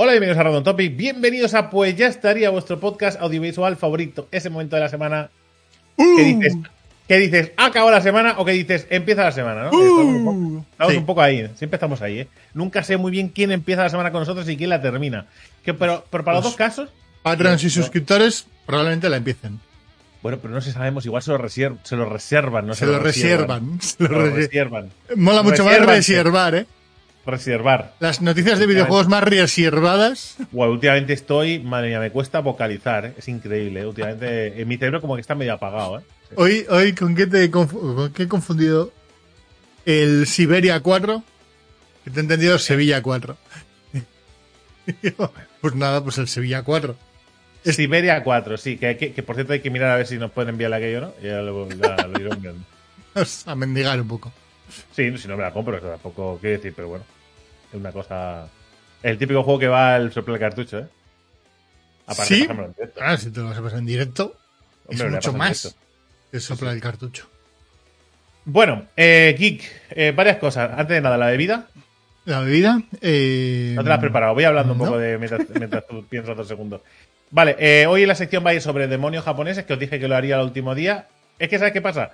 Hola, 0.00 0.12
bienvenidos 0.12 0.38
a 0.38 0.42
Random 0.44 0.62
Topic. 0.62 0.96
Bienvenidos 0.96 1.54
a 1.54 1.70
Pues 1.70 1.96
ya 1.96 2.06
estaría 2.06 2.50
vuestro 2.50 2.78
podcast 2.78 3.20
audiovisual 3.20 3.76
favorito. 3.76 4.28
Ese 4.30 4.48
momento 4.48 4.76
de 4.76 4.82
la 4.82 4.88
semana. 4.88 5.28
¿Qué 5.96 6.22
dices? 6.22 6.54
¿Qué 7.08 7.16
dices? 7.18 7.50
¿Acabó 7.56 7.90
la 7.90 8.00
semana 8.00 8.34
o 8.38 8.44
qué 8.44 8.52
dices? 8.52 8.86
Empieza 8.90 9.24
la 9.24 9.32
semana, 9.32 9.64
¿no? 9.64 9.70
estamos 9.72 10.14
un 10.14 10.24
poco, 10.24 10.64
estamos 10.70 10.92
Sí. 10.92 10.98
un 10.98 11.06
poco 11.06 11.22
ahí. 11.22 11.50
Siempre 11.56 11.76
estamos 11.76 12.00
ahí, 12.02 12.20
¿eh? 12.20 12.28
Nunca 12.54 12.84
sé 12.84 12.96
muy 12.96 13.10
bien 13.10 13.28
quién 13.30 13.50
empieza 13.50 13.82
la 13.82 13.88
semana 13.90 14.12
con 14.12 14.20
nosotros 14.20 14.48
y 14.48 14.56
quién 14.56 14.70
la 14.70 14.80
termina. 14.80 15.26
Que, 15.64 15.74
pero, 15.74 16.04
pero 16.10 16.22
para 16.24 16.36
los 16.36 16.44
Pues- 16.44 16.52
dos 16.52 16.56
casos. 16.56 16.90
Patrons 17.24 17.60
y 17.64 17.66
No. 17.66 17.70
suscriptores 17.72 18.46
probablemente 18.66 19.08
la 19.08 19.16
empiecen. 19.16 19.58
Bueno, 20.22 20.38
pero 20.40 20.54
no 20.54 20.60
sé, 20.60 20.70
sabemos. 20.70 21.06
Igual 21.06 21.22
se 21.22 21.32
lo, 21.32 21.48
se 21.48 21.96
lo 21.96 22.04
reservan, 22.04 22.66
¿no? 22.68 22.74
se 22.74 22.86
lo 22.86 23.00
reservan. 23.00 23.80
Se 23.80 23.96
Se 23.96 24.08
lo 24.08 24.30
reservan. 24.30 24.90
Mola 25.16 25.42
mucho 25.42 25.64
más 25.64 25.84
reservar, 25.84 26.54
¿eh? 26.54 26.66
Reservar. 27.28 27.94
Las 28.00 28.20
noticias 28.22 28.58
de 28.58 28.66
videojuegos 28.66 29.08
más 29.08 29.22
reservadas. 29.22 30.36
Bueno, 30.50 30.72
últimamente 30.72 31.12
estoy. 31.12 31.58
Madre 31.58 31.88
mía, 31.88 32.00
me 32.00 32.10
cuesta 32.10 32.40
vocalizar, 32.40 33.04
¿eh? 33.06 33.14
Es 33.18 33.28
increíble, 33.28 33.80
¿eh? 33.80 33.86
Últimamente. 33.86 34.60
En 34.60 34.66
mi 34.66 34.76
cerebro 34.78 35.00
como 35.00 35.14
que 35.14 35.20
está 35.20 35.34
medio 35.34 35.52
apagado, 35.54 35.98
¿eh? 35.98 36.02
Sí. 36.30 36.34
Hoy, 36.36 36.66
hoy 36.70 36.94
¿con 36.94 37.14
qué 37.14 37.26
te 37.26 37.44
he 37.44 37.50
confu- 37.50 37.94
con 37.94 38.12
qué 38.12 38.22
he 38.24 38.28
confundido? 38.28 38.92
El 39.84 40.26
Siberia 40.26 40.80
4. 40.80 41.22
Que 42.04 42.10
te 42.10 42.18
he 42.18 42.22
entendido 42.22 42.58
Sevilla 42.58 43.02
4. 43.02 43.36
pues 45.60 45.74
nada, 45.74 46.02
pues 46.02 46.18
el 46.18 46.28
Sevilla 46.28 46.62
4. 46.62 46.96
Siberia 47.64 48.22
4, 48.22 48.56
sí, 48.56 48.78
que, 48.78 48.96
que, 48.96 49.12
que 49.12 49.22
por 49.22 49.34
cierto 49.34 49.52
hay 49.52 49.60
que 49.60 49.70
mirar 49.70 49.90
a 49.90 49.96
ver 49.96 50.06
si 50.06 50.16
nos 50.16 50.30
pueden 50.30 50.50
enviar 50.50 50.72
aquello, 50.72 51.00
¿no? 51.02 51.12
Ya 51.22 51.42
lo, 51.42 51.68
la- 51.68 52.06
lo 52.06 52.18
iré 52.20 52.30
enviando. 52.30 52.64
A 53.46 53.54
mendigar 53.54 54.00
un 54.00 54.08
poco. 54.08 54.32
Sí, 54.94 55.16
si 55.18 55.28
no 55.28 55.36
me 55.36 55.42
la 55.42 55.52
compro, 55.52 55.76
eso 55.76 55.88
tampoco 55.88 56.38
quiero 56.40 56.56
decir, 56.56 56.72
pero 56.74 56.88
bueno. 56.88 57.04
Es 57.72 57.74
una 57.78 57.92
cosa. 57.92 58.48
El 59.02 59.18
típico 59.18 59.42
juego 59.42 59.58
que 59.58 59.68
va 59.68 59.94
al 59.94 60.12
soplar 60.12 60.36
el 60.36 60.40
cartucho, 60.40 60.78
¿eh? 60.80 60.86
Aparte, 62.06 62.34
¿Sí? 62.34 62.46
en 62.48 62.72
directo. 62.74 63.00
Ah, 63.02 63.16
si 63.16 63.30
te 63.30 63.40
lo 63.40 63.46
vas 63.46 63.58
a 63.58 63.62
pasar 63.62 63.78
en 63.78 63.86
directo, 63.86 64.36
Hombre, 64.86 65.06
es 65.06 65.12
mucho 65.12 65.32
más 65.34 65.76
que 66.30 66.40
soplar 66.40 66.74
el 66.74 66.80
cartucho. 66.80 67.28
Bueno, 68.44 68.86
eh, 68.96 69.36
Geek, 69.38 69.62
eh, 69.90 70.12
varias 70.16 70.38
cosas. 70.38 70.70
Antes 70.72 70.94
de 70.96 71.00
nada, 71.02 71.18
la 71.18 71.26
bebida. 71.26 71.68
La 72.24 72.40
bebida. 72.40 72.82
Eh, 73.02 73.72
No 73.74 73.82
te 73.82 73.88
la 73.88 73.96
has 73.96 74.00
preparado. 74.00 74.34
Voy 74.34 74.44
hablando 74.44 74.72
un 74.72 74.78
poco 74.78 74.98
de 74.98 75.18
mientras, 75.18 75.48
mientras 75.50 75.86
tú 75.86 76.04
piensas 76.06 76.36
dos 76.36 76.48
segundos. 76.48 76.80
Vale, 77.30 77.56
eh, 77.58 77.86
hoy 77.86 78.02
en 78.02 78.08
la 78.08 78.14
sección 78.14 78.44
va 78.44 78.50
a 78.50 78.54
ir 78.54 78.62
sobre 78.62 78.88
demonios 78.88 79.24
japoneses, 79.24 79.66
que 79.66 79.74
os 79.74 79.78
dije 79.78 80.00
que 80.00 80.08
lo 80.08 80.16
haría 80.16 80.36
el 80.36 80.42
último 80.42 80.74
día. 80.74 81.08
Es 81.38 81.48
que, 81.50 81.58
¿sabes 81.58 81.74
qué 81.74 81.82
pasa? 81.82 82.12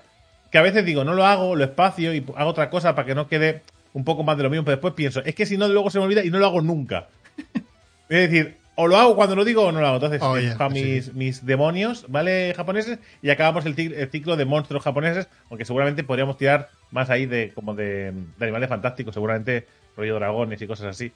Que 0.50 0.58
a 0.58 0.62
veces 0.62 0.84
digo, 0.84 1.04
no 1.04 1.14
lo 1.14 1.24
hago, 1.24 1.54
lo 1.54 1.64
espacio 1.64 2.12
y 2.12 2.24
hago 2.36 2.50
otra 2.50 2.68
cosa 2.68 2.96
para 2.96 3.06
que 3.06 3.14
no 3.14 3.28
quede 3.28 3.62
un 3.94 4.04
poco 4.04 4.22
más 4.22 4.36
de 4.36 4.42
lo 4.42 4.50
mismo, 4.50 4.64
pero 4.64 4.76
después 4.76 4.92
pienso, 4.94 5.24
es 5.24 5.34
que 5.34 5.46
si 5.46 5.56
no, 5.56 5.66
luego 5.66 5.88
se 5.90 5.98
me 5.98 6.04
olvida 6.04 6.22
y 6.22 6.30
no 6.30 6.38
lo 6.38 6.46
hago 6.46 6.60
nunca. 6.60 7.08
Es 8.06 8.30
decir, 8.30 8.58
o 8.74 8.86
lo 8.86 8.98
hago 8.98 9.16
cuando 9.16 9.34
lo 9.34 9.46
digo 9.46 9.62
o 9.62 9.72
no 9.72 9.80
lo 9.80 9.86
hago. 9.86 9.96
Entonces, 9.96 10.20
Oh, 10.22 10.36
sí. 10.36 10.48
mis, 10.70 11.14
mis 11.14 11.46
demonios, 11.46 12.04
¿vale? 12.08 12.52
Japoneses, 12.54 12.98
y 13.22 13.30
acabamos 13.30 13.64
el, 13.64 13.74
ciclo 14.10 14.36
de 14.36 14.44
monstruos 14.44 14.84
japoneses, 14.84 15.26
aunque 15.48 15.64
seguramente 15.64 16.04
podríamos 16.04 16.36
tirar 16.36 16.68
más 16.90 17.08
ahí 17.08 17.24
de 17.24 17.52
como 17.54 17.74
de, 17.74 18.12
de 18.12 18.44
animales 18.44 18.68
fantásticos, 18.68 19.14
seguramente 19.14 19.66
rollo 19.96 20.16
dragones 20.16 20.60
y 20.60 20.66
cosas 20.66 20.86
así 20.88 21.12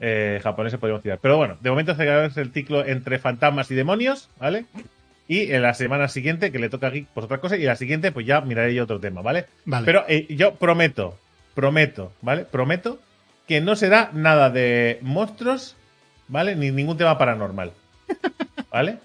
eh, 0.00 0.40
japoneses 0.42 0.78
podríamos 0.78 1.02
tirar. 1.02 1.18
Pero 1.20 1.36
bueno, 1.36 1.56
de 1.60 1.70
momento 1.70 1.94
cerramos 1.94 2.36
el 2.36 2.52
ciclo 2.52 2.84
entre 2.84 3.18
fantasmas 3.18 3.70
y 3.70 3.74
demonios, 3.74 4.28
¿vale? 4.38 4.64
Y 5.28 5.52
en 5.52 5.62
la 5.62 5.74
semana 5.74 6.08
siguiente, 6.08 6.50
que 6.50 6.58
le 6.58 6.70
toca 6.70 6.88
a 6.88 6.90
Geek, 6.90 7.06
pues 7.14 7.24
otra 7.24 7.38
cosa, 7.38 7.56
y 7.56 7.62
la 7.64 7.76
siguiente, 7.76 8.12
pues 8.12 8.26
ya 8.26 8.40
miraré 8.40 8.74
yo 8.74 8.84
otro 8.84 8.98
tema, 8.98 9.20
¿vale? 9.22 9.46
Vale. 9.66 9.84
Pero 9.84 10.04
eh, 10.08 10.26
yo 10.30 10.54
prometo, 10.54 11.18
prometo, 11.58 12.12
¿vale? 12.22 12.44
Prometo 12.44 13.00
que 13.48 13.60
no 13.60 13.74
será 13.74 14.10
nada 14.12 14.48
de 14.48 15.00
monstruos, 15.02 15.74
¿vale? 16.28 16.54
Ni 16.54 16.70
ningún 16.70 16.96
tema 16.96 17.18
paranormal, 17.18 17.72
¿vale? 18.70 18.98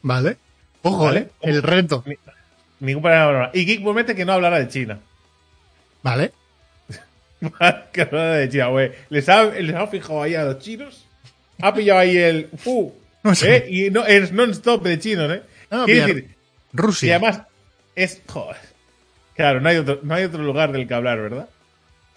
Vale. 0.00 0.38
Ojo, 0.80 1.04
Vale. 1.04 1.18
¿eh? 1.20 1.28
El 1.42 1.62
reto. 1.62 2.02
Ningún 2.80 3.02
paranormal. 3.02 3.50
Y 3.52 3.66
Geek 3.66 3.82
promete 3.82 4.14
que 4.14 4.24
no 4.24 4.32
hablará 4.32 4.58
de 4.58 4.68
China. 4.68 5.00
Vale. 6.02 6.32
que 7.92 8.00
hablará 8.00 8.36
de 8.36 8.48
China, 8.48 8.68
güey. 8.68 8.92
¿Les 9.10 9.28
ha, 9.28 9.44
¿Les 9.44 9.74
ha 9.76 9.86
fijado 9.86 10.22
ahí 10.22 10.34
a 10.34 10.44
los 10.44 10.60
chinos? 10.60 11.04
Ha 11.60 11.74
pillado 11.74 11.98
ahí 12.00 12.16
el... 12.16 12.48
¡Fu! 12.56 12.94
No 13.22 13.34
sé. 13.34 13.54
¿Eh? 13.54 13.66
Y 13.68 13.90
no, 13.90 14.06
es 14.06 14.32
non-stop 14.32 14.82
de 14.82 14.98
chinos, 14.98 15.30
¿eh? 15.30 15.42
Ah, 15.70 15.82
Quiero 15.84 16.06
bien. 16.06 16.16
decir, 16.16 16.30
y 16.32 16.76
Rusia. 16.76 17.16
además 17.16 17.42
es... 17.94 18.22
Joder. 18.26 18.56
Claro, 19.36 19.60
no 19.60 19.68
hay, 19.68 19.76
otro, 19.76 20.00
no 20.02 20.14
hay 20.14 20.24
otro 20.24 20.42
lugar 20.42 20.72
del 20.72 20.88
que 20.88 20.94
hablar, 20.94 21.20
¿verdad? 21.20 21.48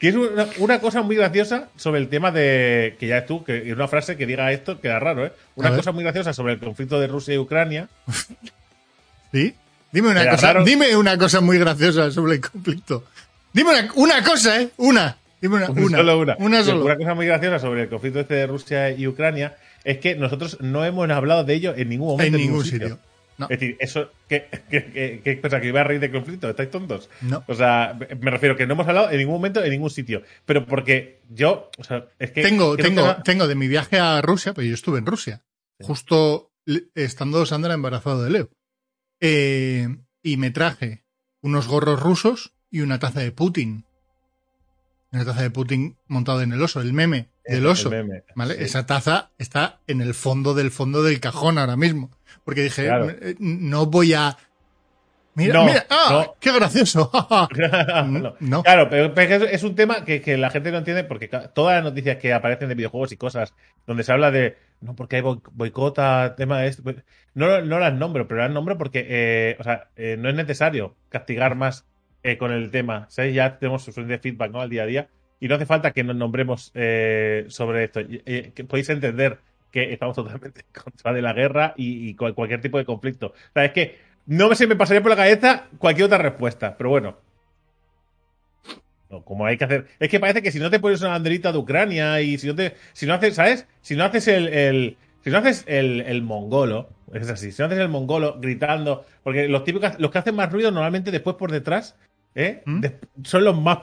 Que 0.02 0.10
es 0.10 0.16
una, 0.16 0.48
una 0.58 0.80
cosa 0.80 1.04
muy 1.04 1.16
graciosa 1.16 1.70
sobre 1.76 2.00
el 2.00 2.10
tema 2.10 2.32
de... 2.32 2.96
Que 3.00 3.06
ya 3.06 3.20
es 3.20 3.28
tú, 3.28 3.44
que 3.44 3.72
una 3.72 3.88
frase 3.88 4.18
que 4.18 4.26
diga 4.26 4.52
esto 4.52 4.82
queda 4.82 4.98
raro, 4.98 5.28
¿eh? 5.28 5.32
Una 5.54 5.76
cosa 5.76 5.92
muy 5.92 6.04
graciosa 6.04 6.34
sobre 6.34 6.54
el 6.54 6.60
conflicto 6.60 7.00
de 7.00 7.06
Rusia 7.06 7.36
y 7.36 7.38
Ucrania. 7.38 7.88
¿Sí? 9.32 9.54
Dime 9.92 10.10
una 10.10 10.28
cosa. 10.28 10.54
raro. 10.54 10.66
Dime 10.66 10.96
una 10.96 11.20
cosa 11.20 11.40
muy 11.40 11.60
graciosa 11.60 12.10
sobre 12.10 12.34
el 12.34 12.42
conflicto. 12.42 13.04
Dime 13.54 13.70
una, 13.70 13.92
una 13.94 14.24
cosa, 14.24 14.60
¿eh? 14.60 14.70
Una. 14.78 15.18
Dime 15.40 15.58
una. 15.58 15.70
Una, 15.70 15.98
solo 15.98 16.20
una. 16.20 16.36
Una 16.40 16.64
solo. 16.64 16.86
Una 16.86 16.96
cosa 16.96 17.14
muy 17.14 17.28
graciosa 17.28 17.60
sobre 17.60 17.84
el 17.84 17.90
conflicto 17.90 18.22
este 18.22 18.34
de 18.34 18.48
Rusia 18.48 18.90
y 18.90 19.06
Ucrania 19.06 19.56
es 19.84 20.00
que 20.00 20.16
nosotros 20.16 20.58
no 20.62 20.84
hemos 20.84 21.08
hablado 21.12 21.44
de 21.44 21.54
ello 21.54 21.76
en 21.78 21.90
ningún 21.90 22.08
momento. 22.08 22.38
En 22.38 22.42
ningún 22.42 22.66
sitio. 22.66 22.98
No. 23.42 23.48
Es 23.50 23.60
decir, 23.60 23.76
eso, 23.80 24.12
¿qué, 24.30 24.48
qué, 24.70 25.40
cosa? 25.42 25.60
¿Que 25.60 25.70
iba 25.70 25.82
a 25.82 25.84
reír 25.84 26.00
de 26.00 26.12
conflicto? 26.12 26.48
¿Estáis 26.48 26.70
tontos? 26.70 27.10
No. 27.22 27.44
O 27.48 27.56
sea, 27.56 27.98
me 28.20 28.30
refiero 28.30 28.56
que 28.56 28.68
no 28.68 28.74
hemos 28.74 28.88
hablado 28.88 29.10
en 29.10 29.18
ningún 29.18 29.34
momento 29.34 29.64
en 29.64 29.72
ningún 29.72 29.90
sitio. 29.90 30.22
Pero 30.46 30.68
porque 30.68 31.22
yo, 31.30 31.72
o 31.78 31.84
sea, 31.84 32.06
es 32.20 32.32
que. 32.32 32.44
Tengo, 32.44 32.78
tengo, 32.78 33.16
que 33.18 33.24
tengo 33.24 33.48
de 33.48 33.56
mi 33.56 33.68
viaje 33.68 33.98
a 33.98 34.22
Rusia, 34.22 34.54
pero 34.54 34.68
yo 34.68 34.76
estuve 34.76 35.00
en 35.00 35.08
Rusia. 35.08 35.42
Justo 35.80 36.52
estando 36.94 37.44
Sandra 37.48 37.74
embarazado 37.74 38.24
de 38.24 38.30
Leo. 38.30 38.50
Eh, 39.20 39.88
y 40.22 40.38
me 40.38 40.52
traje 40.52 41.04
unos 41.42 41.68
gorros 41.68 42.00
rusos 42.00 42.54
y 42.70 42.82
una 42.82 43.00
taza 43.00 43.22
de 43.22 43.32
Putin. 43.32 43.86
Una 45.12 45.26
taza 45.26 45.42
de 45.42 45.50
Putin 45.50 45.98
montado 46.08 46.42
en 46.42 46.54
el 46.54 46.62
oso, 46.62 46.80
el 46.80 46.94
meme 46.94 47.30
del 47.46 47.60
el 47.60 47.66
oso. 47.68 47.90
meme, 47.90 48.24
¿Vale? 48.36 48.56
sí. 48.56 48.64
Esa 48.64 48.86
taza 48.86 49.32
está 49.38 49.80
en 49.88 50.02
el 50.02 50.14
fondo 50.14 50.54
del 50.54 50.72
fondo 50.72 51.04
del 51.04 51.20
cajón 51.20 51.58
ahora 51.58 51.76
mismo. 51.76 52.12
Porque 52.44 52.64
dije, 52.64 52.86
Claro. 52.86 53.10
eh, 53.10 53.36
no 53.40 53.86
voy 53.86 54.14
a. 54.14 54.38
Mira, 55.34 55.54
No, 55.54 55.66
mira, 55.66 55.86
¡ah! 55.90 56.08
no. 56.28 56.36
¡Qué 56.42 56.52
gracioso! 56.52 57.10
no. 58.42 58.64
Claro, 58.64 58.90
pero, 58.90 59.14
pero 59.14 59.46
es 59.46 59.64
un 59.64 59.76
tema 59.76 60.04
que, 60.04 60.22
que 60.22 60.38
la 60.38 60.50
gente 60.50 60.72
no 60.72 60.80
entiende 60.80 61.04
porque 61.06 61.30
todas 61.30 61.76
las 61.76 61.84
noticias 61.86 62.18
que 62.18 62.34
aparecen 62.34 62.68
de 62.68 62.76
videojuegos 62.76 63.12
y 63.14 63.18
cosas 63.18 63.54
donde 63.88 64.04
se 64.04 64.12
habla 64.12 64.30
de 64.32 64.58
no 64.82 64.96
porque 64.96 65.18
hay 65.18 65.22
boic- 65.22 65.48
boicota, 65.54 66.36
tema 66.36 66.60
de 66.60 66.68
esto, 66.68 66.84
pues, 66.84 66.98
no, 67.34 67.62
no 67.62 67.80
las 67.80 67.94
nombro, 67.94 68.28
pero 68.28 68.42
las 68.42 68.52
nombro 68.52 68.78
porque 68.78 69.06
eh, 69.08 69.56
o 69.60 69.64
sea, 69.64 69.88
eh, 69.96 70.18
no 70.20 70.28
es 70.28 70.36
necesario 70.36 70.96
castigar 71.10 71.56
más 71.56 71.86
eh, 72.24 72.38
con 72.38 72.52
el 72.52 72.70
tema. 72.72 73.06
¿sabes? 73.10 73.34
Ya 73.34 73.58
tenemos 73.58 73.84
suficiente 73.84 74.20
feedback 74.20 74.52
¿no? 74.52 74.60
al 74.60 74.70
día 74.70 74.84
a 74.84 74.88
día 74.88 75.08
y 75.40 75.48
no 75.48 75.56
hace 75.56 75.66
falta 75.66 75.92
que 75.92 76.04
nos 76.04 76.16
nombremos 76.18 76.72
sobre 77.48 77.84
esto. 77.86 78.02
Podéis 78.68 78.90
entender 78.90 79.40
que 79.72 79.94
estamos 79.94 80.16
totalmente 80.16 80.62
en 80.62 80.82
contra 80.84 81.14
de 81.14 81.22
la 81.22 81.34
guerra 81.34 81.74
y, 81.78 82.10
y 82.10 82.16
cual- 82.16 82.36
cualquier 82.36 82.62
tipo 82.62 82.78
de 82.78 82.86
conflicto. 82.86 83.28
O 83.28 83.54
sea, 83.54 83.66
es 83.66 83.72
que 83.72 83.98
no 84.26 84.54
se 84.56 84.68
me 84.68 84.76
pasaría 84.76 85.02
por 85.02 85.10
la 85.12 85.16
cabeza 85.18 85.68
cualquier 85.78 86.06
otra 86.06 86.18
respuesta, 86.20 86.76
pero 86.78 86.90
bueno. 86.90 87.18
No, 89.10 89.24
como 89.24 89.46
hay 89.46 89.58
que 89.58 89.66
hacer. 89.66 89.88
Es 90.00 90.10
que 90.10 90.20
parece 90.20 90.42
que 90.42 90.52
si 90.52 90.60
no 90.60 90.70
te 90.70 90.80
pones 90.80 91.02
una 91.02 91.10
banderita 91.12 91.52
de 91.52 91.58
Ucrania 91.58 92.22
y 92.22 92.38
si 92.38 92.48
no 92.48 92.56
te. 92.56 92.76
Si 92.94 93.06
no 93.06 93.14
haces, 93.14 93.36
¿sabes? 93.36 93.68
Si 93.82 93.96
no 93.96 94.06
haces 94.06 94.28
el. 94.28 94.48
el- 94.48 94.98
si 95.24 95.30
no 95.30 95.38
haces 95.38 95.66
el, 95.68 96.02
el 96.02 96.24
mongolo, 96.24 96.90
es 97.14 97.30
así, 97.30 97.52
si 97.52 97.62
no 97.62 97.68
haces 97.68 97.78
el 97.78 97.90
mongolo 97.90 98.40
gritando, 98.40 99.06
porque 99.24 99.48
los 99.48 99.64
típicos, 99.64 100.00
los 100.00 100.10
que 100.10 100.18
hacen 100.18 100.34
más 100.34 100.52
ruido 100.52 100.72
normalmente 100.72 101.12
después 101.12 101.36
por 101.36 101.52
detrás, 101.52 101.96
¿eh? 102.34 102.64
¿Mm? 102.66 102.86
Son 103.24 103.44
los 103.44 103.56
más, 103.56 103.78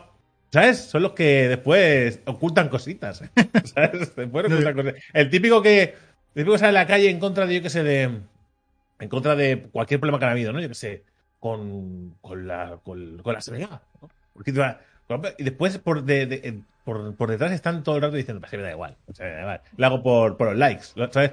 ¿sabes? 0.50 0.79
Son 0.79 1.03
los 1.03 1.12
que 1.12 1.49
después 1.49 2.21
ocultan 2.27 2.69
cositas, 2.69 3.23
¿sabes? 3.65 4.15
Después 4.17 4.47
ocultan 4.47 4.75
cosas. 4.75 4.95
El 5.12 5.31
típico 5.31 5.62
que, 5.62 5.83
el 5.83 6.35
típico 6.35 6.53
que 6.53 6.59
sale 6.59 6.79
a 6.79 6.83
la 6.83 6.87
calle 6.87 7.11
en 7.11 7.19
contra 7.19 7.47
de, 7.47 7.55
yo 7.55 7.62
qué 7.62 7.71
sé, 7.71 7.83
de, 7.83 8.03
en 9.00 9.09
contra 9.09 9.37
de 9.37 9.69
cualquier 9.71 10.00
problema 10.00 10.19
que 10.19 10.25
ha 10.25 10.31
habido, 10.31 10.53
¿no? 10.53 10.61
Yo 10.61 10.69
qué 10.69 10.75
sé, 10.75 11.05
con, 11.39 12.17
con 12.21 12.47
la, 12.47 12.79
con, 12.83 13.19
con 13.19 13.35
la 13.35 13.41
sanidad, 13.41 13.83
¿no? 14.00 14.11
Porque, 14.33 14.53
Y 15.39 15.45
después 15.45 15.79
por, 15.79 16.05
de, 16.05 16.27
de, 16.27 16.62
por, 16.85 17.15
por, 17.17 17.31
detrás 17.31 17.53
están 17.53 17.83
todo 17.83 17.97
el 17.97 18.03
rato 18.03 18.17
diciendo, 18.17 18.41
pues 18.41 18.53
me 18.53 18.62
da 18.62 18.71
igual. 18.71 18.97
Me 19.19 19.27
da 19.27 19.41
igual. 19.41 19.61
Lo 19.77 19.87
hago 19.87 20.03
por, 20.03 20.37
por 20.37 20.49
los 20.49 20.56
likes, 20.56 20.85
¿sabes? 21.11 21.33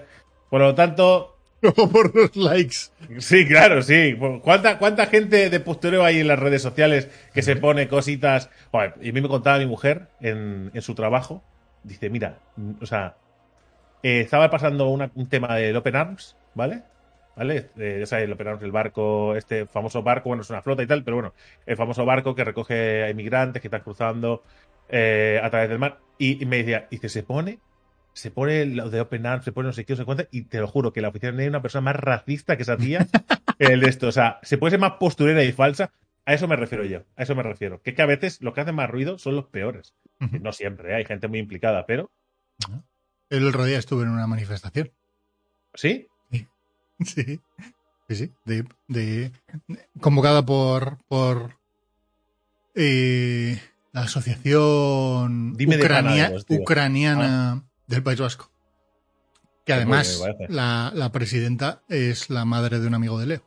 Por 0.50 0.62
lo 0.62 0.75
tanto, 0.75 1.34
por 1.73 2.15
los 2.15 2.35
likes. 2.35 2.75
Sí, 3.19 3.47
claro, 3.47 3.81
sí. 3.81 4.17
¿Cuánta, 4.41 4.77
cuánta 4.77 5.07
gente 5.07 5.50
de 5.50 5.59
postureo 5.59 6.03
hay 6.03 6.19
en 6.19 6.27
las 6.27 6.39
redes 6.39 6.62
sociales 6.62 7.09
que 7.33 7.41
se 7.41 7.56
pone 7.56 7.88
cositas? 7.88 8.50
y 9.01 9.09
a 9.09 9.13
mí 9.13 9.21
me 9.21 9.27
contaba 9.27 9.59
mi 9.59 9.65
mujer 9.65 10.07
en, 10.21 10.71
en 10.73 10.81
su 10.81 10.95
trabajo. 10.95 11.44
Dice, 11.83 12.09
mira, 12.09 12.39
o 12.81 12.85
sea, 12.85 13.15
eh, 14.03 14.21
estaba 14.21 14.50
pasando 14.50 14.88
un 14.89 15.29
tema 15.29 15.56
del 15.56 15.75
Open 15.75 15.95
Arms, 15.95 16.35
¿vale? 16.53 16.83
¿Vale? 17.35 17.69
Eh, 17.77 17.97
ya 18.00 18.06
sabes, 18.06 18.25
el 18.25 18.33
Open 18.33 18.47
Arms, 18.47 18.63
el 18.63 18.71
barco, 18.71 19.35
este 19.35 19.65
famoso 19.65 20.03
barco, 20.03 20.29
bueno, 20.29 20.41
es 20.41 20.50
una 20.50 20.62
flota 20.62 20.83
y 20.83 20.88
tal, 20.88 21.03
pero 21.03 21.17
bueno, 21.17 21.33
el 21.65 21.75
famoso 21.75 22.06
barco 22.06 22.33
que 22.33 22.44
recoge 22.44 23.03
a 23.03 23.09
inmigrantes 23.09 23.62
que 23.62 23.67
están 23.67 23.81
cruzando 23.81 24.44
eh, 24.89 25.39
a 25.44 25.50
través 25.50 25.69
del 25.69 25.79
mar. 25.79 26.00
Y, 26.17 26.41
y 26.41 26.45
me 26.45 26.57
decía, 26.57 26.88
dice, 26.89 27.09
se 27.09 27.23
pone 27.23 27.59
se 28.15 28.31
pone 28.31 28.65
lo 28.65 28.89
de 28.89 29.01
Open 29.01 29.25
Arms, 29.25 29.44
se 29.44 29.51
pone 29.51 29.67
no 29.67 29.73
sé 29.73 29.83
qué, 29.83 29.94
no 29.94 29.97
sé 29.97 30.06
cuánto, 30.06 30.25
y 30.31 30.44
te 30.44 30.59
lo 30.59 30.67
juro 30.67 30.94
que 30.94 31.01
la 31.01 31.09
oficina 31.09 31.44
es 31.44 31.50
una 31.50 31.62
persona 31.62 31.81
más 31.81 31.97
racista 31.97 32.56
que 32.56 32.63
esa 32.63 32.77
tía 32.77 33.06
el 33.59 33.81
de 33.81 33.89
esto. 33.89 34.07
O 34.07 34.12
sea, 34.12 34.39
se 34.41 34.57
puede 34.57 34.71
ser 34.71 34.79
más 34.79 34.94
posturera 34.94 35.44
y 35.44 35.51
falsa. 35.51 35.91
A 36.25 36.33
eso 36.33 36.47
me 36.47 36.56
refiero 36.56 36.85
yo, 36.85 37.01
a 37.17 37.23
eso 37.23 37.35
me 37.35 37.44
refiero. 37.44 37.81
Que, 37.81 37.94
que 37.94 38.01
a 38.01 38.06
veces 38.06 38.41
los 38.41 38.53
que 38.53 38.62
hacen 38.62 38.73
más 38.73 38.89
ruido 38.89 39.19
son 39.19 39.35
los 39.35 39.45
peores. 39.45 39.94
No 40.19 40.53
siempre, 40.53 40.91
¿eh? 40.91 40.95
hay 40.95 41.06
gente 41.06 41.27
muy 41.27 41.39
implicada, 41.39 41.85
pero. 41.85 42.09
El 43.29 43.45
otro 43.45 43.65
día 43.65 43.77
estuve 43.77 44.03
en 44.03 44.09
una 44.09 44.27
manifestación. 44.27 44.91
¿Sí? 45.73 46.07
Sí. 47.03 47.41
Sí. 48.07 48.15
Sí, 48.15 48.31
De, 48.45 48.63
de, 48.88 49.31
convocada 50.00 50.45
por, 50.45 51.00
por 51.09 51.57
eh, 52.73 53.59
la 53.91 54.03
asociación 54.03 55.57
ucraniana 56.50 57.65
del 57.87 58.03
País 58.03 58.19
Vasco. 58.19 58.51
Que 59.65 59.73
además 59.73 60.23
la, 60.47 60.91
la, 60.93 61.11
presidenta 61.11 61.81
es 61.89 62.29
la 62.29 62.45
madre 62.45 62.79
de 62.79 62.87
un 62.87 62.93
amigo 62.93 63.19
de 63.19 63.25
Leo. 63.25 63.43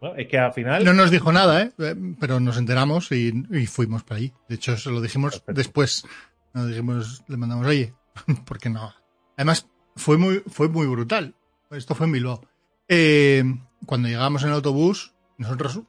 Bueno, 0.00 0.16
es 0.16 0.28
que 0.28 0.38
al 0.38 0.52
final. 0.52 0.84
No 0.84 0.92
nos 0.92 1.10
dijo 1.10 1.32
nada, 1.32 1.62
¿eh? 1.62 1.72
pero 2.18 2.38
nos 2.38 2.58
enteramos 2.58 3.10
y, 3.12 3.32
y 3.50 3.66
fuimos 3.66 4.02
para 4.02 4.18
allí. 4.18 4.32
De 4.48 4.56
hecho, 4.56 4.76
se 4.76 4.90
lo 4.90 5.00
dijimos 5.00 5.42
después. 5.46 6.04
Nos 6.52 6.68
dijimos, 6.68 7.22
le 7.28 7.36
mandamos, 7.36 7.66
oye, 7.66 7.94
porque 8.44 8.68
no. 8.68 8.92
Además, 9.36 9.68
fue 9.96 10.18
muy, 10.18 10.42
fue 10.46 10.68
muy 10.68 10.86
brutal. 10.86 11.34
Esto 11.70 11.94
fue 11.94 12.06
en 12.06 12.12
Bilbao. 12.12 12.42
Eh, 12.88 13.44
cuando 13.86 14.08
llegamos 14.08 14.42
en 14.42 14.48
el 14.48 14.54
autobús, 14.56 15.14
nosotros 15.38 15.80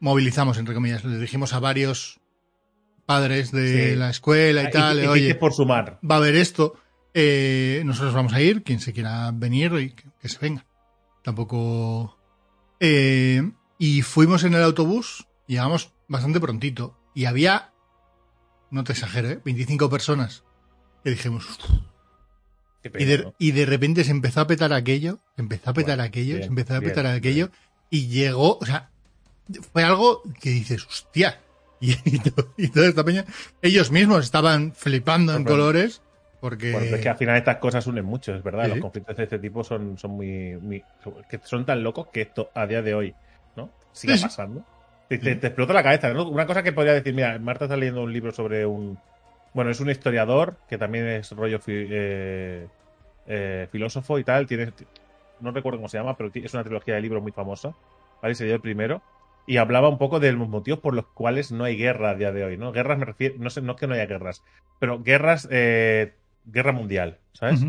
movilizamos, 0.00 0.58
entre 0.58 0.74
comillas, 0.74 1.04
le 1.04 1.18
dijimos 1.18 1.54
a 1.54 1.60
varios 1.60 2.20
padres 3.06 3.52
de 3.52 3.96
la 3.96 4.10
escuela 4.10 4.62
y 4.62 4.66
ah, 4.66 4.70
tal. 4.70 5.02
Y, 5.02 5.06
oye, 5.06 5.34
por 5.34 5.52
sumar. 5.52 5.98
Va 6.08 6.16
a 6.16 6.18
haber 6.18 6.36
esto. 6.36 6.76
Eh, 7.14 7.82
nosotros 7.84 8.14
vamos 8.14 8.32
a 8.32 8.40
ir, 8.40 8.62
quien 8.62 8.80
se 8.80 8.92
quiera 8.92 9.30
venir 9.32 9.72
y 9.74 9.90
que, 9.90 10.28
se 10.28 10.38
venga. 10.38 10.64
Tampoco. 11.22 12.18
Eh, 12.80 13.42
y 13.78 14.02
fuimos 14.02 14.44
en 14.44 14.54
el 14.54 14.62
autobús, 14.62 15.26
llegamos 15.46 15.92
bastante 16.08 16.40
prontito. 16.40 16.98
Y 17.14 17.26
había, 17.26 17.72
no 18.70 18.84
te 18.84 18.92
exagero, 18.92 19.40
25 19.44 19.84
¿eh? 19.84 19.88
personas. 19.88 20.44
Que 21.04 21.10
dijimos. 21.10 21.46
y, 22.84 23.04
de, 23.04 23.32
y, 23.38 23.52
de, 23.52 23.66
repente 23.66 24.04
se 24.04 24.10
empezó 24.12 24.40
a 24.40 24.46
petar 24.46 24.72
aquello, 24.72 25.20
empezó 25.36 25.70
a 25.70 25.74
petar 25.74 26.00
aquello, 26.00 26.38
se 26.38 26.44
empezó 26.44 26.76
a 26.76 26.80
petar 26.80 27.06
aquello. 27.06 27.50
Y 27.90 28.06
llegó, 28.06 28.58
o 28.58 28.64
sea, 28.64 28.90
fue 29.72 29.84
algo 29.84 30.22
que 30.40 30.50
dices, 30.50 30.86
hostia, 30.86 31.40
y, 31.82 32.68
toda 32.70 32.86
esta 32.86 33.04
peña, 33.04 33.24
ellos 33.60 33.90
mismos 33.90 34.24
estaban 34.24 34.72
flipando 34.72 35.34
en 35.34 35.44
colores. 35.44 36.00
Porque... 36.40 36.72
Bueno, 36.72 36.96
es 36.96 37.02
que 37.02 37.08
al 37.08 37.16
final 37.16 37.36
estas 37.36 37.56
cosas 37.58 37.86
unen 37.86 38.04
mucho, 38.04 38.34
es 38.34 38.42
verdad. 38.42 38.68
Los 38.68 38.78
conflictos 38.78 39.16
de 39.16 39.24
este 39.24 39.38
tipo 39.38 39.64
son, 39.64 39.98
son 39.98 40.12
muy, 40.12 40.82
que 41.28 41.40
son 41.42 41.66
tan 41.66 41.82
locos 41.82 42.08
que 42.12 42.22
esto 42.22 42.50
a 42.54 42.66
día 42.66 42.82
de 42.82 42.94
hoy, 42.94 43.14
¿no? 43.56 43.70
Sigue 43.92 44.16
pasando. 44.20 44.64
Te, 45.08 45.32
explota 45.32 45.72
la 45.72 45.82
cabeza. 45.82 46.12
¿no? 46.12 46.28
Una 46.28 46.46
cosa 46.46 46.62
que 46.62 46.72
podría 46.72 46.94
decir, 46.94 47.14
mira, 47.14 47.38
Marta 47.38 47.66
está 47.66 47.76
leyendo 47.76 48.02
un 48.02 48.12
libro 48.12 48.32
sobre 48.32 48.64
un. 48.64 48.98
Bueno, 49.54 49.70
es 49.70 49.80
un 49.80 49.90
historiador 49.90 50.56
que 50.68 50.78
también 50.78 51.06
es 51.06 51.30
rollo 51.32 51.60
eh, 51.66 52.66
eh, 53.26 53.68
filósofo 53.70 54.18
y 54.18 54.24
tal. 54.24 54.46
Tiene, 54.46 54.72
no 55.40 55.50
recuerdo 55.50 55.78
cómo 55.78 55.88
se 55.88 55.98
llama, 55.98 56.16
pero 56.16 56.30
es 56.32 56.54
una 56.54 56.64
trilogía 56.64 56.94
de 56.94 57.02
libros 57.02 57.22
muy 57.22 57.32
famosa. 57.32 57.74
¿Vale? 58.22 58.34
Sería 58.34 58.54
el 58.54 58.60
primero 58.60 59.02
y 59.46 59.56
hablaba 59.56 59.88
un 59.88 59.98
poco 59.98 60.20
de 60.20 60.32
los 60.32 60.48
motivos 60.48 60.80
por 60.80 60.94
los 60.94 61.06
cuales 61.08 61.52
no 61.52 61.64
hay 61.64 61.76
guerra 61.76 62.10
a 62.10 62.14
día 62.14 62.32
de 62.32 62.44
hoy, 62.44 62.56
¿no? 62.56 62.72
Guerras 62.72 62.98
me 62.98 63.04
refiero, 63.04 63.36
no 63.38 63.50
sé, 63.50 63.62
no 63.62 63.72
es 63.72 63.78
que 63.78 63.86
no 63.86 63.94
haya 63.94 64.06
guerras, 64.06 64.42
pero 64.78 65.02
guerras, 65.02 65.48
eh, 65.50 66.14
guerra 66.44 66.72
mundial, 66.72 67.18
¿sabes? 67.32 67.64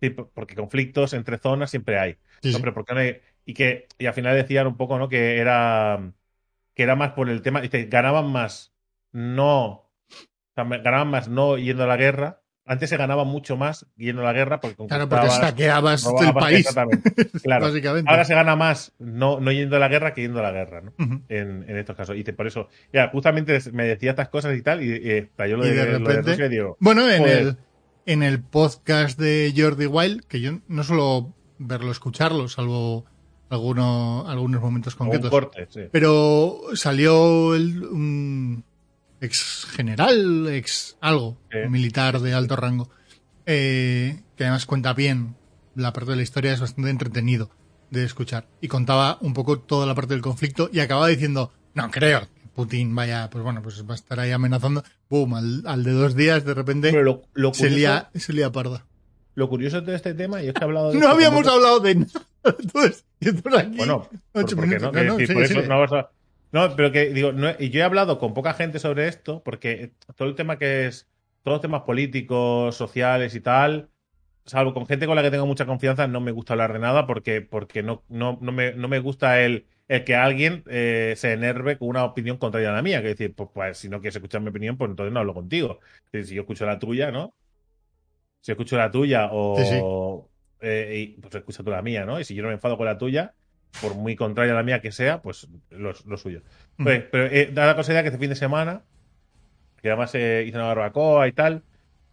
sí, 0.00 0.10
porque 0.10 0.54
conflictos 0.54 1.12
entre 1.12 1.38
zonas 1.38 1.70
siempre 1.70 1.98
hay. 1.98 2.16
Pero 2.42 2.74
¿por 2.74 2.84
qué 2.84 2.94
no 2.94 3.00
hay? 3.00 3.20
Y 3.44 3.54
que, 3.54 3.88
y 3.98 4.06
al 4.06 4.14
final 4.14 4.36
decían 4.36 4.66
un 4.66 4.76
poco, 4.76 4.98
¿no? 4.98 5.08
Que 5.08 5.38
era, 5.38 6.12
que 6.74 6.82
era 6.82 6.96
más 6.96 7.12
por 7.12 7.28
el 7.28 7.42
tema, 7.42 7.60
dice, 7.60 7.86
ganaban 7.86 8.30
más 8.30 8.74
no, 9.12 9.90
ganaban 10.56 11.08
más 11.08 11.28
no 11.28 11.58
yendo 11.58 11.84
a 11.84 11.86
la 11.86 11.96
guerra 11.96 12.39
antes 12.70 12.88
se 12.88 12.96
ganaba 12.96 13.24
mucho 13.24 13.56
más 13.56 13.84
yendo 13.96 14.22
a 14.22 14.26
la 14.26 14.32
guerra 14.32 14.60
porque 14.60 14.86
Claro, 14.86 15.08
porque 15.08 15.28
saqueabas 15.28 16.06
el 16.06 16.32
país. 16.32 16.68
Claro. 17.42 17.66
Básicamente. 17.66 18.08
Ahora 18.08 18.24
se 18.24 18.34
gana 18.34 18.54
más 18.54 18.92
no, 19.00 19.40
no 19.40 19.50
yendo 19.50 19.74
a 19.74 19.80
la 19.80 19.88
guerra 19.88 20.14
que 20.14 20.20
yendo 20.22 20.38
a 20.38 20.42
la 20.42 20.52
guerra, 20.52 20.80
¿no? 20.80 20.92
en, 21.28 21.64
en, 21.68 21.76
estos 21.76 21.96
casos. 21.96 22.16
Y 22.16 22.22
por 22.22 22.46
eso, 22.46 22.68
ya, 22.92 23.08
justamente 23.08 23.58
me 23.72 23.84
decía 23.86 24.10
estas 24.10 24.28
cosas 24.28 24.56
y 24.56 24.62
tal, 24.62 24.84
y, 24.84 24.92
y 24.92 25.48
yo 25.48 25.56
lo, 25.56 25.64
de, 25.64 25.84
repente, 25.84 26.48
digo, 26.48 26.76
Bueno, 26.78 27.10
en 27.10 27.24
el, 27.24 27.56
en 28.06 28.22
el 28.22 28.40
podcast 28.40 29.18
de 29.18 29.52
Jordi 29.56 29.86
Wild, 29.86 30.24
que 30.26 30.40
yo 30.40 30.60
no 30.68 30.84
suelo 30.84 31.34
verlo, 31.58 31.90
escucharlo, 31.90 32.48
salvo 32.48 33.04
alguno, 33.48 34.28
algunos 34.28 34.62
momentos 34.62 34.94
concretos. 34.94 35.28
Corte, 35.28 35.66
sí. 35.70 35.80
Pero 35.90 36.60
salió 36.74 37.56
el, 37.56 37.82
un, 37.82 38.64
ex 39.20 39.66
general, 39.70 40.48
ex 40.48 40.96
algo, 41.00 41.38
militar 41.68 42.20
de 42.20 42.34
alto 42.34 42.56
rango, 42.56 42.90
eh, 43.46 44.20
que 44.36 44.44
además 44.44 44.66
cuenta 44.66 44.92
bien 44.92 45.36
la 45.74 45.92
parte 45.92 46.10
de 46.10 46.16
la 46.16 46.22
historia, 46.22 46.52
es 46.52 46.60
bastante 46.60 46.90
entretenido 46.90 47.50
de 47.90 48.04
escuchar. 48.04 48.46
Y 48.60 48.68
contaba 48.68 49.18
un 49.20 49.34
poco 49.34 49.58
toda 49.58 49.86
la 49.86 49.94
parte 49.94 50.14
del 50.14 50.22
conflicto 50.22 50.70
y 50.72 50.80
acababa 50.80 51.08
diciendo, 51.08 51.52
no 51.74 51.90
creo 51.90 52.20
que 52.20 52.48
Putin 52.54 52.94
vaya, 52.94 53.28
pues 53.30 53.44
bueno, 53.44 53.62
pues 53.62 53.84
va 53.86 53.92
a 53.92 53.96
estar 53.96 54.20
ahí 54.20 54.32
amenazando. 54.32 54.82
Boom, 55.08 55.34
al, 55.34 55.84
de 55.84 55.92
dos 55.92 56.14
días 56.14 56.44
de 56.44 56.54
repente 56.54 56.92
se, 57.52 57.70
lía, 57.70 58.10
se 58.14 58.32
lía 58.32 58.50
parda. 58.52 58.86
Lo 59.34 59.48
curioso 59.48 59.80
de 59.80 59.94
este 59.94 60.14
tema, 60.14 60.42
y 60.42 60.48
es 60.48 60.54
que 60.54 60.60
he 60.60 60.64
hablado 60.64 60.90
de 60.92 60.98
No 60.98 61.08
habíamos 61.08 61.46
hablado 61.46 61.80
de 61.80 61.94
nada. 61.96 62.26
Entonces, 62.44 63.04
aquí, 63.20 63.76
bueno, 63.76 64.08
por, 64.32 64.46
qué 64.46 64.78
no? 64.78 64.92
no, 64.92 65.02
no 65.04 65.14
por 65.16 65.42
eso 65.42 65.62
no 65.62 65.80
vas 65.80 65.92
a 65.92 66.10
no, 66.52 66.74
pero 66.76 66.92
que 66.92 67.10
digo, 67.10 67.32
y 67.58 67.70
yo 67.70 67.80
he 67.80 67.82
hablado 67.84 68.18
con 68.18 68.34
poca 68.34 68.54
gente 68.54 68.78
sobre 68.78 69.08
esto, 69.08 69.42
porque 69.42 69.92
todo 70.16 70.28
el 70.28 70.34
tema 70.34 70.58
que 70.58 70.86
es, 70.86 71.08
todos 71.42 71.56
los 71.56 71.62
temas 71.62 71.82
políticos, 71.82 72.76
sociales 72.76 73.34
y 73.34 73.40
tal, 73.40 73.90
salvo 74.44 74.74
con 74.74 74.86
gente 74.86 75.06
con 75.06 75.16
la 75.16 75.22
que 75.22 75.30
tengo 75.30 75.46
mucha 75.46 75.66
confianza, 75.66 76.06
no 76.08 76.20
me 76.20 76.32
gusta 76.32 76.54
hablar 76.54 76.72
de 76.72 76.80
nada 76.80 77.06
porque, 77.06 77.40
porque 77.40 77.82
no, 77.82 78.02
no, 78.08 78.38
no, 78.40 78.52
me, 78.52 78.72
no 78.72 78.88
me 78.88 78.98
gusta 78.98 79.40
el, 79.42 79.66
el 79.88 80.04
que 80.04 80.14
alguien 80.14 80.64
eh, 80.68 81.14
se 81.16 81.32
enerve 81.32 81.78
con 81.78 81.88
una 81.88 82.04
opinión 82.04 82.36
contraria 82.36 82.70
a 82.70 82.72
la 82.72 82.82
mía. 82.82 83.02
Que 83.02 83.08
decir, 83.08 83.34
pues, 83.34 83.50
pues, 83.52 83.78
si 83.78 83.88
no 83.88 84.00
quieres 84.00 84.16
escuchar 84.16 84.40
mi 84.40 84.48
opinión, 84.48 84.76
pues 84.76 84.90
entonces 84.90 85.12
no 85.12 85.20
hablo 85.20 85.34
contigo. 85.34 85.80
Si 86.12 86.34
yo 86.34 86.42
escucho 86.42 86.66
la 86.66 86.78
tuya, 86.78 87.10
¿no? 87.10 87.34
Si 88.40 88.52
escucho 88.52 88.76
la 88.76 88.90
tuya 88.90 89.28
o. 89.32 90.28
Eh, 90.62 91.16
pues 91.20 91.34
escucha 91.34 91.62
tú 91.62 91.70
la 91.70 91.82
mía, 91.82 92.04
¿no? 92.04 92.20
Y 92.20 92.24
si 92.24 92.34
yo 92.34 92.42
no 92.42 92.48
me 92.48 92.54
enfado 92.54 92.76
con 92.76 92.86
la 92.86 92.98
tuya, 92.98 93.34
por 93.80 93.94
muy 93.94 94.16
contraria 94.16 94.52
a 94.52 94.56
la 94.56 94.62
mía 94.62 94.80
que 94.80 94.92
sea, 94.92 95.22
pues 95.22 95.48
lo, 95.70 95.94
suyo. 96.16 96.42
Pues, 96.76 97.04
pero 97.10 97.26
eh, 97.26 97.50
da 97.52 97.66
la 97.66 97.76
casualidad 97.76 98.02
que 98.02 98.08
este 98.08 98.18
fin 98.18 98.30
de 98.30 98.36
semana, 98.36 98.82
que 99.80 99.88
además 99.88 100.14
eh, 100.14 100.44
hice 100.46 100.56
una 100.56 100.66
barbacoa 100.66 101.28
y 101.28 101.32
tal, 101.32 101.62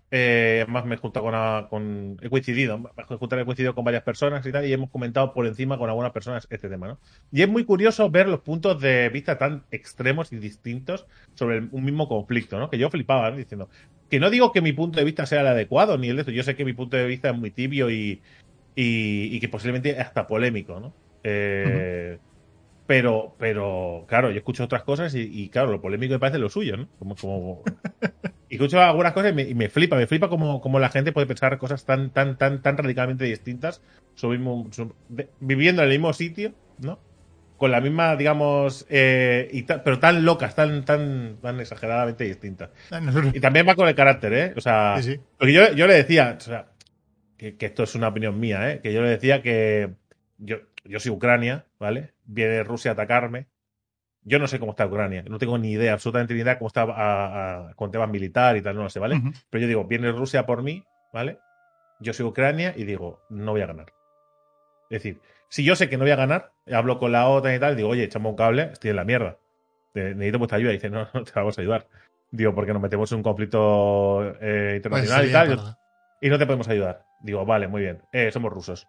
eh, 0.09 0.61
además 0.63 0.85
me 0.85 0.95
he 0.95 0.97
juntado 0.97 1.25
con, 1.25 1.67
con 1.69 2.17
he 2.21 2.29
coincidido, 2.29 2.79
he 2.97 3.45
coincidido 3.45 3.75
con 3.75 3.83
varias 3.83 4.03
personas 4.03 4.45
y 4.45 4.51
tal, 4.53 4.65
y 4.65 4.71
hemos 4.71 4.89
comentado 4.89 5.33
por 5.33 5.45
encima 5.45 5.77
con 5.77 5.89
algunas 5.89 6.13
personas 6.13 6.47
este 6.49 6.69
tema, 6.69 6.87
¿no? 6.87 6.99
Y 7.31 7.41
es 7.41 7.49
muy 7.49 7.65
curioso 7.65 8.09
ver 8.09 8.29
los 8.29 8.39
puntos 8.39 8.79
de 8.79 9.09
vista 9.09 9.37
tan 9.37 9.63
extremos 9.69 10.31
y 10.31 10.37
distintos 10.37 11.07
sobre 11.33 11.59
un 11.59 11.83
mismo 11.83 12.07
conflicto, 12.07 12.57
¿no? 12.57 12.69
Que 12.69 12.77
yo 12.77 12.89
flipaba, 12.89 13.31
Diciendo, 13.31 13.69
que 14.09 14.19
no 14.19 14.29
digo 14.29 14.53
que 14.53 14.61
mi 14.61 14.71
punto 14.71 14.99
de 14.99 15.05
vista 15.05 15.25
sea 15.25 15.41
el 15.41 15.47
adecuado, 15.47 15.97
ni 15.97 16.07
el 16.07 16.15
de 16.15 16.21
esto, 16.21 16.31
yo 16.31 16.43
sé 16.43 16.55
que 16.55 16.63
mi 16.63 16.73
punto 16.73 16.95
de 16.95 17.05
vista 17.05 17.29
es 17.29 17.37
muy 17.37 17.51
tibio 17.51 17.89
y, 17.91 18.21
y, 18.75 19.35
y 19.35 19.39
que 19.41 19.49
posiblemente 19.49 19.99
hasta 19.99 20.25
polémico, 20.25 20.79
¿no? 20.79 20.93
Eh, 21.23 22.17
pero, 22.85 23.35
pero, 23.37 24.05
claro, 24.07 24.31
yo 24.31 24.37
escucho 24.37 24.63
otras 24.63 24.83
cosas 24.83 25.13
y, 25.13 25.49
claro, 25.49 25.71
lo 25.71 25.81
polémico 25.81 26.13
me 26.13 26.19
parece 26.19 26.39
lo 26.39 26.49
suyo, 26.49 26.77
¿no? 26.77 26.87
Como, 26.97 27.15
como... 27.15 27.63
y 28.49 28.55
escucho 28.55 28.81
algunas 28.81 29.11
cosas 29.11 29.33
y 29.37 29.53
me, 29.53 29.69
flipa, 29.69 29.97
me 29.97 30.07
flipa 30.07 30.29
como, 30.29 30.61
como, 30.61 30.79
la 30.79 30.89
gente 30.89 31.11
puede 31.11 31.27
pensar 31.27 31.57
cosas 31.57 31.85
tan, 31.85 32.11
tan, 32.11 32.37
tan, 32.37 32.61
tan 32.61 32.77
radicalmente 32.77 33.25
distintas 33.25 33.81
sobre, 34.15 34.39
viviendo 35.41 35.81
en 35.81 35.89
el 35.89 35.93
mismo 35.95 36.13
sitio, 36.13 36.53
¿no? 36.79 36.99
con 37.57 37.71
la 37.71 37.81
misma, 37.81 38.15
digamos, 38.15 38.85
eh, 38.89 39.49
y 39.51 39.63
pero 39.63 39.99
tan 39.99 40.23
locas, 40.23 40.55
tan, 40.55 40.85
tan, 40.85 41.37
tan 41.41 41.59
exageradamente 41.59 42.23
distintas. 42.23 42.69
Ah, 42.91 43.01
Y 43.33 43.39
también 43.39 43.67
va 43.67 43.75
con 43.75 43.87
el 43.87 43.95
carácter, 43.95 44.33
¿eh? 44.33 44.53
O 44.55 44.61
sea, 44.61 44.97
Sí, 45.01 45.13
sí. 45.13 45.19
porque 45.37 45.53
yo, 45.53 45.73
yo 45.73 45.87
le 45.87 45.95
decía, 45.95 46.35
o 46.37 46.39
sea, 46.39 46.67
que, 47.35 47.57
que 47.57 47.65
esto 47.65 47.83
es 47.83 47.95
una 47.95 48.09
opinión 48.09 48.39
mía, 48.39 48.71
¿eh? 48.71 48.79
Que 48.81 48.93
yo 48.93 49.01
le 49.01 49.09
decía 49.09 49.41
que 49.41 49.89
yo, 50.37 50.57
yo 50.89 50.99
soy 50.99 51.11
Ucrania, 51.11 51.65
¿vale? 51.79 52.13
Viene 52.25 52.63
Rusia 52.63 52.91
a 52.91 52.93
atacarme. 52.93 53.47
Yo 54.23 54.39
no 54.39 54.47
sé 54.47 54.59
cómo 54.59 54.71
está 54.71 54.85
Ucrania, 54.85 55.23
no 55.29 55.37
tengo 55.39 55.57
ni 55.57 55.71
idea, 55.71 55.93
absolutamente 55.93 56.33
ni 56.33 56.41
idea 56.41 56.57
cómo 56.57 56.67
está 56.67 56.81
a- 56.83 57.69
a- 57.69 57.73
con 57.75 57.91
temas 57.91 58.09
militar 58.09 58.57
y 58.57 58.61
tal, 58.61 58.75
no 58.75 58.83
lo 58.83 58.89
sé, 58.89 58.99
¿vale? 58.99 59.15
Pero 59.49 59.61
yo 59.61 59.67
digo, 59.67 59.85
viene 59.85 60.11
Rusia 60.11 60.45
por 60.45 60.63
mí, 60.63 60.83
¿vale? 61.13 61.39
Yo 61.99 62.13
soy 62.13 62.25
Ucrania 62.25 62.73
y 62.75 62.83
digo, 62.83 63.21
no 63.29 63.51
voy 63.53 63.61
a 63.61 63.67
ganar. 63.67 63.93
Es 64.89 65.03
decir, 65.03 65.21
si 65.49 65.63
yo 65.63 65.75
sé 65.75 65.89
que 65.89 65.97
no 65.97 66.03
voy 66.03 66.11
a 66.11 66.15
ganar, 66.17 66.51
hablo 66.71 66.97
con 66.99 67.11
la 67.11 67.27
OTAN 67.27 67.55
y 67.55 67.59
tal, 67.59 67.75
digo, 67.75 67.89
oye, 67.89 68.03
echame 68.03 68.29
un 68.29 68.35
cable, 68.35 68.69
estoy 68.73 68.89
en 68.91 68.95
la 68.95 69.03
mierda. 69.05 69.37
Necesito 69.93 70.39
vuestra 70.39 70.57
ayuda. 70.57 70.71
Y 70.71 70.75
dice, 70.75 70.89
no, 70.89 71.07
no 71.13 71.23
te 71.23 71.31
vamos 71.35 71.57
a 71.57 71.61
ayudar. 71.61 71.87
Digo, 72.31 72.53
porque 72.53 72.73
nos 72.73 72.81
metemos 72.81 73.11
en 73.11 73.17
un 73.17 73.23
conflicto 73.23 74.23
eh, 74.23 74.33
Pues 74.41 74.75
internacional 74.77 75.25
y 75.25 75.31
tal, 75.31 75.47
y 76.21 76.29
no 76.29 76.37
te 76.37 76.45
podemos 76.45 76.67
ayudar. 76.67 77.05
Digo, 77.19 77.45
vale, 77.45 77.67
muy 77.67 77.81
bien. 77.81 78.01
Eh, 78.11 78.31
somos 78.31 78.51
rusos. 78.51 78.87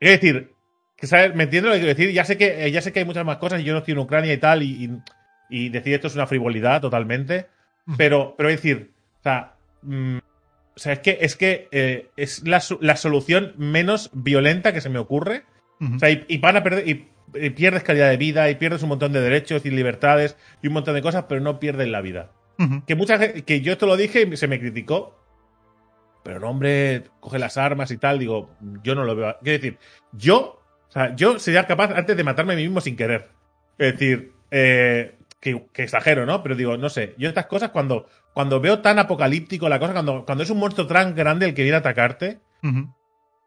Es 0.00 0.20
decir, 0.20 0.52
que 0.96 1.06
sabes, 1.06 1.34
me 1.34 1.44
entiendo 1.44 1.68
lo 1.68 1.74
que 1.74 1.80
quiero 1.80 1.94
decir. 1.94 2.12
Ya 2.12 2.24
sé 2.24 2.36
que, 2.38 2.66
eh, 2.66 2.70
ya 2.70 2.82
sé 2.82 2.92
que 2.92 3.00
hay 3.00 3.04
muchas 3.04 3.24
más 3.24 3.36
cosas 3.36 3.60
y 3.60 3.64
yo 3.64 3.72
no 3.72 3.80
estoy 3.80 3.92
en 3.92 3.98
Ucrania 3.98 4.32
y 4.32 4.38
tal, 4.38 4.62
y, 4.62 4.84
y, 4.84 4.90
y 5.50 5.68
decir 5.68 5.94
esto 5.94 6.06
es 6.06 6.14
una 6.14 6.26
frivolidad 6.26 6.80
totalmente. 6.80 7.46
Pero, 7.96 8.34
pero 8.36 8.48
es 8.48 8.56
decir, 8.56 8.90
o 9.20 9.22
sea, 9.22 9.54
mm, 9.82 10.16
o 10.18 10.78
sea, 10.78 10.94
es 10.94 10.98
que, 10.98 11.18
es 11.20 11.36
que 11.36 11.68
eh, 11.70 12.08
es 12.16 12.46
la, 12.46 12.62
la 12.80 12.96
solución 12.96 13.54
menos 13.56 14.10
violenta 14.12 14.72
que 14.72 14.80
se 14.80 14.88
me 14.88 14.98
ocurre. 14.98 15.44
O 15.80 15.98
sea, 15.98 16.10
y, 16.10 16.24
y 16.28 16.38
van 16.38 16.56
a 16.56 16.62
perder, 16.62 16.88
y, 16.88 17.08
y 17.34 17.50
pierdes 17.50 17.82
calidad 17.82 18.10
de 18.10 18.16
vida, 18.16 18.50
y 18.50 18.54
pierdes 18.56 18.82
un 18.82 18.88
montón 18.88 19.12
de 19.12 19.20
derechos 19.20 19.64
y 19.66 19.70
libertades 19.70 20.36
y 20.62 20.68
un 20.68 20.72
montón 20.72 20.94
de 20.94 21.02
cosas, 21.02 21.26
pero 21.28 21.40
no 21.40 21.60
pierdes 21.60 21.88
la 21.88 22.00
vida. 22.00 22.32
Ujú. 22.58 22.84
Que 22.86 22.94
mucha 22.94 23.18
gente, 23.18 23.42
que 23.42 23.60
yo 23.60 23.72
esto 23.72 23.86
lo 23.86 23.96
dije 23.96 24.28
y 24.30 24.36
se 24.36 24.48
me 24.48 24.58
criticó. 24.58 25.18
Pero 26.26 26.40
no, 26.40 26.50
hombre, 26.50 27.04
coge 27.20 27.38
las 27.38 27.56
armas 27.56 27.92
y 27.92 27.98
tal. 27.98 28.18
Digo, 28.18 28.50
yo 28.82 28.96
no 28.96 29.04
lo 29.04 29.14
veo. 29.14 29.36
Quiero 29.44 29.58
decir, 29.62 29.78
yo, 30.10 30.60
o 30.88 30.90
sea, 30.90 31.14
yo 31.14 31.38
sería 31.38 31.68
capaz 31.68 31.92
antes 31.94 32.16
de 32.16 32.24
matarme 32.24 32.54
a 32.54 32.56
mí 32.56 32.64
mismo 32.64 32.80
sin 32.80 32.96
querer. 32.96 33.28
Es 33.78 33.92
decir, 33.92 34.32
eh, 34.50 35.16
que, 35.38 35.68
que 35.72 35.84
exagero, 35.84 36.26
¿no? 36.26 36.42
Pero 36.42 36.56
digo, 36.56 36.76
no 36.76 36.88
sé, 36.88 37.14
yo 37.16 37.28
estas 37.28 37.46
cosas 37.46 37.70
cuando, 37.70 38.08
cuando 38.34 38.58
veo 38.60 38.80
tan 38.80 38.98
apocalíptico 38.98 39.68
la 39.68 39.78
cosa, 39.78 39.92
cuando, 39.92 40.24
cuando 40.24 40.42
es 40.42 40.50
un 40.50 40.58
monstruo 40.58 40.88
tan 40.88 41.14
grande 41.14 41.46
el 41.46 41.54
que 41.54 41.62
viene 41.62 41.76
a 41.76 41.78
atacarte, 41.78 42.40
Ujú. 42.64 42.92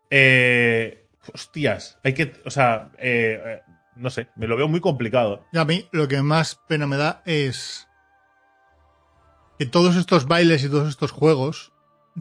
eh, 0.10 1.06
hostias, 1.34 2.00
hay 2.06 2.14
que, 2.14 2.32
o 2.46 2.50
sea, 2.50 2.92
eh, 2.98 3.42
eh, 3.46 3.62
no 3.98 4.10
sé, 4.10 4.30
me 4.38 4.48
lo 4.48 4.56
veo 4.56 4.70
muy 4.70 4.80
complicado. 4.80 5.46
Y 5.52 5.58
a 5.58 5.66
mí 5.66 5.86
lo 5.92 6.08
que 6.08 6.22
más 6.22 6.62
pena 6.70 6.88
me 6.88 6.96
da 6.96 7.24
es 7.26 7.90
que 9.58 9.66
todos 9.66 9.98
estos 9.98 10.30
bailes 10.30 10.64
y 10.64 10.70
todos 10.70 10.88
estos 10.88 11.12
juegos 11.12 11.74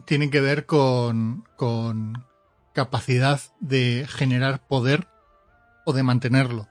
tienen 0.05 0.29
que 0.31 0.41
ver 0.41 0.65
con, 0.65 1.45
con 1.55 2.25
capacidad 2.73 3.39
de 3.59 4.05
generar 4.09 4.65
poder 4.67 5.07
o 5.85 5.93
de 5.93 6.03
mantenerlo. 6.03 6.67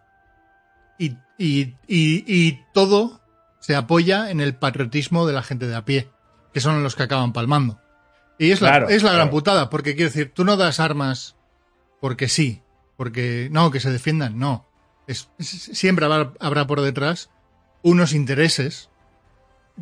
Y, 0.98 1.16
y, 1.38 1.76
y, 1.86 2.24
y 2.26 2.60
todo 2.74 3.20
se 3.60 3.74
apoya 3.76 4.30
en 4.30 4.40
el 4.40 4.54
patriotismo 4.54 5.26
de 5.26 5.32
la 5.32 5.42
gente 5.42 5.66
de 5.66 5.76
a 5.76 5.84
pie, 5.84 6.10
que 6.52 6.60
son 6.60 6.82
los 6.82 6.96
que 6.96 7.02
acaban 7.04 7.32
palmando. 7.32 7.80
Y 8.38 8.50
es 8.52 8.60
la, 8.60 8.68
Claro, 8.70 8.88
es 8.88 9.02
la 9.02 9.12
gran 9.12 9.30
putada, 9.30 9.68
porque 9.70 9.94
quiero 9.96 10.10
decir, 10.10 10.32
tú 10.32 10.44
no 10.44 10.56
das 10.56 10.78
armas 10.80 11.36
porque 12.00 12.28
sí, 12.28 12.62
porque 12.96 13.48
no, 13.50 13.70
que 13.70 13.80
se 13.80 13.90
defiendan, 13.90 14.38
no. 14.38 14.64
Es, 15.08 15.30
es- 15.38 15.48
siempre 15.72 16.04
habrá, 16.04 16.32
habrá 16.38 16.66
por 16.66 16.80
detrás 16.80 17.30
unos 17.82 18.12
intereses 18.12 18.90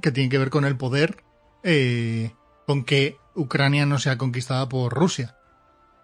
que 0.01 0.11
tienen 0.13 0.31
que 0.31 0.39
ver 0.39 0.51
con 0.51 0.65
el 0.65 0.77
poder, 0.77 1.23
eh, 1.63 2.33
con 2.67 2.85
que 2.85 3.19
Ucrania 3.37 3.87
no 3.87 3.99
sea 3.99 4.19
conquistada 4.19 4.69
por 4.69 4.93
Rusia. 4.93 5.37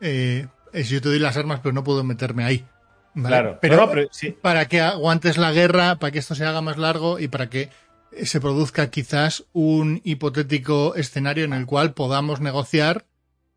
Eh, 0.01 0.47
si 0.73 0.85
yo 0.85 1.01
te 1.03 1.09
doy 1.09 1.19
las 1.19 1.37
armas, 1.37 1.61
pero 1.63 1.73
no 1.73 1.85
puedo 1.85 2.05
meterme 2.05 2.45
ahí. 2.45 2.65
¿vale? 3.15 3.29
Claro, 3.29 3.59
pero, 3.61 3.77
No, 3.77 3.87
no, 3.87 3.93
pero 3.93 4.09
sí. 4.13 4.31
para 4.31 4.69
que 4.69 4.81
aguantes 4.81 5.37
la 5.39 5.53
guerra, 5.53 5.97
para 5.97 6.11
que 6.13 6.19
esto 6.19 6.35
se 6.35 6.45
haga 6.47 6.61
más 6.63 6.79
largo 6.79 7.19
y 7.19 7.29
para 7.29 7.51
que 7.51 7.71
eh, 8.13 8.27
se 8.27 8.41
produzca 8.41 8.91
quizás 8.91 9.45
un 9.53 10.01
hipotético 10.05 10.95
escenario 10.95 11.45
en 11.45 11.53
el 11.53 11.67
cual 11.67 11.93
podamos 11.95 12.41
negociar 12.41 13.05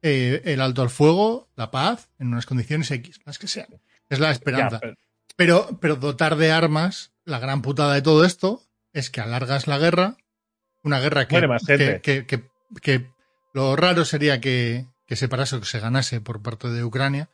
eh, 0.01 0.41
el 0.46 0.62
alto 0.62 0.82
al 0.82 0.89
fuego, 0.89 1.48
la 1.55 1.72
paz, 1.72 2.10
en 2.20 2.27
unas 2.27 2.46
condiciones 2.46 2.91
X, 2.91 3.22
las 3.25 3.39
que 3.39 3.48
sean. 3.48 3.67
Es 4.10 4.20
la 4.20 4.32
esperanza. 4.32 4.75
Ya, 4.75 4.79
pero- 4.79 4.96
Pero, 5.38 5.77
pero 5.82 5.96
dotar 5.96 6.36
de 6.38 6.51
armas, 6.51 7.12
la 7.25 7.39
gran 7.39 7.62
putada 7.62 7.94
de 7.94 8.01
todo 8.01 8.24
esto, 8.25 8.62
es 8.94 9.10
que 9.10 9.20
alargas 9.22 9.67
la 9.67 9.77
guerra, 9.77 10.15
una 10.84 11.00
guerra 11.00 11.27
que 11.27 11.36
lo 13.55 13.75
raro 13.77 14.03
sería 14.03 14.41
que, 14.41 14.85
que 15.07 15.15
se 15.15 15.29
parase 15.29 15.55
o 15.55 15.59
que 15.62 15.65
se 15.65 15.79
ganase 15.79 16.19
por 16.19 16.41
parte 16.41 16.67
de 16.69 16.83
Ucrania, 16.83 17.29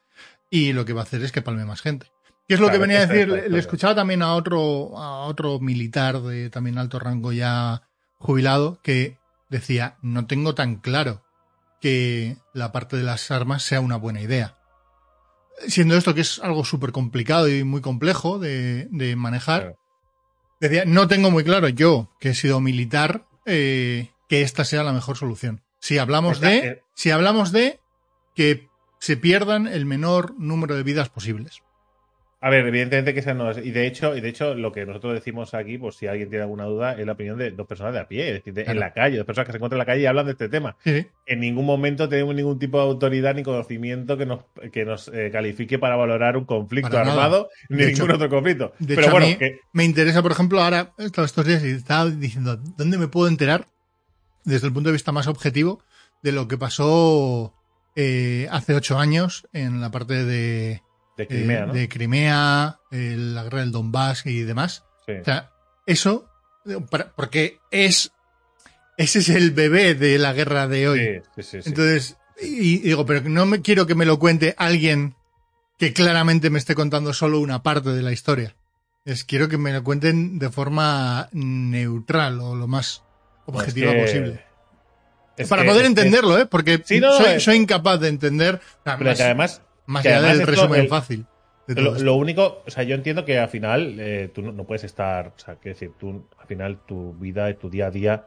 y 0.52 0.72
lo 0.74 0.86
que 0.86 0.94
va 0.94 1.02
a 1.02 1.04
hacer 1.04 1.24
es 1.24 1.32
que 1.32 1.42
palme 1.42 1.66
más 1.66 1.82
gente. 1.82 2.12
¿Qué 2.48 2.54
es 2.56 2.60
lo 2.60 2.68
Claro, 2.68 2.80
que 2.80 2.88
venía 2.88 3.02
a 3.02 3.06
decir? 3.08 3.28
Le, 3.50 3.58
escuchaba 3.58 3.96
también 3.96 4.22
a 4.22 4.36
otro, 4.36 4.98
a 5.00 5.26
otro 5.26 5.60
militar 5.60 6.22
de 6.22 6.50
también 6.52 6.78
alto 6.78 7.00
rango 7.00 7.32
ya 7.34 7.82
jubilado 8.20 8.80
que 8.84 9.18
decía, 9.50 9.98
no 10.04 10.28
tengo 10.28 10.54
tan 10.54 10.76
claro 10.76 11.24
que 11.82 12.38
la 12.54 12.72
parte 12.72 12.98
de 12.98 13.04
las 13.04 13.32
armas 13.32 13.64
sea 13.64 13.82
una 13.82 13.96
buena 13.96 14.22
idea. 14.22 14.58
Siendo 15.68 15.96
esto 15.96 16.14
que 16.14 16.22
es 16.22 16.38
algo 16.40 16.64
súper 16.66 16.92
complicado 16.92 17.50
y 17.50 17.64
muy 17.64 17.82
complejo 17.82 18.38
de, 18.38 18.88
de 18.92 19.16
manejar, 19.16 19.62
Claro. 19.62 19.78
decía, 20.60 20.84
no 20.86 21.08
tengo 21.08 21.32
muy 21.32 21.44
claro 21.44 21.68
yo, 21.70 22.12
que 22.20 22.30
he 22.30 22.36
sido 22.36 22.60
militar, 22.62 23.26
eh, 23.48 24.12
que 24.30 24.42
esta 24.44 24.66
sea 24.66 24.84
la 24.84 24.94
mejor 24.94 25.18
solución. 25.18 25.64
Si 25.82 25.98
hablamos 25.98 26.38
Está- 26.38 26.48
de, 26.50 26.58
eh, 26.60 26.82
si 26.94 27.12
hablamos 27.12 27.52
de 27.52 27.80
que 28.36 28.70
se 29.00 29.18
pierdan 29.18 29.68
el 29.68 29.86
menor 29.86 30.36
número 30.40 30.76
de 30.76 30.84
vidas 30.84 31.10
posibles. 31.10 31.62
A 32.44 32.50
ver, 32.50 32.66
evidentemente 32.66 33.14
que 33.14 33.20
esa 33.20 33.34
no 33.36 33.52
es. 33.52 33.58
Y 33.64 33.70
de 33.72 33.86
hecho, 33.86 34.16
y 34.16 34.22
de 34.22 34.30
hecho, 34.30 34.56
lo 34.56 34.72
que 34.72 34.84
nosotros 34.86 35.14
decimos 35.14 35.54
aquí, 35.54 35.78
pues 35.78 35.96
si 35.96 36.08
alguien 36.08 36.30
tiene 36.30 36.44
alguna 36.44 36.66
duda, 36.66 36.94
es 37.00 37.06
la 37.06 37.12
opinión 37.12 37.38
de 37.38 37.52
dos 37.52 37.68
personas 37.68 37.94
de 37.94 38.00
a 38.00 38.08
pie, 38.08 38.28
es 38.30 38.34
decir, 38.36 38.54
de- 38.54 38.64
Claro. 38.64 38.78
en 38.78 38.80
la 38.80 38.94
calle, 38.94 39.18
dos 39.18 39.26
personas 39.28 39.46
que 39.48 39.52
se 39.52 39.58
encuentran 39.58 39.78
en 39.78 39.80
la 39.80 39.86
calle 39.86 40.02
y 40.02 40.06
hablan 40.08 40.26
de 40.26 40.32
este 40.32 40.50
tema. 40.50 40.76
Sí. 40.84 41.06
En 41.28 41.40
ningún 41.40 41.66
momento 41.68 42.10
tenemos 42.10 42.34
ningún 42.34 42.58
tipo 42.58 42.78
de 42.78 42.84
autoridad 42.86 43.36
ni 43.36 43.44
conocimiento 43.44 44.18
que 44.18 44.26
nos, 44.26 44.40
que 44.72 44.86
nos 44.86 45.08
eh, 45.10 45.30
califique 45.32 45.78
para 45.78 45.96
valorar 45.96 46.36
un 46.38 46.46
conflicto 46.46 46.90
Para 46.90 47.12
armado 47.12 47.50
ni 47.70 47.78
De 47.78 47.86
ningún 47.92 48.06
hecho- 48.10 48.16
otro 48.16 48.30
conflicto. 48.30 48.74
De 48.80 48.96
Pero 48.96 49.02
hecho, 49.02 49.12
bueno, 49.12 49.26
a 49.28 49.30
mí 49.30 49.36
que, 49.36 49.60
me 49.74 49.84
interesa, 49.84 50.22
por 50.24 50.32
ejemplo, 50.32 50.62
ahora, 50.64 50.94
estos 50.98 51.46
días, 51.46 51.64
y 51.64 51.70
estaba 51.72 52.10
diciendo, 52.10 52.58
¿dónde 52.78 52.98
me 52.98 53.08
puedo 53.08 53.28
enterar, 53.28 53.68
desde 54.44 54.68
el 54.68 54.74
punto 54.74 54.90
de 54.90 54.94
vista 54.94 55.12
más 55.12 55.28
objetivo, 55.28 55.84
de 56.24 56.32
lo 56.32 56.48
que 56.48 56.58
pasó 56.58 57.54
eh, 57.96 58.48
hace 58.52 58.74
ocho 58.76 58.98
años 59.00 59.48
en 59.54 59.82
la 59.82 59.92
parte 59.92 60.24
de, 60.26 60.82
de 61.18 61.28
Crimea, 61.28 61.64
eh, 61.64 61.68
¿no? 61.68 61.74
de 61.74 61.90
Crimea, 61.90 62.80
eh, 62.92 63.16
la 63.18 63.44
guerra 63.44 63.60
del 63.60 63.72
Donbass 63.72 64.26
y 64.26 64.42
demás? 64.44 64.84
Sí. 65.06 65.14
O 65.22 65.24
sea, 65.26 65.52
eso, 65.86 66.28
para- 66.90 67.12
porque 67.16 67.60
es, 67.72 68.12
ese 68.98 69.20
es 69.20 69.30
el 69.30 69.52
bebé 69.52 69.96
de 69.96 70.18
la 70.20 70.34
guerra 70.34 70.68
de 70.68 70.88
hoy. 70.88 71.00
Sí, 71.00 71.22
sí, 71.36 71.44
sí, 71.44 71.62
sí. 71.64 71.70
Entonces, 71.70 72.18
y, 72.42 72.76
y 72.76 72.78
digo, 72.80 73.06
pero 73.06 73.28
no 73.30 73.46
me 73.46 73.62
quiero 73.62 73.86
que 73.88 73.96
me 73.96 74.06
lo 74.06 74.20
cuente 74.20 74.56
alguien 74.58 75.16
que 75.78 75.94
claramente 75.94 76.50
me 76.52 76.60
esté 76.60 76.76
contando 76.76 77.12
solo 77.14 77.40
una 77.40 77.64
parte 77.64 77.90
de 77.90 78.04
la 78.04 78.12
historia. 78.12 78.56
Es 79.04 79.24
quiero 79.24 79.50
que 79.50 79.58
me 79.58 79.74
lo 79.74 79.84
cuenten 79.84 80.38
de 80.38 80.52
forma 80.52 81.28
neutral 81.34 82.40
o 82.40 82.56
lo 82.56 82.68
más 82.68 83.04
objetiva 83.46 83.92
Es 83.92 83.96
que- 83.96 84.02
posible. 84.20 84.42
es 85.38 85.48
Para 85.50 85.62
que- 85.64 85.68
poder 85.70 85.86
entenderlo, 85.86 86.38
¿eh? 86.40 86.46
Porque 86.46 86.82
Sí, 86.84 87.00
no, 87.00 87.12
soy, 87.14 87.40
soy 87.40 87.56
incapaz 87.58 88.00
de 88.00 88.10
entender. 88.10 88.60
Pero 88.84 88.98
más 89.00 89.18
que 89.18 89.24
además, 89.24 89.62
más 89.86 90.04
que 90.04 90.10
allá 90.10 90.18
además 90.20 90.38
del 90.40 90.48
resumen 90.48 90.82
el- 90.82 90.88
fácil. 90.90 91.26
de 91.68 91.82
Lo, 91.82 92.16
único, 92.16 92.64
o 92.68 92.70
sea, 92.72 92.84
yo 92.84 92.96
entiendo 92.96 93.24
que 93.24 93.40
al 93.40 93.48
final 93.48 93.96
eh, 94.00 94.30
tú 94.34 94.42
no, 94.42 94.52
no 94.52 94.66
puedes 94.66 94.84
estar, 94.84 95.28
o 95.36 95.40
sea, 95.40 95.56
que 95.56 95.70
decir, 95.70 95.92
tú 95.98 96.28
al 96.38 96.48
final 96.48 96.80
tu 96.86 97.14
vida, 97.14 97.54
tu 97.54 97.70
día 97.70 97.88
a 97.88 97.92
día, 97.92 98.26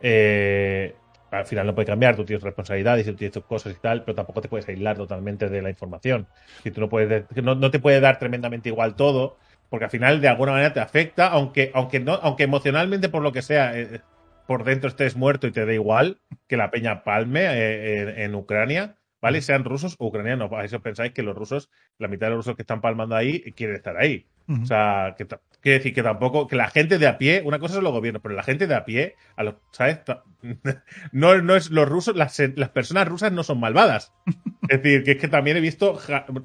eh, 0.00 0.94
al 1.30 1.44
final 1.44 1.66
no 1.66 1.74
puede 1.74 1.86
cambiar, 1.86 2.16
tú 2.16 2.24
tienes 2.24 2.42
responsabilidades 2.42 3.06
y 3.06 3.10
tú 3.10 3.16
tienes 3.16 3.32
tus 3.34 3.44
cosas 3.44 3.74
y 3.76 3.80
tal, 3.80 4.04
pero 4.04 4.14
tampoco 4.14 4.40
te 4.40 4.48
puedes 4.48 4.66
aislar 4.68 4.96
totalmente 4.96 5.48
de 5.48 5.60
la 5.60 5.68
información. 5.68 6.26
Si 6.62 6.70
tú 6.70 6.80
no 6.80 6.88
puedes, 6.88 7.24
no, 7.42 7.54
no 7.54 7.70
te 7.70 7.80
puede 7.80 8.00
dar 8.00 8.18
tremendamente 8.18 8.68
igual 8.70 8.94
todo, 8.94 9.36
porque 9.68 9.84
al 9.86 9.90
final 9.90 10.20
de 10.20 10.28
alguna 10.28 10.52
manera 10.52 10.72
te 10.72 10.80
afecta, 10.80 11.26
aunque, 11.28 11.72
aunque 11.74 12.00
no, 12.00 12.14
aunque 12.14 12.44
emocionalmente 12.44 13.08
por 13.08 13.22
lo 13.22 13.32
que 13.32 13.42
sea, 13.42 13.76
eh, 13.78 14.00
por 14.46 14.64
dentro 14.64 14.88
estés 14.88 15.16
muerto 15.16 15.46
y 15.46 15.52
te 15.52 15.66
dé 15.66 15.74
igual 15.74 16.20
que 16.46 16.56
la 16.56 16.70
peña 16.70 17.04
palme 17.04 17.44
eh, 17.44 18.00
en, 18.00 18.08
en 18.20 18.34
Ucrania, 18.34 18.96
¿vale? 19.20 19.42
Sean 19.42 19.64
rusos 19.64 19.96
o 19.98 20.06
ucranianos. 20.06 20.52
A 20.52 20.64
eso 20.64 20.80
pensáis 20.80 21.12
que 21.12 21.22
los 21.22 21.36
rusos, 21.36 21.70
la 21.98 22.08
mitad 22.08 22.26
de 22.26 22.30
los 22.30 22.38
rusos 22.38 22.56
que 22.56 22.62
están 22.62 22.80
palmando 22.80 23.16
ahí 23.16 23.40
quieren 23.52 23.76
estar 23.76 23.96
ahí. 23.96 24.26
O 24.48 24.64
sea, 24.64 25.16
que 25.18 25.26
quiere 25.60 25.78
decir 25.78 25.92
que 25.92 26.02
tampoco, 26.04 26.46
que 26.46 26.54
la 26.54 26.70
gente 26.70 26.98
de 26.98 27.08
a 27.08 27.18
pie, 27.18 27.42
una 27.44 27.58
cosa 27.58 27.74
son 27.74 27.84
los 27.84 27.92
gobiernos, 27.92 28.22
pero 28.22 28.36
la 28.36 28.44
gente 28.44 28.68
de 28.68 28.76
a 28.76 28.84
pie, 28.84 29.16
a 29.34 29.42
los, 29.42 29.56
¿sabes? 29.72 30.00
No, 31.12 31.42
no 31.42 31.56
es 31.56 31.70
los 31.70 31.88
rusos, 31.88 32.14
las, 32.14 32.40
las 32.54 32.68
personas 32.68 33.08
rusas 33.08 33.32
no 33.32 33.42
son 33.42 33.58
malvadas. 33.58 34.12
Es 34.68 34.82
decir, 34.82 35.04
que 35.04 35.12
es 35.12 35.18
que 35.18 35.28
también 35.28 35.56
he 35.56 35.60
visto 35.60 35.96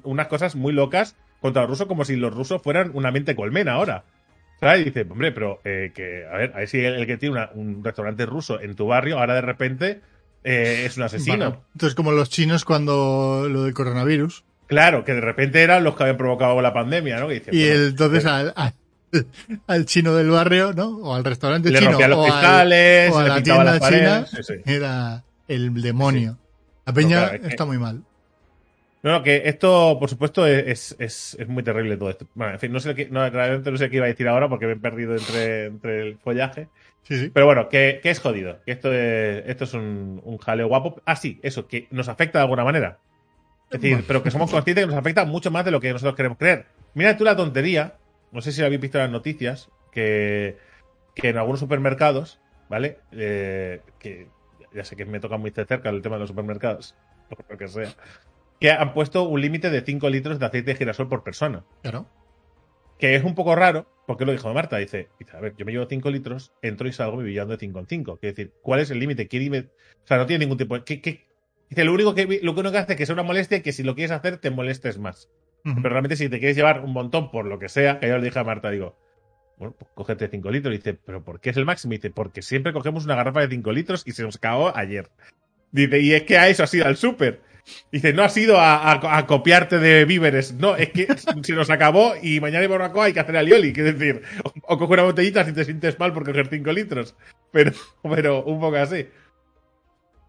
unas 0.04 0.28
cosas 0.28 0.54
muy 0.54 0.72
locas 0.72 1.16
contra 1.40 1.62
los 1.62 1.70
rusos 1.70 1.88
como 1.88 2.04
si 2.04 2.14
los 2.14 2.32
rusos 2.32 2.62
fueran 2.62 2.92
una 2.94 3.10
mente 3.10 3.34
colmena 3.34 3.72
ahora. 3.72 4.04
Y 4.78 4.84
dice, 4.84 5.06
hombre, 5.10 5.32
pero 5.32 5.60
eh, 5.64 5.92
que, 5.94 6.24
a 6.32 6.36
ver, 6.36 6.52
a 6.54 6.58
ver 6.58 6.68
si 6.68 6.78
el, 6.78 6.94
el 6.94 7.06
que 7.06 7.16
tiene 7.16 7.34
una- 7.34 7.50
un 7.54 7.82
restaurante 7.82 8.24
ruso 8.26 8.60
en 8.60 8.74
tu 8.76 8.86
barrio 8.86 9.18
ahora 9.18 9.34
de 9.34 9.40
repente 9.42 10.00
eh, 10.44 10.84
es 10.86 10.96
un 10.96 11.02
asesino. 11.04 11.36
Bueno, 11.36 11.64
entonces, 11.74 11.94
como 11.96 12.12
los 12.12 12.30
chinos 12.30 12.64
cuando 12.64 13.46
lo 13.50 13.64
del 13.64 13.74
coronavirus. 13.74 14.44
Claro, 14.68 15.04
que 15.04 15.12
de 15.14 15.20
repente 15.20 15.62
eran 15.62 15.84
los 15.84 15.96
que 15.96 16.04
habían 16.04 16.16
provocado 16.16 16.60
la 16.62 16.72
pandemia, 16.72 17.18
¿no? 17.20 17.28
Que 17.28 17.42
Y 17.50 17.68
bueno, 17.68 17.84
entonces 17.88 18.24
al, 18.24 18.52
al- 18.56 18.74
al 19.66 19.84
chino 19.84 20.14
del 20.14 20.30
barrio, 20.30 20.72
¿no? 20.72 20.96
O 20.98 21.14
al 21.14 21.24
restaurante 21.24 21.70
le 21.70 21.78
chino. 21.78 21.90
los 21.92 22.00
o 22.18 22.24
al- 22.24 22.30
cristales, 22.30 23.12
o 23.12 23.18
a 23.18 23.22
le 23.24 23.28
la 23.28 23.42
tienda 23.42 23.64
las 23.64 23.78
paredes. 23.80 24.30
china. 24.30 24.42
sí, 24.42 24.54
sí. 24.64 24.70
Era 24.72 25.24
el 25.48 25.82
demonio. 25.82 26.38
La 26.86 26.92
peña 26.92 27.18
claro, 27.18 27.34
es 27.34 27.40
que- 27.42 27.46
está 27.48 27.64
muy 27.66 27.78
mal. 27.78 28.02
No, 29.02 29.10
no, 29.10 29.22
que 29.22 29.42
esto, 29.46 29.96
por 29.98 30.08
supuesto, 30.08 30.46
es, 30.46 30.94
es, 30.98 31.36
es 31.38 31.48
muy 31.48 31.64
terrible 31.64 31.96
todo 31.96 32.10
esto. 32.10 32.26
Bueno, 32.34 32.52
en 32.52 32.60
fin, 32.60 32.70
no 32.70 32.78
sé, 32.78 32.94
qué, 32.94 33.08
no, 33.10 33.28
realmente 33.28 33.70
no 33.70 33.76
sé 33.76 33.90
qué 33.90 33.96
iba 33.96 34.06
a 34.06 34.08
decir 34.08 34.28
ahora 34.28 34.48
porque 34.48 34.66
me 34.66 34.72
he 34.72 34.76
perdido 34.76 35.14
entre, 35.14 35.66
entre 35.66 36.02
el 36.02 36.18
follaje. 36.18 36.68
Sí, 37.02 37.18
sí. 37.18 37.30
Pero 37.34 37.46
bueno, 37.46 37.68
que, 37.68 37.98
que 38.00 38.10
es 38.10 38.20
jodido. 38.20 38.60
Que 38.64 38.70
esto 38.72 38.92
es, 38.92 39.42
esto 39.46 39.64
es 39.64 39.74
un, 39.74 40.20
un 40.24 40.38
jaleo 40.38 40.68
guapo. 40.68 41.02
Ah, 41.04 41.16
sí, 41.16 41.40
eso, 41.42 41.66
que 41.66 41.88
nos 41.90 42.08
afecta 42.08 42.38
de 42.38 42.44
alguna 42.44 42.62
manera. 42.64 43.00
Es 43.72 43.80
decir, 43.80 44.04
pero 44.06 44.22
que 44.22 44.30
somos 44.30 44.50
conscientes 44.50 44.84
que 44.84 44.90
nos 44.90 44.98
afecta 44.98 45.24
mucho 45.24 45.50
más 45.50 45.64
de 45.64 45.70
lo 45.70 45.80
que 45.80 45.92
nosotros 45.92 46.14
queremos 46.14 46.38
creer. 46.38 46.66
Mira 46.94 47.16
tú 47.16 47.24
la 47.24 47.34
tontería, 47.36 47.94
no 48.30 48.40
sé 48.40 48.52
si 48.52 48.60
lo 48.60 48.66
habéis 48.66 48.82
visto 48.82 48.98
en 48.98 49.04
las 49.04 49.10
noticias, 49.10 49.70
que, 49.90 50.58
que 51.14 51.30
en 51.30 51.38
algunos 51.38 51.58
supermercados, 51.58 52.38
¿vale? 52.68 52.98
Eh, 53.12 53.80
que 53.98 54.28
ya 54.74 54.84
sé 54.84 54.94
que 54.94 55.06
me 55.06 55.20
toca 55.20 55.38
muy 55.38 55.50
de 55.50 55.64
cerca 55.64 55.88
el 55.88 56.02
tema 56.02 56.16
de 56.16 56.20
los 56.20 56.28
supermercados, 56.28 56.94
por 57.30 57.44
lo 57.48 57.56
que 57.56 57.66
sea, 57.66 57.94
que 58.62 58.70
han 58.70 58.94
puesto 58.94 59.24
un 59.24 59.40
límite 59.40 59.68
de 59.70 59.80
5 59.82 60.08
litros 60.08 60.38
de 60.38 60.46
aceite 60.46 60.72
de 60.72 60.76
girasol 60.78 61.08
por 61.08 61.22
persona. 61.22 61.64
Claro. 61.82 62.08
Que 62.98 63.14
es 63.16 63.24
un 63.24 63.34
poco 63.34 63.54
raro, 63.56 63.86
porque 64.06 64.24
lo 64.24 64.32
dijo 64.32 64.52
Marta, 64.54 64.76
dice, 64.78 65.08
dice, 65.18 65.36
a 65.36 65.40
ver, 65.40 65.54
yo 65.56 65.64
me 65.66 65.72
llevo 65.72 65.86
5 65.88 66.10
litros, 66.10 66.52
entro 66.62 66.86
y 66.88 66.92
salgo 66.92 67.16
viviendo 67.18 67.52
de 67.52 67.58
5 67.58 67.78
en 67.80 67.86
5. 67.86 68.18
Quiere 68.18 68.32
decir, 68.34 68.52
¿cuál 68.62 68.80
es 68.80 68.90
el 68.90 68.98
límite? 69.00 69.28
O 70.04 70.06
sea, 70.06 70.16
no 70.18 70.26
tiene 70.26 70.44
ningún 70.44 70.58
tipo 70.58 70.76
de... 70.76 70.84
¿qué- 70.84 71.00
qué? 71.00 71.26
Dice, 71.68 71.84
lo 71.84 71.92
único 71.94 72.14
que, 72.14 72.40
lo 72.42 72.52
único 72.52 72.70
que 72.70 72.78
hace 72.78 72.92
es 72.92 72.98
que 72.98 73.06
sea 73.06 73.14
una 73.14 73.22
molestia 73.22 73.58
y 73.58 73.62
que 73.62 73.72
si 73.72 73.82
lo 73.82 73.94
quieres 73.94 74.10
hacer, 74.12 74.36
te 74.38 74.50
molestes 74.50 74.98
más. 74.98 75.28
Pero 75.64 75.88
realmente 75.88 76.16
si 76.16 76.28
te 76.28 76.38
quieres 76.38 76.56
llevar 76.56 76.80
un 76.84 76.92
montón 76.92 77.30
por 77.30 77.46
lo 77.46 77.58
que 77.58 77.68
sea, 77.68 77.98
que 77.98 78.08
yo 78.08 78.18
le 78.18 78.24
dije 78.24 78.38
a 78.38 78.44
Marta, 78.44 78.70
digo, 78.70 78.98
bueno, 79.58 79.74
pues 79.78 79.90
cógete 79.94 80.28
5 80.28 80.50
litros. 80.50 80.74
Y 80.74 80.78
dice, 80.78 80.94
¿pero 80.94 81.24
por 81.24 81.40
qué 81.40 81.50
es 81.50 81.56
el 81.56 81.64
máximo? 81.64 81.94
Y 81.94 81.96
dice, 81.96 82.10
porque 82.10 82.42
siempre 82.42 82.72
cogemos 82.72 83.04
una 83.04 83.14
garrafa 83.16 83.40
de 83.40 83.48
5 83.48 83.72
litros 83.72 84.02
y 84.06 84.12
se 84.12 84.22
nos 84.22 84.36
acabó 84.36 84.76
ayer. 84.76 85.08
Dice, 85.70 86.00
y 86.00 86.12
es 86.12 86.24
que 86.24 86.36
a 86.36 86.48
eso 86.48 86.62
has 86.64 86.74
ido 86.74 86.86
al 86.86 86.96
súper. 86.96 87.40
Dice, 87.92 88.12
no 88.12 88.22
has 88.24 88.36
ido 88.36 88.58
a, 88.58 88.76
a- 88.92 89.18
a 89.18 89.26
copiarte 89.26 89.78
de 89.78 90.04
víveres. 90.04 90.52
No, 90.54 90.76
es 90.76 90.90
que 90.90 91.06
se 91.42 91.52
nos 91.52 91.70
acabó 91.70 92.14
y 92.20 92.40
mañana 92.40 92.64
y 92.64 92.68
barbacoa 92.68 93.04
hay 93.06 93.12
que 93.12 93.20
hacer 93.20 93.36
alioli. 93.36 93.68
Es 93.68 93.96
decir, 93.98 94.22
o, 94.44 94.52
o 94.74 94.78
coge 94.78 94.92
una 94.94 95.02
botellita 95.04 95.44
si 95.44 95.52
te 95.52 95.64
sientes 95.64 95.98
mal 95.98 96.12
por 96.12 96.24
coger 96.24 96.48
5 96.48 96.72
litros. 96.72 97.14
Pero, 97.52 97.72
pero 98.02 98.42
un 98.44 98.60
poco 98.60 98.76
así. 98.76 99.06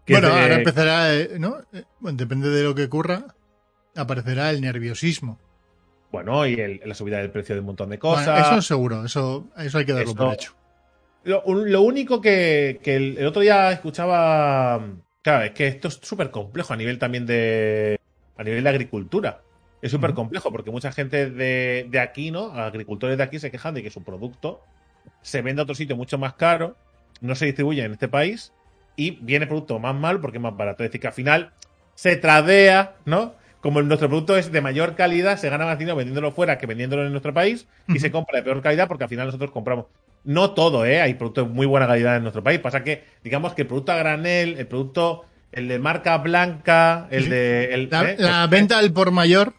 Que 0.06 0.12
bueno, 0.14 0.28
te- 0.28 0.40
ahora 0.40 0.54
empezará, 0.56 1.14
eh, 1.14 1.30
¿no? 1.38 1.56
Eh, 1.72 1.84
Bueno, 1.98 2.16
depende 2.18 2.50
de 2.50 2.62
lo 2.62 2.74
que 2.74 2.84
ocurra, 2.84 3.34
aparecerá 3.96 4.50
el 4.50 4.60
nerviosismo. 4.60 5.38
Bueno, 6.12 6.46
y 6.46 6.54
el- 6.54 6.80
la 6.84 6.94
subida 6.94 7.18
del 7.18 7.30
precio 7.30 7.54
de 7.56 7.60
un 7.60 7.66
montón 7.66 7.88
de 7.90 7.96
Bueno, 7.96 8.16
cosas. 8.16 8.52
eso 8.52 8.62
seguro, 8.62 9.04
eso, 9.04 9.48
eso 9.58 9.78
hay 9.78 9.84
que 9.84 9.92
darlo 9.94 10.14
por 10.14 10.34
hecho. 10.34 10.54
Lo, 11.24 11.42
lo 11.46 11.80
único 11.82 12.20
que, 12.20 12.78
que 12.82 12.96
el, 12.96 13.18
el 13.18 13.26
otro 13.26 13.40
día 13.42 13.72
escuchaba. 13.72 14.84
Claro, 15.24 15.44
es 15.44 15.52
que 15.52 15.66
esto 15.66 15.88
es 15.88 16.00
súper 16.02 16.30
complejo 16.30 16.74
a 16.74 16.76
nivel 16.76 16.98
también 16.98 17.24
de. 17.24 17.98
A 18.36 18.44
nivel 18.44 18.62
de 18.62 18.68
agricultura. 18.68 19.40
Es 19.80 19.90
súper 19.90 20.12
complejo 20.12 20.52
porque 20.52 20.70
mucha 20.70 20.92
gente 20.92 21.30
de, 21.30 21.86
de 21.88 21.98
aquí, 21.98 22.30
¿no? 22.30 22.52
Agricultores 22.52 23.16
de 23.16 23.22
aquí 23.24 23.38
se 23.38 23.50
quejan 23.50 23.72
de 23.72 23.82
que 23.82 23.90
su 23.90 24.02
producto 24.02 24.60
se 25.22 25.40
vende 25.40 25.60
a 25.60 25.64
otro 25.64 25.74
sitio 25.74 25.96
mucho 25.96 26.18
más 26.18 26.34
caro, 26.34 26.76
no 27.22 27.34
se 27.34 27.46
distribuye 27.46 27.82
en 27.82 27.92
este 27.92 28.08
país 28.08 28.52
y 28.96 29.12
viene 29.12 29.46
producto 29.46 29.78
más 29.78 29.94
mal 29.94 30.20
porque 30.20 30.36
es 30.36 30.42
más 30.42 30.56
barato. 30.56 30.84
Es 30.84 30.90
decir, 30.90 31.00
que 31.00 31.06
al 31.06 31.14
final 31.14 31.52
se 31.94 32.16
tradea, 32.16 32.96
¿no? 33.06 33.34
Como 33.64 33.80
nuestro 33.80 34.08
producto 34.10 34.36
es 34.36 34.52
de 34.52 34.60
mayor 34.60 34.94
calidad, 34.94 35.38
se 35.38 35.48
gana 35.48 35.64
más 35.64 35.78
dinero 35.78 35.96
vendiéndolo 35.96 36.32
fuera 36.32 36.58
que 36.58 36.66
vendiéndolo 36.66 37.06
en 37.06 37.10
nuestro 37.12 37.32
país 37.32 37.66
y 37.88 37.98
se 37.98 38.10
compra 38.10 38.36
de 38.36 38.42
peor 38.44 38.60
calidad 38.60 38.86
porque 38.88 39.04
al 39.04 39.08
final 39.10 39.26
nosotros 39.26 39.50
compramos. 39.50 39.86
No 40.22 40.50
todo, 40.52 40.84
¿eh? 40.84 41.00
Hay 41.00 41.14
productos 41.14 41.48
de 41.48 41.54
muy 41.54 41.64
buena 41.66 41.86
calidad 41.86 42.14
en 42.16 42.22
nuestro 42.24 42.42
país. 42.42 42.58
Pasa 42.60 42.84
que, 42.84 43.04
digamos 43.22 43.54
que 43.54 43.62
el 43.62 43.68
producto 43.68 43.92
a 43.92 43.96
granel, 43.96 44.56
el 44.58 44.66
producto, 44.66 45.24
el 45.50 45.66
de 45.68 45.78
marca 45.78 46.18
blanca, 46.18 47.08
el 47.10 47.30
de. 47.30 47.72
El, 47.72 47.88
La, 47.90 48.10
¿eh? 48.10 48.16
la 48.18 48.46
venta 48.48 48.76
al 48.78 48.92
por 48.92 49.10
mayor 49.12 49.54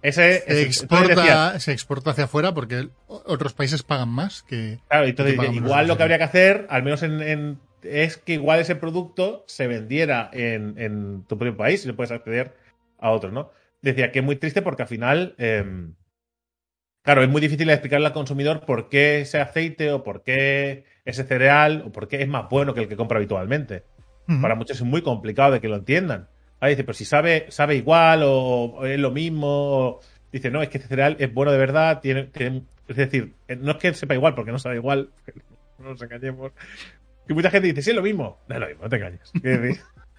Ese, 0.00 0.40
se 0.40 0.52
ese- 0.52 0.62
exporta, 0.62 1.60
se 1.60 1.72
exporta 1.72 2.10
hacia 2.12 2.24
afuera 2.24 2.52
porque 2.54 2.88
otros 3.06 3.52
países 3.52 3.82
pagan 3.82 4.08
más 4.08 4.42
que. 4.42 4.78
Claro, 4.88 5.06
entonces 5.06 5.38
que 5.38 5.46
igual 5.54 5.86
lo 5.86 5.96
que 5.98 6.02
habría 6.02 6.18
que 6.18 6.24
hacer, 6.24 6.66
al 6.70 6.82
menos 6.82 7.02
en, 7.02 7.20
en- 7.22 7.58
es 7.82 8.16
que 8.16 8.32
igual 8.34 8.60
ese 8.60 8.74
producto 8.76 9.44
se 9.46 9.66
vendiera 9.66 10.30
en, 10.32 10.74
en 10.78 11.24
tu 11.28 11.36
propio 11.36 11.56
país 11.58 11.84
y 11.84 11.88
no 11.88 11.94
puedes 11.96 12.10
acceder 12.10 12.54
a 13.04 13.10
otros, 13.10 13.32
¿no? 13.32 13.50
Decía 13.82 14.10
que 14.10 14.20
es 14.20 14.24
muy 14.24 14.36
triste 14.36 14.62
porque 14.62 14.82
al 14.82 14.88
final, 14.88 15.34
eh, 15.38 15.62
claro, 17.02 17.22
es 17.22 17.28
muy 17.28 17.40
difícil 17.40 17.68
explicarle 17.70 18.06
al 18.06 18.12
consumidor 18.12 18.64
por 18.64 18.88
qué 18.88 19.20
ese 19.20 19.40
aceite 19.40 19.92
o 19.92 20.02
por 20.02 20.22
qué 20.22 20.84
ese 21.04 21.24
cereal 21.24 21.82
o 21.86 21.92
por 21.92 22.08
qué 22.08 22.22
es 22.22 22.28
más 22.28 22.48
bueno 22.48 22.72
que 22.74 22.80
el 22.80 22.88
que 22.88 22.96
compra 22.96 23.18
habitualmente. 23.18 23.84
Para 24.40 24.54
muchos 24.54 24.78
es 24.78 24.82
muy 24.82 25.02
complicado 25.02 25.52
de 25.52 25.60
que 25.60 25.68
lo 25.68 25.76
entiendan. 25.76 26.28
Ahí 26.60 26.70
dice, 26.70 26.84
pero 26.84 26.94
si 26.94 27.04
sabe, 27.04 27.46
sabe 27.50 27.76
igual 27.76 28.22
o, 28.22 28.30
o 28.76 28.86
es 28.86 28.98
lo 28.98 29.10
mismo. 29.10 29.46
o- 29.48 30.00
dice, 30.32 30.50
no, 30.50 30.62
es 30.62 30.70
que 30.70 30.78
este 30.78 30.88
cereal 30.88 31.16
es 31.18 31.32
bueno 31.32 31.52
de 31.52 31.58
verdad. 31.58 32.00
Tiene, 32.00 32.24
tiene- 32.24 32.64
es 32.88 32.96
decir, 32.96 33.34
eh, 33.48 33.56
no 33.56 33.72
es 33.72 33.76
que 33.76 33.92
sepa 33.92 34.14
igual 34.14 34.34
porque 34.34 34.50
no 34.52 34.58
sabe 34.58 34.76
igual. 34.76 35.10
No 35.78 35.90
nos 35.90 36.00
engañemos. 36.00 36.52
Que 37.26 37.34
mucha 37.34 37.50
gente 37.50 37.66
dice, 37.66 37.82
sí, 37.82 37.90
es 37.90 37.96
lo 37.96 38.02
mismo. 38.02 38.38
No 38.48 38.54
es 38.54 38.60
lo 38.60 38.66
mismo, 38.68 38.82
no 38.84 38.88
te 38.88 38.96
engañes. 38.96 39.32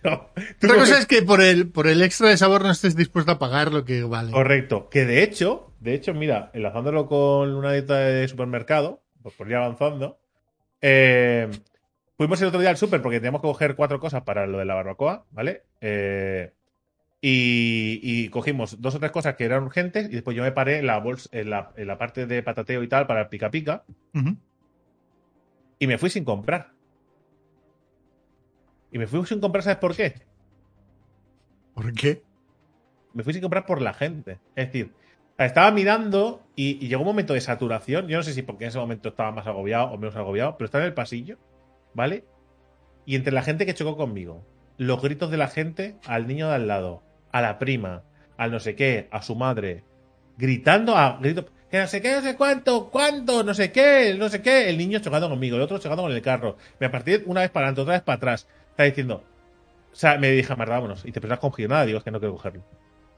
No. 0.05 0.29
Otra 0.63 0.75
cosa 0.75 0.99
es 0.99 1.05
que 1.05 1.21
por 1.21 1.41
el, 1.41 1.69
por 1.69 1.87
el 1.87 2.01
extra 2.01 2.29
de 2.29 2.37
sabor 2.37 2.63
no 2.63 2.71
estés 2.71 2.95
dispuesto 2.95 3.31
a 3.31 3.39
pagar 3.39 3.73
lo 3.73 3.83
que 3.85 4.03
vale. 4.03 4.31
Correcto. 4.31 4.89
Que 4.89 5.05
de 5.05 5.23
hecho, 5.23 5.73
de 5.79 5.93
hecho, 5.93 6.13
mira, 6.13 6.51
enlazándolo 6.53 7.07
con 7.07 7.53
una 7.53 7.71
dieta 7.71 7.97
de 7.97 8.27
supermercado, 8.27 9.03
pues 9.21 9.35
por 9.35 9.47
ir 9.47 9.55
avanzando, 9.55 10.19
eh, 10.81 11.49
fuimos 12.17 12.41
el 12.41 12.49
otro 12.49 12.59
día 12.59 12.69
al 12.69 12.77
super 12.77 13.01
porque 13.01 13.19
teníamos 13.19 13.41
que 13.41 13.47
coger 13.47 13.75
cuatro 13.75 13.99
cosas 13.99 14.23
para 14.23 14.45
lo 14.45 14.59
de 14.59 14.65
la 14.65 14.75
barbacoa, 14.75 15.25
¿vale? 15.31 15.63
Eh, 15.81 16.53
y, 17.21 17.99
y 18.03 18.29
cogimos 18.29 18.81
dos 18.81 18.93
o 18.93 18.99
tres 18.99 19.11
cosas 19.11 19.35
que 19.35 19.45
eran 19.45 19.63
urgentes 19.63 20.07
y 20.09 20.13
después 20.13 20.37
yo 20.37 20.43
me 20.43 20.51
paré 20.51 20.77
en 20.77 20.85
la, 20.85 20.99
bolsa, 20.99 21.27
en 21.31 21.49
la, 21.49 21.71
en 21.75 21.87
la 21.87 21.97
parte 21.97 22.27
de 22.27 22.43
patateo 22.43 22.83
y 22.83 22.87
tal 22.87 23.07
para 23.07 23.21
el 23.21 23.27
pica 23.29 23.49
pica 23.49 23.83
y 25.79 25.87
me 25.87 25.97
fui 25.97 26.09
sin 26.09 26.23
comprar. 26.23 26.74
Y 28.95 28.97
me 28.97 29.07
fui 29.07 29.25
sin 29.25 29.41
comprar, 29.41 29.61
¿sabes 29.61 29.79
por 29.79 29.93
qué? 29.93 30.15
¿Por 31.73 31.91
qué? 31.91 32.23
me 33.11 33.23
fui 33.23 33.33
sin 33.33 33.41
comprar 33.41 33.65
por 33.65 33.81
la 33.81 33.93
gente. 33.93 34.39
Es 34.55 34.67
decir, 34.67 34.93
estaba 35.37 35.69
mirando 35.71 36.41
y, 36.55 36.81
y 36.81 36.87
llegó 36.87 37.01
un 37.01 37.07
momento 37.07 37.33
de 37.33 37.41
saturación. 37.41 38.07
Yo 38.07 38.15
no 38.15 38.23
sé 38.23 38.31
si 38.31 38.41
porque 38.41 38.63
en 38.63 38.69
ese 38.69 38.77
momento 38.77 39.09
estaba 39.09 39.33
más 39.33 39.47
agobiado 39.47 39.87
o 39.87 39.97
menos 39.97 40.15
agobiado, 40.15 40.55
pero 40.57 40.63
estaba 40.63 40.85
en 40.85 40.87
el 40.87 40.93
pasillo, 40.93 41.37
¿vale? 41.93 42.23
Y 43.05 43.17
entre 43.17 43.33
la 43.33 43.41
gente 43.41 43.65
que 43.65 43.73
chocó 43.73 43.97
conmigo, 43.97 44.45
los 44.77 45.01
gritos 45.01 45.29
de 45.29 45.35
la 45.35 45.49
gente 45.49 45.97
al 46.05 46.25
niño 46.25 46.47
de 46.47 46.55
al 46.55 46.67
lado, 46.67 47.03
a 47.33 47.41
la 47.41 47.59
prima, 47.59 48.03
al 48.37 48.51
no 48.51 48.61
sé 48.61 48.77
qué, 48.77 49.09
a 49.11 49.21
su 49.21 49.35
madre, 49.35 49.83
gritando 50.37 50.95
a 50.95 51.17
gritos. 51.19 51.47
Que 51.69 51.79
no 51.79 51.87
sé 51.87 52.01
qué, 52.01 52.13
no 52.13 52.21
sé 52.21 52.37
cuánto, 52.37 52.89
cuánto, 52.89 53.43
no 53.43 53.53
sé 53.53 53.73
qué, 53.73 54.15
no 54.17 54.29
sé 54.29 54.41
qué. 54.41 54.69
El 54.69 54.77
niño 54.77 54.99
chocando 54.99 55.27
conmigo, 55.27 55.57
el 55.57 55.63
otro 55.63 55.79
chocando 55.79 56.03
con 56.03 56.13
el 56.13 56.21
carro. 56.21 56.55
Me 56.79 56.89
partí 56.89 57.21
una 57.25 57.41
vez 57.41 57.49
para 57.49 57.65
adelante, 57.65 57.81
otra 57.81 57.93
vez 57.95 58.03
para 58.03 58.15
atrás. 58.15 58.47
Está 58.75 58.83
diciendo. 58.83 59.23
O 59.93 59.95
sea, 59.95 60.17
me 60.17 60.29
dije, 60.31 60.53
Marta, 60.55 60.73
vámonos. 60.73 61.05
Y 61.05 61.13
te 61.13 61.21
pensás 61.21 61.39
cogido 61.39 61.69
nada, 61.69 61.85
digo, 61.85 61.97
es 61.97 62.03
que 62.03 62.11
no 62.11 62.19
quiero 62.19 62.35
cogerlo. 62.35 62.61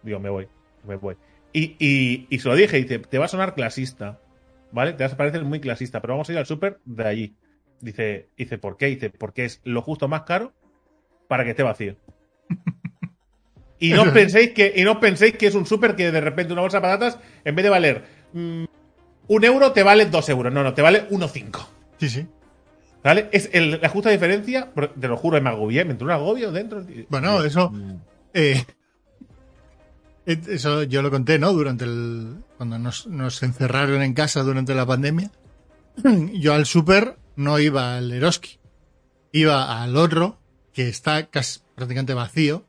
Digo, 0.03 0.19
me 0.19 0.29
voy, 0.29 0.47
me 0.85 0.95
voy. 0.95 1.17
Y, 1.51 1.75
y, 1.79 2.27
y 2.29 2.39
se 2.39 2.47
lo 2.47 2.55
dije, 2.55 2.77
dice, 2.77 2.99
te 2.99 3.17
va 3.17 3.25
a 3.25 3.29
sonar 3.29 3.55
clasista, 3.55 4.19
¿vale? 4.71 4.93
Te 4.93 5.03
vas 5.03 5.13
a 5.13 5.17
parecer 5.17 5.43
muy 5.43 5.59
clasista, 5.59 5.99
pero 5.99 6.13
vamos 6.13 6.29
a 6.29 6.33
ir 6.33 6.37
al 6.37 6.45
súper 6.45 6.79
de 6.85 7.07
allí. 7.07 7.35
Dice, 7.81 8.29
dice, 8.37 8.59
¿por 8.59 8.77
qué? 8.77 8.85
Dice, 8.85 9.09
porque 9.09 9.45
es 9.45 9.61
lo 9.63 9.81
justo 9.81 10.07
más 10.07 10.21
caro 10.21 10.53
para 11.27 11.43
que 11.43 11.51
esté 11.51 11.63
vacío. 11.63 11.95
Y 13.79 13.91
no 13.91 14.11
penséis 14.11 14.53
que, 14.53 14.73
y 14.75 14.83
no 14.83 14.99
penséis 14.99 15.37
que 15.37 15.45
es 15.45 15.53
un 15.53 15.67
súper 15.67 15.95
que 15.95 16.11
de 16.11 16.19
repente 16.19 16.51
una 16.51 16.63
bolsa 16.63 16.77
de 16.77 16.81
patatas, 16.81 17.19
en 17.45 17.55
vez 17.55 17.63
de 17.63 17.69
valer 17.69 18.05
mm, 18.33 18.63
un 19.27 19.43
euro, 19.43 19.71
te 19.71 19.83
vale 19.83 20.07
dos 20.07 20.27
euros. 20.29 20.51
No, 20.51 20.63
no, 20.63 20.73
te 20.73 20.81
vale 20.81 21.07
1,5. 21.09 21.67
Sí, 21.99 22.09
sí. 22.09 22.27
¿Vale? 23.03 23.29
Es 23.31 23.49
el- 23.53 23.79
la 23.81 23.89
justa 23.89 24.09
diferencia, 24.09 24.71
te 24.99 25.07
lo 25.07 25.17
juro, 25.17 25.39
me 25.41 25.49
agobié, 25.49 25.85
me 25.85 25.91
entró 25.91 26.05
un 26.05 26.11
agobio 26.11 26.51
dentro. 26.51 26.85
Bueno, 27.09 27.43
eso- 27.43 27.69
Mm. 27.69 27.99
Eh, 28.33 28.63
eso 30.25 30.83
yo 30.83 31.01
lo 31.01 31.09
conté, 31.09 31.39
¿no? 31.39 31.53
Durante 31.53 31.85
el. 31.85 32.37
Cuando 32.57 32.77
nos, 32.79 33.07
nos 33.07 33.41
encerraron 33.43 34.01
en 34.01 34.13
casa 34.13 34.41
durante 34.43 34.73
la 34.75 34.85
pandemia. 34.85 35.31
Yo 36.33 36.53
al 36.53 36.65
súper 36.65 37.17
no 37.35 37.59
iba 37.59 37.97
al 37.97 38.11
Eroski. 38.11 38.59
Iba 39.31 39.81
al 39.83 39.95
otro, 39.95 40.39
que 40.73 40.89
está 40.89 41.27
casi 41.27 41.59
prácticamente 41.75 42.13
vacío. 42.13 42.65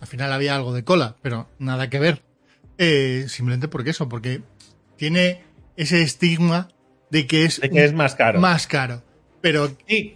Al 0.00 0.06
final 0.06 0.32
había 0.32 0.54
algo 0.56 0.72
de 0.72 0.84
cola, 0.84 1.16
pero 1.22 1.48
nada 1.58 1.90
que 1.90 1.98
ver. 1.98 2.22
eh, 2.78 3.26
simplemente 3.28 3.68
porque 3.68 3.90
eso, 3.90 4.08
porque 4.08 4.42
tiene 4.96 5.42
ese 5.76 6.02
estigma 6.02 6.68
de 7.10 7.26
que 7.26 7.44
es, 7.44 7.60
De 7.60 7.68
que 7.70 7.84
es 7.84 7.92
más 7.92 8.14
caro. 8.16 8.40
más 8.40 8.66
caro. 8.66 9.02
Pero 9.42 9.68
Y 9.86 10.14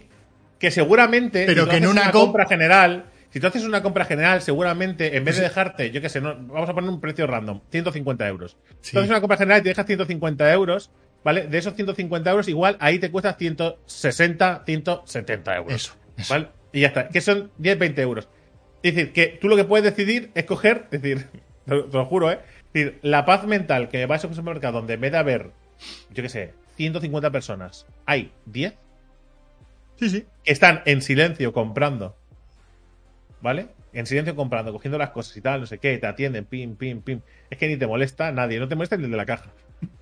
que 0.59 0.71
seguramente, 0.71 1.45
Pero 1.45 1.65
si 1.65 1.69
que 1.69 1.77
en 1.77 1.83
una 1.87 2.01
una 2.03 2.11
comp- 2.11 2.19
compra 2.21 2.45
general, 2.47 3.05
si 3.29 3.39
tú 3.39 3.45
haces 3.47 3.63
una 3.63 3.83
compra 3.83 4.05
general, 4.05 4.41
seguramente 4.41 5.15
en 5.15 5.23
vez 5.25 5.35
de 5.35 5.43
dejarte, 5.43 5.91
yo 5.91 6.01
qué 6.01 6.09
sé, 6.09 6.19
no, 6.21 6.35
vamos 6.35 6.67
a 6.69 6.73
poner 6.73 6.89
un 6.89 6.99
precio 6.99 7.27
random, 7.27 7.61
150 7.69 8.27
euros. 8.27 8.57
Sí. 8.81 8.93
Tú 8.93 8.99
haces 8.99 9.09
una 9.11 9.21
compra 9.21 9.37
general 9.37 9.59
y 9.59 9.63
te 9.63 9.69
dejas 9.69 9.85
150 9.85 10.51
euros, 10.53 10.89
¿vale? 11.23 11.45
De 11.47 11.57
esos 11.59 11.75
150 11.75 12.31
euros, 12.31 12.47
igual 12.47 12.77
ahí 12.79 12.97
te 12.97 13.11
cuesta 13.11 13.33
160, 13.33 14.63
170 14.65 15.55
euros. 15.57 15.73
eso, 15.73 15.93
eso. 16.17 16.33
¿Vale? 16.33 16.47
Y 16.73 16.81
ya 16.81 16.87
está, 16.87 17.09
que 17.09 17.21
son 17.21 17.51
10, 17.57 17.77
20 17.77 18.01
euros. 18.01 18.27
Es 18.83 18.95
decir, 18.95 19.13
que 19.13 19.37
tú 19.39 19.47
lo 19.49 19.55
que 19.55 19.63
puedes 19.65 19.83
decidir 19.83 20.31
es 20.35 20.45
coger, 20.45 20.85
es 20.91 21.01
decir, 21.01 21.27
te 21.65 21.75
lo, 21.75 21.85
te 21.85 21.97
lo 21.97 22.05
juro, 22.05 22.31
¿eh? 22.31 22.39
Es 22.73 22.73
decir, 22.85 22.99
la 23.01 23.25
paz 23.25 23.45
mental 23.45 23.89
que 23.89 24.05
vas 24.05 24.23
a 24.23 24.27
un 24.27 24.35
supermercado 24.35 24.79
donde 24.79 24.93
en 24.95 25.01
vez 25.01 25.11
de 25.11 25.17
haber, 25.17 25.51
yo 26.11 26.23
qué 26.23 26.29
sé, 26.29 26.53
150 26.77 27.29
personas, 27.31 27.85
hay 28.05 28.31
10 28.45 28.73
Sí, 29.97 30.09
sí. 30.09 30.25
que 30.43 30.51
están 30.51 30.81
en 30.85 31.01
silencio 31.01 31.53
comprando. 31.53 32.15
¿Vale? 33.41 33.67
En 33.93 34.05
silencio 34.05 34.35
comprando, 34.35 34.71
cogiendo 34.71 34.97
las 34.97 35.11
cosas 35.11 35.35
y 35.37 35.41
tal, 35.41 35.61
no 35.61 35.65
sé 35.65 35.79
qué, 35.79 35.97
te 35.97 36.07
atienden, 36.07 36.45
pim, 36.45 36.75
pim, 36.75 37.01
pim. 37.01 37.21
Es 37.49 37.57
que 37.57 37.67
ni 37.67 37.77
te 37.77 37.87
molesta 37.87 38.31
nadie, 38.31 38.59
no 38.59 38.67
te 38.67 38.75
molesta 38.75 38.97
ni 38.97 39.05
el 39.05 39.11
de 39.11 39.17
la 39.17 39.25
caja. 39.25 39.51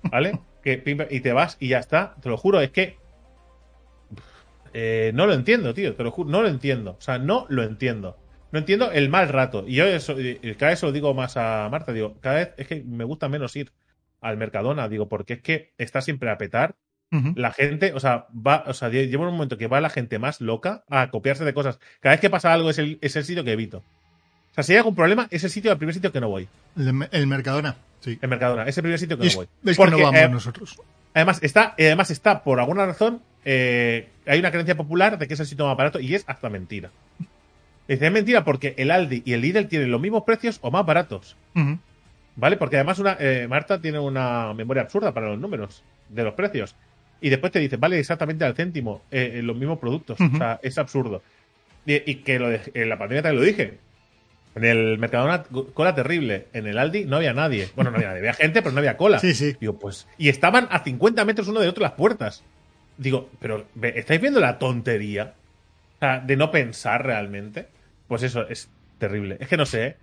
¿Vale? 0.02 0.38
que 0.62 0.78
pim, 0.78 0.98
y 1.10 1.20
te 1.20 1.32
vas 1.32 1.56
y 1.60 1.68
ya 1.68 1.78
está. 1.78 2.14
Te 2.20 2.28
lo 2.28 2.36
juro, 2.36 2.60
es 2.60 2.70
que. 2.70 2.96
eh, 4.72 5.12
no 5.14 5.26
lo 5.26 5.34
entiendo, 5.34 5.74
tío, 5.74 5.94
te 5.94 6.02
lo 6.04 6.10
juro, 6.10 6.28
no 6.30 6.42
lo 6.42 6.48
entiendo. 6.48 6.96
O 6.98 7.00
sea, 7.00 7.18
no 7.18 7.46
lo 7.48 7.62
entiendo. 7.62 8.18
No 8.52 8.58
entiendo 8.60 8.90
el 8.92 9.08
mal 9.08 9.28
rato. 9.28 9.64
Y 9.66 9.74
yo 9.74 9.86
eso, 9.86 10.20
y 10.20 10.36
cada 10.54 10.70
vez 10.70 10.80
se 10.80 10.86
lo 10.86 10.92
digo 10.92 11.14
más 11.14 11.36
a 11.36 11.68
Marta, 11.70 11.92
digo, 11.92 12.16
cada 12.20 12.36
vez 12.36 12.54
es 12.56 12.66
que 12.66 12.82
me 12.84 13.04
gusta 13.04 13.28
menos 13.28 13.54
ir 13.56 13.72
al 14.20 14.36
Mercadona, 14.36 14.88
digo, 14.88 15.08
porque 15.08 15.34
es 15.34 15.42
que 15.42 15.72
está 15.78 16.00
siempre 16.00 16.30
a 16.30 16.38
petar 16.38 16.74
La 17.10 17.52
gente, 17.52 17.92
o 17.94 18.00
sea, 18.00 18.26
va, 18.34 18.64
o 18.66 18.74
sea, 18.74 18.88
lleva 18.90 19.26
un 19.26 19.32
momento 19.32 19.56
que 19.56 19.68
va 19.68 19.80
la 19.80 19.88
gente 19.90 20.18
más 20.18 20.40
loca 20.40 20.84
a 20.90 21.08
copiarse 21.10 21.44
de 21.44 21.54
cosas. 21.54 21.78
Cada 22.00 22.14
vez 22.14 22.20
que 22.20 22.28
pasa 22.28 22.52
algo 22.52 22.68
es 22.68 22.78
el, 22.78 22.98
es 23.00 23.16
el 23.16 23.24
sitio 23.24 23.42
que 23.44 23.52
evito. 23.52 23.78
O 23.78 24.54
sea, 24.54 24.64
si 24.64 24.72
hay 24.72 24.78
algún 24.78 24.94
problema, 24.94 25.26
es 25.30 25.44
el 25.44 25.50
sitio, 25.50 25.70
el 25.72 25.78
primer 25.78 25.94
sitio 25.94 26.12
que 26.12 26.20
no 26.20 26.28
voy. 26.28 26.48
El, 26.76 27.08
el 27.10 27.26
Mercadona. 27.26 27.76
Sí. 28.00 28.18
El 28.20 28.28
Mercadona, 28.28 28.64
es 28.64 28.76
el 28.76 28.82
primer 28.82 28.98
sitio 28.98 29.16
que 29.16 29.24
¿Ves, 29.24 29.34
no 29.34 29.40
voy. 29.40 29.48
ves 29.62 29.76
que 29.76 29.84
no 29.84 29.90
Porque, 29.90 30.02
vamos 30.02 30.20
eh, 30.20 30.28
nosotros? 30.28 30.80
además, 31.14 31.38
está, 31.42 31.74
eh, 31.78 31.86
además 31.86 32.10
está, 32.10 32.42
por 32.44 32.60
alguna 32.60 32.84
razón, 32.86 33.22
eh, 33.44 34.08
hay 34.26 34.38
una 34.38 34.50
creencia 34.50 34.76
popular 34.76 35.18
de 35.18 35.26
que 35.28 35.34
es 35.34 35.40
el 35.40 35.46
sitio 35.46 35.66
más 35.66 35.76
barato 35.76 36.00
y 36.00 36.14
es 36.14 36.24
hasta 36.26 36.48
mentira. 36.50 36.90
Dice, 37.88 38.06
es 38.06 38.12
mentira 38.12 38.44
porque 38.44 38.74
el 38.78 38.90
Aldi 38.90 39.22
y 39.24 39.32
el 39.32 39.40
Lidl 39.40 39.68
tienen 39.68 39.90
los 39.90 40.00
mismos 40.00 40.24
precios 40.24 40.58
o 40.60 40.70
más 40.70 40.84
baratos. 40.84 41.36
¿Vale? 42.34 42.56
Porque 42.56 42.76
además 42.76 42.98
una, 42.98 43.16
eh, 43.18 43.46
Marta 43.48 43.80
tiene 43.80 43.98
una 43.98 44.52
memoria 44.54 44.82
absurda 44.82 45.12
para 45.14 45.28
los 45.28 45.38
números 45.38 45.82
de 46.08 46.24
los 46.24 46.34
precios. 46.34 46.74
Y 47.20 47.30
después 47.30 47.52
te 47.52 47.58
dice, 47.58 47.76
vale 47.76 47.98
exactamente 47.98 48.44
al 48.44 48.54
céntimo 48.54 49.02
eh, 49.10 49.40
los 49.42 49.56
mismos 49.56 49.78
productos. 49.78 50.18
O 50.20 50.36
sea, 50.36 50.60
es 50.62 50.76
absurdo. 50.78 51.22
Y, 51.86 51.94
y 52.10 52.16
que 52.16 52.38
lo 52.38 52.48
de- 52.50 52.60
en 52.74 52.88
la 52.88 52.98
pandemia 52.98 53.22
también 53.22 53.40
lo 53.40 53.46
dije. 53.46 53.78
En 54.54 54.64
el 54.64 54.98
Mercadona, 54.98 55.42
cola 55.74 55.94
terrible. 55.94 56.46
En 56.52 56.66
el 56.66 56.78
Aldi 56.78 57.04
no 57.04 57.16
había 57.16 57.32
nadie. 57.34 57.68
Bueno, 57.76 57.90
no 57.90 57.96
había 57.98 58.08
nadie. 58.08 58.20
Había 58.20 58.32
gente, 58.34 58.62
pero 58.62 58.72
no 58.72 58.78
había 58.78 58.96
cola. 58.96 59.18
Sí, 59.18 59.34
sí. 59.34 59.54
Digo, 59.60 59.78
pues. 59.78 60.06
Y 60.18 60.28
estaban 60.30 60.66
a 60.70 60.82
50 60.82 61.24
metros 61.24 61.48
uno 61.48 61.60
de 61.60 61.68
otro 61.68 61.82
las 61.82 61.92
puertas. 61.92 62.42
Digo, 62.96 63.28
pero 63.38 63.66
¿ve- 63.74 63.92
¿estáis 63.96 64.20
viendo 64.20 64.40
la 64.40 64.58
tontería? 64.58 65.34
O 65.96 65.98
sea, 66.00 66.20
de 66.20 66.36
no 66.36 66.50
pensar 66.50 67.04
realmente. 67.04 67.66
Pues 68.08 68.22
eso, 68.22 68.48
es 68.48 68.70
terrible. 68.98 69.36
Es 69.40 69.48
que 69.48 69.56
no 69.58 69.66
sé, 69.66 69.86
¿eh? 69.86 69.96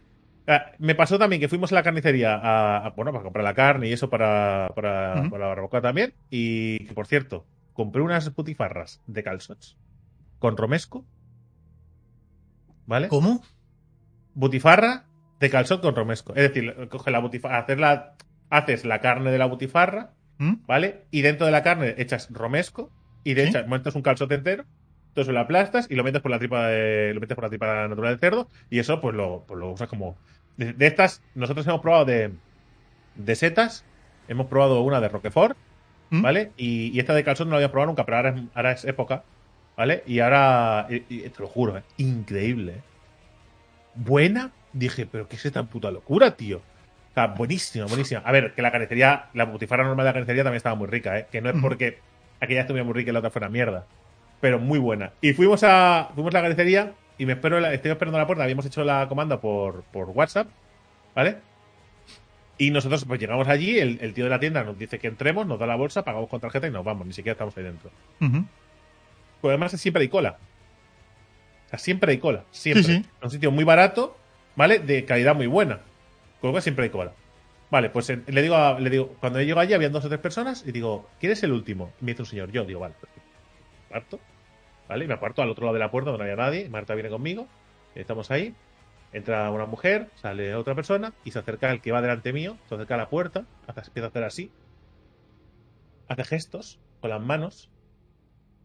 Ah, 0.47 0.71
Me 0.77 0.95
pasó 0.95 1.17
también 1.17 1.39
que 1.39 1.47
fuimos 1.47 1.71
a 1.71 1.75
la 1.75 1.83
carnicería 1.83 2.35
a, 2.35 2.85
a- 2.85 2.89
bueno, 2.91 3.11
para 3.11 3.23
comprar 3.23 3.43
la 3.43 3.53
carne 3.53 3.87
y 3.87 3.93
eso 3.93 4.09
para, 4.09 4.69
para, 4.75 5.23
la 5.23 5.47
barbacoa 5.47 5.81
también. 5.81 6.13
Y 6.29 6.85
que, 6.85 6.93
por 6.93 7.07
cierto, 7.07 7.45
compré 7.73 8.01
unas 8.01 8.29
putifarras 8.29 9.01
de 9.07 9.23
calzots 9.23 9.77
con 10.39 10.57
romesco. 10.57 11.05
¿Vale? 12.85 13.07
¿Cómo? 13.07 13.41
Butifarra 14.33 15.05
de 15.39 15.49
calzot 15.49 15.81
con 15.81 15.95
romesco. 15.95 16.33
Es 16.35 16.43
decir, 16.53 16.89
coge 16.89 17.11
la 17.11 17.19
butifarra, 17.19 17.59
hacer 17.59 17.79
la, 17.79 18.15
haces 18.49 18.85
la 18.85 18.99
carne 18.99 19.31
de 19.31 19.37
la 19.37 19.45
butifarra, 19.45 20.11
¿Mm? 20.39 20.53
¿vale? 20.67 21.05
Y 21.11 21.21
dentro 21.21 21.45
de 21.45 21.51
la 21.51 21.63
carne 21.63 21.95
echas 21.97 22.29
romesco 22.31 22.91
y 23.23 23.33
de 23.35 23.43
¿Sí? 23.43 23.49
echas, 23.49 23.67
montas 23.67 23.95
un 23.95 24.01
calzote 24.01 24.35
entero, 24.35 24.65
todo 25.13 25.23
eso 25.23 25.31
lo 25.31 25.39
aplastas 25.39 25.87
y 25.89 25.95
lo 25.95 26.03
metes 26.03 26.21
por 26.21 26.31
la 26.31 26.39
tripa 26.39 26.67
de, 26.67 27.13
lo 27.13 27.21
metes 27.21 27.35
por 27.35 27.43
la 27.43 27.49
tripa 27.49 27.87
natural 27.87 28.11
del 28.11 28.19
cerdo 28.19 28.49
y 28.69 28.79
eso 28.79 28.99
pues 29.01 29.15
lo, 29.15 29.43
pues 29.47 29.59
lo 29.59 29.71
usas 29.71 29.87
como 29.87 30.15
de, 30.57 30.73
de 30.73 30.87
estas 30.87 31.21
nosotros 31.35 31.65
hemos 31.67 31.81
probado 31.81 32.05
de 32.05 32.31
de 33.15 33.35
setas, 33.35 33.85
hemos 34.27 34.47
probado 34.47 34.81
una 34.81 34.99
de 35.01 35.09
Roquefort, 35.09 35.57
¿Mm? 36.09 36.21
¿vale? 36.21 36.51
Y, 36.57 36.87
y 36.95 36.99
esta 36.99 37.13
de 37.13 37.23
calzón 37.23 37.47
no 37.47 37.51
la 37.51 37.57
había 37.57 37.71
probado 37.71 37.87
nunca, 37.91 38.05
pero 38.05 38.17
ahora 38.17 38.29
es, 38.31 38.41
ahora 38.55 38.71
es 38.71 38.85
época, 38.85 39.23
¿vale? 39.77 40.03
Y 40.07 40.19
ahora 40.19 40.87
y- 40.89 41.03
y 41.09 41.29
te 41.29 41.41
lo 41.41 41.47
juro, 41.47 41.77
¿eh? 41.77 41.83
increíble. 41.97 42.73
¿eh? 42.73 42.81
Buena, 43.95 44.51
dije, 44.71 45.05
pero 45.05 45.27
qué 45.27 45.35
es 45.35 45.45
esta 45.45 45.63
puta 45.63 45.91
locura, 45.91 46.35
tío. 46.35 46.57
O 46.57 47.13
sea, 47.13 47.27
buenísima, 47.27 47.85
buenísima. 47.85 48.21
A 48.25 48.31
ver, 48.31 48.53
que 48.55 48.61
la 48.63 48.71
carnicería, 48.71 49.29
la 49.33 49.45
butifarra 49.45 49.83
normal 49.83 50.05
de 50.05 50.09
la 50.09 50.13
carnicería 50.13 50.43
también 50.43 50.57
estaba 50.57 50.75
muy 50.75 50.87
rica, 50.87 51.19
¿eh? 51.19 51.27
Que 51.31 51.41
no 51.41 51.49
es 51.49 51.55
porque 51.61 51.99
aquella 52.39 52.61
estuviera 52.61 52.83
muy 52.83 52.93
rica 52.95 53.11
y 53.11 53.13
la 53.13 53.19
otra 53.19 53.31
fuera 53.31 53.49
mierda. 53.49 53.85
Pero 54.43 54.59
muy 54.59 54.77
buena. 54.77 55.13
Y 55.21 55.31
fuimos 55.31 55.63
a, 55.63 56.09
fuimos 56.13 56.35
a 56.35 56.39
la 56.39 56.41
carnicería 56.41 56.91
y 57.17 57.25
me 57.25 57.31
espero, 57.31 57.65
estoy 57.65 57.91
esperando 57.91 58.17
a 58.17 58.21
la 58.21 58.27
puerta. 58.27 58.43
Habíamos 58.43 58.65
hecho 58.65 58.83
la 58.83 59.07
comanda 59.07 59.39
por, 59.39 59.83
por 59.83 60.09
WhatsApp, 60.09 60.49
¿vale? 61.15 61.37
Y 62.57 62.69
nosotros 62.71 63.05
pues 63.05 63.21
llegamos 63.21 63.47
allí, 63.47 63.79
el, 63.79 63.99
el 64.01 64.13
tío 64.13 64.25
de 64.25 64.29
la 64.29 64.41
tienda 64.41 64.61
nos 64.65 64.77
dice 64.77 64.99
que 64.99 65.07
entremos, 65.07 65.47
nos 65.47 65.57
da 65.59 65.65
la 65.65 65.77
bolsa, 65.77 66.03
pagamos 66.03 66.27
con 66.27 66.41
tarjeta 66.41 66.67
y 66.67 66.71
nos 66.71 66.83
vamos, 66.83 67.07
ni 67.07 67.13
siquiera 67.13 67.31
estamos 67.31 67.55
ahí 67.55 67.63
dentro. 67.63 67.89
Pues 69.39 69.49
además 69.51 69.71
siempre 69.71 70.01
hay 70.01 70.09
cola. 70.09 70.37
O 71.67 71.69
sea, 71.69 71.79
siempre 71.79 72.11
hay 72.11 72.17
cola. 72.17 72.43
Siempre. 72.51 72.83
Sí, 72.83 72.95
sí. 72.97 73.05
Es 73.19 73.23
un 73.23 73.31
sitio 73.31 73.49
muy 73.49 73.63
barato, 73.63 74.17
¿vale? 74.57 74.79
De 74.79 75.05
calidad 75.05 75.35
muy 75.35 75.47
buena. 75.47 75.75
Con 76.41 76.49
lo 76.49 76.51
cual 76.51 76.63
siempre 76.63 76.83
hay 76.83 76.89
cola. 76.89 77.13
Vale, 77.71 77.89
pues 77.91 78.09
eh, 78.09 78.19
le 78.27 78.41
digo, 78.41 78.55
a- 78.57 78.77
le 78.77 78.89
digo, 78.89 79.15
cuando 79.21 79.39
yo 79.39 79.45
llego 79.45 79.61
allí 79.61 79.73
habían 79.73 79.93
dos 79.93 80.03
o 80.03 80.09
tres 80.09 80.19
personas 80.19 80.65
y 80.67 80.73
digo, 80.73 81.09
¿quién 81.21 81.31
es 81.31 81.41
el 81.43 81.53
último? 81.53 81.93
Y 82.01 82.05
me 82.05 82.11
dice 82.11 82.23
un 82.23 82.25
señor, 82.27 82.51
yo, 82.51 82.65
digo, 82.65 82.81
vale, 82.81 82.93
perfecto. 83.89 84.19
¿Vale? 84.87 85.07
Me 85.07 85.13
aparto 85.15 85.41
al 85.41 85.49
otro 85.49 85.65
lado 85.65 85.73
de 85.75 85.79
la 85.79 85.91
puerta 85.91 86.11
donde 86.11 86.25
no 86.25 86.31
había 86.31 86.43
nadie. 86.45 86.69
Marta 86.69 86.93
viene 86.95 87.09
conmigo, 87.09 87.51
estamos 87.93 88.31
ahí. 88.31 88.57
Entra 89.11 89.51
una 89.51 89.65
mujer, 89.67 90.11
sale 90.15 90.55
otra 90.55 90.75
persona 90.75 91.15
y 91.23 91.31
se 91.31 91.39
acerca 91.39 91.71
el 91.71 91.81
que 91.81 91.91
va 91.91 92.01
delante 92.01 92.33
mío, 92.33 92.61
se 92.65 92.75
acerca 92.75 92.95
a 92.95 92.97
la 92.97 93.09
puerta, 93.09 93.47
hace- 93.67 93.81
empieza 93.87 94.07
a 94.07 94.09
hacer 94.09 94.23
así, 94.23 94.55
hace 96.07 96.23
gestos 96.23 96.81
con 96.99 97.09
las 97.11 97.21
manos, 97.21 97.71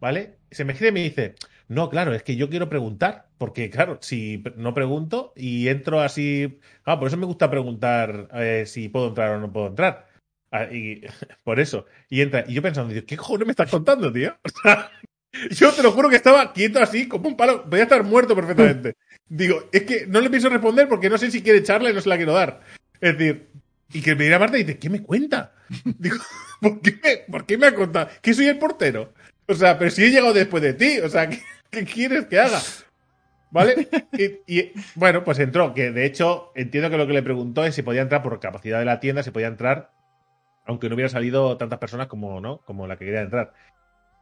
¿vale? 0.00 0.40
Se 0.50 0.64
me 0.64 0.74
gira 0.74 0.90
y 0.90 0.92
me 0.92 1.02
dice, 1.02 1.36
no, 1.68 1.90
claro, 1.90 2.14
es 2.14 2.22
que 2.22 2.36
yo 2.36 2.50
quiero 2.50 2.68
preguntar, 2.70 3.30
porque 3.38 3.70
claro, 3.70 3.98
si 4.02 4.44
no 4.56 4.74
pregunto 4.74 5.32
y 5.36 5.68
entro 5.68 6.00
así, 6.00 6.60
ah, 6.84 6.98
por 6.98 7.08
eso 7.08 7.16
me 7.16 7.26
gusta 7.26 7.50
preguntar 7.50 8.28
eh, 8.34 8.64
si 8.66 8.88
puedo 8.88 9.08
entrar 9.08 9.30
o 9.32 9.40
no 9.40 9.52
puedo 9.52 9.68
entrar. 9.68 10.08
Ah, 10.52 10.64
y 10.72 11.02
por 11.44 11.60
eso. 11.60 11.86
Y 12.10 12.22
entra, 12.22 12.44
y 12.48 12.54
yo 12.54 12.62
pensando, 12.62 12.94
¿qué 13.06 13.16
cojones 13.16 13.46
me 13.46 13.52
estás 13.52 13.70
contando, 13.70 14.12
tío? 14.12 14.38
Yo 15.50 15.72
te 15.72 15.82
lo 15.82 15.92
juro 15.92 16.08
que 16.08 16.16
estaba 16.16 16.52
quieto 16.52 16.80
así, 16.80 17.08
como 17.08 17.28
un 17.28 17.36
palo, 17.36 17.68
podía 17.68 17.84
estar 17.84 18.02
muerto 18.02 18.34
perfectamente. 18.34 18.96
Digo, 19.28 19.68
es 19.72 19.82
que 19.82 20.06
no 20.06 20.20
le 20.20 20.30
pienso 20.30 20.48
responder 20.48 20.88
porque 20.88 21.10
no 21.10 21.18
sé 21.18 21.30
si 21.30 21.42
quiere 21.42 21.58
echarla 21.58 21.90
y 21.90 21.94
no 21.94 22.00
se 22.00 22.08
la 22.08 22.16
quiero 22.16 22.32
dar. 22.32 22.60
Es 23.00 23.16
decir, 23.16 23.48
y 23.92 24.02
que 24.02 24.14
me 24.14 24.24
dirá 24.24 24.38
Marta 24.38 24.58
y 24.58 24.64
dice, 24.64 24.78
¿qué 24.78 24.90
me 24.90 25.02
cuenta? 25.02 25.52
Digo, 25.84 26.16
¿por 26.60 26.80
qué 26.80 26.98
me, 27.02 27.16
por 27.30 27.46
qué 27.46 27.58
me 27.58 27.66
ha 27.66 27.74
contado? 27.74 28.08
Que 28.22 28.34
soy 28.34 28.46
el 28.46 28.58
portero. 28.58 29.12
O 29.46 29.54
sea, 29.54 29.78
pero 29.78 29.90
si 29.90 30.04
he 30.04 30.10
llegado 30.10 30.34
después 30.34 30.62
de 30.62 30.74
ti, 30.74 30.98
o 31.00 31.08
sea, 31.08 31.28
¿qué, 31.28 31.40
qué 31.70 31.84
quieres 31.84 32.26
que 32.26 32.38
haga? 32.38 32.60
¿Vale? 33.50 33.88
Y, 34.12 34.58
y, 34.58 34.72
bueno, 34.94 35.24
pues 35.24 35.38
entró, 35.38 35.72
que 35.72 35.90
de 35.90 36.04
hecho 36.04 36.52
entiendo 36.54 36.90
que 36.90 36.98
lo 36.98 37.06
que 37.06 37.14
le 37.14 37.22
preguntó 37.22 37.64
es 37.64 37.74
si 37.74 37.82
podía 37.82 38.02
entrar 38.02 38.22
por 38.22 38.40
capacidad 38.40 38.78
de 38.78 38.84
la 38.84 39.00
tienda, 39.00 39.22
si 39.22 39.30
podía 39.30 39.46
entrar, 39.46 39.90
aunque 40.66 40.88
no 40.88 40.96
hubiera 40.96 41.08
salido 41.08 41.56
tantas 41.56 41.78
personas 41.78 42.08
como, 42.08 42.42
¿no? 42.42 42.58
como 42.66 42.86
la 42.86 42.98
que 42.98 43.06
quería 43.06 43.22
entrar. 43.22 43.54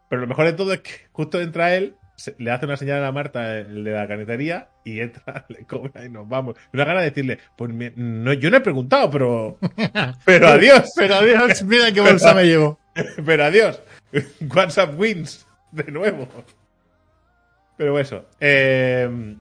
Pero 0.09 0.21
lo 0.23 0.27
mejor 0.29 0.45
de 0.47 0.53
todo 0.53 0.73
es 0.73 0.81
que 0.81 0.91
justo 1.13 1.41
entra 1.41 1.75
él, 1.75 1.97
se- 2.17 2.35
le 2.39 2.51
hace 2.51 2.65
una 2.67 2.77
señal 2.77 3.05
a 3.05 3.13
Marta, 3.13 3.59
el 3.59 3.85
de 3.85 3.91
la 3.93 4.07
carnicería, 4.09 4.69
y 4.85 5.01
entra, 5.01 5.45
le 5.49 5.65
cobra 5.67 6.05
y 6.05 6.09
nos 6.09 6.29
vamos. 6.29 6.57
Una 6.73 6.85
gana 6.85 7.01
de 7.01 7.11
decirle, 7.11 7.39
pues 7.57 7.73
me- 7.73 7.93
no, 7.97 8.33
yo 8.33 8.51
no 8.51 8.57
he 8.59 8.61
preguntado, 8.61 9.11
pero, 9.11 9.59
pero 10.25 10.49
adiós. 10.49 10.93
Pero 10.97 11.21
Dios, 11.23 11.63
mira 11.65 11.93
qué 11.93 12.01
bolsa 12.01 12.35
me 12.35 12.45
llevo. 12.45 12.79
Pero 13.27 13.45
adiós. 13.45 13.83
WhatsApp 14.55 14.99
wins. 14.99 15.47
De 15.71 15.85
nuevo. 15.93 16.27
Pero 17.77 17.99
eso. 17.99 18.25
eh, 18.41 19.37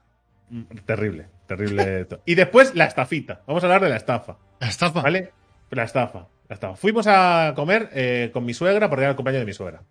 terrible. 0.84 1.26
Terrible. 1.46 2.00
esto. 2.00 2.20
Y 2.26 2.34
después 2.34 2.74
la 2.74 2.84
estafita. 2.84 3.40
Vamos 3.46 3.62
a 3.62 3.66
hablar 3.66 3.82
de 3.82 3.88
la 3.88 3.96
estafa. 3.96 4.36
La 4.60 4.68
estafa. 4.68 5.00
¿Vale? 5.00 5.32
La 5.70 5.84
estafa. 5.84 6.26
La 6.48 6.54
estafa. 6.54 6.76
Fuimos 6.76 7.06
a 7.08 7.52
comer 7.56 7.88
eh, 7.94 8.30
con 8.32 8.44
mi 8.44 8.52
suegra 8.52 8.88
porque 8.90 9.04
era 9.04 9.10
el 9.10 9.16
cumpleaños 9.16 9.40
de 9.42 9.46
mi 9.46 9.54
suegra. 9.54 9.82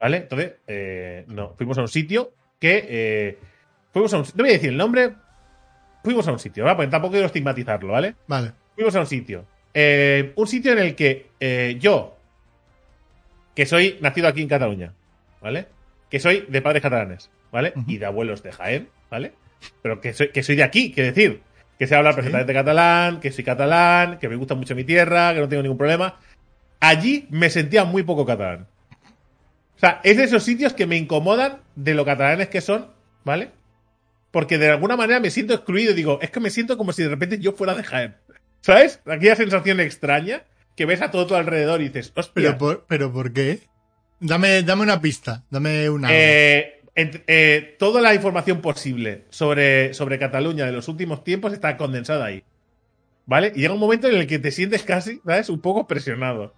¿Vale? 0.00 0.16
Entonces, 0.16 0.52
eh, 0.66 1.24
no, 1.28 1.54
fuimos 1.56 1.76
a 1.78 1.82
un 1.82 1.88
sitio 1.88 2.32
que. 2.58 2.86
eh, 2.88 3.38
fuimos 3.92 4.12
a 4.14 4.18
un. 4.18 4.22
No 4.34 4.42
voy 4.44 4.50
a 4.50 4.52
decir 4.54 4.70
el 4.70 4.76
nombre. 4.76 5.10
Fuimos 6.02 6.26
a 6.26 6.32
un 6.32 6.38
sitio, 6.38 6.64
¿vale? 6.64 6.76
Porque 6.76 6.90
tampoco 6.90 7.12
quiero 7.12 7.26
estigmatizarlo, 7.26 7.92
¿vale? 7.92 8.14
Vale. 8.26 8.52
Fuimos 8.74 8.94
a 8.96 9.00
un 9.00 9.06
sitio 9.06 9.44
eh, 9.74 10.32
un 10.34 10.46
sitio 10.46 10.72
en 10.72 10.78
el 10.78 10.94
que 10.96 11.28
eh, 11.38 11.76
yo, 11.78 12.16
que 13.54 13.66
soy 13.66 13.98
nacido 14.00 14.28
aquí 14.28 14.42
en 14.42 14.48
Cataluña, 14.48 14.94
¿vale? 15.40 15.66
Que 16.08 16.18
soy 16.18 16.46
de 16.48 16.62
padres 16.62 16.82
catalanes, 16.82 17.30
¿vale? 17.52 17.72
Y 17.86 17.98
de 17.98 18.06
abuelos 18.06 18.42
de 18.42 18.50
Jaén, 18.52 18.88
¿vale? 19.10 19.32
Pero 19.82 20.00
que 20.00 20.12
soy, 20.12 20.30
que 20.30 20.42
soy 20.42 20.56
de 20.56 20.64
aquí, 20.64 20.90
que 20.90 21.02
decir, 21.02 21.42
que 21.78 21.86
sé 21.86 21.94
hablar 21.94 22.14
Sí. 22.14 22.16
perfectamente 22.16 22.52
catalán, 22.54 23.20
que 23.20 23.30
soy 23.30 23.44
catalán, 23.44 24.18
que 24.18 24.28
me 24.28 24.36
gusta 24.36 24.54
mucho 24.54 24.74
mi 24.74 24.84
tierra, 24.84 25.34
que 25.34 25.40
no 25.40 25.48
tengo 25.48 25.62
ningún 25.62 25.78
problema. 25.78 26.18
Allí 26.80 27.26
me 27.30 27.50
sentía 27.50 27.84
muy 27.84 28.02
poco 28.02 28.24
catalán. 28.26 28.66
O 29.80 29.86
sea, 29.86 29.98
es 30.04 30.18
de 30.18 30.24
esos 30.24 30.42
sitios 30.42 30.74
que 30.74 30.84
me 30.84 30.98
incomodan 30.98 31.62
de 31.74 31.94
lo 31.94 32.04
catalanes 32.04 32.48
que 32.48 32.60
son, 32.60 32.88
¿vale? 33.24 33.50
Porque 34.30 34.58
de 34.58 34.68
alguna 34.68 34.94
manera 34.94 35.20
me 35.20 35.30
siento 35.30 35.54
excluido. 35.54 35.94
Digo, 35.94 36.18
es 36.20 36.30
que 36.30 36.38
me 36.38 36.50
siento 36.50 36.76
como 36.76 36.92
si 36.92 37.02
de 37.02 37.08
repente 37.08 37.38
yo 37.38 37.52
fuera 37.52 37.74
de 37.74 37.82
Jaén. 37.82 38.16
¿Sabes? 38.60 39.00
Aquella 39.06 39.36
sensación 39.36 39.80
extraña 39.80 40.42
que 40.76 40.84
ves 40.84 41.00
a 41.00 41.10
todo 41.10 41.26
tu 41.26 41.34
alrededor 41.34 41.80
y 41.80 41.84
dices, 41.84 42.12
hostia. 42.14 42.32
Pero 42.34 42.58
por, 42.58 42.84
pero 42.88 43.10
¿por 43.10 43.32
qué? 43.32 43.60
Dame, 44.18 44.62
dame 44.64 44.82
una 44.82 45.00
pista, 45.00 45.44
dame 45.48 45.88
una. 45.88 46.10
Eh, 46.12 46.82
eh, 46.94 47.76
toda 47.78 48.02
la 48.02 48.14
información 48.14 48.60
posible 48.60 49.24
sobre, 49.30 49.94
sobre 49.94 50.18
Cataluña 50.18 50.66
de 50.66 50.72
los 50.72 50.88
últimos 50.88 51.24
tiempos 51.24 51.54
está 51.54 51.78
condensada 51.78 52.26
ahí. 52.26 52.44
¿Vale? 53.24 53.50
Y 53.56 53.60
llega 53.60 53.72
un 53.72 53.80
momento 53.80 54.08
en 54.08 54.16
el 54.16 54.26
que 54.26 54.38
te 54.38 54.50
sientes 54.50 54.82
casi, 54.82 55.22
¿sabes? 55.24 55.48
Un 55.48 55.62
poco 55.62 55.86
presionado. 55.86 56.54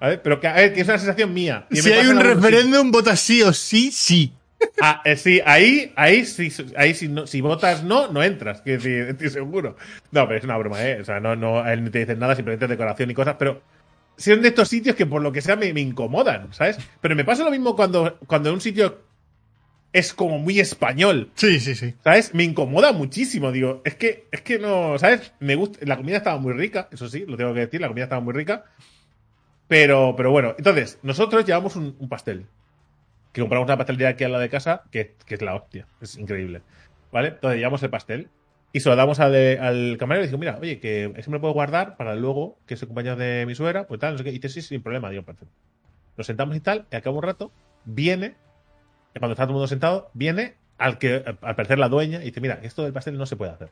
¿Vale? 0.00 0.18
Pero 0.18 0.40
que, 0.40 0.48
a 0.48 0.54
ver, 0.54 0.72
que 0.74 0.80
es 0.80 0.88
una 0.88 0.98
sensación 0.98 1.32
mía. 1.32 1.66
Si 1.70 1.90
hay 1.92 2.06
un 2.06 2.20
referéndum, 2.20 2.90
votas 2.90 3.20
sí 3.20 3.42
o 3.42 3.52
sí, 3.52 3.90
sí. 3.90 4.32
Ah, 4.80 5.02
eh, 5.04 5.16
sí, 5.16 5.40
ahí, 5.44 5.92
ahí, 5.96 6.24
sí, 6.24 6.50
ahí 6.76 6.94
si, 6.94 7.08
no, 7.08 7.26
si 7.26 7.40
votas 7.40 7.84
no, 7.84 8.10
no 8.10 8.22
entras, 8.22 8.62
quiero 8.62 8.82
decir, 8.82 9.06
estoy 9.10 9.30
seguro. 9.30 9.76
No, 10.10 10.26
pero 10.26 10.38
es 10.38 10.44
una 10.44 10.56
broma, 10.56 10.84
¿eh? 10.84 11.00
O 11.00 11.04
sea, 11.04 11.20
no, 11.20 11.36
no, 11.36 11.60
a 11.60 11.72
él 11.72 11.84
no 11.84 11.90
te 11.90 12.00
dicen 12.00 12.18
nada, 12.18 12.34
simplemente 12.34 12.66
decoración 12.66 13.10
y 13.10 13.14
cosas, 13.14 13.36
pero 13.38 13.62
son 14.16 14.42
de 14.42 14.48
estos 14.48 14.68
sitios 14.68 14.96
que 14.96 15.06
por 15.06 15.22
lo 15.22 15.32
que 15.32 15.42
sea 15.42 15.56
me, 15.56 15.72
me 15.72 15.80
incomodan, 15.80 16.52
¿sabes? 16.52 16.78
Pero 17.00 17.16
me 17.16 17.24
pasa 17.24 17.44
lo 17.44 17.50
mismo 17.50 17.74
cuando, 17.76 18.18
cuando 18.26 18.52
un 18.52 18.60
sitio 18.60 19.00
es 19.92 20.12
como 20.12 20.38
muy 20.38 20.58
español, 20.58 21.30
Sí, 21.34 21.60
sí, 21.60 21.74
sí. 21.74 21.94
¿sabes? 22.02 22.34
Me 22.34 22.42
incomoda 22.42 22.92
muchísimo, 22.92 23.52
digo, 23.52 23.80
es 23.84 23.94
que, 23.94 24.26
es 24.32 24.40
que 24.40 24.58
no, 24.58 24.98
¿sabes? 24.98 25.32
Me 25.40 25.54
gusta, 25.54 25.78
la 25.82 25.96
comida 25.96 26.16
estaba 26.16 26.38
muy 26.38 26.52
rica, 26.52 26.88
eso 26.90 27.08
sí, 27.08 27.24
lo 27.26 27.36
tengo 27.36 27.54
que 27.54 27.60
decir, 27.60 27.80
la 27.80 27.88
comida 27.88 28.04
estaba 28.04 28.20
muy 28.20 28.34
rica. 28.34 28.64
Pero, 29.68 30.14
pero 30.16 30.30
bueno, 30.30 30.54
entonces, 30.58 30.98
nosotros 31.02 31.44
llevamos 31.44 31.76
un, 31.76 32.08
pastel. 32.08 32.46
Que 33.32 33.40
compramos 33.40 33.66
una 33.66 33.76
pastelería 33.76 34.10
aquí 34.10 34.24
al 34.24 34.32
lado 34.32 34.42
de 34.42 34.50
casa, 34.50 34.82
que, 34.90 35.14
que 35.26 35.34
es 35.34 35.42
la 35.42 35.54
hostia, 35.54 35.86
es 36.00 36.16
increíble. 36.16 36.62
¿Vale? 37.10 37.28
Entonces 37.28 37.58
llevamos 37.58 37.82
el 37.82 37.90
pastel 37.90 38.28
y 38.74 38.80
se 38.80 38.88
lo 38.88 38.96
damos 38.96 39.20
al, 39.20 39.96
camarero 40.00 40.24
y 40.24 40.26
le 40.26 40.26
digo, 40.26 40.38
mira, 40.38 40.58
oye, 40.60 40.80
que 40.80 41.12
ese 41.16 41.30
me 41.30 41.36
lo 41.36 41.40
puedo 41.40 41.54
guardar 41.54 41.96
para 41.96 42.16
luego, 42.16 42.58
que 42.66 42.74
es 42.74 42.82
el 42.82 42.88
compañero 42.88 43.14
de 43.14 43.46
mi 43.46 43.54
suegra, 43.54 43.86
pues 43.86 44.00
tal, 44.00 44.14
no 44.14 44.18
sé 44.18 44.24
qué. 44.24 44.30
Y 44.30 44.40
dice, 44.40 44.48
sí, 44.48 44.62
sin 44.62 44.82
problema, 44.82 45.10
digo, 45.10 45.22
perfecto. 45.22 45.54
Nos 46.16 46.26
sentamos 46.26 46.56
y 46.56 46.60
tal, 46.60 46.86
y 46.90 46.96
al 46.96 47.02
cabo 47.02 47.18
un 47.18 47.22
rato, 47.22 47.52
viene, 47.84 48.34
cuando 49.16 49.34
está 49.34 49.44
todo 49.44 49.52
el 49.52 49.54
mundo 49.54 49.68
sentado, 49.68 50.10
viene 50.12 50.56
al 50.76 50.98
que, 50.98 51.22
al 51.40 51.54
parecer 51.54 51.78
la 51.78 51.88
dueña, 51.88 52.20
y 52.22 52.26
dice, 52.26 52.40
mira, 52.40 52.58
esto 52.64 52.82
del 52.82 52.92
pastel 52.92 53.16
no 53.16 53.26
se 53.26 53.36
puede 53.36 53.52
hacer. 53.52 53.68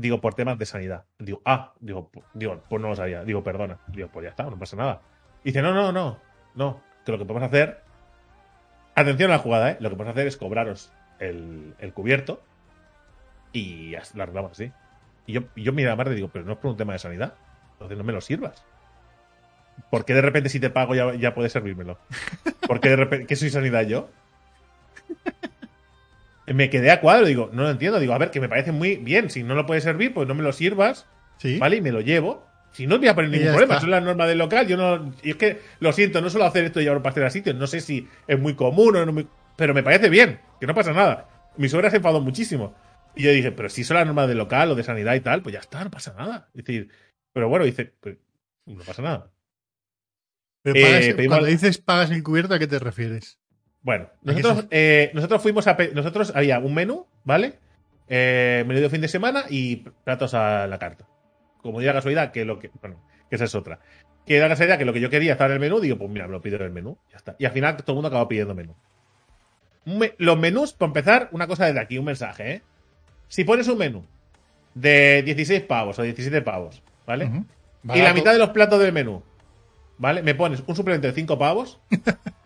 Digo, 0.00 0.18
por 0.20 0.32
temas 0.34 0.58
de 0.58 0.64
sanidad. 0.64 1.04
Digo, 1.18 1.42
ah, 1.44 1.74
digo, 1.78 2.10
digo, 2.32 2.62
pues 2.70 2.80
no 2.80 2.88
lo 2.88 2.96
sabía. 2.96 3.22
Digo, 3.22 3.44
perdona. 3.44 3.78
Digo, 3.88 4.08
pues 4.08 4.24
ya 4.24 4.30
está, 4.30 4.44
no 4.44 4.58
pasa 4.58 4.76
nada. 4.76 5.02
Y 5.44 5.50
dice, 5.50 5.60
no, 5.60 5.74
no, 5.74 5.92
no, 5.92 6.18
no, 6.54 6.80
que 7.04 7.12
lo 7.12 7.18
que 7.18 7.26
podemos 7.26 7.48
hacer. 7.48 7.82
Atención 8.94 9.30
a 9.30 9.34
la 9.34 9.40
jugada, 9.40 9.72
¿eh? 9.72 9.76
Lo 9.80 9.90
que 9.90 9.96
podemos 9.96 10.14
hacer 10.14 10.26
es 10.26 10.38
cobraros 10.38 10.90
el, 11.18 11.74
el 11.78 11.92
cubierto 11.92 12.42
y 13.52 13.94
lo 14.14 14.22
arreglamos 14.22 14.52
así. 14.52 14.72
Y 15.26 15.34
yo, 15.34 15.42
yo 15.54 15.72
mira 15.72 15.92
a 15.92 15.96
Marta 15.96 16.12
y 16.12 16.16
digo, 16.16 16.30
pero 16.32 16.46
no 16.46 16.52
es 16.52 16.58
por 16.58 16.70
un 16.70 16.78
tema 16.78 16.94
de 16.94 16.98
sanidad. 16.98 17.34
Entonces 17.72 17.98
no 17.98 18.04
me 18.04 18.14
lo 18.14 18.22
sirvas. 18.22 18.64
¿Por 19.90 20.06
qué 20.06 20.14
de 20.14 20.22
repente 20.22 20.48
si 20.48 20.60
te 20.60 20.70
pago 20.70 20.94
ya, 20.94 21.14
ya 21.14 21.34
puedes 21.34 21.52
servírmelo? 21.52 21.98
¿Por 22.66 22.80
qué 22.80 22.88
de 22.88 22.96
repente, 22.96 23.26
¿qué 23.26 23.36
soy 23.36 23.50
sanidad 23.50 23.82
yo? 23.82 24.08
Me 26.46 26.68
quedé 26.70 26.90
a 26.90 27.00
cuadro, 27.00 27.26
digo, 27.26 27.50
no 27.52 27.62
lo 27.62 27.70
entiendo. 27.70 28.00
Digo, 28.00 28.12
a 28.12 28.18
ver, 28.18 28.30
que 28.30 28.40
me 28.40 28.48
parece 28.48 28.72
muy 28.72 28.96
bien. 28.96 29.30
Si 29.30 29.42
no 29.42 29.54
lo 29.54 29.66
puedes 29.66 29.84
servir, 29.84 30.12
pues 30.14 30.26
no 30.26 30.34
me 30.34 30.42
lo 30.42 30.52
sirvas, 30.52 31.06
Sí. 31.38 31.58
¿vale? 31.58 31.76
Y 31.76 31.80
me 31.80 31.92
lo 31.92 32.00
llevo. 32.00 32.46
Si 32.72 32.86
no 32.86 32.98
voy 32.98 33.08
a 33.08 33.14
poner 33.14 33.30
Y 33.30 33.38
ningún 33.38 33.50
problema, 33.52 33.76
eso 33.76 33.86
es 33.86 33.90
la 33.90 34.00
norma 34.00 34.26
del 34.26 34.38
local. 34.38 34.66
Yo 34.66 34.76
no. 34.76 35.12
Y 35.22 35.30
es 35.30 35.36
que 35.36 35.60
lo 35.80 35.92
siento, 35.92 36.20
no 36.20 36.30
suelo 36.30 36.46
hacer 36.46 36.64
esto 36.64 36.78
de 36.78 36.84
llevar 36.84 36.98
un 36.98 37.02
pastel 37.02 37.24
a 37.24 37.30
sitios. 37.30 37.56
No 37.56 37.66
sé 37.66 37.80
si 37.80 38.08
es 38.26 38.38
muy 38.38 38.54
común 38.54 38.96
o 38.96 39.06
no 39.06 39.12
muy. 39.12 39.28
Pero 39.56 39.74
me 39.74 39.82
parece 39.82 40.08
bien, 40.08 40.40
que 40.60 40.66
no 40.66 40.74
pasa 40.74 40.92
nada. 40.92 41.28
Mi 41.56 41.68
suegra 41.68 41.90
se 41.90 41.96
enfadó 41.96 42.20
muchísimo. 42.20 42.74
Y 43.16 43.24
yo 43.24 43.32
dije, 43.32 43.50
pero 43.52 43.68
si 43.68 43.80
eso 43.82 43.92
es 43.94 43.98
la 43.98 44.04
norma 44.04 44.26
del 44.28 44.38
local 44.38 44.70
o 44.70 44.74
de 44.76 44.84
sanidad 44.84 45.14
y 45.14 45.20
tal, 45.20 45.42
pues 45.42 45.52
ya 45.52 45.58
está, 45.60 45.82
no 45.84 45.90
pasa 45.90 46.14
nada. 46.16 46.48
Es 46.54 46.64
decir, 46.64 46.88
pero 47.32 47.48
bueno, 47.48 47.64
dice, 47.64 47.92
pues, 48.00 48.16
no 48.66 48.82
pasa 48.84 49.02
nada. 49.02 49.30
Pero 50.62 50.76
Eh, 50.76 51.14
pedimos- 51.16 51.26
cuando 51.38 51.46
dices 51.48 51.78
pagas 51.78 52.10
el 52.10 52.22
cubierto, 52.22 52.54
¿a 52.54 52.58
qué 52.58 52.66
te 52.68 52.78
refieres? 52.78 53.38
Bueno, 53.82 54.08
¿A 54.26 54.34
qué 54.34 54.42
nosotros, 54.42 54.66
eh, 54.70 55.10
nosotros 55.14 55.42
fuimos 55.42 55.66
a. 55.66 55.76
Nosotros 55.94 56.32
había 56.34 56.58
un 56.58 56.74
menú, 56.74 57.06
¿vale? 57.24 57.58
Eh, 58.08 58.64
menú 58.66 58.80
de 58.80 58.90
fin 58.90 59.00
de 59.00 59.08
semana 59.08 59.44
y 59.48 59.76
platos 60.04 60.34
a 60.34 60.66
la 60.66 60.78
carta. 60.78 61.06
Como 61.62 61.80
diga 61.80 61.92
casualidad, 61.92 62.30
que 62.32 62.44
lo 62.44 62.58
que. 62.58 62.70
Bueno, 62.80 63.02
que 63.28 63.36
esa 63.36 63.44
es 63.44 63.54
otra. 63.54 63.78
Que 64.26 64.38
da 64.38 64.48
casualidad 64.48 64.78
que 64.78 64.84
lo 64.84 64.92
que 64.92 65.00
yo 65.00 65.08
quería 65.10 65.32
estaba 65.32 65.48
en 65.48 65.54
el 65.54 65.60
menú, 65.60 65.80
digo, 65.80 65.96
pues 65.96 66.10
mira, 66.10 66.26
me 66.26 66.32
lo 66.32 66.42
pido 66.42 66.56
en 66.56 66.62
el 66.62 66.70
menú. 66.70 66.98
Ya 67.10 67.16
está. 67.16 67.36
Y 67.38 67.46
al 67.46 67.52
final 67.52 67.76
todo 67.78 67.92
el 67.92 67.94
mundo 67.96 68.08
acabó 68.08 68.28
pidiendo 68.28 68.54
menú. 68.54 68.74
Me- 69.86 70.14
los 70.18 70.38
menús, 70.38 70.72
para 70.74 70.88
empezar, 70.88 71.28
una 71.32 71.46
cosa 71.46 71.64
desde 71.66 71.80
aquí, 71.80 71.96
un 71.98 72.04
mensaje, 72.04 72.52
¿eh? 72.52 72.62
Si 73.28 73.44
pones 73.44 73.66
un 73.68 73.78
menú 73.78 74.04
de 74.74 75.22
16 75.22 75.62
pavos 75.62 75.98
o 75.98 76.02
17 76.02 76.42
pavos, 76.42 76.82
¿vale? 77.06 77.24
Y 77.84 78.02
la 78.02 78.12
mitad 78.14 78.32
de 78.32 78.38
los 78.38 78.50
platos 78.50 78.78
del 78.80 78.92
menú, 78.92 79.22
¿vale? 79.96 80.22
Me 80.22 80.34
pones 80.34 80.62
un 80.66 80.76
suplemento 80.76 81.06
de 81.06 81.14
5 81.14 81.38
pavos. 81.38 81.80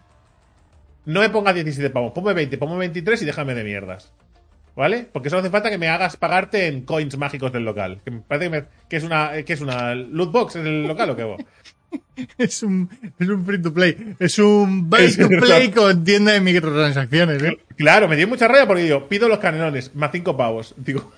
no 1.06 1.20
me 1.20 1.30
pongas 1.30 1.54
17 1.54 1.90
pavos, 1.90 2.12
ponme 2.12 2.32
20, 2.34 2.58
ponme 2.58 2.76
23 2.78 3.22
y 3.22 3.24
déjame 3.24 3.54
de 3.54 3.64
mierdas. 3.64 4.12
¿Vale? 4.76 5.06
Porque 5.12 5.30
solo 5.30 5.40
hace 5.40 5.50
falta 5.50 5.70
que 5.70 5.78
me 5.78 5.86
hagas 5.88 6.16
pagarte 6.16 6.66
en 6.66 6.82
coins 6.82 7.16
mágicos 7.16 7.52
del 7.52 7.64
local. 7.64 8.00
Que 8.04 8.10
me 8.10 8.20
parece 8.22 8.46
que, 8.46 8.50
me- 8.50 8.66
que 8.88 8.96
es 8.96 9.04
una 9.04 9.30
que 9.44 9.52
es 9.52 9.60
una 9.60 9.94
loot 9.94 10.32
box 10.32 10.56
en 10.56 10.66
el 10.66 10.86
local 10.88 11.10
o 11.10 11.16
qué 11.16 11.22
vos. 11.24 11.40
Es 12.38 12.60
un, 12.64 12.88
es 13.20 13.28
un 13.28 13.46
free 13.46 13.62
to 13.62 13.72
play. 13.72 14.16
Es 14.18 14.36
un 14.40 14.90
buy 14.90 15.12
to 15.16 15.28
play 15.28 15.70
con 15.70 16.02
tienda 16.02 16.32
de 16.32 16.40
microtransacciones, 16.40 17.40
¿eh? 17.40 17.56
Claro, 17.76 18.08
me 18.08 18.16
dio 18.16 18.26
mucha 18.26 18.48
rabia 18.48 18.66
porque 18.66 18.82
digo, 18.82 19.08
pido 19.08 19.28
los 19.28 19.38
canelones, 19.38 19.94
más 19.94 20.10
5 20.10 20.36
pavos. 20.36 20.74
Digo, 20.76 21.12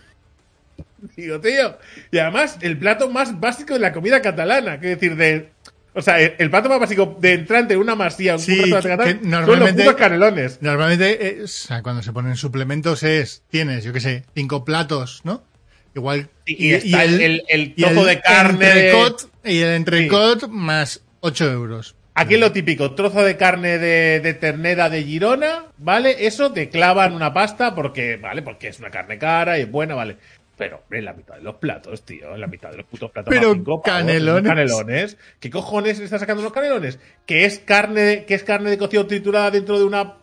digo, 1.16 1.40
tío. 1.40 1.78
Y 2.10 2.18
además, 2.18 2.58
el 2.60 2.78
plato 2.78 3.08
más 3.10 3.40
básico 3.40 3.72
de 3.72 3.80
la 3.80 3.92
comida 3.92 4.20
catalana. 4.20 4.78
Que 4.80 4.88
decir, 4.88 5.16
de. 5.16 5.48
O 5.96 6.02
sea, 6.02 6.20
el, 6.20 6.34
el 6.38 6.50
plato 6.50 6.68
más 6.68 6.78
básico 6.78 7.16
de 7.20 7.32
entrante 7.32 7.74
en 7.74 7.80
una 7.80 7.94
masía, 7.96 8.34
un 8.34 8.40
Sí, 8.40 8.70
catalán, 8.70 8.98
que 8.98 9.12
son 9.14 9.30
los 9.30 9.48
normalmente- 9.48 9.94
canelones. 9.96 10.58
Normalmente, 10.60 11.26
eh, 11.28 11.42
o 11.44 11.48
sea, 11.48 11.82
cuando 11.82 12.02
se 12.02 12.12
ponen 12.12 12.36
suplementos 12.36 13.02
es, 13.02 13.42
tienes, 13.50 13.82
yo 13.82 13.92
qué 13.92 14.00
sé, 14.00 14.24
cinco 14.34 14.64
platos, 14.64 15.22
¿no? 15.24 15.42
Igual. 15.94 16.28
Y, 16.44 16.72
el, 16.74 17.20
el- 17.22 17.42
el 17.48 17.62
y 17.62 17.82
trozo 17.82 18.04
de 18.04 18.20
carne. 18.20 18.66
de- 18.66 18.90
entrecot, 18.90 19.30
Y 19.44 19.58
el 19.60 19.68
entrecot 19.74 20.48
más 20.48 21.00
8 21.20 21.50
euros. 21.50 21.94
Aquí 22.18 22.34
es 22.34 22.40
lo 22.40 22.50
típico, 22.52 22.92
trozo 22.94 23.22
de 23.22 23.36
carne 23.36 23.76
de, 23.78 24.20
de 24.20 24.32
ternera 24.34 24.88
de 24.88 25.02
Girona, 25.02 25.64
¿vale? 25.76 26.26
Eso 26.26 26.50
te 26.50 26.70
clavan 26.70 27.12
una 27.12 27.34
pasta 27.34 27.74
porque, 27.74 28.16
¿vale? 28.16 28.40
Porque 28.40 28.68
es 28.68 28.78
una 28.78 28.90
carne 28.90 29.18
cara 29.18 29.58
y 29.58 29.62
es 29.62 29.70
buena, 29.70 29.94
¿vale? 29.94 30.16
Pero 30.56 30.84
en 30.90 31.04
la 31.04 31.12
mitad 31.12 31.34
de 31.34 31.42
los 31.42 31.56
platos, 31.56 32.02
tío, 32.04 32.34
en 32.34 32.40
la 32.40 32.46
mitad 32.46 32.70
de 32.70 32.78
los 32.78 32.86
putos 32.86 33.10
platos. 33.10 33.32
Pero 33.32 33.62
pavos, 33.62 33.82
canelones. 33.84 34.48
canelones. 34.48 35.18
¿Qué 35.38 35.50
cojones 35.50 36.00
están 36.00 36.18
sacando 36.18 36.42
los 36.42 36.52
canelones? 36.52 36.98
¿Que 37.26 37.44
es 37.44 37.58
carne 37.58 38.00
de, 38.00 38.24
que 38.24 38.34
es 38.34 38.42
carne 38.42 38.70
de 38.70 38.78
cocido 38.78 39.06
triturada 39.06 39.50
dentro 39.50 39.78
de 39.78 39.84
una 39.84 40.16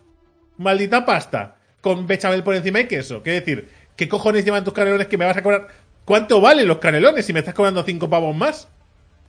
maldita 0.56 1.04
pasta? 1.04 1.56
Con 1.80 2.06
bechamel 2.06 2.42
por 2.42 2.56
encima 2.56 2.80
y 2.80 2.88
queso. 2.88 3.22
¿Qué 3.22 3.30
decir? 3.30 3.68
¿Qué 3.94 4.08
cojones 4.08 4.44
llevan 4.44 4.64
tus 4.64 4.74
canelones 4.74 5.06
que 5.06 5.16
me 5.16 5.24
vas 5.24 5.36
a 5.36 5.42
cobrar? 5.42 5.68
¿Cuánto 6.04 6.40
valen 6.40 6.66
los 6.66 6.78
canelones 6.78 7.24
si 7.24 7.32
me 7.32 7.38
estás 7.38 7.54
cobrando 7.54 7.84
cinco 7.84 8.10
pavos 8.10 8.34
más? 8.34 8.68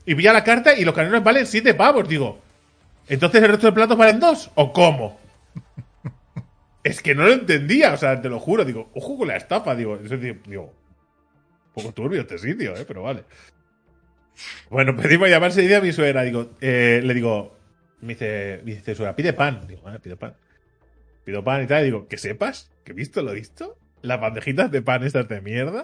Y 0.08 0.16
pilla 0.16 0.34
la 0.34 0.44
carta 0.44 0.76
y 0.76 0.86
los 0.86 0.96
canelones 0.96 1.24
valen 1.24 1.46
siete 1.46 1.76
pavos, 1.76 2.10
digo. 2.10 2.40
¿Entonces 3.08 3.44
el 3.44 3.50
resto 3.50 3.68
de 3.68 3.74
platos 3.74 3.98
valen 3.98 4.20
dos? 4.20 4.50
¿O 4.56 4.74
cómo? 4.74 5.20
Es 6.84 7.02
que 7.02 7.16
no 7.16 7.24
lo 7.24 7.34
entendía, 7.34 7.94
o 7.94 7.98
sea, 7.98 8.22
te 8.22 8.30
lo 8.30 8.40
juro, 8.40 8.64
digo, 8.64 8.92
ojo 8.94 9.18
con 9.18 9.28
la 9.28 9.36
estafa, 9.36 9.74
digo, 9.74 9.96
es 9.96 10.08
decir, 10.08 10.40
digo, 10.46 10.72
poco 11.76 11.94
turbio 11.94 12.22
este 12.22 12.38
sitio, 12.38 12.76
eh, 12.76 12.86
pero 12.88 13.04
vale. 13.04 13.26
Bueno, 14.70 14.96
pedimos 15.02 15.30
llamarse 15.30 15.62
día 15.62 15.78
a 15.78 15.82
mi 15.82 15.92
suegra, 15.92 16.24
digo, 16.24 16.52
eh, 16.62 17.02
le 17.04 17.14
digo, 17.14 17.56
me 18.02 18.14
dice, 18.14 18.62
me 18.64 18.76
dice 18.76 18.96
suegra, 18.96 19.16
pide 19.16 19.34
pan, 19.34 19.68
digo, 19.68 19.82
vale, 19.84 20.00
pido 20.00 20.18
pan. 20.18 20.36
Pido 21.24 21.44
pan 21.44 21.64
y 21.64 21.68
tal, 21.68 21.82
y 21.82 21.86
digo, 21.86 22.08
que 22.08 22.18
sepas, 22.18 22.72
que 22.84 22.94
visto 22.94 23.22
lo 23.22 23.34
visto, 23.34 23.78
las 24.02 24.22
bandejitas 24.22 24.72
de 24.72 24.82
pan 24.82 25.04
estas 25.04 25.28
de 25.28 25.42
mierda, 25.42 25.84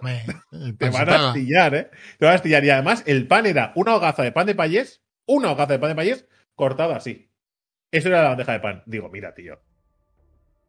el 0.52 0.78
te 0.78 0.90
van 0.90 1.10
a 1.10 1.30
astillar, 1.30 1.76
¿eh? 1.76 1.90
Te 2.18 2.26
van 2.26 2.34
a 2.34 2.36
astillar. 2.36 2.64
Y 2.64 2.70
además, 2.70 3.04
el 3.06 3.28
pan 3.28 3.46
era 3.46 3.74
una 3.76 3.96
hogaza 3.96 4.24
de 4.24 4.32
pan 4.32 4.46
de 4.46 4.56
payés, 4.56 5.02
una 5.26 5.52
hogaza 5.52 5.74
de 5.74 5.80
pan 5.80 5.90
de 5.90 5.96
payés 5.96 6.28
cortada 6.56 6.96
así. 6.96 7.32
Eso 7.92 8.08
era 8.08 8.24
la 8.24 8.30
bandeja 8.30 8.54
de 8.54 8.60
pan. 8.60 8.84
Digo, 8.86 9.10
mira, 9.10 9.34
tío. 9.34 9.60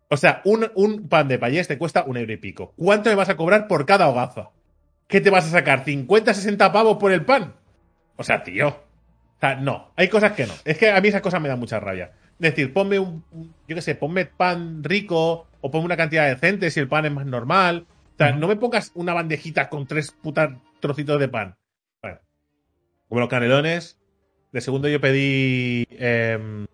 O 0.08 0.16
sea, 0.16 0.42
un, 0.44 0.70
un 0.74 1.08
pan 1.08 1.28
de 1.28 1.38
payés 1.38 1.68
te 1.68 1.78
cuesta 1.78 2.04
un 2.04 2.16
euro 2.16 2.32
y 2.32 2.36
pico. 2.36 2.74
¿Cuánto 2.76 3.10
me 3.10 3.16
vas 3.16 3.28
a 3.28 3.36
cobrar 3.36 3.68
por 3.68 3.86
cada 3.86 4.08
hogaza? 4.08 4.50
¿Qué 5.12 5.20
te 5.20 5.28
vas 5.28 5.44
a 5.44 5.50
sacar? 5.50 5.84
¿50, 5.84 6.32
60 6.32 6.72
pavos 6.72 6.96
por 6.96 7.12
el 7.12 7.22
pan? 7.22 7.52
O 8.16 8.24
sea, 8.24 8.42
tío. 8.42 8.68
O 8.68 9.38
sea, 9.38 9.56
no. 9.56 9.92
Hay 9.94 10.08
cosas 10.08 10.32
que 10.32 10.46
no. 10.46 10.54
Es 10.64 10.78
que 10.78 10.90
a 10.90 10.98
mí 11.02 11.08
esas 11.08 11.20
cosas 11.20 11.38
me 11.38 11.50
dan 11.50 11.60
mucha 11.60 11.78
rabia. 11.78 12.12
Es 12.40 12.54
decir, 12.54 12.72
ponme 12.72 12.98
un, 12.98 13.22
yo 13.68 13.76
qué 13.76 13.82
sé, 13.82 13.94
ponme 13.94 14.24
pan 14.24 14.82
rico 14.82 15.48
o 15.60 15.70
ponme 15.70 15.84
una 15.84 15.98
cantidad 15.98 16.26
decente 16.26 16.70
si 16.70 16.80
el 16.80 16.88
pan 16.88 17.04
es 17.04 17.12
más 17.12 17.26
normal. 17.26 17.84
O 18.14 18.16
sea, 18.16 18.32
no 18.32 18.48
me 18.48 18.56
pongas 18.56 18.90
una 18.94 19.12
bandejita 19.12 19.68
con 19.68 19.86
tres 19.86 20.12
putas 20.12 20.56
trocitos 20.80 21.20
de 21.20 21.28
pan. 21.28 21.56
Bueno, 22.00 22.18
como 23.06 23.20
los 23.20 23.28
canelones. 23.28 23.98
De 24.50 24.62
segundo 24.62 24.88
yo 24.88 24.98
pedí... 24.98 25.86
em, 25.90 26.66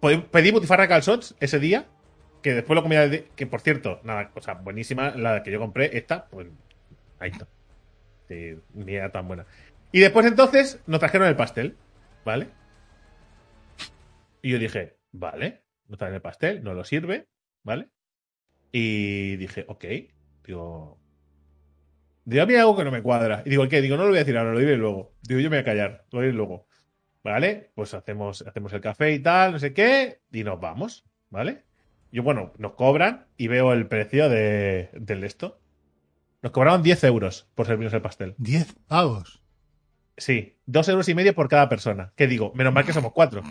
pedí- 0.00 0.52
butifarra 0.52 0.86
calzots 0.86 1.34
ese 1.40 1.58
día. 1.58 1.86
Que 2.40 2.54
después 2.54 2.76
lo 2.76 2.84
comí... 2.84 2.94
Que 3.34 3.48
por 3.48 3.62
cierto, 3.62 4.00
nada, 4.04 4.30
cosa 4.30 4.54
buenísima. 4.54 5.10
La 5.16 5.42
que 5.42 5.50
yo 5.50 5.58
compré, 5.58 5.96
esta, 5.98 6.26
pues... 6.28 6.46
Ahí 7.18 7.30
está. 7.30 7.48
Ni 8.74 8.94
era 8.94 9.10
tan 9.10 9.26
buena. 9.26 9.46
Y 9.92 10.00
después 10.00 10.26
entonces 10.26 10.80
nos 10.86 11.00
trajeron 11.00 11.28
el 11.28 11.36
pastel. 11.36 11.76
¿Vale? 12.24 12.48
Y 14.42 14.50
yo 14.50 14.58
dije, 14.58 14.96
vale, 15.12 15.62
nos 15.88 15.98
traen 15.98 16.14
el 16.14 16.20
pastel, 16.20 16.62
no 16.62 16.74
lo 16.74 16.84
sirve, 16.84 17.26
¿vale? 17.62 17.88
Y 18.70 19.36
dije, 19.36 19.64
ok. 19.68 19.84
Digo, 20.44 20.98
digo, 22.24 22.42
a 22.42 22.46
mí 22.46 22.54
hay 22.54 22.60
algo 22.60 22.76
que 22.76 22.84
no 22.84 22.90
me 22.90 23.02
cuadra. 23.02 23.42
Y 23.44 23.50
digo, 23.50 23.66
¿qué? 23.68 23.80
Digo, 23.80 23.96
no 23.96 24.04
lo 24.04 24.10
voy 24.10 24.18
a 24.18 24.20
decir 24.20 24.36
ahora, 24.36 24.52
lo 24.52 24.58
diré 24.58 24.76
luego. 24.76 25.14
Digo, 25.22 25.40
yo 25.40 25.50
me 25.50 25.56
voy 25.56 25.62
a 25.62 25.64
callar, 25.64 26.04
lo 26.10 26.20
diré 26.20 26.32
luego. 26.32 26.66
¿Vale? 27.24 27.72
Pues 27.74 27.94
hacemos, 27.94 28.42
hacemos 28.42 28.72
el 28.72 28.80
café 28.80 29.12
y 29.12 29.18
tal, 29.18 29.52
no 29.52 29.58
sé 29.58 29.74
qué, 29.74 30.20
y 30.30 30.44
nos 30.44 30.60
vamos, 30.60 31.04
¿vale? 31.30 31.64
Yo, 32.12 32.22
bueno, 32.22 32.52
nos 32.58 32.74
cobran 32.74 33.26
y 33.36 33.48
veo 33.48 33.72
el 33.72 33.86
precio 33.86 34.28
de, 34.28 34.88
del 34.92 35.24
esto. 35.24 35.60
Nos 36.42 36.52
cobraron 36.52 36.82
10 36.82 37.04
euros 37.04 37.48
por 37.54 37.66
servirnos 37.66 37.92
el 37.94 38.02
pastel. 38.02 38.34
10 38.38 38.74
pavos. 38.86 39.42
Sí, 40.16 40.56
dos 40.66 40.88
euros 40.88 41.08
y 41.08 41.14
medio 41.14 41.34
por 41.34 41.48
cada 41.48 41.68
persona. 41.68 42.12
¿Qué 42.16 42.26
digo? 42.26 42.52
Menos 42.54 42.72
mal 42.72 42.84
que 42.84 42.92
somos 42.92 43.12
cuatro. 43.12 43.42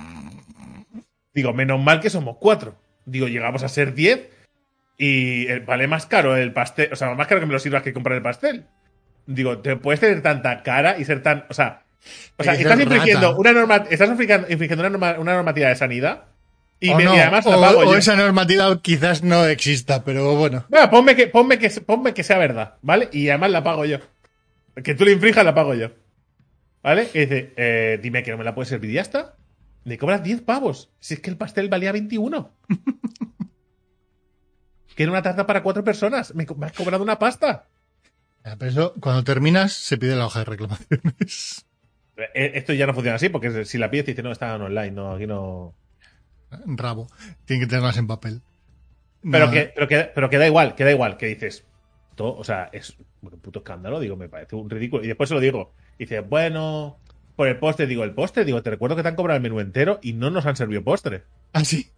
Digo, 1.33 1.53
menos 1.53 1.79
mal 1.81 1.99
que 2.01 2.09
somos 2.09 2.37
cuatro. 2.39 2.75
Digo, 3.05 3.27
llegamos 3.27 3.63
a 3.63 3.69
ser 3.69 3.93
diez 3.93 4.29
y 4.97 5.47
eh, 5.47 5.59
vale 5.59 5.87
más 5.87 6.05
caro 6.05 6.35
el 6.35 6.51
pastel. 6.53 6.91
O 6.91 6.95
sea, 6.95 7.13
más 7.13 7.27
caro 7.27 7.39
que 7.39 7.47
me 7.47 7.53
lo 7.53 7.59
sirvas 7.59 7.83
que 7.83 7.93
comprar 7.93 8.17
el 8.17 8.23
pastel. 8.23 8.65
Digo, 9.27 9.59
te 9.59 9.75
puedes 9.77 9.99
tener 9.99 10.21
tanta 10.21 10.63
cara 10.63 10.97
y 10.97 11.05
ser 11.05 11.21
tan. 11.23 11.45
O 11.49 11.53
sea, 11.53 11.83
o 12.37 12.43
sea 12.43 12.53
Hay 12.53 12.57
que 12.57 12.63
estás 12.63 12.79
infringiendo 12.79 13.37
una, 13.37 13.53
norma, 13.53 13.85
estás 13.89 14.09
infringiendo, 14.09 14.47
infringiendo 14.49 14.85
una, 14.85 14.89
norma- 14.89 15.19
una 15.19 15.35
normativa 15.35 15.69
de 15.69 15.75
sanidad 15.75 16.25
y, 16.79 16.89
o 16.91 16.97
me- 16.97 17.05
no, 17.05 17.15
y 17.15 17.19
además 17.19 17.45
la 17.45 17.57
o- 17.57 17.61
pago 17.61 17.79
o 17.79 17.83
yo. 17.85 17.97
esa 17.97 18.15
normativa 18.15 18.81
quizás 18.81 19.23
no 19.23 19.45
exista, 19.45 20.03
pero 20.03 20.35
bueno. 20.35 20.65
Bueno, 20.69 20.89
ponme 20.89 21.15
que, 21.15 21.27
ponme, 21.27 21.57
que, 21.59 21.69
ponme 21.81 22.13
que 22.13 22.23
sea 22.23 22.37
verdad, 22.37 22.75
¿vale? 22.81 23.09
Y 23.11 23.29
además 23.29 23.51
la 23.51 23.63
pago 23.63 23.85
yo. 23.85 23.99
Que 24.83 24.95
tú 24.95 25.05
le 25.05 25.11
infrijas, 25.13 25.43
la 25.43 25.55
pago 25.55 25.73
yo. 25.73 25.89
¿Vale? 26.83 27.09
Y 27.13 27.19
dice, 27.19 27.53
eh, 27.57 27.99
dime 28.01 28.23
que 28.23 28.31
no 28.31 28.37
me 28.37 28.43
la 28.43 28.55
puedes 28.55 28.69
servir 28.69 28.91
y 28.91 28.93
ya 28.93 29.01
está. 29.01 29.35
Me 29.83 29.97
cobras 29.97 30.23
10 30.23 30.41
pavos. 30.41 30.91
Si 30.99 31.15
es 31.15 31.19
que 31.19 31.29
el 31.29 31.37
pastel 31.37 31.69
valía 31.69 31.91
21. 31.91 32.51
que 34.95 35.03
era 35.03 35.11
una 35.11 35.21
tarta 35.21 35.45
para 35.45 35.63
cuatro 35.63 35.83
personas. 35.83 36.33
Me, 36.35 36.45
has 36.61 36.73
cobrado 36.73 37.03
una 37.03 37.19
pasta. 37.19 37.65
Pero 38.43 38.65
eso, 38.71 38.93
cuando 38.99 39.23
terminas, 39.23 39.73
se 39.73 39.97
pide 39.97 40.15
la 40.15 40.25
hoja 40.25 40.39
de 40.39 40.45
reclamaciones. 40.45 41.65
Eh, 42.33 42.51
Esto 42.55 42.73
ya 42.73 42.87
no 42.87 42.93
funciona 42.93 43.15
así, 43.15 43.29
porque 43.29 43.65
si 43.65 43.77
la 43.77 43.91
pides 43.91 44.05
te 44.05 44.11
dice, 44.11 44.23
no, 44.23 44.31
está 44.31 44.55
online, 44.55 44.91
no, 44.91 45.13
aquí 45.13 45.27
no. 45.27 45.75
Rabo. 46.51 47.07
Tienen 47.45 47.65
que 47.65 47.69
tenerlas 47.69 47.97
en 47.97 48.07
papel. 48.07 48.41
Pero, 49.29 49.47
No, 49.47 49.51
que, 49.51 49.71
pero, 49.75 49.87
que, 49.87 50.11
pero 50.13 50.29
que 50.29 50.37
da 50.37 50.47
igual, 50.47 50.75
que 50.75 50.83
da 50.83 50.91
igual, 50.91 51.17
que 51.17 51.25
dices, 51.27 51.65
o 52.17 52.43
sea, 52.43 52.69
es 52.71 52.95
un 53.21 53.29
puto 53.39 53.59
escándalo, 53.59 53.99
digo, 53.99 54.15
me 54.15 54.29
parece 54.29 54.55
un 54.55 54.69
ridículo. 54.69 55.03
Y 55.03 55.07
después 55.07 55.29
se 55.29 55.35
lo 55.35 55.41
digo, 55.41 55.73
dice, 55.99 56.21
bueno, 56.21 56.97
por 57.35 57.47
el 57.47 57.57
postre, 57.57 57.87
digo, 57.87 58.03
el 58.03 58.13
postre, 58.13 58.45
digo, 58.45 58.61
te 58.61 58.69
recuerdo 58.69 58.95
que 58.95 59.03
te 59.03 59.09
han 59.09 59.15
cobrado 59.15 59.37
el 59.37 59.43
menú 59.43 59.59
entero 59.59 59.99
y 60.01 60.13
no 60.13 60.29
nos 60.29 60.45
han 60.45 60.55
servido 60.55 60.83
postre. 60.83 61.23
Ah, 61.53 61.63
sí. 61.63 61.89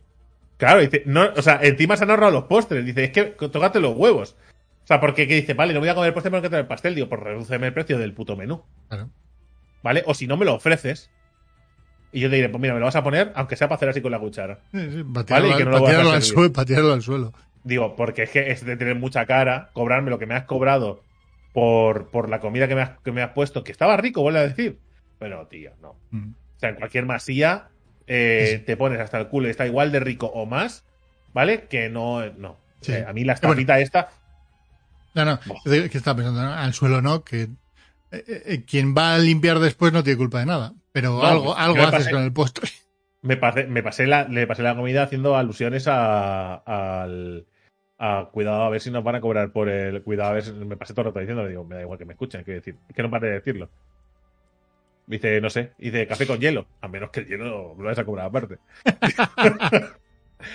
Claro, 0.58 0.82
dice, 0.82 1.04
no, 1.06 1.30
o 1.38 1.42
sea, 1.42 1.60
encima 1.62 1.96
se 1.96 2.04
han 2.04 2.10
ahorrado 2.10 2.32
los 2.32 2.44
postres, 2.46 2.86
dice, 2.86 3.06
es 3.06 3.12
que 3.12 3.24
tócate 3.26 3.80
los 3.80 3.96
huevos. 3.96 4.36
O 4.84 4.88
sea, 4.90 5.00
porque 5.00 5.28
que 5.28 5.36
dice, 5.36 5.54
vale, 5.54 5.74
no 5.74 5.80
voy 5.80 5.90
a 5.90 5.96
comer 5.96 6.08
el 6.10 6.14
postre, 6.14 6.32
pero 6.32 6.42
que 6.42 6.50
traer 6.50 6.64
el 6.64 6.68
pastel, 6.68 6.96
digo, 6.96 7.08
pues 7.08 7.22
redúceme 7.22 7.68
el 7.68 7.74
precio 7.74 7.98
del 8.00 8.14
puto 8.14 8.36
menú, 8.36 8.64
Claro. 8.88 9.10
¿vale? 9.84 10.04
O 10.08 10.14
si 10.14 10.26
no 10.28 10.36
me 10.36 10.46
lo 10.46 10.56
ofreces. 10.56 11.12
Y 12.12 12.22
yo 12.22 12.30
te 12.30 12.38
diré, 12.38 12.50
pues 12.50 12.62
mira, 12.62 12.74
me 12.74 12.80
lo 12.80 12.86
vas 12.88 12.96
a 12.96 13.04
poner, 13.04 13.32
aunque 13.36 13.56
sea 13.56 13.68
para 13.68 13.78
hacer 13.78 13.90
así 13.90 14.02
con 14.02 14.12
la 14.12 14.20
cuchara. 14.20 14.60
Sí, 14.72 14.80
sí, 14.92 15.04
para 15.04 15.26
tirarlo, 15.26 15.48
Vale, 15.50 15.56
y 15.56 15.58
que 15.58 15.66
no 15.66 15.72
lo 15.72 15.78
para 15.78 15.80
voy 15.80 15.88
a 15.88 15.92
tirarlo 15.92 16.10
hacer 16.12 16.16
al 16.16 16.24
suelo, 16.24 16.54
para 16.54 16.66
tirarlo 16.66 16.94
al 16.94 17.02
suelo. 17.02 17.34
Digo, 17.64 17.96
porque 17.96 18.24
es 18.24 18.30
que 18.32 18.52
es 18.52 18.66
de 18.66 18.78
tener 18.78 18.96
mucha 18.96 19.26
cara 19.26 19.70
cobrarme 19.74 20.10
lo 20.10 20.18
que 20.18 20.26
me 20.26 20.34
has 20.34 20.46
cobrado 20.46 21.04
por, 21.54 22.10
por 22.10 22.30
la 22.30 22.40
comida 22.40 22.68
que 22.68 22.76
me, 22.76 22.82
has, 22.82 22.92
que 23.04 23.12
me 23.12 23.22
has 23.22 23.32
puesto, 23.34 23.64
que 23.64 23.72
estaba 23.72 23.98
rico, 23.98 24.22
vuelve 24.22 24.40
a 24.40 24.48
decir. 24.48 24.80
Pero, 25.20 25.46
tío, 25.48 25.72
no. 25.82 25.96
Mm. 26.12 26.30
O 26.32 26.60
sea, 26.60 26.70
en 26.70 26.76
cualquier 26.76 27.06
masía 27.06 27.68
eh, 28.08 28.56
Sí. 28.60 28.66
te 28.66 28.76
pones 28.78 29.00
hasta 29.00 29.20
el 29.20 29.28
culo 29.28 29.48
y 29.48 29.52
está 29.52 29.68
igual 29.68 29.92
de 29.92 30.00
rico 30.00 30.28
o 30.28 30.46
más, 30.46 30.84
¿vale? 31.34 31.68
Que 31.70 31.90
no. 31.90 32.26
no. 32.38 32.58
Sí. 32.82 32.94
Eh, 32.94 33.06
a 33.08 33.14
mí 33.14 33.24
la 33.24 33.34
Bueno. 33.36 33.50
estafita 33.54 33.80
esta. 33.80 34.10
No, 35.14 35.26
no, 35.26 35.40
es 35.66 35.90
que 35.90 35.98
estaba 35.98 36.18
pensando, 36.18 36.42
¿no? 36.42 36.54
al 36.54 36.74
suelo 36.74 37.02
no, 37.02 37.24
que 37.24 37.42
eh, 37.44 38.24
eh, 38.28 38.64
quien 38.66 38.96
va 38.96 39.16
a 39.16 39.18
limpiar 39.20 39.60
después 39.60 39.92
no 39.92 40.04
tiene 40.04 40.18
culpa 40.18 40.40
de 40.40 40.46
nada. 40.46 40.74
Pero 40.92 41.18
No, 41.22 41.28
algo, 41.28 41.56
algo 41.58 41.84
haces 41.84 42.08
pasé- 42.08 42.12
con 42.12 42.24
el 42.24 42.34
postre. 42.34 42.70
Me 43.22 43.36
pasé, 43.36 43.66
me 43.68 43.84
pasé 43.84 44.08
la, 44.08 44.24
le 44.30 44.48
pasé 44.48 44.64
la 44.64 44.78
comida 44.78 45.04
haciendo 45.04 45.36
alusiones 45.36 45.88
a, 45.90 46.56
al. 46.56 47.46
A 47.98 48.30
cuidado 48.32 48.64
a 48.64 48.70
ver 48.70 48.80
si 48.80 48.92
nos 48.92 49.04
van 49.04 49.16
a 49.16 49.20
cobrar 49.22 49.52
por 49.52 49.68
el. 49.68 50.02
Cuidado 50.04 50.30
a 50.30 50.34
ver 50.36 50.44
si. 50.44 50.54
Me 50.54 50.78
pasé 50.78 50.94
todo 50.94 51.02
el 51.02 51.08
rato 51.08 51.20
diciendo, 51.20 51.46
digo, 51.46 51.66
me 51.66 51.76
da 51.76 51.82
igual 51.82 52.00
que 52.00 52.06
me 52.06 52.14
escuchen, 52.14 52.46
quiero 52.46 52.62
decir. 52.62 52.78
Es 52.88 52.96
que 52.96 53.04
no 53.04 53.10
pare 53.12 53.28
de 53.28 53.34
decirlo. 53.34 53.70
Dice, 55.06 55.42
no 55.42 55.50
sé, 55.50 55.72
dice 55.78 56.08
café 56.08 56.26
con 56.26 56.40
hielo. 56.40 56.66
A 56.80 56.88
menos 56.88 57.10
que 57.10 57.20
el 57.20 57.26
hielo 57.28 57.76
lo 57.78 57.84
vayas 57.84 58.00
a 58.00 58.06
cobrar 58.06 58.28
aparte. 58.28 58.58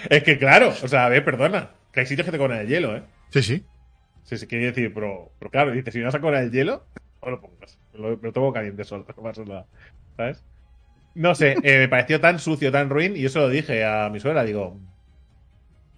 es 0.09 0.23
que 0.23 0.39
claro, 0.39 0.69
o 0.83 0.89
sea, 0.89 1.05
a 1.05 1.09
ver, 1.11 1.23
perdona. 1.25 1.71
Que 1.93 2.01
hay 2.01 2.07
sitios 2.07 2.25
que 2.25 2.33
te 2.33 2.39
cobran 2.39 2.61
el 2.61 2.69
hielo, 2.69 2.97
¿eh? 2.97 3.03
Sí, 3.31 3.43
sí. 3.43 3.65
Sí, 4.23 4.39
sí, 4.39 4.47
quiere 4.47 4.67
decir, 4.67 4.93
pero, 4.95 5.31
pero 5.39 5.51
claro, 5.51 5.73
dice, 5.73 5.91
si 5.93 5.99
me 5.99 6.05
vas 6.07 6.15
a 6.15 6.21
cobrar 6.21 6.43
el 6.45 6.51
hielo, 6.51 6.87
no 7.23 7.31
lo 7.31 7.41
pongas. 7.43 7.79
Me 7.93 7.99
lo, 8.01 8.17
lo 8.17 8.33
tomo 8.33 8.53
caliente 8.55 8.85
solo, 8.85 9.05
no 9.17 9.23
pasa 9.23 9.45
nada. 9.45 9.67
¿Sabes? 10.17 10.43
No 11.15 11.35
sé, 11.35 11.53
eh, 11.63 11.79
me 11.79 11.89
pareció 11.89 12.21
tan 12.21 12.39
sucio, 12.39 12.73
tan 12.73 12.91
ruin, 12.91 13.17
y 13.17 13.21
yo 13.21 13.29
se 13.29 13.39
lo 13.39 13.49
dije 13.49 13.85
a 13.85 14.09
mi 14.11 14.19
suegra, 14.21 14.45
digo, 14.45 14.81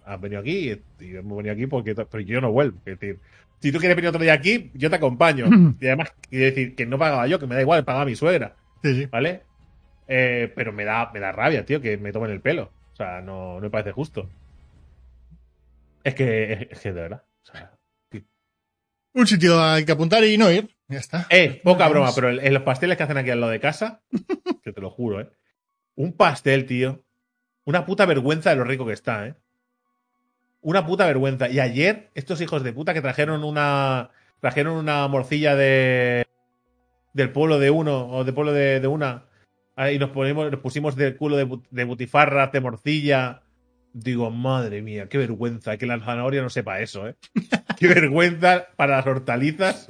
has 0.05 0.21
venido 0.21 0.41
aquí, 0.41 0.79
y 0.99 1.15
hemos 1.15 1.37
venido 1.37 1.53
aquí 1.53 1.67
porque 1.67 1.95
pero 1.95 2.19
yo 2.21 2.39
no 2.41 2.51
vuelvo. 2.51 2.77
Es 2.85 2.99
decir, 2.99 3.19
si 3.59 3.71
tú 3.71 3.79
quieres 3.79 3.95
venir 3.95 4.09
otro 4.09 4.21
día 4.21 4.33
aquí, 4.33 4.71
yo 4.73 4.89
te 4.89 4.95
acompaño. 4.95 5.45
Y 5.81 5.87
además, 5.87 6.13
quiere 6.29 6.45
decir 6.45 6.75
que 6.75 6.85
no 6.85 6.97
pagaba 6.97 7.27
yo, 7.27 7.39
que 7.39 7.47
me 7.47 7.55
da 7.55 7.61
igual, 7.61 7.83
pagaba 7.83 8.05
mi 8.05 8.15
suegra, 8.15 8.55
Sí, 8.83 8.93
sí. 8.95 9.05
¿vale? 9.07 9.41
Eh, 10.07 10.51
pero 10.55 10.71
me 10.71 10.85
da, 10.85 11.09
me 11.13 11.19
da 11.19 11.31
rabia, 11.31 11.65
tío, 11.65 11.81
que 11.81 11.97
me 11.97 12.11
tomen 12.11 12.31
el 12.31 12.41
pelo. 12.41 12.71
O 12.93 12.95
sea, 12.95 13.21
no, 13.21 13.55
no 13.55 13.61
me 13.61 13.69
parece 13.69 13.91
justo. 13.91 14.29
Es 16.03 16.15
que, 16.15 16.67
es 16.71 16.79
que 16.79 16.93
de 16.93 17.01
verdad. 17.01 17.23
O 17.43 17.51
sea, 17.51 17.73
Un 19.13 19.27
sitio 19.27 19.59
al 19.59 19.85
que 19.85 19.91
apuntar 19.91 20.23
y 20.23 20.37
no 20.37 20.51
ir. 20.51 20.76
Ya 20.89 20.99
está. 20.99 21.27
Eh, 21.29 21.59
poca 21.63 21.87
broma, 21.89 22.11
pero 22.15 22.29
en 22.29 22.53
los 22.53 22.63
pasteles 22.63 22.95
que 22.97 23.03
hacen 23.03 23.17
aquí 23.17 23.29
al 23.29 23.41
lado 23.41 23.51
de 23.51 23.59
casa, 23.59 24.01
que 24.63 24.71
te 24.71 24.81
lo 24.81 24.89
juro, 24.89 25.21
¿eh? 25.21 25.29
Un 25.95 26.13
pastel, 26.13 26.65
tío. 26.65 27.03
Una 27.65 27.85
puta 27.85 28.05
vergüenza 28.05 28.51
de 28.51 28.55
lo 28.55 28.63
rico 28.63 28.85
que 28.85 28.93
está, 28.93 29.27
¿eh? 29.27 29.35
Una 30.61 30.85
puta 30.85 31.05
vergüenza. 31.05 31.49
Y 31.49 31.59
ayer, 31.59 32.09
estos 32.15 32.39
hijos 32.39 32.63
de 32.63 32.73
puta 32.73 32.93
que 32.93 33.01
trajeron 33.01 33.43
una. 33.43 34.11
Trajeron 34.39 34.77
una 34.77 35.07
morcilla 35.07 35.55
de. 35.55 36.25
del 37.13 37.31
pueblo 37.31 37.59
de 37.59 37.71
uno, 37.71 38.07
o 38.09 38.23
del 38.23 38.33
pueblo 38.33 38.53
de, 38.53 38.79
de 38.79 38.87
una. 38.87 39.25
Y 39.91 39.99
nos, 39.99 40.11
ponemos, 40.11 40.49
nos 40.49 40.61
pusimos 40.61 40.95
del 40.95 41.17
culo 41.17 41.35
de, 41.35 41.59
de 41.69 41.83
butifarra, 41.83 42.47
de 42.47 42.61
morcilla. 42.61 43.43
Digo, 43.93 44.31
madre 44.31 44.81
mía, 44.81 45.09
qué 45.09 45.17
vergüenza 45.17 45.77
que 45.77 45.85
la 45.85 45.99
zanahoria 45.99 46.41
no 46.41 46.49
sepa 46.49 46.79
eso, 46.79 47.07
¿eh? 47.07 47.15
qué 47.77 47.87
vergüenza 47.87 48.67
para 48.75 48.97
las 48.97 49.07
hortalizas 49.07 49.87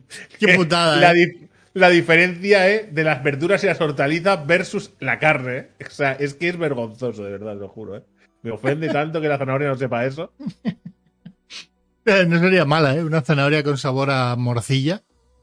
Qué 0.38 0.54
putada, 0.54 0.96
la, 0.96 1.12
¿eh? 1.12 1.14
di- 1.14 1.48
la 1.74 1.88
diferencia 1.88 2.68
¿eh? 2.70 2.88
de 2.90 3.04
las 3.04 3.22
verduras 3.22 3.62
y 3.64 3.66
las 3.66 3.80
hortalizas 3.80 4.46
versus 4.46 4.92
la 5.00 5.18
carne. 5.18 5.56
¿eh? 5.56 5.68
O 5.86 5.90
sea, 5.90 6.12
es 6.12 6.34
que 6.34 6.48
es 6.50 6.58
vergonzoso, 6.58 7.24
de 7.24 7.30
verdad, 7.32 7.56
lo 7.56 7.68
juro. 7.68 7.96
¿eh? 7.96 8.02
Me 8.42 8.50
ofende 8.50 8.88
tanto 8.88 9.20
que 9.20 9.28
la 9.28 9.38
zanahoria 9.38 9.68
no 9.68 9.76
sepa 9.76 10.04
eso. 10.04 10.32
No 12.04 12.40
sería 12.40 12.64
mala, 12.64 12.96
¿eh? 12.96 13.04
Una 13.04 13.20
zanahoria 13.20 13.62
con 13.62 13.78
sabor 13.78 14.10
a 14.10 14.34
morcilla. 14.36 15.02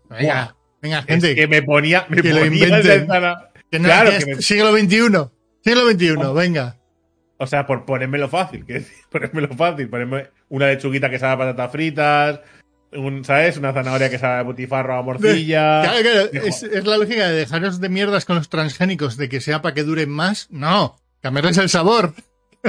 Venga, 0.10 0.56
venga, 0.82 1.04
gente. 1.04 1.30
es 1.30 1.36
que 1.38 1.47
me 1.47 1.62
ponía, 1.64 2.06
me 2.10 2.22
que 2.22 2.34
lo 2.34 2.45
inventen. 2.45 3.08
que 3.72 3.80
no, 3.80 3.86
claro, 3.86 4.10
que 4.12 4.18
que 4.26 4.32
es 4.32 4.38
me- 4.38 4.41
Siglo 4.41 4.74
XXI. 4.78 5.30
Siglo 5.64 5.89
XXI, 5.89 6.16
Oh. 6.18 6.34
venga. 6.34 6.76
O 7.38 7.47
sea, 7.47 7.66
por 7.66 7.86
ponérmelo 7.86 8.28
fácil, 8.28 8.66
que 8.66 8.84
ponérmelo 9.10 9.47
fácil, 9.56 9.88
ponerme 9.88 10.28
una 10.50 10.68
lechuguita 10.68 11.10
que 11.10 11.18
sabe 11.18 11.32
a 11.34 11.38
patatas 11.38 11.72
fritas, 11.72 12.39
un, 12.94 13.24
¿sabes? 13.26 13.58
Una 13.58 13.74
zanahoria 13.74 14.10
que 14.10 14.18
sabe 14.20 14.40
a 14.40 14.44
butifarro 14.44 14.98
a 14.98 15.02
morcilla. 15.04 15.82
Claro, 15.84 16.02
claro, 16.02 16.30
es, 16.48 16.64
es 16.64 16.86
la 16.86 16.98
lógica 16.98 17.28
de 17.28 17.34
dejaros 17.36 17.80
de 17.80 17.90
mierdas 17.90 18.26
con 18.26 18.36
los 18.38 18.50
transgénicos, 18.50 19.18
de 19.18 19.30
que 19.30 19.42
sea 19.42 19.62
para 19.62 19.74
que 19.76 19.84
duren 19.84 20.10
más. 20.10 20.48
No, 20.50 20.98
cambiarles 21.22 21.58
el 21.58 21.70
sabor. 21.70 22.14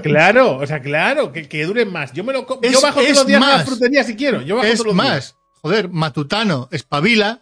Claro, 0.03 0.57
o 0.59 0.67
sea, 0.67 0.81
claro, 0.83 1.33
que, 1.33 1.49
que 1.49 1.65
duren 1.65 1.91
más. 1.93 2.13
Yo 2.13 2.23
me 2.23 2.33
lo 2.33 2.47
Es- 2.63 2.73
yo 2.73 2.81
bajo 2.81 3.01
todos 3.01 3.17
los 3.17 3.27
días 3.27 3.43
a 3.43 3.47
la 3.47 3.57
más. 3.57 3.67
frutería 3.67 4.05
si 4.05 4.15
quiero. 4.15 4.41
Yo 4.43 4.57
bajo 4.57 4.67
Es 4.69 4.75
todos 4.79 4.95
los 4.95 4.95
días. 5.05 5.15
más, 5.15 5.37
joder, 5.63 5.89
Matutano, 5.89 6.69
espabila, 6.71 7.41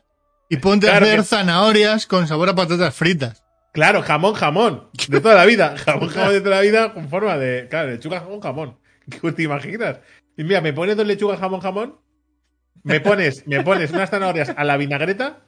Y 0.51 0.57
ponte 0.57 0.87
Claro 0.87 1.05
a 1.05 1.09
hacer 1.09 1.20
que- 1.20 1.26
zanahorias 1.26 2.07
con 2.07 2.26
sabor 2.26 2.49
a 2.49 2.55
patatas 2.55 2.95
fritas. 2.95 3.43
Claro, 3.74 4.03
jamón, 4.03 4.33
jamón. 4.33 4.89
De 5.09 5.20
toda 5.20 5.35
la 5.35 5.45
vida. 5.45 5.74
Jamón, 5.85 6.09
jamón 6.09 6.33
de 6.33 6.41
toda 6.41 6.57
la 6.57 6.62
vida 6.62 6.95
con 6.95 7.09
forma 7.11 7.37
de. 7.37 7.68
Claro, 7.68 7.91
lechuga, 7.91 8.20
jamón, 8.20 8.41
jamón. 8.41 8.79
¿Qué 9.11 9.33
te 9.33 9.43
imaginas? 9.43 9.99
Y 10.39 10.45
mira, 10.45 10.62
me 10.62 10.72
pones 10.72 10.97
dos 10.97 11.07
lechugas, 11.07 11.39
jamón, 11.39 11.61
jamón. 11.61 11.97
Me 12.85 13.01
pones, 13.01 13.47
me 13.47 13.62
pones 13.62 13.91
unas 13.91 14.11
zanahorias 14.11 14.51
a 14.57 14.64
la 14.64 14.76
vinagreta. 14.76 15.41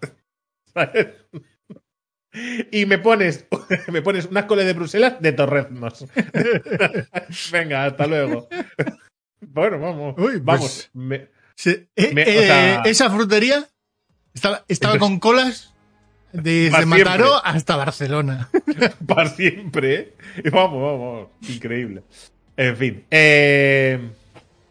¿sabes? 0.75 1.09
Y 2.71 2.87
me 2.87 2.99
pones, 2.99 3.47
me 3.89 4.03
pones 4.03 4.27
unas 4.27 4.45
coles 4.45 4.67
de 4.67 4.73
Bruselas 4.75 5.21
de 5.21 5.33
torreznos. 5.33 6.07
Venga, 7.53 7.85
hasta 7.87 8.07
luego. 8.07 8.49
Bueno, 9.41 9.79
vamos. 9.81 10.15
Uy, 10.19 10.33
pues- 10.33 10.45
vamos. 10.45 10.91
Me- 10.95 11.29
Se- 11.57 11.89
eh, 11.97 12.13
Me- 12.15 12.23
o 12.23 12.27
eh, 12.27 12.81
esa 12.85 13.11
frutería 13.11 13.67
estaba, 14.33 14.65
estaba 14.69 14.95
Entonces- 14.95 14.99
con 15.01 15.19
colas 15.19 15.75
desde 16.33 16.71
Pa' 16.71 16.87
Mataró 16.87 17.27
siempre. 17.31 17.51
hasta 17.51 17.77
Barcelona. 17.77 18.49
para 19.09 19.29
siempre. 19.31 19.95
¿eh? 19.95 20.15
Vamos, 20.53 20.81
vamos, 20.83 21.01
vamos. 21.01 21.29
Increíble. 21.49 22.03
En 22.57 22.77
fin. 22.77 23.05
Eh, 23.11 24.11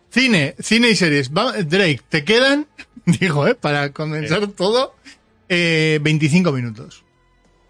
Cine, 0.09 0.55
cine 0.59 0.89
y 0.89 0.95
series. 0.95 1.31
Va- 1.31 1.53
Drake, 1.63 2.01
te 2.09 2.23
quedan, 2.23 2.67
digo, 3.05 3.47
¿eh? 3.47 3.55
para 3.55 3.91
condensar 3.91 4.47
todo, 4.47 4.95
eh, 5.47 5.99
25 6.01 6.51
minutos. 6.51 7.03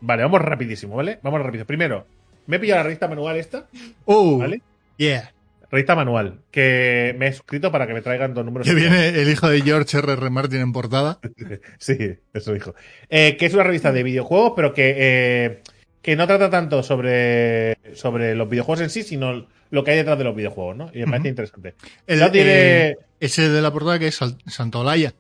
vale, 0.02 0.24
vamos 0.24 0.42
rapidísimo, 0.42 0.96
¿vale? 0.96 1.20
Vamos 1.22 1.42
rápido. 1.42 1.66
Primero, 1.66 2.08
me 2.48 2.56
he 2.56 2.60
pillado 2.60 2.80
la 2.80 2.84
revista 2.84 3.08
manual 3.08 3.38
esta, 3.38 3.68
Oh, 4.06 4.38
¿vale? 4.38 4.62
yeah. 4.98 5.34
Revista 5.72 5.94
manual, 5.96 6.40
que 6.50 7.14
me 7.20 7.28
he 7.28 7.34
suscrito 7.34 7.72
para 7.72 7.86
que 7.86 7.94
me 7.94 8.02
traigan 8.02 8.34
dos 8.34 8.44
números. 8.44 8.68
Que 8.68 8.74
viene 8.74 9.10
el 9.10 9.30
hijo 9.30 9.48
de 9.50 9.62
George 9.62 10.00
R. 10.00 10.14
R. 10.14 10.30
Martin 10.32 10.62
en 10.62 10.72
portada. 10.72 11.20
Sí, 11.78 11.96
eso 12.34 12.54
dijo. 12.54 12.74
Eh, 13.10 13.38
que 13.38 13.46
es 13.46 13.54
una 13.54 13.64
revista 13.64 13.92
de 13.92 14.02
videojuegos, 14.02 14.54
pero 14.56 14.74
que, 14.74 14.96
eh, 14.98 15.62
que 16.02 16.16
no 16.16 16.26
trata 16.26 16.50
tanto 16.50 16.82
sobre, 16.82 17.78
sobre 17.94 18.34
los 18.34 18.50
videojuegos 18.50 18.82
en 18.82 18.90
sí, 18.90 19.04
sino 19.04 19.46
lo 19.72 19.84
que 19.84 19.92
hay 19.92 19.98
detrás 19.98 20.18
de 20.18 20.24
los 20.24 20.36
videojuegos, 20.36 20.76
¿no? 20.76 20.90
Y 20.94 21.00
me 21.00 21.08
parece 21.08 21.30
interesante. 21.30 21.76
El, 22.08 22.20
Ya 22.20 22.32
tiene- 22.32 22.88
eh, 22.90 22.98
ese 23.20 23.50
de 23.50 23.62
la 23.62 23.72
portada 23.72 24.00
que 24.00 24.08
es 24.08 24.16
Sal- 24.16 24.38
Santolaya. 24.48 25.14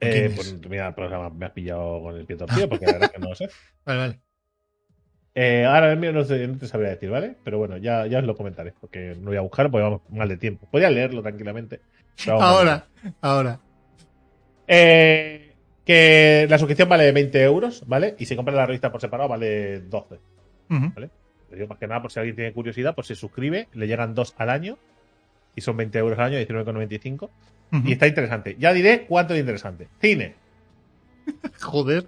Eh, 0.00 0.32
pues 0.34 0.58
mira, 0.68 0.92
pues, 0.94 1.10
me 1.34 1.46
has 1.46 1.52
pillado 1.52 2.02
con 2.02 2.16
el 2.16 2.26
pie 2.26 2.36
torcido, 2.36 2.68
porque 2.68 2.86
la 2.86 2.92
verdad 2.92 3.08
es 3.08 3.12
que 3.14 3.20
no 3.20 3.28
lo 3.28 3.34
sé. 3.36 3.48
Vale, 3.86 3.98
vale. 4.00 4.20
Eh, 5.34 5.64
ahora 5.64 5.94
mismo 5.96 6.12
no, 6.18 6.24
sé- 6.24 6.46
no 6.46 6.58
te 6.58 6.66
sabría 6.66 6.90
decir, 6.90 7.08
¿vale? 7.08 7.36
Pero 7.44 7.56
bueno, 7.58 7.76
ya, 7.78 8.06
ya 8.06 8.18
os 8.18 8.24
lo 8.24 8.34
comentaré, 8.36 8.74
porque 8.80 9.16
no 9.18 9.28
voy 9.30 9.36
a 9.36 9.40
buscar 9.42 9.70
porque 9.70 9.82
vamos 9.84 10.02
mal 10.10 10.28
de 10.28 10.36
tiempo. 10.36 10.66
Podría 10.70 10.90
leerlo 10.90 11.22
tranquilamente. 11.22 11.80
Ahora, 12.28 12.86
ahora. 13.22 13.60
Eh, 14.66 15.54
que 15.86 16.46
la 16.50 16.58
suscripción 16.58 16.88
vale 16.88 17.10
20 17.12 17.42
euros, 17.42 17.82
¿vale? 17.86 18.14
Y 18.18 18.26
si 18.26 18.36
compras 18.36 18.56
la 18.56 18.66
revista 18.66 18.92
por 18.92 19.00
separado 19.00 19.28
vale 19.28 19.80
12. 19.80 20.16
Ujú. 20.70 20.92
Te 21.52 21.56
digo 21.56 21.68
más 21.68 21.76
que 21.78 21.86
nada 21.86 22.00
por 22.00 22.10
si 22.10 22.18
alguien 22.18 22.34
tiene 22.34 22.50
curiosidad, 22.54 22.94
pues 22.94 23.08
se 23.08 23.14
suscribe, 23.14 23.68
le 23.74 23.86
llegan 23.86 24.14
dos 24.14 24.32
al 24.38 24.48
año 24.48 24.78
y 25.54 25.60
son 25.60 25.76
20 25.76 25.98
euros 25.98 26.18
al 26.18 26.32
año, 26.32 26.38
19,95. 26.38 27.28
Ujú. 27.72 27.88
Y 27.88 27.92
está 27.92 28.06
interesante. 28.06 28.56
Ya 28.58 28.72
diré 28.72 29.04
cuánto 29.06 29.34
es 29.34 29.40
interesante. 29.40 29.86
Cine. 30.00 30.34
Joder, 31.60 32.06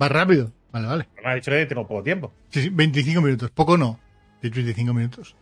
va 0.00 0.08
rápido. 0.08 0.52
Vale, 0.70 0.86
vale. 0.86 1.08
Me 1.24 1.28
ha 1.30 1.34
dicho 1.34 1.50
que 1.50 1.66
tengo 1.66 1.88
poco 1.88 2.04
tiempo. 2.04 2.32
Sí, 2.50 2.62
sí, 2.62 2.68
25 2.68 3.20
minutos. 3.20 3.50
Poco 3.50 3.76
no. 3.76 3.98
De 4.40 4.46
hecho, 4.46 4.56
25 4.56 4.94
minutos. 4.94 5.34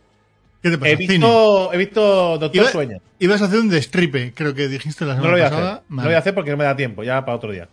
¿Qué 0.63 0.71
te 0.71 0.77
pasa? 0.79 0.91
He 0.91 0.97
Cine. 0.97 1.13
visto, 1.13 1.73
he 1.73 1.77
visto 1.77 2.37
Doctor 2.39 2.63
Iba- 2.63 2.71
Sueño. 2.71 2.97
Ibas 3.19 3.41
a 3.43 3.45
hacer 3.45 3.59
un 3.59 3.69
destripe, 3.69 4.33
creo 4.33 4.55
que 4.55 4.67
dijiste 4.67 5.05
la 5.05 5.13
No 5.15 5.21
semana 5.21 5.31
lo 5.31 5.37
voy 5.37 5.41
a 5.41 5.47
hacer. 5.47 5.59
No 5.59 5.95
Vale. 5.97 6.01
lo 6.01 6.03
voy 6.09 6.13
a 6.15 6.17
hacer 6.17 6.33
porque 6.33 6.49
no 6.49 6.57
me 6.57 6.63
da 6.63 6.75
tiempo, 6.75 7.03
ya 7.03 7.23
para 7.23 7.37
otro 7.37 7.51
día. 7.51 7.69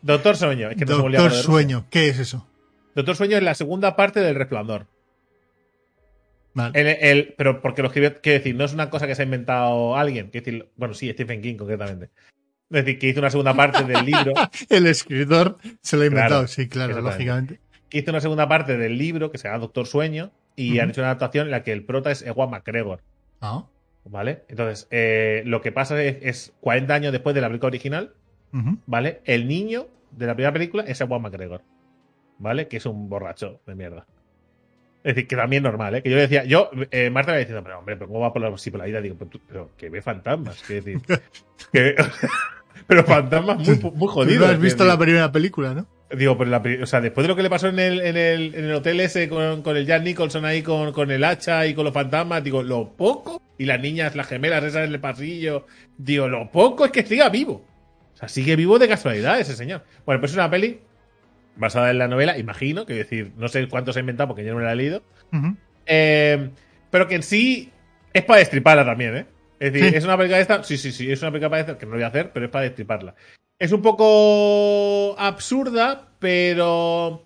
Doctor 0.00 0.36
Sueño. 0.38 0.70
Es 0.70 0.76
que 0.78 0.86
liado 0.86 1.02
Doctor 1.02 1.32
Sueño, 1.32 1.84
¿qué 1.90 2.08
es 2.08 2.18
eso? 2.18 2.46
Doctor 2.94 3.14
Sueño 3.14 3.36
es 3.36 3.42
la 3.42 3.54
segunda 3.54 3.94
parte 3.94 4.20
del 4.20 4.34
Resplandor. 4.36 4.86
Vale. 6.58 6.80
El, 6.80 6.86
el- 7.00 7.34
pero 7.38 7.60
porque 7.62 7.82
lo 7.82 7.88
escribió, 7.88 8.20
quiero 8.20 8.38
decir, 8.38 8.54
no 8.54 8.64
es 8.64 8.72
una 8.74 8.90
cosa 8.90 9.06
que 9.06 9.14
se 9.14 9.22
ha 9.22 9.24
inventado 9.24 9.96
alguien. 9.96 10.28
Quiero 10.30 10.44
decir, 10.44 10.68
bueno, 10.76 10.94
sí, 10.94 11.10
Stephen 11.12 11.40
King 11.40 11.56
concretamente. 11.56 12.06
Es 12.70 12.84
decir, 12.84 12.98
que 12.98 13.08
hizo 13.08 13.20
una 13.20 13.30
segunda 13.30 13.54
parte 13.54 13.84
del 13.84 14.04
libro. 14.04 14.32
El 14.68 14.86
escritor 14.86 15.58
se 15.80 15.96
lo 15.96 16.02
ha 16.02 16.06
inventado, 16.06 16.40
Claro, 16.40 16.48
sí, 16.48 16.68
claro, 16.68 17.00
lógicamente. 17.00 17.60
que 17.88 17.98
hizo 17.98 18.10
una 18.10 18.20
segunda 18.20 18.46
parte 18.48 18.76
del 18.76 18.98
libro 18.98 19.30
que 19.30 19.38
se 19.38 19.48
llama 19.48 19.58
Doctor 19.60 19.86
Sueño 19.86 20.30
y 20.56 20.78
han 20.80 20.90
hecho 20.90 21.00
una 21.00 21.08
adaptación 21.10 21.46
en 21.46 21.52
la 21.52 21.62
que 21.62 21.72
el 21.72 21.84
prota 21.84 22.10
es 22.10 22.22
Ewan 22.22 22.50
McGregor. 22.50 23.00
Ah, 23.40 23.64
¿Vale? 24.04 24.42
Entonces, 24.48 24.88
eh, 24.90 25.42
lo 25.46 25.60
que 25.60 25.70
pasa 25.72 26.02
es, 26.02 26.16
es 26.22 26.52
40 26.60 26.92
años 26.94 27.12
después 27.12 27.34
de 27.34 27.40
la 27.40 27.48
película 27.48 27.68
original. 27.68 28.12
¿vale? 28.86 29.20
El 29.24 29.46
niño 29.48 29.86
de 30.10 30.26
la 30.26 30.34
primera 30.34 30.52
película 30.52 30.82
es 30.84 31.00
Ewan 31.00 31.22
McGregor. 31.22 31.62
¿Vale? 32.38 32.68
Que 32.68 32.76
es 32.78 32.86
un 32.86 33.08
borracho 33.08 33.60
de 33.66 33.74
mierda. 33.74 34.06
Es 35.04 35.14
decir, 35.14 35.28
que 35.28 35.36
también 35.36 35.62
normal, 35.62 35.94
¿eh? 35.94 36.02
Que 36.02 36.10
yo 36.10 36.16
le 36.16 36.22
decía, 36.22 36.44
yo, 36.44 36.70
eh, 36.90 37.08
Marta 37.10 37.32
me 37.32 37.38
diciendo, 37.38 37.62
pero 37.62 37.78
hombre, 37.78 37.96
pero 37.96 38.08
¿cómo 38.08 38.20
va 38.20 38.32
por 38.32 38.42
la, 38.42 38.50
por 38.50 38.78
la 38.78 38.84
vida? 38.84 39.00
Digo, 39.00 39.14
pero, 39.18 39.30
tú- 39.30 39.40
pero 39.48 39.70
que 39.76 39.88
ve 39.90 40.02
fantasmas, 40.02 40.62
quiero 40.66 40.84
decir. 40.84 41.00
que- 41.72 41.94
pero 42.86 43.04
fantasmas 43.04 43.58
muy, 43.58 43.76
muy 43.78 43.92
Tú 43.98 44.06
jodidos. 44.08 44.46
no 44.46 44.52
has 44.52 44.60
visto 44.60 44.84
la 44.84 44.98
primera 44.98 45.30
película, 45.32 45.74
¿no? 45.74 45.86
Digo, 46.10 46.38
pero 46.38 46.50
la, 46.50 46.62
o 46.82 46.86
sea, 46.86 47.00
después 47.02 47.24
de 47.24 47.28
lo 47.28 47.36
que 47.36 47.42
le 47.42 47.50
pasó 47.50 47.68
en 47.68 47.78
el, 47.78 48.00
en 48.00 48.16
el, 48.16 48.54
en 48.54 48.64
el 48.64 48.72
hotel 48.72 48.98
ese 49.00 49.28
con, 49.28 49.62
con 49.62 49.76
el 49.76 49.84
Jack 49.86 50.02
Nicholson 50.02 50.44
ahí 50.46 50.62
con, 50.62 50.90
con 50.92 51.10
el 51.10 51.22
hacha 51.22 51.66
y 51.66 51.74
con 51.74 51.84
los 51.84 51.92
fantasmas, 51.92 52.42
digo, 52.42 52.62
lo 52.62 52.96
poco, 52.96 53.42
y 53.58 53.66
las 53.66 53.78
niñas, 53.80 54.16
las 54.16 54.26
gemelas 54.26 54.64
esas 54.64 54.86
en 54.86 54.94
el 54.94 55.00
pasillo, 55.00 55.66
digo, 55.98 56.26
lo 56.28 56.50
poco 56.50 56.86
es 56.86 56.92
que 56.92 57.04
siga 57.04 57.28
vivo. 57.28 57.64
O 58.14 58.16
sea, 58.16 58.28
sigue 58.28 58.56
vivo 58.56 58.78
de 58.78 58.88
casualidad 58.88 59.38
ese 59.38 59.54
señor. 59.54 59.84
Bueno, 60.06 60.20
pues 60.20 60.32
es 60.32 60.36
una 60.38 60.50
peli 60.50 60.80
basada 61.58 61.90
en 61.90 61.98
la 61.98 62.08
novela, 62.08 62.38
imagino, 62.38 62.86
que 62.86 62.94
decir, 62.94 63.32
no 63.36 63.48
sé 63.48 63.68
cuánto 63.68 63.92
se 63.92 63.98
ha 63.98 64.00
inventado 64.00 64.28
porque 64.28 64.44
yo 64.44 64.52
no 64.52 64.58
me 64.58 64.64
la 64.64 64.72
he 64.72 64.76
leído, 64.76 65.02
eh, 65.86 66.50
pero 66.90 67.06
que 67.08 67.16
en 67.16 67.22
sí 67.22 67.70
es 68.12 68.24
para 68.24 68.38
destriparla 68.38 68.84
también, 68.84 69.16
¿eh? 69.16 69.26
Es 69.60 69.72
decir, 69.72 69.90
Sí. 69.90 69.96
es 69.96 70.04
una 70.04 70.16
película 70.16 70.36
de 70.36 70.42
esta. 70.42 70.62
Sí, 70.62 70.78
sí, 70.78 70.92
sí, 70.92 71.10
es 71.10 71.20
una 71.20 71.30
película 71.32 71.50
para 71.50 71.60
esta, 71.60 71.78
que 71.78 71.84
no 71.86 71.90
lo 71.92 71.96
voy 71.96 72.04
a 72.04 72.08
hacer, 72.08 72.30
pero 72.32 72.46
es 72.46 72.52
para 72.52 72.64
destriparla. 72.64 73.14
Es 73.58 73.72
un 73.72 73.82
poco 73.82 75.16
absurda, 75.18 76.08
pero 76.20 77.24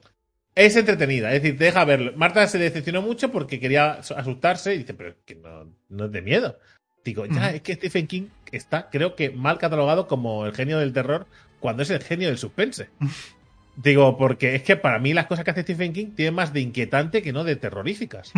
es 0.54 0.74
entretenida. 0.76 1.32
Es 1.34 1.42
decir, 1.42 1.58
te 1.58 1.64
deja 1.64 1.84
verlo. 1.84 2.12
Marta 2.16 2.46
se 2.46 2.58
decepcionó 2.58 3.02
mucho 3.02 3.30
porque 3.30 3.60
quería 3.60 3.92
asustarse 3.92 4.74
y 4.74 4.78
dice, 4.78 4.94
pero 4.94 5.10
es 5.10 5.16
que 5.26 5.34
no, 5.34 5.70
no 5.90 6.06
es 6.06 6.12
de 6.12 6.22
miedo. 6.22 6.58
Digo, 7.04 7.26
ya, 7.26 7.50
es 7.50 7.62
que 7.62 7.74
Stephen 7.74 8.06
King 8.06 8.28
está, 8.50 8.88
creo 8.88 9.14
que, 9.16 9.30
mal 9.30 9.58
catalogado 9.58 10.06
como 10.06 10.46
el 10.46 10.54
genio 10.54 10.78
del 10.78 10.92
terror 10.92 11.26
cuando 11.60 11.82
es 11.82 11.90
el 11.90 12.02
genio 12.02 12.28
del 12.28 12.38
suspense. 12.38 12.88
Digo, 13.76 14.18
porque 14.18 14.54
es 14.54 14.62
que 14.62 14.76
para 14.76 14.98
mí 14.98 15.14
las 15.14 15.26
cosas 15.26 15.44
que 15.44 15.50
hace 15.50 15.62
Stephen 15.62 15.92
King 15.92 16.10
tienen 16.14 16.34
más 16.34 16.52
de 16.52 16.60
inquietante 16.60 17.22
que 17.22 17.32
no 17.32 17.42
de 17.44 17.56
terroríficas. 17.56 18.32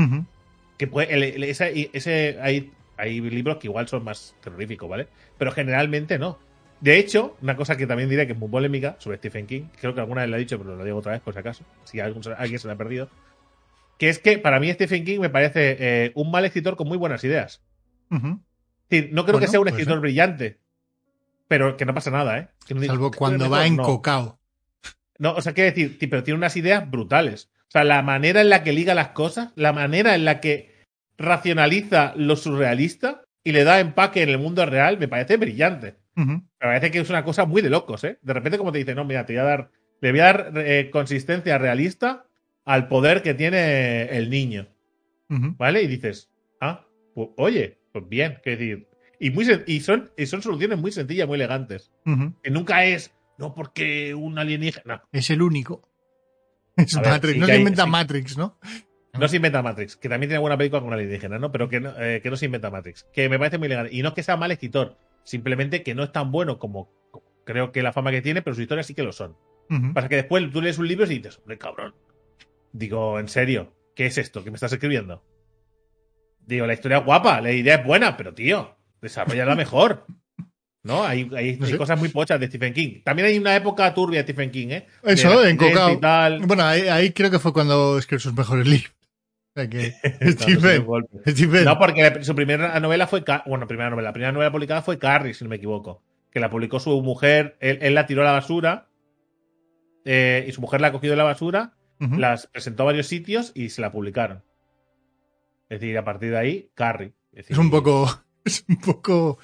Que 0.76 0.87
puede, 0.87 1.12
el- 1.14 1.22
el- 1.22 1.45
ese, 1.45 1.91
ese- 1.93 2.39
hay, 2.41 2.72
hay 2.97 3.20
libros 3.20 3.57
que 3.57 3.66
igual 3.66 3.89
son 3.89 4.05
más 4.05 4.35
terroríficos, 4.43 4.89
¿vale? 4.89 5.09
Pero 5.39 5.51
generalmente 5.53 6.18
no. 6.18 6.39
De 6.80 6.99
hecho, 6.99 7.37
una 7.41 7.57
cosa 7.57 7.76
que 7.76 7.87
también 7.87 8.09
diré 8.11 8.26
que 8.26 8.32
es 8.35 8.39
muy 8.39 8.49
polémica 8.49 8.97
sobre 8.99 9.16
Stephen 9.18 9.47
King, 9.47 9.62
creo 9.80 9.95
que 9.95 10.01
alguna 10.01 10.20
vez 10.22 10.30
lo 10.30 10.37
he 10.37 10.41
dicho, 10.41 10.59
pero 10.59 10.76
lo 10.76 10.85
digo 10.85 10.99
otra 10.99 11.12
vez 11.12 11.20
por 11.20 11.32
si 11.35 11.41
acaso, 11.41 11.64
si 11.85 12.01
algún- 12.01 12.22
alguien 12.37 12.59
se 12.59 12.66
lo 12.66 12.74
ha 12.74 12.76
perdido, 12.76 13.09
que 13.99 14.09
es 14.09 14.18
que 14.18 14.39
para 14.39 14.61
mí 14.61 14.72
Stephen 14.72 15.05
King 15.05 15.20
me 15.20 15.30
parece 15.30 15.76
eh, 15.78 16.12
un 16.14 16.30
mal 16.30 16.45
escritor 16.45 16.76
con 16.76 16.87
muy 16.89 16.99
buenas 16.99 17.22
ideas. 17.24 17.62
Decir, 18.91 19.11
no 19.12 19.24
creo 19.24 19.39
que 19.41 19.47
sea 19.49 19.61
un 19.61 19.68
escritor 19.68 20.01
brillante, 20.01 20.59
pero 21.49 21.76
que 21.76 21.87
no 21.87 21.95
pasa 21.95 22.11
nada, 22.11 22.39
¿eh? 22.39 22.49
Que 22.66 22.74
no 22.74 22.82
Salvo 22.82 23.11
"Creo 23.11 23.18
cuando 23.18 23.45
va 23.51 23.59
mejor 23.59 23.66
en 23.66 23.76
no". 23.76 23.82
cocao. 23.85 24.39
No, 25.19 25.33
o 25.35 25.41
sea, 25.41 25.53
quiere 25.53 25.73
decir, 25.73 25.99
pero 26.11 26.23
tiene 26.23 26.39
unas 26.39 26.57
ideas 26.57 26.91
brutales. 26.91 27.51
O 27.69 27.71
sea, 27.71 27.85
la 27.85 28.03
manera 28.03 28.41
en 28.41 28.49
la 28.49 28.62
que 28.62 28.73
liga 28.73 28.95
las 28.95 29.09
cosas, 29.09 29.53
la 29.57 29.73
manera 29.73 30.15
en 30.15 30.25
la 30.25 30.41
que 30.41 30.85
racionaliza 31.17 32.12
lo 32.17 32.37
surrealista 32.37 33.23
y 33.43 33.53
le 33.53 33.65
da 33.65 33.81
empaque 33.81 34.23
en 34.23 34.31
el 34.31 34.39
mundo 34.39 34.65
real, 34.67 34.99
me 34.99 35.09
parece 35.09 35.37
brillante. 35.37 35.97
Me 36.17 36.43
parece 36.59 36.91
que 36.91 37.01
es 37.01 37.11
una 37.11 37.25
cosa 37.25 37.45
muy 37.45 37.61
de 37.61 37.71
locos, 37.71 38.05
¿eh? 38.05 38.19
De 38.23 38.33
repente, 38.33 38.59
como 38.59 38.71
te 38.71 38.79
dice, 38.79 38.95
no, 38.95 39.05
mira, 39.05 39.27
te 39.27 39.33
voy 39.33 39.41
a 39.41 39.45
dar, 39.45 39.71
le 40.01 40.11
voy 40.12 40.21
a 40.21 40.25
dar 40.25 40.53
eh, 40.57 40.91
consistencia 40.91 41.59
realista 41.59 42.27
al 42.65 42.89
poder 42.89 43.23
que 43.23 43.35
tiene 43.35 44.05
el 44.17 44.31
niño. 44.31 44.69
¿vale? 45.29 45.83
Y 45.83 45.87
dices, 45.87 46.31
ah, 46.61 46.87
pues, 47.15 47.29
oye, 47.37 47.79
pues 47.93 48.09
bien, 48.09 48.39
quiero 48.43 48.59
decir. 48.59 48.89
Y, 49.19 49.31
muy, 49.31 49.47
y, 49.67 49.81
son, 49.81 50.11
y 50.17 50.27
son 50.27 50.43
soluciones 50.43 50.79
muy 50.79 50.93
sencillas, 50.93 51.27
muy 51.27 51.37
elegantes. 51.37 51.91
Que 52.43 52.51
nunca 52.51 52.85
es, 52.85 53.12
no 53.39 53.55
porque 53.55 54.14
un 54.14 54.39
alienígena. 54.39 55.05
Es 55.12 55.30
el 55.30 55.43
único. 55.43 55.89
Es 56.76 56.95
ver, 56.97 57.07
Matrix. 57.07 57.35
sí 57.35 57.41
no 57.41 57.47
se 57.47 57.53
hay- 57.53 57.59
inventa 57.59 57.85
sí. 57.85 57.91
Matrix, 57.91 58.37
¿no? 58.39 58.59
No 59.18 59.28
se 59.28 59.37
inventa 59.37 59.62
Matrix, 59.62 59.97
que 59.97 60.09
también 60.09 60.28
tiene 60.28 60.41
buena 60.41 60.57
película 60.59 60.82
con 60.82 60.93
alienígenas, 60.93 61.41
¿no? 61.41 61.53
Pero 61.53 61.68
que 61.68 61.78
no, 61.80 61.93
eh, 62.01 62.20
que 62.20 62.30
no 62.30 62.37
se 62.37 62.47
inventa 62.47 62.70
Matrix. 62.70 63.05
Que 63.12 63.28
me 63.28 63.39
parece 63.39 63.59
muy 63.59 63.68
legal. 63.68 63.89
Y 63.93 64.03
no 64.03 64.09
es 64.09 64.14
que 64.14 64.24
sea 64.24 64.37
mal 64.37 64.51
escritor, 64.51 64.97
simplemente 65.22 65.85
que 65.85 65.95
no 65.95 66.03
es 66.03 66.11
tan 66.11 66.32
bueno 66.32 66.59
como, 66.59 66.91
como 67.12 67.24
creo 67.45 67.70
que 67.70 67.82
la 67.82 67.93
fama 67.93 68.11
que 68.11 68.22
tiene, 68.22 68.43
pero 68.43 68.55
sus 68.55 68.62
historias 68.62 68.87
sí 68.87 68.95
que 68.95 69.05
lo 69.05 69.12
son. 69.12 69.37
Pasa 69.95 70.09
que 70.09 70.16
después 70.16 70.51
tú 70.53 70.61
lees 70.61 70.78
un 70.78 70.89
libro 70.89 71.07
y 71.07 71.18
dices, 71.18 71.39
hombre, 71.39 71.59
cabrón. 71.59 71.95
Digo, 72.72 73.20
en 73.20 73.28
serio, 73.28 73.72
¿qué 73.95 74.07
es 74.07 74.18
esto 74.18 74.43
que 74.43 74.51
me 74.51 74.57
estás 74.57 74.72
escribiendo? 74.72 75.22
Digo, 76.45 76.66
la 76.66 76.74
historia 76.74 76.99
es 76.99 77.05
guapa, 77.05 77.41
la 77.41 77.53
idea 77.53 77.76
es 77.76 77.85
buena, 77.87 78.16
pero 78.16 78.35
tío, 78.35 78.76
desarrollala 79.01 79.55
mejor. 79.55 80.07
¿No? 80.85 81.05
Hay, 81.05 81.28
hay, 81.35 81.57
No 81.57 81.64
hay 81.66 81.72
sé. 81.72 81.78
cosas 81.78 81.99
muy 81.99 82.11
pochas 82.11 82.39
de 82.39 82.47
Stephen 82.47 82.72
King. 82.74 83.01
También 83.03 83.26
hay 83.26 83.39
una 83.39 83.57
época 83.57 83.93
turbia 83.95 84.18
de 84.22 84.24
Stephen 84.24 84.51
King, 84.51 84.68
¿eh? 84.68 84.87
De 85.03 85.12
Eso, 85.14 85.43
la 85.43 85.49
en 85.49 85.57
Cocao. 85.57 85.99
Bueno, 86.47 86.62
ahí, 86.64 86.82
ahí 86.89 87.11
creo 87.12 87.30
que 87.30 87.39
fue 87.39 87.53
cuando 87.53 87.99
escribió 87.99 88.20
sus 88.20 88.35
mejores 88.35 88.66
libros. 88.66 88.93
O 89.57 89.61
sea 89.61 89.68
que. 89.70 89.93
Stephen. 90.32 90.80
no, 90.80 90.85
golpe. 90.85 91.30
Stephen. 91.32 91.64
No, 91.64 91.78
porque 91.78 92.22
su 92.22 92.35
primera 92.35 92.78
novela 92.80 93.07
fue. 93.07 93.24
Bueno, 93.47 93.66
primera 93.66 93.89
novela. 93.91 94.09
La 94.09 94.12
primera 94.12 94.32
novela 94.32 94.53
publicada 94.53 94.82
fue 94.82 94.99
Carrie, 94.99 95.32
si 95.35 95.43
no 95.45 95.51
me 95.51 95.57
equivoco. 95.57 96.03
Que 96.30 96.39
la 96.41 96.51
publicó 96.51 96.78
su 96.80 97.01
mujer. 97.03 97.57
Él, 97.61 97.78
él 97.80 97.95
la 97.95 98.07
tiró 98.07 98.20
a 98.22 98.26
la 98.26 98.32
basura. 98.32 98.89
eh, 100.05 100.45
y 100.47 100.53
su 100.53 100.61
mujer 100.61 100.80
la 100.82 100.89
ha 100.89 100.93
cogido 100.93 101.12
de 101.12 101.16
la 101.16 101.24
basura. 101.24 101.72
Las 101.99 102.49
presentó 102.49 102.82
a 102.82 102.87
varios 102.87 103.07
sitios 103.07 103.53
y 103.55 103.70
se 103.70 103.80
la 103.80 103.91
publicaron. 103.91 104.43
Es 105.70 105.80
decir, 105.80 105.97
a 105.97 106.05
partir 106.05 106.30
de 106.32 106.37
ahí, 106.39 106.70
Carrie. 106.74 107.14
decir, 107.32 107.53
Es 107.53 107.59
un 107.59 107.70
poco. 107.70 108.22
Es 108.45 108.64
un 108.68 108.76
poco. 108.76 109.39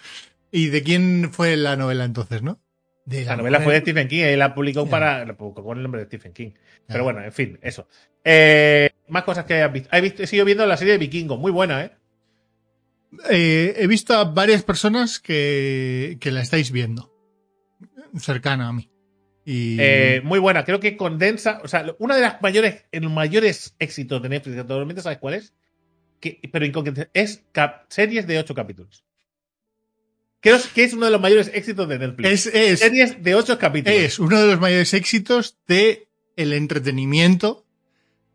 ¿Y 0.53 0.69
de 0.69 0.83
quién 0.83 1.31
fue 1.33 1.57
la 1.57 1.77
novela 1.77 2.05
entonces, 2.05 2.43
no? 2.43 2.61
De 3.05 3.25
La 3.25 3.37
novela 3.37 3.61
fue 3.61 3.75
de 3.75 3.81
Stephen 3.81 4.09
King. 4.09 4.23
Él 4.23 4.39
la 4.39 4.55
publicó, 4.55 4.87
para, 4.87 5.25
la 5.25 5.37
publicó 5.37 5.65
con 5.65 5.77
el 5.79 5.83
nombre 5.83 6.01
de 6.01 6.07
Stephen 6.07 6.33
King. 6.33 6.51
Pero 6.87 7.05
bueno, 7.05 7.23
en 7.23 7.33
fin, 7.33 7.59
eso. 7.63 7.89
Eh, 8.25 8.91
más 9.09 9.25
cosas 9.25 9.45
que 9.45 9.55
hayas 9.55 9.73
visto. 9.73 9.89
He, 9.93 10.01
visto, 10.01 10.23
he 10.23 10.27
seguido 10.27 10.45
viendo 10.45 10.67
la 10.67 10.77
serie 10.77 10.93
de 10.93 10.99
Vikingos. 10.99 11.39
Muy 11.39 11.51
buena, 11.51 11.85
¿eh? 11.85 11.93
Eh, 13.29 13.75
he 13.77 13.87
visto 13.87 14.15
a 14.15 14.25
varias 14.25 14.63
personas 14.63 15.19
que, 15.19 16.19
que 16.21 16.31
la 16.31 16.43
estáis 16.43 16.71
viendo. 16.71 17.13
Cercana 18.19 18.69
a 18.69 18.73
mí. 18.73 18.91
Y. 19.45 19.79
Eh, 19.81 20.21
muy 20.23 20.39
buena, 20.39 20.65
creo 20.65 20.81
que 20.81 20.97
condensa, 20.97 21.61
o 21.65 21.69
sea, 21.69 21.85
una 21.99 22.15
de 22.15 22.23
las 22.23 22.41
mayores, 22.43 22.85
los 22.93 23.11
mayores 23.11 23.75
éxitos 23.79 24.23
de 24.23 24.29
Netflix 24.29 24.59
actualmente, 24.59 25.03
¿sabes 25.03 25.19
cuál 25.19 25.35
es? 25.35 25.55
Que, 26.21 26.39
pero 26.53 26.67
es 27.15 27.45
cap- 27.51 27.87
series 27.89 28.27
de 28.27 28.39
ocho 28.39 28.55
capítulos. 28.55 29.05
Creo 30.41 30.59
que 30.75 30.85
es 30.85 30.93
uno 30.95 31.07
de 31.07 31.13
los 31.13 31.21
mayores 31.21 31.51
éxitos 31.53 31.89
de 31.89 31.99
Netflix. 31.99 32.29
es, 32.29 32.47
es, 32.55 32.79
series 32.81 33.23
de 33.23 33.35
ocho 33.35 33.59
capítulos. 33.59 33.99
es 33.99 34.19
uno 34.19 34.41
de 34.41 34.47
los 34.47 34.61
mayores 34.61 34.95
éxitos 34.95 35.57
de 35.67 36.09
el 36.37 36.53
entretenimiento 36.55 37.67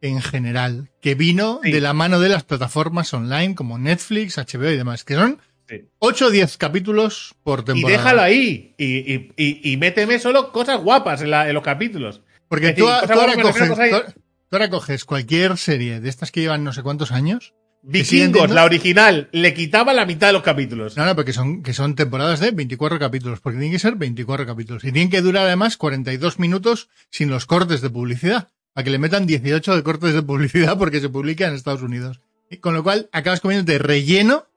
en 0.01 0.21
general, 0.21 0.91
que 1.01 1.15
vino 1.15 1.59
Sí. 1.63 1.71
de 1.71 1.81
la 1.81 1.93
mano 1.93 2.19
de 2.19 2.29
las 2.29 2.43
plataformas 2.43 3.11
online 3.13 3.55
como 3.55 3.79
Netflix, 3.79 4.37
HBO 4.37 4.69
y 4.69 4.77
demás, 4.77 5.03
que 5.03 5.15
son 5.15 5.39
Sí. 5.67 5.81
8 5.97 6.27
o 6.27 6.29
10 6.29 6.57
capítulos 6.57 7.33
por 7.43 7.61
Y 7.61 7.63
temporada. 7.63 7.97
déjalo 7.97 8.21
ahí. 8.21 8.75
Y, 8.77 8.85
y, 9.13 9.31
y, 9.35 9.71
y 9.71 9.77
méteme 9.77 10.19
solo 10.19 10.51
cosas 10.51 10.79
guapas 10.79 11.23
en, 11.23 11.31
la- 11.31 11.47
en 11.47 11.55
los 11.55 11.63
capítulos. 11.63 12.21
Porque 12.47 12.75
ahora 12.77 13.33
coges, 13.41 13.69
tú 13.69 14.55
ahora 14.55 14.69
coges 14.69 15.05
cualquier 15.05 15.57
serie 15.57 15.99
de 16.01 16.07
estas 16.09 16.31
que 16.31 16.41
llevan 16.41 16.63
no 16.63 16.71
sé 16.71 16.83
cuántos 16.83 17.11
años. 17.11 17.55
Vikingos, 17.87 18.49
la 18.49 18.63
original, 18.63 19.29
le 19.31 19.53
quitaba 19.53 19.93
la 19.93 20.07
mitad 20.07 20.27
de 20.27 20.33
los 20.33 20.41
capítulos. 20.41 20.97
No, 20.97 21.05
no, 21.05 21.15
porque 21.15 21.33
son, 21.33 21.61
que 21.61 21.71
son 21.71 21.93
temporadas 21.93 22.39
de 22.39 22.49
24 22.49 22.97
capítulos, 22.97 23.39
porque 23.41 23.59
tienen 23.59 23.71
que 23.71 23.79
ser 23.79 23.95
24 23.95 24.47
capítulos. 24.47 24.83
Y 24.83 24.91
tienen 24.91 25.11
que 25.11 25.21
durar 25.21 25.45
además 25.45 25.77
42 25.77 26.39
minutos 26.39 26.89
sin 27.11 27.29
los 27.29 27.45
cortes 27.45 27.81
de 27.81 27.91
publicidad. 27.91 28.49
Para 28.73 28.83
que 28.83 28.89
le 28.89 28.97
metan 28.97 29.27
18 29.27 29.75
de 29.75 29.83
cortes 29.83 30.13
de 30.15 30.23
publicidad 30.23 30.77
porque 30.79 30.99
se 30.99 31.09
publica 31.09 31.47
en 31.47 31.53
Estados 31.53 31.83
Unidos. 31.83 32.21
Y 32.49 32.57
con 32.57 32.73
lo 32.73 32.83
cual 32.83 33.07
acabas 33.11 33.39
comiéndote 33.39 33.77
relleno, 33.77 34.47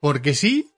porque 0.00 0.34
sí, 0.34 0.70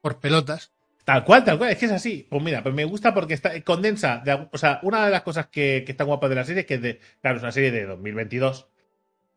por 0.00 0.18
pelotas. 0.18 0.72
Tal 1.04 1.24
cual, 1.24 1.44
tal 1.44 1.56
cual, 1.56 1.70
es 1.70 1.78
que 1.78 1.86
es 1.86 1.92
así. 1.92 2.26
Pues 2.28 2.42
mira, 2.42 2.64
pues 2.64 2.74
me 2.74 2.84
gusta 2.84 3.14
porque 3.14 3.34
está, 3.34 3.60
condensa, 3.62 4.22
de 4.24 4.48
o 4.50 4.58
sea, 4.58 4.80
una 4.82 5.04
de 5.04 5.12
las 5.12 5.22
cosas 5.22 5.46
que, 5.46 5.84
que 5.86 5.92
están 5.92 6.08
guapas 6.08 6.30
de 6.30 6.36
la 6.36 6.44
serie 6.44 6.62
es 6.62 6.66
que 6.66 6.78
de, 6.78 7.00
claro, 7.22 7.36
es 7.36 7.42
una 7.44 7.52
serie 7.52 7.70
de 7.70 7.86
2022 7.86 8.66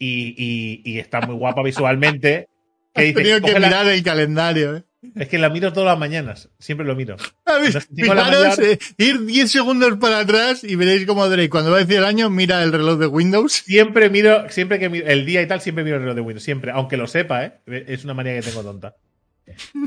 y, 0.02 0.34
y, 0.36 0.82
y 0.84 1.00
está 1.00 1.22
muy 1.22 1.36
guapa 1.36 1.62
visualmente. 1.64 2.48
Que 2.94 3.04
dice, 3.04 3.22
tenido 3.22 3.40
que 3.40 3.56
mirar 3.56 3.88
el 3.88 4.04
calendario, 4.04 4.76
¿eh? 4.76 4.84
es 5.16 5.30
que 5.30 5.38
la 5.38 5.50
miro 5.50 5.72
todas 5.72 5.88
las 5.88 5.98
mañanas, 5.98 6.50
siempre 6.60 6.86
lo 6.86 6.94
miro. 6.94 7.16
A 7.46 7.58
ver, 7.58 7.74
No, 7.74 7.82
tengo 7.96 8.14
la 8.14 8.26
fijaros, 8.26 8.60
eh, 8.60 8.80
ir 8.98 9.26
10 9.26 9.50
segundos 9.50 9.98
para 9.98 10.20
atrás 10.20 10.66
y 10.66 10.76
veréis 10.76 11.06
cómo 11.06 11.30
Drake, 11.30 11.50
cuando 11.50 11.72
va 11.72 11.78
a 11.78 11.80
decir 11.80 12.00
el 12.00 12.04
año, 12.04 12.30
mira 12.30 12.62
el 12.64 12.74
reloj 12.74 13.00
de 13.00 13.08
Windows. 13.08 13.54
Siempre 13.54 14.10
miro, 14.10 14.50
siempre 14.50 14.78
que 14.78 14.90
miro, 14.90 15.08
el 15.08 15.26
día 15.26 15.42
y 15.42 15.48
tal, 15.48 15.62
siempre 15.62 15.86
miro 15.86 15.96
el 15.96 16.02
reloj 16.02 16.16
de 16.16 16.22
Windows, 16.22 16.44
siempre, 16.44 16.72
aunque 16.72 16.98
lo 16.98 17.08
sepa, 17.08 17.46
¿eh? 17.46 17.54
Es 17.66 18.04
una 18.04 18.14
manía 18.14 18.36
que 18.36 18.42
tengo 18.42 18.62
tonta. 18.62 18.98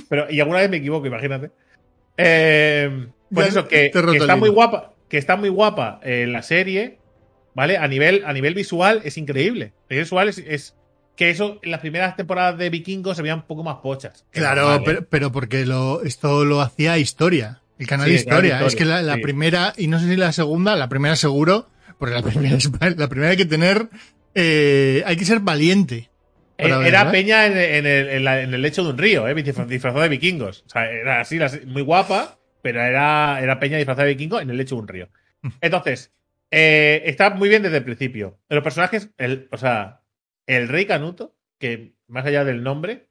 Pero, 0.09 0.31
y 0.31 0.41
alguna 0.41 0.61
vez 0.61 0.71
me 0.71 0.79
equivoco, 0.79 1.07
imagínate. 1.07 1.51
Eh, 2.17 3.07
pues 3.31 3.49
Ya 3.49 3.61
eso, 3.61 3.69
que, 3.69 3.93
está 4.15 4.37
muy 4.37 4.49
guapa, 4.49 4.95
que 5.11 5.19
está 5.19 5.37
muy 5.37 5.51
guapa 5.51 6.01
eh, 6.03 6.27
la 6.27 6.41
serie, 6.41 7.01
¿vale? 7.55 7.77
A 7.79 7.87
nivel, 7.89 8.23
a 8.27 8.33
nivel 8.33 8.55
visual 8.55 9.01
es 9.05 9.17
increíble. 9.19 9.73
A 9.89 9.91
nivel 9.91 10.05
visual 10.05 10.29
es, 10.29 10.39
es 10.39 10.77
que 11.17 11.31
eso 11.31 11.61
en 11.63 11.71
las 11.71 11.81
primeras 11.81 12.17
temporadas 12.17 12.59
de 12.59 12.71
Vikingos 12.71 13.17
se 13.17 13.23
veían 13.23 13.39
un 13.41 13.47
poco 13.47 13.63
más 13.63 13.77
pochas. 13.77 14.25
Claro, 14.31 14.75
¿eh? 14.75 14.83
pero, 14.85 15.07
pero 15.09 15.33
porque 15.33 15.65
lo, 15.65 16.03
esto 16.03 16.45
lo 16.45 16.61
hacía 16.61 16.99
Historia. 16.99 17.61
El 17.79 17.87
canal 17.87 18.07
Sí, 18.07 18.13
de 18.13 18.19
Historia. 18.19 18.65
Es 18.67 18.77
que 18.77 18.85
la, 18.85 19.03
la 19.03 19.15
sí. 19.17 19.21
primera, 19.21 19.73
y 19.77 19.87
no 19.89 19.99
sé 19.99 20.09
si 20.09 20.17
la 20.17 20.33
segunda, 20.33 20.77
la 20.77 20.89
primera 20.89 21.17
seguro, 21.17 21.69
porque 21.99 22.15
la 22.15 22.23
primera, 22.23 22.57
es- 22.57 22.71
la 22.97 23.09
primera 23.09 23.31
hay 23.31 23.37
que 23.37 23.47
tener, 23.47 23.89
eh, 24.35 25.03
hay 25.07 25.17
que 25.17 25.25
ser 25.25 25.41
valiente. 25.41 26.11
Eh, 26.57 26.67
Era 26.67 26.79
verla. 26.79 27.11
Peña 27.11 27.47
en, 27.47 27.57
en 27.59 27.87
el, 27.87 28.09
en 28.11 28.25
la- 28.25 28.43
en 28.43 28.55
el 28.55 28.63
lecho 28.63 28.85
de 28.85 28.91
un 28.91 28.99
río, 28.99 29.27
¿eh? 29.29 29.35
disfra- 29.35 29.67
disfrazada 29.67 30.05
de 30.05 30.09
vikingos. 30.09 30.63
O 30.67 30.71
sea, 30.71 30.91
era 30.91 31.21
así, 31.21 31.39
muy 31.67 31.83
guapa, 31.83 32.39
pero 32.63 32.81
era, 32.81 33.41
era 33.43 33.59
Peña 33.59 33.77
disfrazada 33.77 34.07
de 34.07 34.15
vikingo 34.15 34.41
en 34.41 34.51
el 34.51 34.57
lecho 34.57 34.77
de 34.77 34.81
un 34.83 34.89
río. 34.89 35.09
Entonces, 35.61 36.13
eh, 36.57 37.03
está 37.07 37.31
muy 37.31 37.49
bien 37.49 37.63
desde 37.63 37.79
el 37.79 37.85
principio. 37.85 38.39
Los 38.49 38.63
personajes, 38.63 39.11
el, 39.19 39.49
o 39.51 39.57
sea, 39.57 40.03
el 40.47 40.69
rey 40.69 40.87
Canuto, 40.87 41.37
que 41.59 41.97
más 42.07 42.25
allá 42.25 42.45
del 42.45 42.63
nombre, 42.63 43.09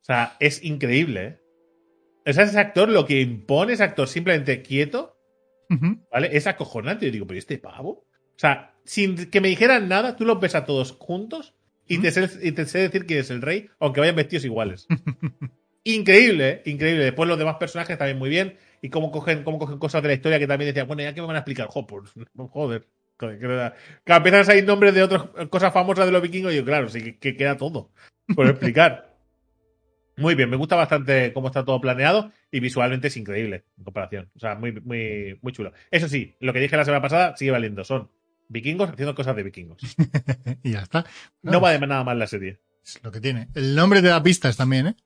o 0.00 0.04
sea, 0.04 0.36
es 0.40 0.64
increíble, 0.64 1.24
¿eh? 1.24 1.42
O 2.26 2.32
sea, 2.32 2.44
ese 2.44 2.58
actor 2.58 2.88
lo 2.88 3.06
que 3.06 3.20
impone, 3.20 3.72
ese 3.72 3.84
actor 3.84 4.08
simplemente 4.08 4.62
quieto. 4.62 5.16
¿vale? 6.10 6.30
Es 6.32 6.46
acojonante. 6.46 7.06
Yo 7.06 7.12
digo, 7.12 7.26
pero 7.26 7.36
¿y 7.36 7.38
este 7.38 7.58
pavo? 7.58 7.90
O 7.90 8.38
sea, 8.38 8.74
sin 8.84 9.30
que 9.30 9.40
me 9.40 9.48
dijeran 9.48 9.88
nada, 9.88 10.16
tú 10.16 10.24
los 10.24 10.40
ves 10.40 10.54
a 10.54 10.64
todos 10.64 10.92
juntos 10.92 11.54
y, 11.88 11.98
te, 11.98 12.10
sé, 12.10 12.28
y 12.42 12.52
te 12.52 12.64
sé 12.66 12.78
decir 12.78 13.06
que 13.06 13.18
es 13.18 13.30
el 13.30 13.42
rey, 13.42 13.68
aunque 13.78 14.00
vayan 14.00 14.16
vestidos 14.16 14.44
iguales. 14.44 14.86
increíble, 15.84 16.48
¿eh? 16.48 16.62
increíble. 16.66 17.04
Después 17.04 17.28
los 17.28 17.38
demás 17.38 17.56
personajes 17.56 17.98
también 17.98 18.18
muy 18.18 18.30
bien. 18.30 18.56
Y 18.82 18.90
cómo 18.90 19.10
cogen, 19.10 19.44
cómo 19.44 19.58
cogen 19.58 19.78
cosas 19.78 20.02
de 20.02 20.08
la 20.08 20.14
historia 20.14 20.38
que 20.38 20.46
también 20.46 20.68
decían, 20.68 20.86
bueno, 20.86 21.02
ya 21.02 21.14
que 21.14 21.20
me 21.20 21.28
van 21.28 21.36
a 21.36 21.38
explicar, 21.38 21.68
Jo, 21.68 21.86
pues, 21.86 22.12
joder. 22.50 22.86
Joder, 23.18 23.74
que 24.04 24.12
empiezan 24.12 24.40
a 24.40 24.44
salir 24.44 24.64
nombres 24.64 24.94
de 24.94 25.02
otras 25.04 25.22
cosas 25.48 25.72
famosas 25.72 26.06
de 26.06 26.12
los 26.12 26.20
vikingos 26.20 26.52
y 26.52 26.56
yo, 26.56 26.64
claro, 26.64 26.88
sí 26.88 27.00
que, 27.00 27.18
que 27.18 27.36
queda 27.36 27.56
todo 27.56 27.90
por 28.34 28.48
explicar. 28.48 29.12
Muy 30.16 30.34
bien, 30.34 30.50
me 30.50 30.56
gusta 30.56 30.76
bastante 30.76 31.32
cómo 31.32 31.46
está 31.46 31.64
todo 31.64 31.80
planeado 31.80 32.32
y 32.50 32.60
visualmente 32.60 33.08
es 33.08 33.16
increíble 33.16 33.64
en 33.78 33.84
comparación. 33.84 34.30
O 34.36 34.40
sea, 34.40 34.56
muy, 34.56 34.72
muy, 34.72 35.38
muy 35.40 35.52
chulo. 35.52 35.72
Eso 35.90 36.06
sí, 36.06 36.36
lo 36.38 36.52
que 36.52 36.60
dije 36.60 36.76
la 36.76 36.84
semana 36.84 37.00
pasada 37.00 37.34
sigue 37.36 37.50
valiendo. 37.50 37.82
Son 37.82 38.10
vikingos 38.48 38.90
haciendo 38.90 39.14
cosas 39.14 39.34
de 39.36 39.42
vikingos. 39.42 39.80
y 40.62 40.72
ya 40.72 40.80
está. 40.80 41.06
No 41.40 41.60
va 41.60 41.70
de 41.70 41.78
nada 41.86 42.04
mal 42.04 42.18
la 42.18 42.26
serie. 42.26 42.60
Es 42.84 43.00
lo 43.02 43.10
que 43.10 43.20
tiene. 43.20 43.48
El 43.54 43.74
nombre 43.74 44.02
te 44.02 44.08
da 44.08 44.22
pistas 44.22 44.56
también, 44.56 44.88
¿eh? 44.88 44.96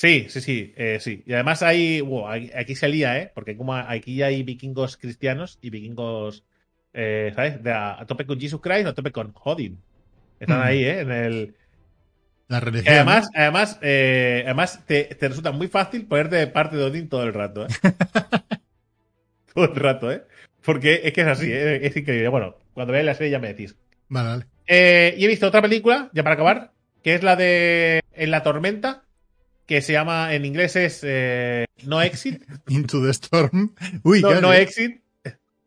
Sí, 0.00 0.26
sí, 0.28 0.40
sí, 0.40 0.72
eh, 0.76 0.98
sí. 1.00 1.24
Y 1.26 1.32
además 1.32 1.60
hay, 1.64 2.00
wow, 2.00 2.28
aquí 2.28 2.76
se 2.76 2.88
lía, 2.88 3.18
¿eh? 3.18 3.32
Porque 3.34 3.56
como 3.56 3.74
aquí 3.74 4.22
hay 4.22 4.44
vikingos 4.44 4.96
cristianos 4.96 5.58
y 5.60 5.70
vikingos, 5.70 6.44
eh, 6.92 7.32
¿sabes? 7.34 7.60
De 7.64 7.72
a, 7.72 8.00
a 8.00 8.06
tope 8.06 8.24
con 8.24 8.38
Jesus 8.38 8.60
Christ 8.60 8.86
a 8.86 8.94
tope 8.94 9.10
con 9.10 9.34
Odin. 9.42 9.76
Están 10.38 10.60
Mm. 10.60 10.62
ahí, 10.62 10.84
¿eh? 10.84 11.00
En 11.00 11.10
el, 11.10 11.54
La 12.46 12.60
religión. 12.60 12.94
además, 12.94 13.28
además, 13.34 13.78
eh, 13.82 14.42
además 14.44 14.86
te, 14.86 15.02
te 15.04 15.28
resulta 15.28 15.50
muy 15.50 15.66
fácil 15.66 16.06
ponerte 16.06 16.36
de 16.36 16.46
parte 16.46 16.76
de 16.76 16.84
Odín 16.84 17.08
todo 17.08 17.24
el 17.24 17.34
rato, 17.34 17.66
¿eh? 17.66 17.68
todo 19.52 19.64
el 19.64 19.74
rato, 19.74 20.12
¿eh? 20.12 20.22
Porque 20.64 21.00
es 21.02 21.12
que 21.12 21.22
es 21.22 21.26
así, 21.26 21.50
¿eh? 21.50 21.84
es 21.84 21.96
increíble. 21.96 22.28
Bueno, 22.28 22.54
cuando 22.72 22.92
veáis 22.92 23.06
la 23.06 23.14
serie 23.14 23.32
ya 23.32 23.40
me 23.40 23.48
decís. 23.48 23.74
Vale, 24.08 24.28
vale. 24.28 24.44
Eh, 24.68 25.16
y 25.18 25.24
he 25.24 25.28
visto 25.28 25.48
otra 25.48 25.60
película, 25.62 26.08
ya 26.12 26.22
para 26.22 26.34
acabar, 26.34 26.72
que 27.02 27.14
es 27.16 27.24
la 27.24 27.34
de 27.34 28.00
En 28.12 28.30
la 28.30 28.44
tormenta, 28.44 29.02
que 29.68 29.82
se 29.82 29.92
llama, 29.92 30.34
en 30.34 30.44
inglés 30.46 30.74
es 30.76 31.00
eh, 31.04 31.66
No 31.84 32.00
Exit, 32.02 32.42
Into 32.68 33.00
the 33.04 33.10
Storm. 33.10 33.74
Uy, 34.02 34.22
no, 34.22 34.52
Exit, 34.52 35.02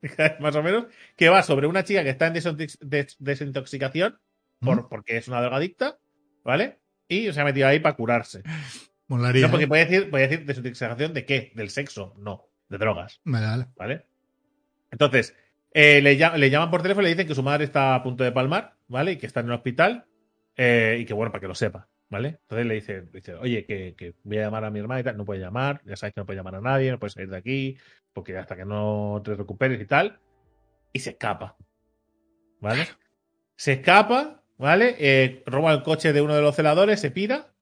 más 0.39 0.55
o 0.55 0.63
menos, 0.63 0.85
que 1.15 1.29
va 1.29 1.43
sobre 1.43 1.67
una 1.67 1.83
chica 1.83 2.03
que 2.03 2.09
está 2.09 2.27
en 2.27 2.33
desintox- 2.33 2.79
des- 2.81 3.15
desintoxicación, 3.19 4.19
por, 4.59 4.83
Mm. 4.85 4.89
porque 4.89 5.17
es 5.17 5.27
una 5.27 5.39
drogadicta, 5.41 5.99
¿vale? 6.43 6.79
Y 7.07 7.31
se 7.31 7.39
ha 7.39 7.45
metido 7.45 7.67
ahí 7.67 7.79
para 7.79 7.95
curarse. 7.95 8.41
Molaría. 9.07 9.43
No, 9.45 9.51
porque 9.51 9.65
¿eh? 9.65 9.67
puede 9.67 9.85
decir, 9.85 10.09
puede 10.09 10.27
decir 10.27 10.45
desintoxicación 10.47 11.13
de 11.13 11.25
qué? 11.25 11.51
Del 11.55 11.69
sexo, 11.69 12.15
no, 12.17 12.47
de 12.69 12.77
drogas, 12.79 13.21
Vale, 13.23 13.45
vale. 13.45 13.65
¿vale? 13.75 14.05
Entonces, 14.91 15.35
eh, 15.73 16.01
le, 16.01 16.15
le 16.15 16.49
llaman 16.49 16.71
por 16.71 16.81
teléfono 16.81 17.05
y 17.07 17.11
le 17.11 17.15
dicen 17.15 17.27
que 17.27 17.35
su 17.35 17.43
madre 17.43 17.65
está 17.65 17.93
a 17.95 18.01
punto 18.03 18.23
de 18.23 18.31
palmar, 18.31 18.75
¿vale? 18.87 19.11
Y 19.13 19.17
que 19.17 19.27
está 19.27 19.41
en 19.41 19.47
el 19.47 19.51
hospital, 19.53 20.05
eh, 20.57 20.97
y 20.99 21.05
que 21.05 21.13
bueno, 21.13 21.31
para 21.31 21.41
que 21.41 21.47
lo 21.47 21.55
sepa, 21.55 21.87
¿vale? 22.11 22.39
Entonces 22.41 22.67
le 22.67 22.73
dice, 22.75 23.01
dice 23.13 23.33
oye, 23.35 23.65
que, 23.65 23.95
que 23.97 24.13
voy 24.23 24.37
a 24.37 24.41
llamar 24.41 24.65
a 24.65 24.69
mi 24.69 24.79
hermana 24.79 24.99
y 24.99 25.03
tal, 25.03 25.17
no 25.17 25.25
puede 25.25 25.39
llamar, 25.39 25.81
ya 25.85 25.95
sabes 25.95 26.13
que 26.13 26.19
no 26.21 26.25
puede 26.25 26.37
llamar 26.37 26.55
a 26.55 26.61
nadie, 26.61 26.91
no 26.91 26.99
puedes 26.99 27.13
salir 27.13 27.29
de 27.29 27.37
aquí, 27.37 27.77
porque 28.13 28.37
hasta 28.37 28.55
que 28.57 28.65
no 28.65 29.21
te 29.23 29.33
recuperes 29.33 29.81
y 29.81 29.85
tal, 29.85 30.19
y 30.91 30.99
se 30.99 31.11
escapa, 31.11 31.55
¿vale? 32.59 32.85
Se 33.55 33.73
escapa, 33.73 34.43
¿vale? 34.57 34.95
Eh, 34.99 35.41
roba 35.45 35.71
el 35.71 35.83
coche 35.83 36.11
de 36.11 36.21
uno 36.21 36.35
de 36.35 36.41
los 36.41 36.53
celadores, 36.53 36.99
se 36.99 37.11
pira, 37.11 37.53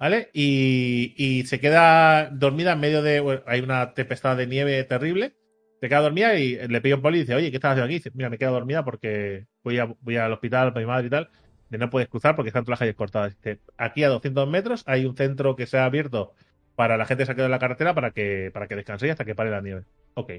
¿vale? 0.00 0.30
Y, 0.34 1.14
y 1.16 1.46
se 1.46 1.60
queda 1.60 2.28
dormida 2.30 2.72
en 2.72 2.80
medio 2.80 3.02
de. 3.02 3.42
hay 3.46 3.60
una 3.60 3.94
tempestad 3.94 4.36
de 4.36 4.48
nieve 4.48 4.82
terrible. 4.84 5.36
Se 5.80 5.88
queda 5.88 6.00
dormida 6.00 6.34
y 6.36 6.56
le 6.66 6.80
pide 6.80 6.94
un 6.94 7.02
poli 7.02 7.18
y 7.18 7.20
dice, 7.20 7.34
oye, 7.34 7.50
¿qué 7.50 7.58
estás 7.58 7.72
haciendo 7.72 7.84
aquí? 7.84 7.94
Dice, 7.94 8.10
mira, 8.14 8.30
me 8.30 8.38
quedo 8.38 8.52
dormida 8.52 8.84
porque 8.84 9.46
voy, 9.62 9.78
a, 9.78 9.84
voy 10.00 10.16
al 10.16 10.32
hospital 10.32 10.72
para 10.72 10.84
mi 10.84 10.88
madre 10.90 11.06
y 11.06 11.10
tal. 11.10 11.28
De 11.70 11.78
no 11.78 11.90
puedes 11.90 12.08
cruzar 12.08 12.36
porque 12.36 12.48
están 12.50 12.64
todas 12.64 12.74
las 12.74 12.78
calles 12.80 12.94
cortadas. 12.94 13.36
Aquí 13.76 14.04
a 14.04 14.08
200 14.08 14.48
metros 14.48 14.82
hay 14.86 15.04
un 15.04 15.16
centro 15.16 15.56
que 15.56 15.66
se 15.66 15.78
ha 15.78 15.84
abierto 15.84 16.32
para 16.76 16.96
la 16.96 17.06
gente 17.06 17.22
que 17.22 17.26
se 17.26 17.32
ha 17.32 17.34
quedado 17.34 17.46
en 17.46 17.52
la 17.52 17.58
carretera 17.58 17.94
para 17.94 18.10
que, 18.12 18.50
para 18.52 18.68
que 18.68 18.76
descanse 18.76 19.10
hasta 19.10 19.24
que 19.24 19.34
pare 19.34 19.50
la 19.50 19.60
nieve. 19.62 19.84
Ok. 20.14 20.32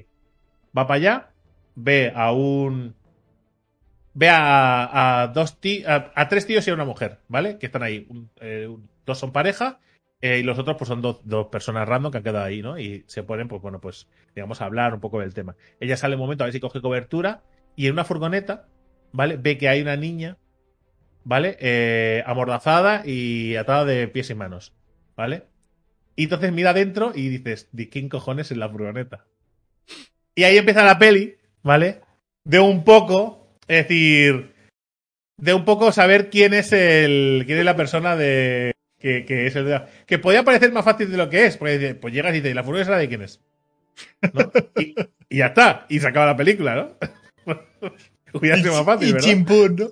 Va 0.76 0.86
para 0.86 0.94
allá, 0.96 1.30
ve 1.74 2.12
a 2.14 2.32
un. 2.32 2.94
Ve 4.14 4.28
a, 4.30 5.22
a 5.22 5.26
dos 5.28 5.60
tí- 5.60 5.84
a, 5.86 6.28
tres 6.28 6.46
tíos 6.46 6.66
y 6.66 6.70
a 6.70 6.74
una 6.74 6.84
mujer, 6.84 7.18
¿vale? 7.28 7.58
Que 7.58 7.66
están 7.66 7.82
ahí. 7.82 8.08
Eh, 8.40 8.68
dos 9.06 9.18
son 9.18 9.32
pareja 9.32 9.78
eh, 10.20 10.38
y 10.38 10.42
los 10.42 10.58
otros 10.58 10.76
pues 10.76 10.88
son 10.88 11.00
dos, 11.02 11.20
dos 11.24 11.46
personas 11.48 11.88
random 11.88 12.10
que 12.10 12.18
han 12.18 12.24
quedado 12.24 12.44
ahí, 12.44 12.60
¿no? 12.62 12.78
Y 12.78 13.04
se 13.06 13.22
ponen, 13.22 13.46
pues 13.48 13.62
bueno, 13.62 13.80
pues 13.80 14.08
digamos 14.34 14.60
a 14.60 14.64
hablar 14.64 14.94
un 14.94 15.00
poco 15.00 15.20
del 15.20 15.34
tema. 15.34 15.54
Ella 15.78 15.96
sale 15.96 16.16
un 16.16 16.20
momento 16.22 16.42
a 16.44 16.46
ver 16.46 16.52
si 16.54 16.60
coge 16.60 16.80
cobertura 16.80 17.42
y 17.76 17.86
en 17.86 17.92
una 17.92 18.04
furgoneta, 18.04 18.66
¿vale? 19.12 19.36
Ve 19.36 19.56
que 19.56 19.68
hay 19.68 19.82
una 19.82 19.96
niña, 19.96 20.36
¿vale? 21.28 21.58
Eh, 21.60 22.22
amordazada 22.24 23.02
y 23.04 23.54
atada 23.56 23.84
de 23.84 24.08
pies 24.08 24.30
y 24.30 24.34
manos, 24.34 24.72
¿vale? 25.14 25.42
Y 26.16 26.24
entonces 26.24 26.52
mira 26.52 26.70
adentro 26.70 27.12
y 27.14 27.28
dices, 27.28 27.68
¿de 27.72 27.90
quién 27.90 28.08
cojones 28.08 28.50
es 28.50 28.56
la 28.56 28.70
furgoneta? 28.70 29.26
Y 30.34 30.44
ahí 30.44 30.56
empieza 30.56 30.82
la 30.84 30.98
peli, 30.98 31.36
¿vale? 31.62 32.00
De 32.44 32.60
un 32.60 32.82
poco, 32.82 33.46
es 33.68 33.86
decir, 33.86 34.54
de 35.36 35.52
un 35.52 35.66
poco 35.66 35.92
saber 35.92 36.30
quién 36.30 36.54
es 36.54 36.72
el, 36.72 37.42
quién 37.44 37.58
es 37.58 37.64
la 37.66 37.76
persona 37.76 38.16
de, 38.16 38.72
que, 38.98 39.26
que 39.26 39.46
es 39.46 39.54
el 39.56 39.66
de 39.66 39.70
la- 39.72 39.86
que 40.06 40.18
podía 40.18 40.44
parecer 40.44 40.72
más 40.72 40.86
fácil 40.86 41.10
de 41.10 41.18
lo 41.18 41.28
que 41.28 41.44
es, 41.44 41.58
porque 41.58 41.78
dice, 41.78 41.94
pues 41.94 42.14
llegas 42.14 42.32
y 42.32 42.36
dices, 42.36 42.52
¿y 42.52 42.54
la 42.54 42.64
furgoneta 42.64 42.96
de 42.96 43.08
quién 43.08 43.22
es? 43.22 43.40
¿No? 44.32 44.50
Y, 44.78 44.94
y 45.28 45.36
ya 45.38 45.48
está, 45.48 45.84
y 45.90 46.00
se 46.00 46.08
acaba 46.08 46.24
la 46.24 46.36
película, 46.38 46.74
¿no? 46.74 47.54
Hubiera 48.32 48.56
sido 48.56 48.72
más 48.72 48.86
fácil, 48.86 49.08
y 49.08 49.12
¿verdad? 49.12 49.28
chimpún, 49.28 49.76
¿no? 49.76 49.90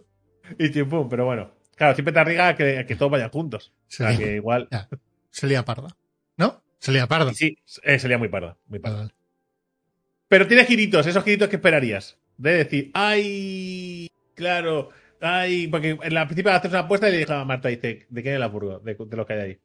Y 0.59 0.71
chimpum, 0.71 1.09
pero 1.09 1.25
bueno. 1.25 1.51
Claro, 1.77 1.95
siempre 1.95 2.13
te 2.13 2.21
arriesga 2.21 2.49
a 2.49 2.57
que, 2.57 2.85
que 2.87 2.97
todos 2.97 3.13
vayan 3.13 3.31
juntos. 3.31 3.73
O 3.81 3.85
sea, 3.89 4.11
Sería, 4.13 4.27
que 4.27 4.35
igual. 4.37 4.69
sería 5.31 5.65
parda. 5.65 5.97
¿No? 6.37 6.63
Sería 6.79 7.07
parda. 7.07 7.35
Sí, 7.35 7.59
eh, 7.83 7.99
sería 7.99 8.17
muy 8.19 8.29
parda. 8.29 8.57
Muy 8.69 8.79
parda. 8.79 8.99
vale. 8.99 9.15
Pero 10.29 10.47
tiene 10.47 10.65
giritos, 10.65 11.07
esos 11.07 11.23
giritos 11.23 11.49
que 11.49 11.57
esperarías. 11.57 12.19
De 12.39 12.53
decir, 12.55 12.91
ay, 12.95 14.11
claro, 14.35 14.91
ay, 15.21 15.69
porque 15.69 15.99
en 16.03 16.15
la 16.15 16.27
principio 16.27 16.53
haces 16.53 16.71
una 16.71 16.81
apuesta 16.81 17.09
y 17.09 17.13
le 17.13 17.19
dije 17.19 17.33
a 17.33 17.45
Marta, 17.45 17.69
dice, 17.69 18.07
¿de 18.09 18.23
quién 18.23 18.35
es 18.35 18.41
la 18.41 18.51
furgo? 18.51 18.79
De, 18.81 18.95
de 18.95 19.17
lo 19.17 19.27
que 19.27 19.33
hay 19.35 19.41
ahí. 19.41 19.59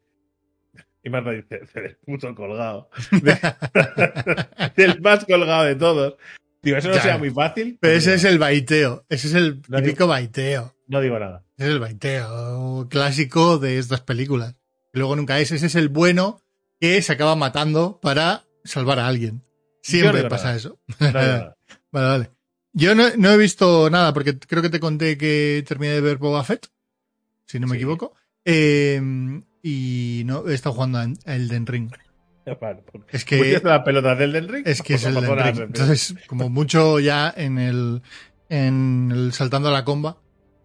Y 1.04 1.10
Marta 1.10 1.32
dice, 1.32 1.62
del 1.74 1.96
puto 1.98 2.34
colgado. 2.36 2.90
De- 3.22 3.38
del 4.76 5.02
más 5.02 5.26
colgado 5.26 5.64
de 5.64 5.76
todos. 5.76 6.16
Digo, 6.64 6.78
eso 6.78 6.90
no 6.90 6.96
Ya. 6.96 7.02
sea 7.02 7.18
muy 7.18 7.30
fácil. 7.32 7.78
Pero 7.82 7.94
ese 7.98 8.14
es 8.16 8.24
el 8.24 8.38
baiteo. 8.40 9.06
Ese 9.10 9.28
es 9.28 9.34
el 9.34 9.62
No 9.68 9.82
típico 9.82 10.08
baiteo. 10.08 10.76
No 10.88 11.02
digo 11.02 11.18
nada. 11.20 11.44
Ese 11.58 11.68
es 11.70 11.74
el 11.74 11.80
baiteo 11.80 12.88
clásico 12.90 13.58
de 13.58 13.80
estas 13.80 14.02
películas. 14.02 14.56
Que 14.94 15.00
luego 15.00 15.16
nunca 15.16 15.40
es. 15.40 15.52
Ese 15.52 15.66
es 15.68 15.76
el 15.76 15.90
bueno 15.90 16.42
que 16.80 17.02
se 17.02 17.14
acaba 17.14 17.36
matando 17.36 18.00
para 18.02 18.44
salvar 18.64 19.00
a 19.00 19.08
alguien. 19.08 19.36
No 19.38 19.44
Siempre 19.82 20.30
pasa 20.30 20.46
nada. 20.46 20.58
eso. 20.58 20.80
No. 21.00 21.12
Vale, 21.92 22.08
vale. 22.08 22.30
Yo 22.74 22.96
no, 22.96 23.04
no 23.18 23.32
he 23.32 23.38
visto 23.38 23.90
nada 23.90 24.14
porque 24.14 24.38
creo 24.40 24.62
que 24.62 24.70
te 24.70 24.80
conté 24.80 25.18
que 25.18 25.62
terminé 25.68 25.94
de 25.94 26.00
ver 26.02 26.18
Boba 26.18 26.42
Fett, 26.44 26.68
si 27.46 27.60
no 27.60 27.68
me 27.68 27.74
Sí. 27.74 27.78
equivoco. 27.80 28.14
Eh, 28.46 29.02
y 29.62 30.24
no 30.26 30.48
he 30.48 30.54
estado 30.54 30.76
jugando 30.76 31.00
a 31.00 31.36
Elden 31.36 31.66
Ring. 31.68 31.92
Pues- 32.60 33.04
Es 33.12 33.26
¿Pues 33.26 33.26
que, 33.26 33.62
la 33.64 33.84
pelota 33.84 34.16
del 34.16 34.32
Den 34.34 34.48
Ring? 34.50 34.64
es 34.68 34.82
que 34.82 34.96
es 34.96 35.04
el 35.06 35.18
Elden 35.18 35.38
Ring. 35.38 35.60
Entonces, 35.62 36.16
como 36.28 36.50
mucho 36.50 37.00
ya 37.00 37.34
en 37.36 37.58
el, 37.58 38.02
en 38.50 39.12
el 39.14 39.34
saltando 39.34 39.70
a 39.70 39.72
la 39.72 39.84
comba. 39.86 40.18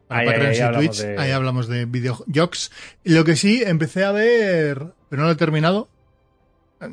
Ahí, 0.08 0.28
hablamos 0.28 0.76
Twitch, 0.78 1.02
de- 1.02 1.18
ahí 1.18 1.30
hablamos 1.32 1.66
de 1.68 1.84
videojuegos. 1.84 2.70
Lo 3.02 3.24
que 3.24 3.34
sí, 3.34 3.62
empecé 3.66 4.04
a 4.04 4.12
ver, 4.12 4.92
pero 5.08 5.22
no 5.22 5.26
lo 5.26 5.32
he 5.32 5.36
terminado, 5.36 5.88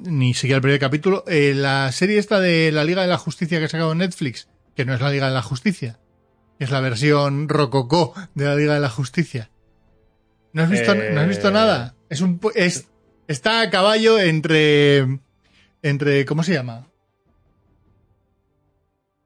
ni 0.03 0.33
siquiera 0.33 0.55
el 0.57 0.61
primer 0.63 0.79
capítulo, 0.79 1.23
eh, 1.27 1.53
la 1.55 1.91
serie 1.91 2.17
esta 2.17 2.39
de 2.39 2.71
la 2.71 2.83
Liga 2.83 3.03
de 3.03 3.07
la 3.09 3.17
Justicia 3.19 3.59
que 3.59 3.65
ha 3.65 3.69
sacado 3.69 3.93
Netflix, 3.93 4.47
que 4.75 4.85
no 4.85 4.95
es 4.95 5.01
la 5.01 5.11
Liga 5.11 5.27
de 5.27 5.33
la 5.33 5.43
Justicia, 5.43 5.99
es 6.57 6.71
la 6.71 6.79
versión 6.79 7.49
rococó 7.49 8.15
de 8.33 8.45
la 8.45 8.55
Liga 8.55 8.73
de 8.73 8.79
la 8.79 8.89
Justicia. 8.89 9.51
¿No 10.53 10.63
has 10.63 10.69
visto, 10.71 10.93
Eh, 10.93 11.11
¿no 11.13 11.21
has 11.21 11.27
visto 11.27 11.51
nada? 11.51 11.95
Es 12.09 12.21
un, 12.21 12.39
es, 12.55 12.87
está 13.27 13.61
a 13.61 13.69
caballo 13.69 14.19
entre, 14.19 15.19
entre, 15.81 16.25
¿cómo 16.25 16.43
se 16.43 16.53
llama? 16.53 16.87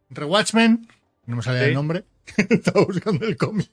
Entre 0.10 0.26
Watchmen, 0.26 0.88
no 1.26 1.36
me 1.36 1.41
sale 1.43 1.60
Sí. 1.60 1.66
el 1.66 1.74
nombre, 1.74 2.06
estaba 2.50 2.86
buscando 2.86 3.26
el 3.26 3.38
cómic. 3.38 3.70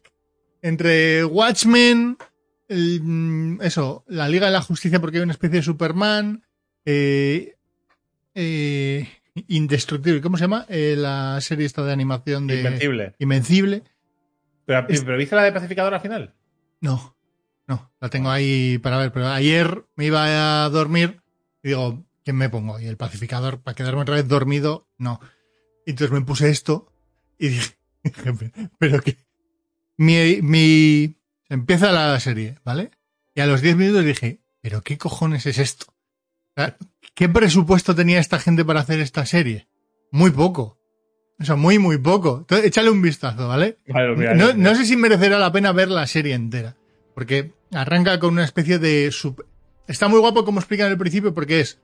Entre 0.62 1.24
Watchmen, 1.24 2.16
el, 2.68 3.00
mm, 3.02 3.62
eso, 3.62 4.04
la 4.08 4.28
Liga 4.28 4.46
de 4.46 4.52
la 4.52 4.62
Justicia 4.62 5.00
porque 5.00 5.18
hay 5.18 5.22
una 5.22 5.32
especie 5.32 5.58
de 5.58 5.62
Superman, 5.62 6.42
eh, 6.84 7.54
eh, 8.34 9.08
Indestructible, 9.48 10.20
¿cómo 10.20 10.36
se 10.36 10.44
llama? 10.44 10.64
Eh, 10.68 10.94
la 10.96 11.40
serie 11.40 11.66
esta 11.66 11.82
de 11.84 11.92
animación 11.92 12.46
de 12.46 12.56
Invencible. 12.58 13.14
Invencible. 13.18 13.82
Pero, 14.64 14.86
Es- 14.88 15.02
pero 15.04 15.16
¿viste 15.18 15.34
la 15.36 15.42
de 15.42 15.52
pacificador 15.52 15.92
al 15.92 16.00
final? 16.00 16.34
No, 16.80 17.13
no, 17.66 17.92
la 18.00 18.10
tengo 18.10 18.30
ahí 18.30 18.78
para 18.78 18.98
ver, 18.98 19.12
pero 19.12 19.28
ayer 19.28 19.84
me 19.96 20.06
iba 20.06 20.64
a 20.64 20.68
dormir 20.70 21.20
y 21.62 21.68
digo, 21.68 22.04
¿quién 22.24 22.36
me 22.36 22.48
pongo? 22.48 22.78
Y 22.80 22.86
el 22.86 22.96
pacificador, 22.96 23.60
para 23.60 23.74
quedarme 23.74 24.02
otra 24.02 24.16
vez 24.16 24.28
dormido, 24.28 24.88
no. 24.98 25.20
Y 25.86 25.90
entonces 25.90 26.12
me 26.12 26.24
puse 26.24 26.50
esto 26.50 26.92
y 27.38 27.48
dije, 27.48 27.74
pero 28.78 29.00
que 29.00 29.16
mi, 29.96 30.42
mi, 30.42 31.16
empieza 31.48 31.92
la 31.92 32.18
serie, 32.20 32.58
¿vale? 32.64 32.90
Y 33.34 33.40
a 33.40 33.46
los 33.46 33.60
10 33.60 33.76
minutos 33.76 34.04
dije, 34.04 34.40
pero 34.60 34.82
¿qué 34.82 34.98
cojones 34.98 35.46
es 35.46 35.58
esto? 35.58 35.86
¿Qué 37.14 37.28
presupuesto 37.28 37.94
tenía 37.94 38.20
esta 38.20 38.38
gente 38.38 38.64
para 38.64 38.80
hacer 38.80 39.00
esta 39.00 39.26
serie? 39.26 39.68
Muy 40.10 40.30
poco. 40.30 40.78
O 41.40 41.44
sea, 41.44 41.56
muy, 41.56 41.78
muy 41.78 41.98
poco. 41.98 42.38
Entonces, 42.38 42.66
échale 42.66 42.90
un 42.90 43.02
vistazo, 43.02 43.48
¿vale? 43.48 43.78
No, 43.86 44.74
sé 44.74 44.86
si 44.86 44.96
merecerá 44.96 45.38
la 45.38 45.52
pena 45.52 45.72
ver 45.72 45.90
la 45.90 46.06
serie 46.06 46.34
entera. 46.34 46.76
Porque 47.14 47.52
arranca 47.72 48.18
con 48.18 48.32
una 48.34 48.44
especie 48.44 48.78
de. 48.78 49.10
sub- 49.12 49.44
Está 49.86 50.08
muy 50.08 50.18
guapo 50.20 50.44
como 50.44 50.60
explican 50.60 50.90
al 50.90 50.98
principio, 50.98 51.34
porque 51.34 51.60
es 51.60 51.78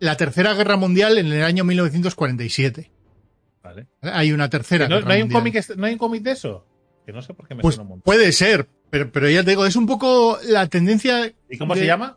la 0.00 0.16
tercera 0.16 0.54
guerra 0.54 0.76
mundial 0.76 1.18
en 1.18 1.26
el 1.32 1.42
año 1.44 1.64
1947. 1.64 2.90
Vale. 3.62 3.86
Hay 4.02 4.32
una 4.32 4.50
tercera. 4.50 4.88
¿No, 4.88 4.96
guerra 4.96 5.06
no 5.08 5.14
hay 5.14 5.22
un 5.22 5.30
cómic, 5.30 5.64
¿No 5.76 5.86
hay 5.86 5.92
un 5.92 5.98
cómic 5.98 6.22
de 6.22 6.32
eso? 6.32 6.66
Que 7.06 7.12
no 7.12 7.22
sé 7.22 7.32
por 7.34 7.46
qué 7.48 7.54
me 7.54 7.62
Pues 7.62 7.76
suena 7.76 7.82
un 7.84 7.88
montón. 7.90 8.02
puede 8.04 8.32
ser, 8.32 8.68
pero, 8.90 9.10
pero 9.12 9.28
ya 9.30 9.42
te 9.44 9.50
digo, 9.50 9.64
es 9.66 9.76
un 9.76 9.86
poco 9.86 10.38
la 10.48 10.66
tendencia. 10.66 11.32
¿Y 11.48 11.58
cómo 11.58 11.74
de- 11.74 11.80
se 11.80 11.86
llama? 11.86 12.16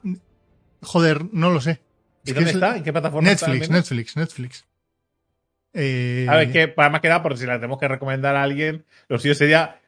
Joder, 0.82 1.26
no 1.34 1.52
lo 1.52 1.62
sé. 1.62 1.82
¿Y 2.24 2.30
Es 2.32 2.36
dónde 2.36 2.50
es- 2.50 2.56
está? 2.56 2.76
¿En 2.78 2.84
qué 2.84 2.92
plataforma 2.92 3.30
está? 3.30 3.48
Netflix, 3.48 3.68
al 3.68 3.72
menos? 3.74 3.92
Netflix, 3.92 4.18
Netflix. 4.18 4.66
Eh, 5.74 6.26
A 6.30 6.38
ver, 6.38 6.52
que 6.52 6.68
para 6.68 6.90
más 6.90 7.02
que 7.02 7.10
nada, 7.10 7.22
porque 7.22 7.38
si 7.38 7.46
la 7.46 7.56
tenemos 7.56 7.78
que 7.80 7.88
recomendar 7.88 8.36
a 8.36 8.44
alguien, 8.44 8.86
lo 9.08 9.20
suyo 9.20 9.36
sería. 9.36 9.80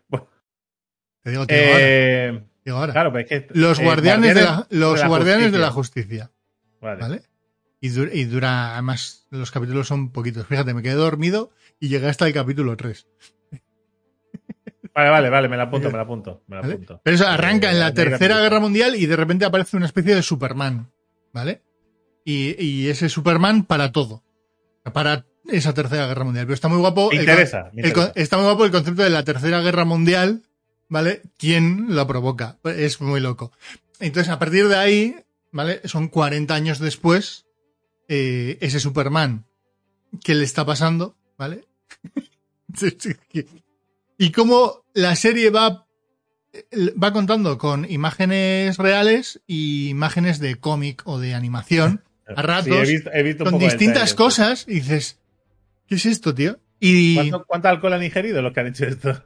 Bueno, 1.36 1.46
Te 1.46 1.46
digo, 1.46 1.46
te 1.46 1.56
digo 1.56 1.68
ahora, 1.74 2.40
te 2.40 2.44
digo 2.66 2.78
ahora. 2.78 2.94
claro, 2.94 3.12
pero 3.14 3.26
es 3.26 3.30
que. 3.30 3.48
Los 3.60 3.80
guardianes, 3.80 4.36
de 4.36 4.42
la, 4.44 4.68
los 4.70 5.06
guardianes 5.06 5.52
de 5.52 5.58
la 5.58 5.72
justicia. 5.72 6.32
Vale. 6.82 7.02
¿Vale? 7.02 7.22
Y 7.80 7.90
dura, 7.90 8.12
y 8.14 8.24
dura, 8.26 8.74
además, 8.74 9.28
los 9.30 9.52
capítulos 9.52 9.88
son 9.88 10.12
poquitos. 10.12 10.48
Fíjate, 10.48 10.74
me 10.74 10.82
quedé 10.82 10.94
dormido 10.96 11.52
y 11.80 11.90
llegué 11.90 12.08
hasta 12.08 12.26
el 12.28 12.34
capítulo 12.34 12.76
3. 12.76 13.08
vale, 14.96 15.10
vale, 15.10 15.30
vale, 15.30 15.48
me 15.50 15.58
la 15.58 15.64
apunto, 15.64 15.88
me 15.92 15.98
la 15.98 16.04
apunto. 16.04 16.44
Me 16.48 16.56
la 16.56 16.62
¿vale? 16.62 16.74
apunto. 16.74 17.02
Pero 17.04 17.16
eso 17.16 17.28
arranca 17.28 17.70
Eh, 17.70 17.74
en 17.74 17.80
la 17.80 17.94
Tercera 17.94 18.40
Guerra 18.40 18.60
Mundial 18.60 18.96
y 18.96 19.06
de 19.06 19.16
repente 19.16 19.46
aparece 19.46 19.78
una 19.78 19.86
especie 19.86 20.16
de 20.16 20.24
Superman. 20.24 20.92
¿Vale? 21.34 21.62
Y, 22.26 22.62
y 22.64 22.90
ese 22.90 23.10
Superman 23.10 23.64
para 23.64 23.92
todo. 23.92 24.24
Para 24.94 25.26
esa 25.50 25.74
Tercera 25.74 26.08
Guerra 26.08 26.24
Mundial. 26.24 26.46
Pero 26.46 26.56
está 26.56 26.68
muy 26.68 26.80
guapo. 26.80 27.10
Me 27.12 27.18
el 27.18 27.22
interesa. 27.22 27.72
está 28.16 28.38
muy 28.38 28.46
guapo 28.46 28.66
el 28.66 28.72
concepto 28.72 29.04
de 29.04 29.10
la 29.12 29.24
Tercera 29.24 29.62
Guerra 29.62 29.86
Mundial. 29.86 30.42
¿Vale? 30.90 31.22
¿Quién 31.38 31.96
lo 31.96 32.08
provoca? 32.08 32.58
Es 32.64 33.02
muy 33.02 33.20
loco. 33.20 33.52
Entonces, 34.00 34.32
a 34.32 34.40
partir 34.40 34.68
de 34.68 34.76
ahí, 34.76 35.16
¿vale? 35.52 35.82
Son 35.86 36.08
40 36.08 36.54
años 36.54 36.80
después, 36.80 37.46
eh, 38.08 38.58
ese 38.62 38.80
Superman, 38.80 39.46
¿qué 40.24 40.36
le 40.36 40.44
está 40.44 40.66
pasando? 40.66 41.16
¿Vale? 41.38 41.66
Y 44.20 44.32
cómo 44.32 44.84
la 44.94 45.16
serie 45.16 45.52
va, 45.52 45.88
va 46.74 47.14
contando 47.14 47.60
con 47.60 47.90
imágenes 47.90 48.78
reales 48.78 49.42
y 49.46 49.90
imágenes 49.90 50.40
de 50.40 50.56
cómic 50.56 51.04
o 51.06 51.20
de 51.20 51.36
animación 51.36 52.04
a 52.36 52.42
ratos, 52.42 52.66
Sí, 52.66 52.72
he 52.74 52.94
visto, 52.94 53.12
he 53.14 53.24
visto 53.24 53.44
un 53.44 53.52
con 53.52 53.60
distintas 53.60 54.16
cosas, 54.16 54.66
y 54.68 54.76
dices, 54.76 55.20
¿qué 55.88 55.96
es 55.96 56.06
esto, 56.08 56.34
tío? 56.34 56.60
Y 56.80 57.16
¿Cuánto, 57.16 57.46
cuánto 57.46 57.68
alcohol 57.70 57.94
han 57.94 58.04
ingerido 58.04 58.42
los 58.42 58.54
que 58.54 58.60
han 58.60 58.68
hecho 58.68 58.86
esto? 58.86 59.24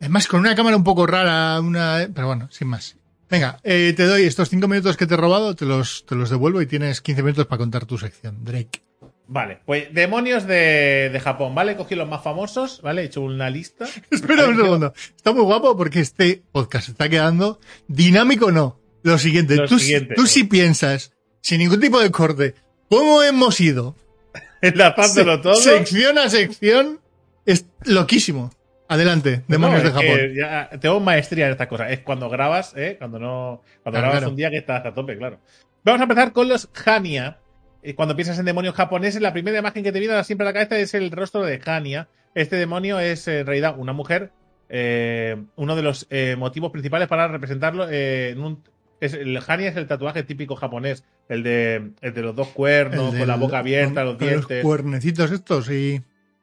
Además 0.00 0.26
con 0.26 0.40
una 0.40 0.54
cámara 0.54 0.76
un 0.76 0.84
poco 0.84 1.06
rara, 1.06 1.60
una, 1.60 2.08
pero 2.14 2.26
bueno, 2.28 2.48
sin 2.50 2.68
más. 2.68 2.96
Venga, 3.28 3.58
eh, 3.64 3.92
te 3.96 4.04
doy 4.04 4.22
estos 4.22 4.48
cinco 4.48 4.68
minutos 4.68 4.96
que 4.96 5.06
te 5.06 5.14
he 5.14 5.16
robado, 5.16 5.56
te 5.56 5.64
los, 5.64 6.04
te 6.06 6.14
los 6.14 6.30
devuelvo 6.30 6.62
y 6.62 6.66
tienes 6.66 7.00
15 7.00 7.22
minutos 7.22 7.46
para 7.46 7.58
contar 7.58 7.84
tu 7.84 7.98
sección, 7.98 8.44
Drake. 8.44 8.82
Vale, 9.28 9.58
pues 9.66 9.92
demonios 9.92 10.46
de, 10.46 11.10
de 11.12 11.20
Japón, 11.20 11.52
¿vale? 11.52 11.72
He 11.72 11.76
cogido 11.76 12.02
los 12.02 12.08
más 12.08 12.22
famosos, 12.22 12.80
¿vale? 12.82 13.02
He 13.02 13.04
hecho 13.06 13.22
una 13.22 13.50
lista. 13.50 13.86
Espera 14.10 14.46
un 14.46 14.56
segundo. 14.56 14.94
Está 15.16 15.32
muy 15.32 15.42
guapo 15.42 15.76
porque 15.76 15.98
este 15.98 16.42
podcast 16.52 16.88
está 16.90 17.08
quedando 17.08 17.58
dinámico, 17.88 18.52
no. 18.52 18.78
Lo 19.02 19.18
siguiente, 19.18 19.56
Lo 19.56 19.66
tú, 19.66 19.78
siguiente. 19.80 20.14
tú 20.14 20.26
si 20.26 20.44
piensas, 20.44 21.12
sin 21.40 21.58
ningún 21.58 21.80
tipo 21.80 22.00
de 22.00 22.12
corte, 22.12 22.54
¿cómo 22.88 23.22
hemos 23.24 23.60
ido? 23.60 23.96
Enlazándolo 24.62 25.40
todo. 25.40 25.54
Sección 25.56 26.18
a 26.18 26.30
sección, 26.30 27.00
es 27.44 27.66
loquísimo. 27.84 28.52
Adelante, 28.88 29.42
demonios 29.48 29.82
No, 29.82 29.88
de 29.90 29.94
Japón. 29.94 30.34
ya 30.36 30.70
tengo 30.80 31.00
maestría 31.00 31.46
en 31.46 31.52
estas 31.52 31.66
cosas. 31.66 31.90
Es 31.90 32.00
cuando 32.00 32.28
grabas, 32.30 32.72
¿eh? 32.76 32.96
Cuando 32.98 33.18
no. 33.18 33.62
Cuando 33.82 33.98
Ah, 33.98 34.02
grabas 34.02 34.18
claro. 34.18 34.30
un 34.30 34.36
día 34.36 34.50
que 34.50 34.58
estás 34.58 34.84
a 34.86 34.94
tope, 34.94 35.16
claro. 35.18 35.38
Vamos 35.84 36.00
a 36.00 36.04
empezar 36.04 36.32
con 36.32 36.48
los 36.48 36.68
Hania. 36.84 37.38
Eh, 37.82 37.94
Cuando 37.94 38.14
piensas 38.16 38.38
en 38.38 38.44
demonios 38.44 38.74
japoneses, 38.74 39.20
la 39.20 39.32
primera 39.32 39.58
imagen 39.58 39.82
que 39.82 39.92
te 39.92 39.98
viene 40.00 40.22
siempre 40.24 40.44
a 40.46 40.50
la 40.50 40.52
cabeza 40.52 40.78
es 40.78 40.94
el 40.94 41.10
rostro 41.10 41.42
de 41.44 41.60
Hania. 41.64 42.08
Este 42.34 42.56
demonio 42.56 43.00
es 43.00 43.26
en 43.28 43.46
realidad 43.46 43.74
una 43.78 43.92
mujer. 43.92 44.30
eh, 44.68 45.36
uno 45.56 45.76
de 45.76 45.82
los 45.82 46.06
eh, 46.10 46.34
motivos 46.36 46.72
principales 46.72 47.06
para 47.08 47.28
representarlo 47.28 47.88
eh, 47.90 48.30
en 48.30 48.40
un. 48.42 48.64
Es, 49.00 49.14
el 49.14 49.38
Hania 49.46 49.68
es 49.68 49.76
el 49.76 49.86
tatuaje 49.86 50.22
típico 50.22 50.56
japonés. 50.56 51.04
El 51.28 51.42
de, 51.42 51.90
el 52.00 52.14
de 52.14 52.22
los 52.22 52.34
dos 52.34 52.48
cuernos, 52.48 53.14
con 53.14 53.26
la 53.28 53.36
boca 53.36 53.58
abierta, 53.58 54.04
los 54.04 54.18
dientes. 54.18 54.62
cuernecitos 54.62 55.30
estos 55.32 55.70
y... 55.70 56.00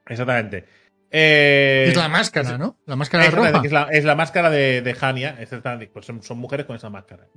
Exactamente. 0.08 0.66
Eh, 1.16 1.86
es 1.90 1.96
la 1.96 2.10
máscara, 2.10 2.58
¿no? 2.58 2.76
La 2.88 2.96
máscara 2.96 3.24
Exactamente, 3.26 3.54
roja. 3.60 3.66
es, 3.68 3.72
la, 3.72 3.98
es 4.00 4.04
la 4.04 4.16
máscara 4.16 4.50
de, 4.50 4.82
de 4.82 4.98
Hania. 5.00 5.38
pues 5.94 6.06
son, 6.08 6.24
son 6.24 6.40
mujeres 6.40 6.66
con 6.66 6.76
esa 6.76 6.90
máscara. 6.90 7.28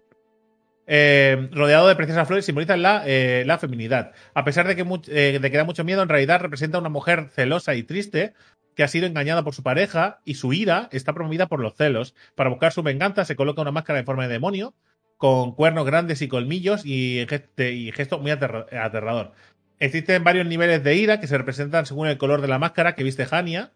Eh, 0.86 1.48
rodeado 1.52 1.86
de 1.88 1.96
preciosas 1.96 2.26
flores, 2.26 2.46
simboliza 2.46 2.76
la, 2.76 3.02
eh, 3.06 3.42
la 3.46 3.58
feminidad. 3.58 4.12
A 4.34 4.44
pesar 4.44 4.66
de 4.66 4.76
que, 4.76 4.86
eh, 5.08 5.38
de 5.40 5.50
que 5.50 5.56
da 5.56 5.64
mucho 5.64 5.84
miedo, 5.84 6.02
en 6.02 6.08
realidad 6.08 6.40
representa 6.40 6.78
a 6.78 6.80
una 6.80 6.88
mujer 6.88 7.28
celosa 7.34 7.74
y 7.74 7.82
triste 7.82 8.32
que 8.76 8.82
ha 8.84 8.88
sido 8.88 9.06
engañada 9.06 9.42
por 9.42 9.54
su 9.54 9.62
pareja 9.62 10.20
y 10.24 10.34
su 10.34 10.52
ira 10.52 10.88
está 10.92 11.12
promovida 11.12 11.46
por 11.46 11.60
los 11.60 11.74
celos. 11.76 12.14
Para 12.34 12.50
buscar 12.50 12.72
su 12.72 12.82
venganza 12.82 13.24
se 13.24 13.36
coloca 13.36 13.62
una 13.62 13.72
máscara 13.72 13.98
en 13.98 14.06
forma 14.06 14.26
de 14.26 14.32
demonio 14.32 14.74
con 15.16 15.54
cuernos 15.54 15.86
grandes 15.86 16.22
y 16.22 16.28
colmillos 16.28 16.82
y, 16.84 17.26
gesto 17.28 18.18
muy 18.20 18.30
aterra- 18.30 18.66
aterrador. 18.82 19.32
Existen 19.78 20.24
varios 20.24 20.46
niveles 20.46 20.82
de 20.82 20.94
ira 20.96 21.20
que 21.20 21.26
se 21.26 21.36
representan 21.36 21.84
según 21.86 22.08
el 22.08 22.16
color 22.18 22.40
de 22.40 22.48
la 22.48 22.58
máscara 22.58 22.94
que 22.94 23.02
viste 23.04 23.26
Hania. 23.30 23.72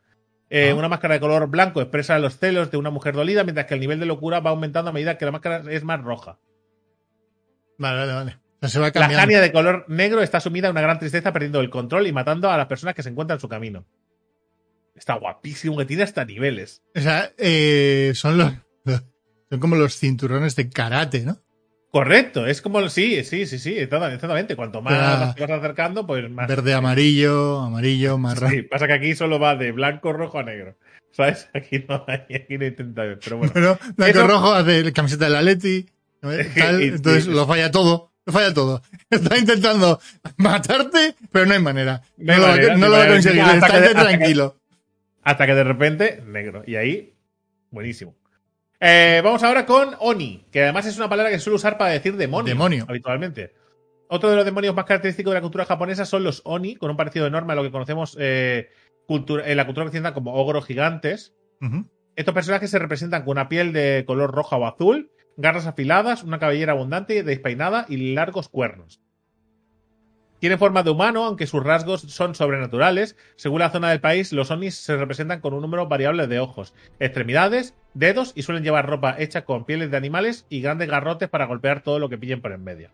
Eh, 0.48 0.70
Ah. 0.70 0.74
Una 0.74 0.88
máscara 0.88 1.14
de 1.14 1.20
color 1.20 1.46
blanco 1.48 1.80
expresa 1.80 2.18
los 2.18 2.38
celos 2.38 2.70
de 2.70 2.76
una 2.76 2.90
mujer 2.90 3.14
dolida, 3.14 3.44
mientras 3.44 3.66
que 3.66 3.74
el 3.74 3.80
nivel 3.80 4.00
de 4.00 4.06
locura 4.06 4.40
va 4.40 4.50
aumentando 4.50 4.90
a 4.90 4.92
medida 4.92 5.16
que 5.18 5.24
la 5.24 5.30
máscara 5.32 5.62
es 5.70 5.84
más 5.84 6.00
roja. 6.02 6.38
Vale, 7.78 7.98
vale, 7.98 8.12
vale. 8.12 8.38
Se 8.68 8.78
va 8.78 8.90
La. 8.94 9.06
Hania 9.06 9.40
de 9.40 9.52
color 9.52 9.84
negro 9.88 10.22
está 10.22 10.38
sumida 10.40 10.68
en 10.68 10.72
una 10.72 10.82
gran 10.82 10.98
tristeza, 10.98 11.32
perdiendo 11.32 11.60
el 11.60 11.70
control 11.70 12.06
y 12.06 12.12
matando 12.12 12.50
a 12.50 12.56
las 12.58 12.66
personas 12.66 12.94
que 12.94 13.02
se 13.02 13.08
encuentran 13.08 13.36
en 13.36 13.40
su 13.40 13.48
camino. 13.48 13.86
Está 14.94 15.14
guapísimo, 15.14 15.78
que 15.78 15.86
tiene 15.86 16.02
hasta 16.02 16.24
niveles. 16.26 16.82
O 16.94 17.00
sea, 17.00 17.30
eh, 17.38 18.12
son 18.14 18.36
los, 18.36 18.52
los- 18.84 19.02
son 19.50 19.60
como 19.60 19.76
los 19.76 19.96
cinturones 19.96 20.56
de 20.56 20.68
karate, 20.68 21.20
¿no? 21.24 21.38
Correcto, 21.90 22.46
es 22.46 22.62
como. 22.62 22.88
Sí, 22.88 23.24
sí, 23.24 23.46
sí, 23.46 23.58
sí, 23.58 23.76
exactamente. 23.78 24.54
Cuanto 24.54 24.80
más 24.80 25.34
te 25.34 25.40
vas 25.46 25.50
acercando, 25.58 26.06
pues 26.06 26.30
más. 26.30 26.46
Verde, 26.46 26.72
amarillo, 26.74 27.58
amarillo, 27.60 28.16
marrón. 28.16 28.50
Sí, 28.50 28.62
pasa 28.62 28.86
que 28.86 28.92
aquí 28.92 29.14
solo 29.16 29.40
va 29.40 29.56
de 29.56 29.72
blanco, 29.72 30.12
rojo 30.12 30.38
a 30.38 30.44
negro. 30.44 30.76
¿Sabes? 31.12 31.48
Aquí 31.52 31.84
no 31.88 32.04
hay, 32.06 32.20
aquí 32.36 32.56
no 32.58 32.64
intenta 32.66 33.02
ver, 33.02 33.18
pero 33.22 33.38
bueno. 33.38 33.52
Pero 33.52 33.78
blanco 33.96 34.18
Eso- 34.18 34.26
rojo 34.28 34.52
hace 34.54 34.84
la 34.84 34.92
camiseta 34.92 35.24
del 35.24 35.34
Atleti, 35.36 35.86
tal, 36.20 36.80
entonces 36.82 37.26
lo 37.26 37.46
falla 37.46 37.70
todo. 37.72 38.12
Lo 38.24 38.32
falla 38.32 38.54
todo. 38.54 38.82
Está 39.10 39.36
intentando 39.38 39.98
matarte, 40.36 41.16
pero 41.32 41.46
no 41.46 41.54
hay 41.54 41.60
manera. 41.60 42.02
No, 42.18 42.36
lo, 42.36 42.42
va- 42.42 42.48
manera, 42.50 42.72
no 42.74 42.78
no 42.80 42.86
lo 42.88 42.92
va 42.98 43.04
a 43.04 43.08
conseguir. 43.08 43.40
Hasta 43.42 43.82
que- 43.82 43.88
tranquilo. 43.94 44.56
Hasta 45.24 45.46
que 45.46 45.54
de 45.54 45.64
repente, 45.64 46.22
negro. 46.24 46.62
Y 46.66 46.76
ahí, 46.76 47.14
buenísimo. 47.70 48.14
Eh, 48.80 49.20
vamos 49.22 49.42
ahora 49.42 49.66
con 49.66 49.94
Oni, 49.98 50.46
que 50.50 50.62
además 50.62 50.86
es 50.86 50.96
una 50.96 51.08
palabra 51.08 51.30
que 51.30 51.38
se 51.38 51.44
suele 51.44 51.56
usar 51.56 51.76
para 51.76 51.90
decir 51.92 52.16
demonio. 52.16 52.48
Demonio. 52.54 52.86
Habitualmente. 52.88 53.52
Otro 54.08 54.30
de 54.30 54.36
los 54.36 54.44
demonios 54.44 54.74
más 54.74 54.86
característicos 54.86 55.30
de 55.32 55.34
la 55.36 55.42
cultura 55.42 55.66
japonesa 55.66 56.04
son 56.06 56.24
los 56.24 56.40
Oni, 56.44 56.76
con 56.76 56.90
un 56.90 56.96
parecido 56.96 57.26
enorme 57.26 57.52
a 57.52 57.56
lo 57.56 57.62
que 57.62 57.70
conocemos 57.70 58.16
eh, 58.18 58.70
cultura- 59.06 59.46
en 59.48 59.56
la 59.56 59.66
cultura 59.66 59.86
occidental 59.86 60.14
como 60.14 60.34
ogros 60.34 60.64
gigantes. 60.64 61.34
Estos 62.16 62.34
personajes 62.34 62.70
se 62.70 62.78
representan 62.78 63.22
con 63.22 63.32
una 63.32 63.48
piel 63.50 63.72
de 63.74 64.04
color 64.06 64.32
roja 64.32 64.56
o 64.56 64.66
azul, 64.66 65.12
garras 65.36 65.66
afiladas, 65.66 66.22
una 66.22 66.38
cabellera 66.38 66.72
abundante, 66.72 67.22
despeinada 67.22 67.84
y 67.88 68.14
largos 68.14 68.48
cuernos. 68.48 69.00
Tienen 70.38 70.58
forma 70.58 70.82
de 70.82 70.90
humano, 70.90 71.24
aunque 71.24 71.46
sus 71.46 71.62
rasgos 71.62 72.00
son 72.00 72.34
sobrenaturales. 72.34 73.14
Según 73.36 73.58
la 73.60 73.68
zona 73.70 73.90
del 73.90 74.00
país, 74.00 74.32
los 74.32 74.50
onis 74.50 74.74
se 74.74 74.96
representan 74.96 75.40
con 75.42 75.52
un 75.52 75.60
número 75.60 75.86
variable 75.86 76.26
de 76.26 76.40
ojos, 76.40 76.72
extremidades, 76.98 77.74
dedos 77.94 78.32
y 78.34 78.42
suelen 78.42 78.64
llevar 78.64 78.86
ropa 78.86 79.16
hecha 79.18 79.44
con 79.44 79.64
pieles 79.64 79.90
de 79.90 79.96
animales 79.96 80.46
y 80.48 80.60
grandes 80.60 80.88
garrotes 80.88 81.28
para 81.28 81.46
golpear 81.46 81.82
todo 81.82 81.98
lo 81.98 82.08
que 82.08 82.18
pillen 82.18 82.40
por 82.40 82.52
en 82.52 82.64
medio. 82.64 82.90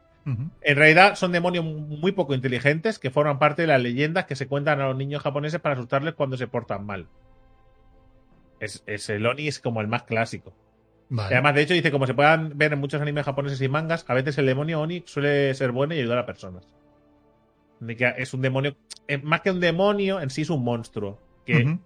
En 0.60 0.76
realidad 0.76 1.14
son 1.14 1.30
demonios 1.30 1.64
muy 1.64 2.10
poco 2.10 2.34
inteligentes 2.34 2.98
que 2.98 3.12
forman 3.12 3.38
parte 3.38 3.62
de 3.62 3.68
las 3.68 3.80
leyendas 3.80 4.24
que 4.24 4.34
se 4.34 4.48
cuentan 4.48 4.80
a 4.80 4.88
los 4.88 4.96
niños 4.96 5.22
japoneses 5.22 5.60
para 5.60 5.76
asustarles 5.76 6.14
cuando 6.14 6.36
se 6.36 6.48
portan 6.48 6.84
mal. 6.84 7.06
Es, 8.58 8.82
es 8.86 9.08
el 9.08 9.24
Oni 9.24 9.46
es 9.46 9.60
como 9.60 9.80
el 9.80 9.86
más 9.86 10.02
clásico. 10.02 10.52
Y 11.08 11.20
además, 11.20 11.54
de 11.54 11.62
hecho, 11.62 11.74
dice, 11.74 11.92
como 11.92 12.08
se 12.08 12.14
puedan 12.14 12.58
ver 12.58 12.72
en 12.72 12.80
muchos 12.80 13.00
animes 13.00 13.24
japoneses 13.24 13.60
y 13.60 13.68
mangas, 13.68 14.04
a 14.08 14.14
veces 14.14 14.36
el 14.38 14.46
demonio 14.46 14.80
Oni 14.80 15.04
suele 15.06 15.54
ser 15.54 15.70
bueno 15.70 15.94
y 15.94 16.00
ayudar 16.00 16.18
a 16.18 16.26
personas. 16.26 16.68
De 17.78 17.94
que 17.94 18.12
Es 18.16 18.34
un 18.34 18.40
demonio, 18.40 18.76
eh, 19.06 19.18
más 19.18 19.42
que 19.42 19.52
un 19.52 19.60
demonio, 19.60 20.20
en 20.20 20.30
sí 20.30 20.42
es 20.42 20.50
un 20.50 20.64
monstruo. 20.64 21.20
Que. 21.44 21.78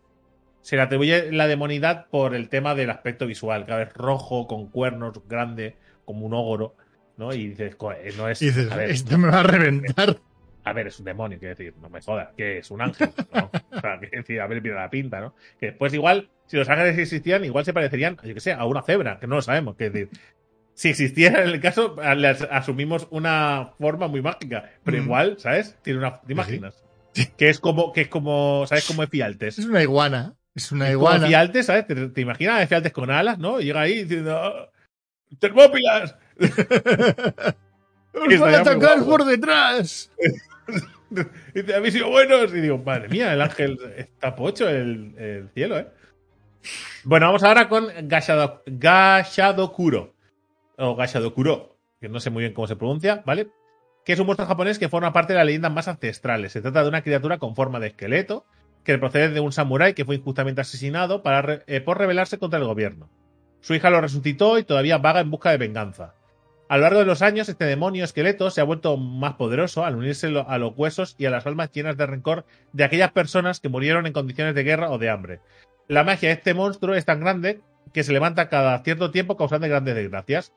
Se 0.63 0.77
le 0.77 0.83
atribuye 0.83 1.33
la 1.33 1.47
demonidad 1.47 2.07
por 2.11 2.35
el 2.35 2.49
tema 2.49 2.75
del 2.75 2.91
aspecto 2.91 3.27
visual, 3.27 3.67
cada 3.67 3.81
vez 3.81 3.93
rojo, 3.95 4.47
con 4.47 4.69
cuernos, 4.71 5.21
grande, 5.29 5.77
como 6.05 6.27
un 6.27 6.35
ogro, 6.35 6.75
¿no? 7.17 7.33
Y 7.33 7.49
dices, 7.49 7.77
"Co- 7.77 7.93
eh, 7.93 8.13
no 8.17 8.29
es. 8.29 8.41
Y 8.43 8.47
dices, 8.47 8.71
a 8.71 8.77
ver, 8.77 8.91
esto 8.91 9.17
me 9.19 9.29
va 9.29 9.41
a 9.41 9.43
reventar. 9.45 10.17
a 10.65 10.73
ver, 10.75 10.89
es 10.89 10.99
un 10.99 11.07
demonio, 11.07 11.39
quiero 11.39 11.55
decir, 11.57 11.75
no 11.81 11.89
me 11.89 12.01
jodas, 12.03 12.29
que 12.37 12.59
es 12.59 12.71
un 12.71 12.83
ángel, 12.83 13.11
¿no? 13.33 13.51
O 13.71 13.81
sea, 13.81 13.99
quiero 13.99 14.19
decir, 14.19 14.41
a 14.41 14.47
ver, 14.47 14.61
mira 14.63 14.77
la 14.77 14.91
pinta, 14.91 15.21
¿no? 15.21 15.35
Que 15.59 15.67
después 15.67 15.93
igual, 15.95 16.29
si 16.47 16.57
los 16.59 16.69
ángeles 16.69 16.99
existían, 16.99 17.45
igual 17.45 17.65
se 17.65 17.73
parecerían, 17.73 18.19
yo 18.23 18.35
que 18.35 18.41
sé, 18.41 18.53
a 18.53 18.65
una 18.67 18.83
cebra, 18.83 19.19
que 19.19 19.27
no 19.27 19.37
lo 19.37 19.43
sabemos, 19.43 19.77
que 19.77 19.89
decir, 19.91 20.11
si 20.75 20.91
existiera 20.91 21.43
en 21.43 21.49
el 21.49 21.61
caso, 21.61 21.97
le 22.17 22.29
as- 22.29 22.47
asumimos 22.51 23.09
una 23.11 23.71
forma 23.79 24.07
muy 24.09 24.21
mágica, 24.23 24.71
pero 24.85 24.99
Mm. 24.99 25.03
igual, 25.05 25.35
¿sabes? 25.39 25.79
Tiene 25.83 25.99
una, 25.99 26.21
¿te 26.21 26.27
Sí, 26.27 26.33
imaginas? 26.33 26.85
Que 27.37 27.49
es 27.49 27.59
como, 27.59 27.93
que 27.93 28.03
es 28.03 28.09
como, 28.09 28.65
¿sabes? 28.67 28.87
Como 28.87 29.03
Efialtes. 29.03 29.59
Es 29.59 29.65
una 29.67 29.83
iguana. 29.83 30.35
Es 30.55 30.73
una 30.73 30.91
iguana. 30.91 31.27
Efialtes, 31.27 31.67
¿sabes? 31.67 31.87
¿Te, 31.87 32.09
te 32.09 32.21
imaginas 32.21 32.63
Efialtes 32.63 32.93
con 32.93 33.11
alas, 33.11 33.39
¿no? 33.39 33.61
Y 33.61 33.65
llega 33.67 33.83
ahí 33.83 34.03
diciendo, 34.03 34.37
"Ah, 34.37 34.71
¡Termópilas! 35.39 36.17
¡Os 38.13 38.33
Estaría 38.33 38.41
van 38.41 38.55
a 38.55 38.59
atacar 38.59 39.05
por 39.05 39.25
detrás! 39.25 40.11
Y 41.55 41.55
dice, 41.63 41.75
habéis 41.75 41.95
sido 41.95 42.11
buenos. 42.11 42.53
Y 42.53 42.61
digo, 42.61 42.79
madre 42.79 43.09
mía, 43.09 43.33
el 43.33 43.41
ángel 43.41 43.79
está 43.97 44.35
pocho 44.35 44.69
el, 44.69 45.15
el 45.19 45.51
cielo, 45.55 45.79
¿eh? 45.79 45.89
Bueno, 47.05 47.27
vamos 47.27 47.43
ahora 47.43 47.69
con 47.69 47.87
Gashado, 48.03 48.63
Gashadokuro. 48.67 50.15
O 50.77 50.97
Gashadokuro, 50.97 51.77
que 52.01 52.09
no 52.09 52.21
sé 52.21 52.31
muy 52.31 52.43
bien 52.43 52.53
cómo 52.55 52.67
se 52.67 52.77
pronuncia, 52.77 53.23
¿vale? 53.25 53.49
Que 54.05 54.13
es 54.15 54.19
un 54.19 54.27
monstruo 54.27 54.49
japonés 54.49 54.79
que 54.79 54.89
forma 54.89 55.13
parte 55.13 55.33
de 55.33 55.39
las 55.39 55.47
leyendas 55.47 55.73
más 55.73 55.89
ancestrales. 55.89 56.53
Se 56.53 56.61
trata 56.61 56.83
de 56.83 56.89
una 56.89 57.03
criatura 57.03 57.39
con 57.39 57.55
forma 57.55 57.81
de 57.81 57.89
esqueleto 57.89 58.45
que 58.85 58.99
procede 58.99 59.31
de 59.31 59.41
un 59.41 59.53
samurái 59.53 59.95
que 59.95 60.05
fue 60.05 60.17
injustamente 60.17 60.61
asesinado 60.61 61.23
para 61.23 61.63
eh, 61.67 61.81
por 61.81 61.99
rebelarse 61.99 62.39
contra 62.39 62.59
el 62.59 62.67
gobierno. 62.67 63.09
Su 63.61 63.75
hija 63.75 63.91
lo 63.91 64.01
resucitó 64.01 64.59
y 64.59 64.65
todavía 64.65 64.99
vaga 64.99 65.21
en 65.21 65.31
busca 65.31 65.51
de 65.51 65.59
venganza. 65.59 66.15
A 66.69 66.77
lo 66.77 66.85
largo 66.85 67.01
de 67.01 67.05
los 67.05 67.21
años, 67.21 67.49
este 67.49 67.65
demonio 67.65 68.05
esqueleto 68.05 68.49
se 68.51 68.61
ha 68.61 68.65
vuelto 68.65 68.97
más 68.97 69.35
poderoso 69.35 69.85
al 69.85 69.97
unirse 69.97 70.33
a 70.47 70.57
los 70.57 70.73
huesos 70.77 71.17
y 71.19 71.27
a 71.27 71.31
las 71.31 71.45
almas 71.45 71.73
llenas 71.73 71.97
de 71.97 72.07
rencor 72.07 72.45
de 72.73 72.85
aquellas 72.85 73.11
personas 73.11 73.59
que 73.59 73.69
murieron 73.69 74.07
en 74.07 74.13
condiciones 74.13 74.55
de 74.55 74.63
guerra 74.63 74.91
o 74.91 74.99
de 74.99 75.11
hambre. 75.11 75.41
La 75.89 76.05
magia 76.05 76.29
de 76.29 76.37
este 76.37 76.55
monstruo 76.55 76.95
es 76.95 77.05
tan 77.05 77.19
grande 77.19 77.61
que 77.93 78.05
se 78.05 78.13
levanta 78.13 78.49
cada 78.49 78.79
cierto 78.85 79.11
tiempo 79.11 79.37
causando 79.37 79.67
grandes 79.67 79.97
desgracias. 79.97 80.53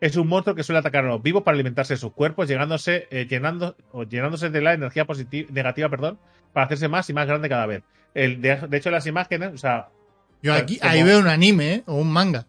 Es 0.00 0.16
un 0.16 0.28
monstruo 0.28 0.54
que 0.54 0.62
suele 0.62 0.78
atacar 0.78 1.04
a 1.04 1.08
los 1.08 1.22
vivos 1.22 1.42
para 1.42 1.54
alimentarse 1.56 1.94
de 1.94 1.98
sus 1.98 2.12
cuerpos, 2.12 2.46
llegándose, 2.48 3.08
eh, 3.10 3.26
llenando, 3.28 3.76
o 3.92 4.04
llenándose 4.04 4.48
de 4.50 4.60
la 4.60 4.72
energía 4.74 5.04
positiva, 5.04 5.48
negativa 5.52 5.88
perdón, 5.88 6.18
para 6.52 6.66
hacerse 6.66 6.86
más 6.88 7.08
y 7.10 7.12
más 7.12 7.26
grande 7.26 7.48
cada 7.48 7.66
vez. 7.66 7.82
El, 8.14 8.40
de, 8.40 8.56
de 8.68 8.76
hecho, 8.76 8.90
las 8.90 9.06
imágenes, 9.06 9.52
o 9.54 9.58
sea, 9.58 9.88
Yo 10.40 10.54
aquí, 10.54 10.78
Como- 10.78 10.92
ahí 10.92 11.02
veo 11.02 11.18
un 11.18 11.26
anime, 11.26 11.74
¿eh? 11.74 11.82
O 11.86 11.96
un 11.96 12.12
manga. 12.12 12.46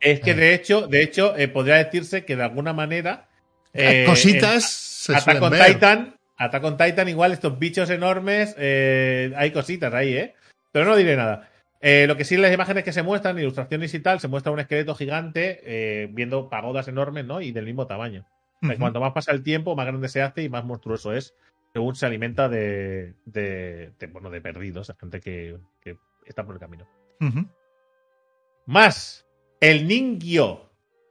es 0.00 0.20
que 0.20 0.30
Eh. 0.32 0.34
de 0.34 0.54
hecho, 0.54 0.86
de 0.86 1.02
hecho, 1.02 1.36
eh, 1.36 1.48
podría 1.48 1.76
decirse 1.82 2.24
que 2.24 2.36
de 2.36 2.44
alguna 2.44 2.72
manera. 2.72 3.26
eh, 3.72 4.04
Cositas 4.06 4.64
se 4.64 5.16
Attack 5.16 5.42
on 5.42 5.50
ver. 5.50 5.66
Titan, 5.66 6.14
Attack 6.36 6.62
on 6.62 6.76
Titan, 6.76 7.08
igual 7.08 7.32
estos 7.32 7.58
bichos 7.58 7.90
enormes, 7.90 8.54
eh, 8.56 9.32
hay 9.36 9.50
cositas 9.50 9.92
ahí, 9.94 10.14
¿eh? 10.16 10.34
Pero 10.70 10.84
no 10.84 10.94
diré 10.94 11.16
nada. 11.16 11.48
Eh, 11.86 12.06
lo 12.06 12.16
que 12.16 12.24
sí, 12.24 12.38
las 12.38 12.50
imágenes 12.50 12.82
que 12.82 12.94
se 12.94 13.02
muestran, 13.02 13.38
ilustraciones 13.38 13.92
y 13.92 14.00
tal, 14.00 14.18
se 14.18 14.26
muestra 14.26 14.50
un 14.50 14.58
esqueleto 14.58 14.94
gigante 14.94 15.60
eh, 15.64 16.08
viendo 16.10 16.48
pagodas 16.48 16.88
enormes, 16.88 17.26
¿no? 17.26 17.42
Y 17.42 17.52
del 17.52 17.66
mismo 17.66 17.86
tamaño. 17.86 18.24
O 18.62 18.66
sea, 18.66 18.70
Ujú. 18.70 18.80
Cuanto 18.80 19.00
más 19.00 19.12
pasa 19.12 19.32
el 19.32 19.42
tiempo, 19.42 19.76
más 19.76 19.84
grande 19.84 20.08
se 20.08 20.22
hace 20.22 20.44
y 20.44 20.48
más 20.48 20.64
monstruoso 20.64 21.12
es, 21.12 21.34
según 21.74 21.94
se 21.94 22.06
alimenta 22.06 22.48
de, 22.48 23.12
de, 23.26 23.92
de, 23.98 24.06
bueno, 24.06 24.30
de 24.30 24.40
perdidos, 24.40 24.86
de 24.86 24.94
gente 24.94 25.20
que, 25.20 25.58
que 25.82 25.98
está 26.24 26.46
por 26.46 26.54
el 26.54 26.60
camino. 26.60 26.88
Más, 28.64 29.26
el 29.60 29.86
Ningyo. 29.86 30.70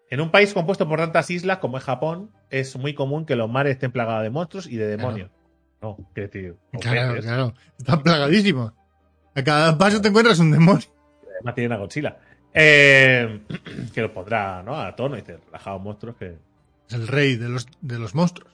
En 0.10 0.22
un 0.22 0.32
país 0.32 0.56
compuesto 0.56 0.90
por 0.90 0.98
tantas 0.98 1.30
islas 1.30 1.60
como 1.60 1.78
es 1.78 1.84
Japón, 1.84 2.32
es 2.50 2.76
muy 2.78 2.96
común 2.96 3.28
que 3.28 3.36
los 3.36 3.48
mares 3.48 3.74
estén 3.74 3.92
plagados 3.92 4.24
de 4.24 4.32
monstruos 4.32 4.66
y 4.66 4.78
de 4.78 4.88
demonios. 4.88 5.30
No, 5.84 6.00
que 6.16 6.28
tío. 6.30 6.58
o 6.74 6.80
Claro, 6.80 7.22
claro. 7.22 7.54
Están 7.78 8.02
plagadísimos. 8.02 8.74
A 9.36 9.44
cada 9.44 9.78
paso 9.78 10.02
te 10.02 10.10
encuentras 10.10 10.40
un 10.40 10.52
demonio. 10.52 10.88
Además 11.36 11.56
tienen 11.56 11.72
a 11.74 11.78
Godzilla. 11.78 12.18
Eh, 12.54 13.42
que 13.94 14.02
los 14.02 14.12
pondrá 14.12 14.62
¿no? 14.64 14.80
a 14.80 14.96
tono 14.96 15.16
y 15.16 15.22
dice, 15.22 15.40
relajados 15.46 15.82
monstruos 15.82 16.16
que... 16.18 16.36
Es 16.88 16.94
el 16.94 17.08
rey 17.08 17.36
de 17.36 17.50
los, 17.50 17.68
de 17.82 17.98
los 17.98 18.14
monstruos. 18.14 18.54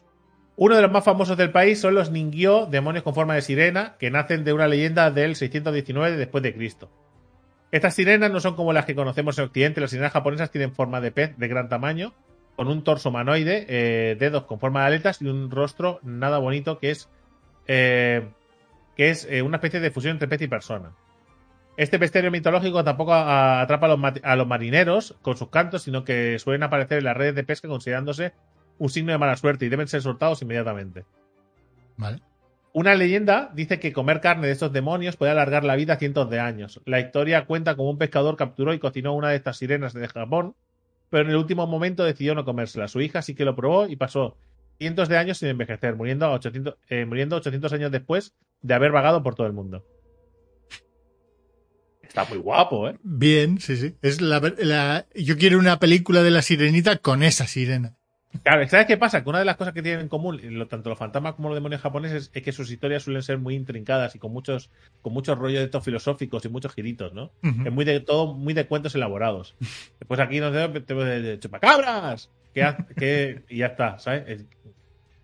Uno 0.55 0.75
de 0.75 0.81
los 0.81 0.91
más 0.91 1.03
famosos 1.03 1.37
del 1.37 1.51
país 1.51 1.79
son 1.79 1.95
los 1.95 2.11
Ningyo, 2.11 2.65
demonios 2.65 3.03
con 3.03 3.15
forma 3.15 3.35
de 3.35 3.41
sirena, 3.41 3.95
que 3.97 4.11
nacen 4.11 4.43
de 4.43 4.53
una 4.53 4.67
leyenda 4.67 5.09
del 5.09 5.35
619 5.35 6.17
después 6.17 6.43
de 6.43 6.53
Cristo. 6.53 6.89
Estas 7.71 7.93
sirenas 7.93 8.31
no 8.31 8.39
son 8.39 8.55
como 8.55 8.73
las 8.73 8.85
que 8.85 8.95
conocemos 8.95 9.37
en 9.37 9.45
Occidente. 9.45 9.79
Las 9.79 9.91
sirenas 9.91 10.11
japonesas 10.11 10.51
tienen 10.51 10.73
forma 10.73 11.01
de 11.01 11.11
pez 11.11 11.37
de 11.37 11.47
gran 11.47 11.69
tamaño, 11.69 12.13
con 12.55 12.67
un 12.67 12.83
torso 12.83 13.09
humanoide, 13.09 13.65
eh, 13.69 14.17
dedos 14.19 14.43
con 14.43 14.59
forma 14.59 14.81
de 14.81 14.87
aletas 14.87 15.21
y 15.21 15.27
un 15.27 15.49
rostro 15.49 15.99
nada 16.03 16.39
bonito 16.39 16.79
que 16.79 16.91
es 16.91 17.09
eh, 17.67 18.27
que 18.99 19.11
es 19.11 19.25
eh, 19.31 19.41
una 19.41 19.55
especie 19.55 19.79
de 19.79 19.91
fusión 19.91 20.11
entre 20.11 20.27
pez 20.27 20.41
y 20.41 20.49
persona. 20.49 20.91
Este 21.77 21.97
misterio 21.97 22.31
mitológico 22.31 22.83
tampoco 22.83 23.13
a- 23.13 23.61
atrapa 23.61 23.85
a 23.85 23.95
los, 23.95 23.99
a 24.21 24.35
marineros 24.43 25.15
con 25.21 25.37
sus 25.37 25.47
cantos, 25.47 25.83
sino 25.83 26.03
que 26.03 26.37
suelen 26.37 26.63
aparecer 26.63 26.97
en 26.97 27.05
las 27.05 27.15
redes 27.15 27.33
de 27.33 27.45
pesca 27.45 27.69
considerándose 27.69 28.33
un 28.77 28.89
signo 28.89 29.13
de 29.13 29.17
mala 29.17 29.37
suerte 29.37 29.65
y 29.65 29.69
deben 29.69 29.87
ser 29.87 30.01
soltados 30.01 30.41
inmediatamente. 30.41 31.05
Vale. 31.95 32.21
Una 32.73 32.93
leyenda 32.93 33.49
dice 33.53 33.79
que 33.79 33.93
comer 33.93 34.19
carne 34.19 34.47
de 34.47 34.51
estos 34.51 34.73
demonios 34.73 35.15
puede 35.15 35.31
alargar 35.31 35.63
la 35.63 35.77
vida 35.77 35.95
cientos 35.95 36.29
de 36.29 36.41
años. 36.41 36.81
La 36.83 36.99
historia 36.99 37.45
cuenta 37.45 37.77
como 37.77 37.91
un 37.91 37.97
pescador 37.97 38.35
capturó 38.35 38.73
y 38.73 38.79
cocinó 38.79 39.13
una 39.13 39.29
de 39.29 39.37
estas 39.37 39.55
sirenas 39.59 39.93
de 39.93 40.09
Japón, 40.09 40.55
pero 41.09 41.23
en 41.23 41.29
el 41.29 41.37
último 41.37 41.65
momento 41.67 42.03
decidió 42.03 42.35
no 42.35 42.43
comérsela. 42.43 42.89
Su 42.89 42.99
hija 42.99 43.21
sí 43.21 43.33
que 43.33 43.45
lo 43.45 43.55
probó 43.55 43.87
y 43.87 43.95
pasó 43.95 44.35
cientos 44.77 45.07
de 45.07 45.17
años 45.17 45.37
sin 45.37 45.47
envejecer, 45.47 45.95
muriendo, 45.95 46.25
a 46.25 46.31
800, 46.33 46.75
eh, 46.89 47.05
muriendo 47.05 47.37
800 47.37 47.71
años 47.71 47.91
después 47.91 48.35
de 48.61 48.73
haber 48.73 48.91
vagado 48.91 49.23
por 49.23 49.35
todo 49.35 49.47
el 49.47 49.53
mundo. 49.53 49.85
Está 52.01 52.25
muy 52.25 52.39
guapo, 52.39 52.89
¿eh? 52.89 52.97
Bien, 53.03 53.59
sí, 53.59 53.75
sí. 53.77 53.95
Es 54.01 54.19
la, 54.19 54.41
la- 54.57 55.05
yo 55.13 55.37
quiero 55.37 55.59
una 55.59 55.77
película 55.79 56.23
de 56.23 56.31
la 56.31 56.41
sirenita 56.41 56.97
con 56.97 57.21
esa 57.21 57.45
sirena. 57.45 57.95
Claro, 58.43 58.67
¿sabes 58.67 58.85
qué 58.85 58.95
pasa? 58.97 59.23
Que 59.23 59.29
una 59.29 59.39
de 59.39 59.45
las 59.45 59.57
cosas 59.57 59.73
que 59.73 59.81
tienen 59.81 60.01
en 60.01 60.07
común, 60.07 60.39
lo- 60.57 60.67
tanto 60.67 60.89
los 60.89 60.97
fantasmas 60.97 61.33
como 61.35 61.49
los 61.49 61.57
demonios 61.57 61.81
japoneses, 61.81 62.31
es 62.33 62.43
que 62.43 62.51
sus 62.51 62.71
historias 62.71 63.03
suelen 63.03 63.21
ser 63.23 63.37
muy 63.37 63.55
intrincadas 63.55 64.15
y 64.15 64.19
con 64.19 64.31
muchos, 64.31 64.71
con 65.01 65.13
muchos 65.13 65.37
rollos 65.37 65.59
de 65.59 65.65
estos 65.65 65.83
filosóficos 65.83 66.45
y 66.45 66.49
muchos 66.49 66.73
giritos, 66.73 67.13
¿no? 67.13 67.31
Es 67.43 67.71
muy 67.71 67.85
de 67.85 67.99
todo, 67.99 68.33
muy 68.33 68.53
de 68.55 68.65
cuentos 68.67 68.95
elaborados. 68.95 69.55
Después 69.99 70.19
aquí 70.19 70.39
nos 70.39 70.51
tenemos 70.51 71.05
de, 71.07 71.37
chupacabras. 71.39 72.29
Que, 72.53 72.75
que- 72.97 73.43
y 73.49 73.57
ya 73.57 73.67
está, 73.67 73.99
¿sabes? 73.99 74.45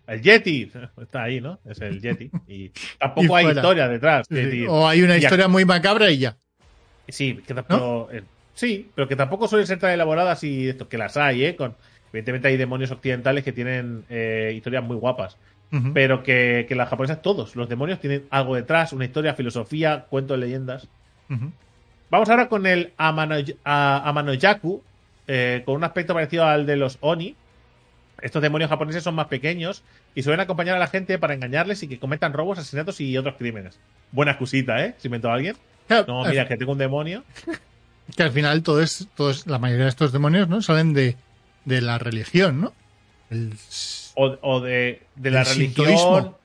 El, 0.06 0.22
Yeti. 0.22 0.70
Está 1.02 1.22
ahí, 1.24 1.40
¿no? 1.40 1.58
Es 1.64 1.80
el 1.80 2.00
Yeti. 2.00 2.30
Y 2.46 2.70
tampoco 2.98 3.38
Y 3.40 3.44
hay 3.44 3.54
historia 3.56 3.88
detrás. 3.88 4.26
Sí, 4.28 4.50
sí. 4.50 4.66
O 4.68 4.86
hay 4.88 5.02
una 5.02 5.16
historia 5.16 5.48
muy 5.48 5.64
macabra 5.64 6.10
y 6.10 6.18
ya. 6.18 6.36
Sí, 7.08 7.40
que 7.46 7.54
tampoco, 7.54 8.08
eh, 8.12 8.22
sí, 8.54 8.90
pero 8.94 9.06
que 9.06 9.14
tampoco 9.16 9.46
suelen 9.48 9.66
ser 9.66 9.78
tan 9.78 9.90
elaboradas 9.92 10.42
y 10.44 10.68
esto, 10.68 10.88
que 10.88 10.98
las 10.98 11.16
hay, 11.16 11.44
¿eh? 11.44 11.56
Con, 11.56 11.74
evidentemente 12.12 12.48
hay 12.48 12.56
demonios 12.56 12.90
occidentales 12.90 13.44
que 13.44 13.52
tienen 13.52 14.04
eh, 14.10 14.52
historias 14.56 14.82
muy 14.82 14.96
guapas. 14.96 15.36
Pero 15.92 16.22
que, 16.22 16.64
que 16.68 16.74
las 16.76 16.88
japonesas 16.88 17.20
todos, 17.20 17.54
los 17.56 17.68
demonios 17.68 18.00
tienen 18.00 18.24
algo 18.30 18.54
detrás, 18.54 18.92
una 18.92 19.04
historia, 19.04 19.34
filosofía, 19.34 20.06
cuentos, 20.08 20.38
leyendas. 20.38 20.88
Vamos 22.08 22.30
ahora 22.30 22.48
con 22.48 22.66
el 22.66 22.92
Amano- 22.96 23.44
a- 23.64 24.08
Amanoyaku, 24.08 24.82
eh, 25.26 25.62
con 25.66 25.74
un 25.74 25.84
aspecto 25.84 26.14
parecido 26.14 26.44
al 26.44 26.64
de 26.66 26.76
los 26.76 26.98
Oni. 27.00 27.34
Estos 28.22 28.40
demonios 28.42 28.70
japoneses 28.70 29.02
son 29.02 29.14
más 29.14 29.26
pequeños 29.26 29.82
y 30.14 30.22
suelen 30.22 30.40
acompañar 30.40 30.76
a 30.76 30.78
la 30.78 30.86
gente 30.86 31.18
para 31.18 31.34
engañarles 31.34 31.82
y 31.82 31.88
que 31.88 31.98
cometan 31.98 32.32
robos, 32.32 32.58
asesinatos 32.58 33.00
y 33.00 33.16
otros 33.18 33.34
crímenes. 33.36 33.78
Buena 34.12 34.32
excusita, 34.32 34.84
¿eh? 34.84 34.94
Si 34.98 35.08
inventó 35.08 35.30
alguien. 35.30 35.56
No, 36.08 36.24
mira, 36.24 36.48
que 36.48 36.56
tengo 36.56 36.72
un 36.72 36.78
demonio. 36.78 37.22
que 38.16 38.22
al 38.22 38.30
final 38.32 38.62
todo 38.62 38.80
es, 38.82 39.06
todo 39.14 39.30
es- 39.30 39.46
la 39.46 39.58
mayoría 39.58 39.84
de 39.84 39.90
estos 39.90 40.12
demonios, 40.12 40.48
¿no? 40.48 40.62
Salen 40.62 40.94
de, 40.94 41.16
de 41.64 41.80
la 41.82 41.98
religión, 41.98 42.60
¿no? 42.60 42.72
El- 43.30 43.52
o, 44.14 44.36
o 44.40 44.60
de, 44.60 45.02
de 45.16 45.30
la 45.30 45.40
El 45.42 45.46
religión 45.46 45.86
sintoísmo. 45.88 46.38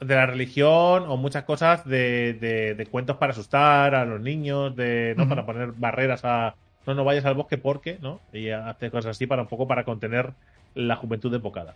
de 0.00 0.14
la 0.14 0.26
religión 0.26 1.04
o 1.08 1.16
muchas 1.16 1.44
cosas 1.44 1.86
de, 1.86 2.34
de- 2.34 2.74
de 2.74 2.86
cuentos 2.86 3.16
para 3.16 3.32
asustar 3.32 3.94
a 3.94 4.04
los 4.04 4.20
niños 4.20 4.76
de 4.76 5.14
no 5.16 5.26
para 5.28 5.46
poner 5.46 5.72
barreras 5.72 6.20
a 6.24 6.54
no 6.86 6.94
no 6.94 7.02
vayas 7.04 7.24
al 7.24 7.34
bosque 7.34 7.56
porque 7.56 7.96
no 8.02 8.20
y 8.32 8.50
hace 8.50 8.90
cosas 8.90 9.12
así 9.16 9.26
para 9.26 9.40
un 9.42 9.48
poco 9.48 9.66
para 9.66 9.84
contener 9.84 10.32
la 10.74 10.96
juventud 10.96 11.30
desbocada 11.30 11.74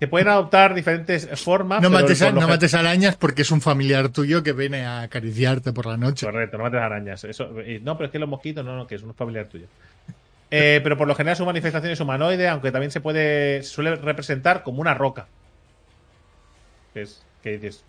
se 0.00 0.06
pueden 0.06 0.28
adoptar 0.28 0.74
diferentes 0.74 1.28
formas 1.42 1.82
no, 1.82 1.90
mates, 1.90 2.22
a- 2.22 2.30
no 2.30 2.46
mates 2.46 2.72
arañas 2.74 3.16
porque 3.16 3.42
es 3.42 3.50
un 3.50 3.60
familiar 3.60 4.10
tuyo 4.10 4.44
que 4.44 4.52
viene 4.52 4.84
a 4.86 5.02
acariciarte 5.02 5.72
por 5.72 5.86
la 5.86 5.96
noche. 5.96 6.24
Correcto, 6.24 6.56
no 6.56 6.62
mates 6.64 6.80
arañas. 6.80 7.24
Eso, 7.24 7.60
y- 7.62 7.80
no, 7.80 7.96
pero 7.96 8.06
es 8.06 8.12
que 8.12 8.20
los 8.20 8.28
mosquitos 8.28 8.64
no, 8.64 8.76
no, 8.76 8.86
que 8.86 8.94
es 8.94 9.02
un 9.02 9.14
familiar 9.14 9.46
tuyo. 9.46 9.66
Eh, 10.50 10.80
pero 10.82 10.96
por 10.96 11.06
lo 11.06 11.14
general 11.14 11.36
su 11.36 11.44
manifestación 11.44 11.92
es 11.92 12.00
humanoide, 12.00 12.48
aunque 12.48 12.72
también 12.72 12.90
se 12.90 13.02
puede 13.02 13.62
se 13.62 13.68
suele 13.68 13.96
representar 13.96 14.62
como 14.62 14.80
una 14.80 14.94
roca. 14.94 15.26
Que 16.94 17.02
es 17.02 17.22
que 17.42 17.58
dices. 17.58 17.84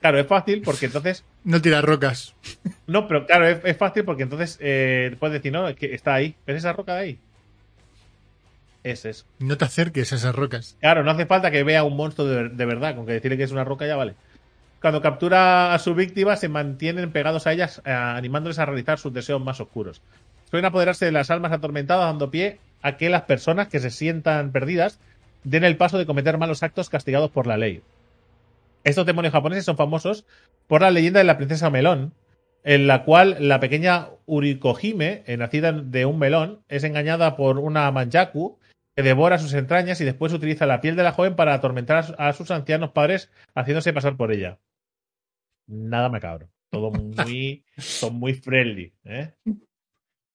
Claro, 0.00 0.18
es 0.18 0.26
fácil 0.26 0.62
porque 0.64 0.86
entonces. 0.86 1.22
No 1.44 1.60
tiras 1.62 1.84
rocas. 1.84 2.34
No, 2.88 3.06
pero 3.06 3.24
claro, 3.26 3.46
es, 3.46 3.58
es 3.64 3.76
fácil 3.76 4.04
porque 4.04 4.24
entonces 4.24 4.58
eh, 4.60 5.14
puedes 5.20 5.34
decir, 5.34 5.52
no, 5.52 5.68
es 5.68 5.76
que 5.76 5.94
está 5.94 6.14
ahí. 6.14 6.34
¿Ves 6.44 6.56
esa 6.56 6.72
roca 6.72 6.94
de 6.96 7.00
ahí? 7.00 7.18
Es 8.84 9.04
eso. 9.04 9.24
No 9.38 9.56
te 9.56 9.64
acerques 9.64 10.12
a 10.12 10.16
esas 10.16 10.34
rocas. 10.34 10.76
Claro, 10.80 11.04
no 11.04 11.10
hace 11.10 11.26
falta 11.26 11.50
que 11.50 11.62
vea 11.62 11.84
un 11.84 11.96
monstruo 11.96 12.26
de, 12.26 12.48
de 12.48 12.66
verdad, 12.66 12.96
con 12.96 13.06
que 13.06 13.12
decirle 13.12 13.36
que 13.36 13.44
es 13.44 13.52
una 13.52 13.64
roca 13.64 13.86
ya 13.86 13.96
vale. 13.96 14.14
Cuando 14.80 15.00
captura 15.00 15.72
a 15.74 15.78
su 15.78 15.94
víctima, 15.94 16.34
se 16.34 16.48
mantienen 16.48 17.12
pegados 17.12 17.46
a 17.46 17.52
ellas, 17.52 17.80
eh, 17.84 17.92
animándoles 17.92 18.58
a 18.58 18.66
realizar 18.66 18.98
sus 18.98 19.12
deseos 19.12 19.40
más 19.40 19.60
oscuros. 19.60 20.02
Suelen 20.50 20.64
apoderarse 20.64 21.04
de 21.04 21.12
las 21.12 21.30
almas 21.30 21.52
atormentadas, 21.52 22.06
dando 22.06 22.32
pie 22.32 22.58
a 22.82 22.96
que 22.96 23.08
las 23.08 23.22
personas 23.22 23.68
que 23.68 23.78
se 23.78 23.90
sientan 23.90 24.50
perdidas 24.50 24.98
den 25.44 25.62
el 25.62 25.76
paso 25.76 25.98
de 25.98 26.06
cometer 26.06 26.36
malos 26.36 26.64
actos 26.64 26.90
castigados 26.90 27.30
por 27.30 27.46
la 27.46 27.56
ley. 27.56 27.82
Estos 28.82 29.06
demonios 29.06 29.32
japoneses 29.32 29.64
son 29.64 29.76
famosos 29.76 30.24
por 30.66 30.82
la 30.82 30.90
leyenda 30.90 31.18
de 31.18 31.24
la 31.24 31.36
princesa 31.36 31.70
Melón, 31.70 32.12
en 32.64 32.88
la 32.88 33.04
cual 33.04 33.36
la 33.38 33.60
pequeña 33.60 34.08
Urikohime, 34.26 35.22
eh, 35.26 35.36
nacida 35.36 35.72
de 35.72 36.06
un 36.06 36.18
melón, 36.18 36.60
es 36.68 36.84
engañada 36.84 37.36
por 37.36 37.58
una 37.58 37.90
manjaku 37.90 38.58
que 38.96 39.02
devora 39.02 39.38
sus 39.38 39.54
entrañas 39.54 40.00
y 40.00 40.04
después 40.04 40.32
utiliza 40.32 40.66
la 40.66 40.80
piel 40.80 40.96
de 40.96 41.02
la 41.02 41.12
joven 41.12 41.34
para 41.36 41.54
atormentar 41.54 41.96
a 41.98 42.02
su- 42.02 42.14
a 42.18 42.32
sus 42.32 42.50
ancianos 42.50 42.90
padres 42.90 43.30
haciéndose 43.54 43.92
pasar 43.92 44.16
por 44.16 44.32
ella. 44.32 44.58
Nada 45.66 46.08
macabro. 46.08 46.48
Todo 46.70 46.90
muy, 46.90 47.64
son 47.78 48.14
muy 48.14 48.34
friendly. 48.34 48.92
¿eh? 49.04 49.32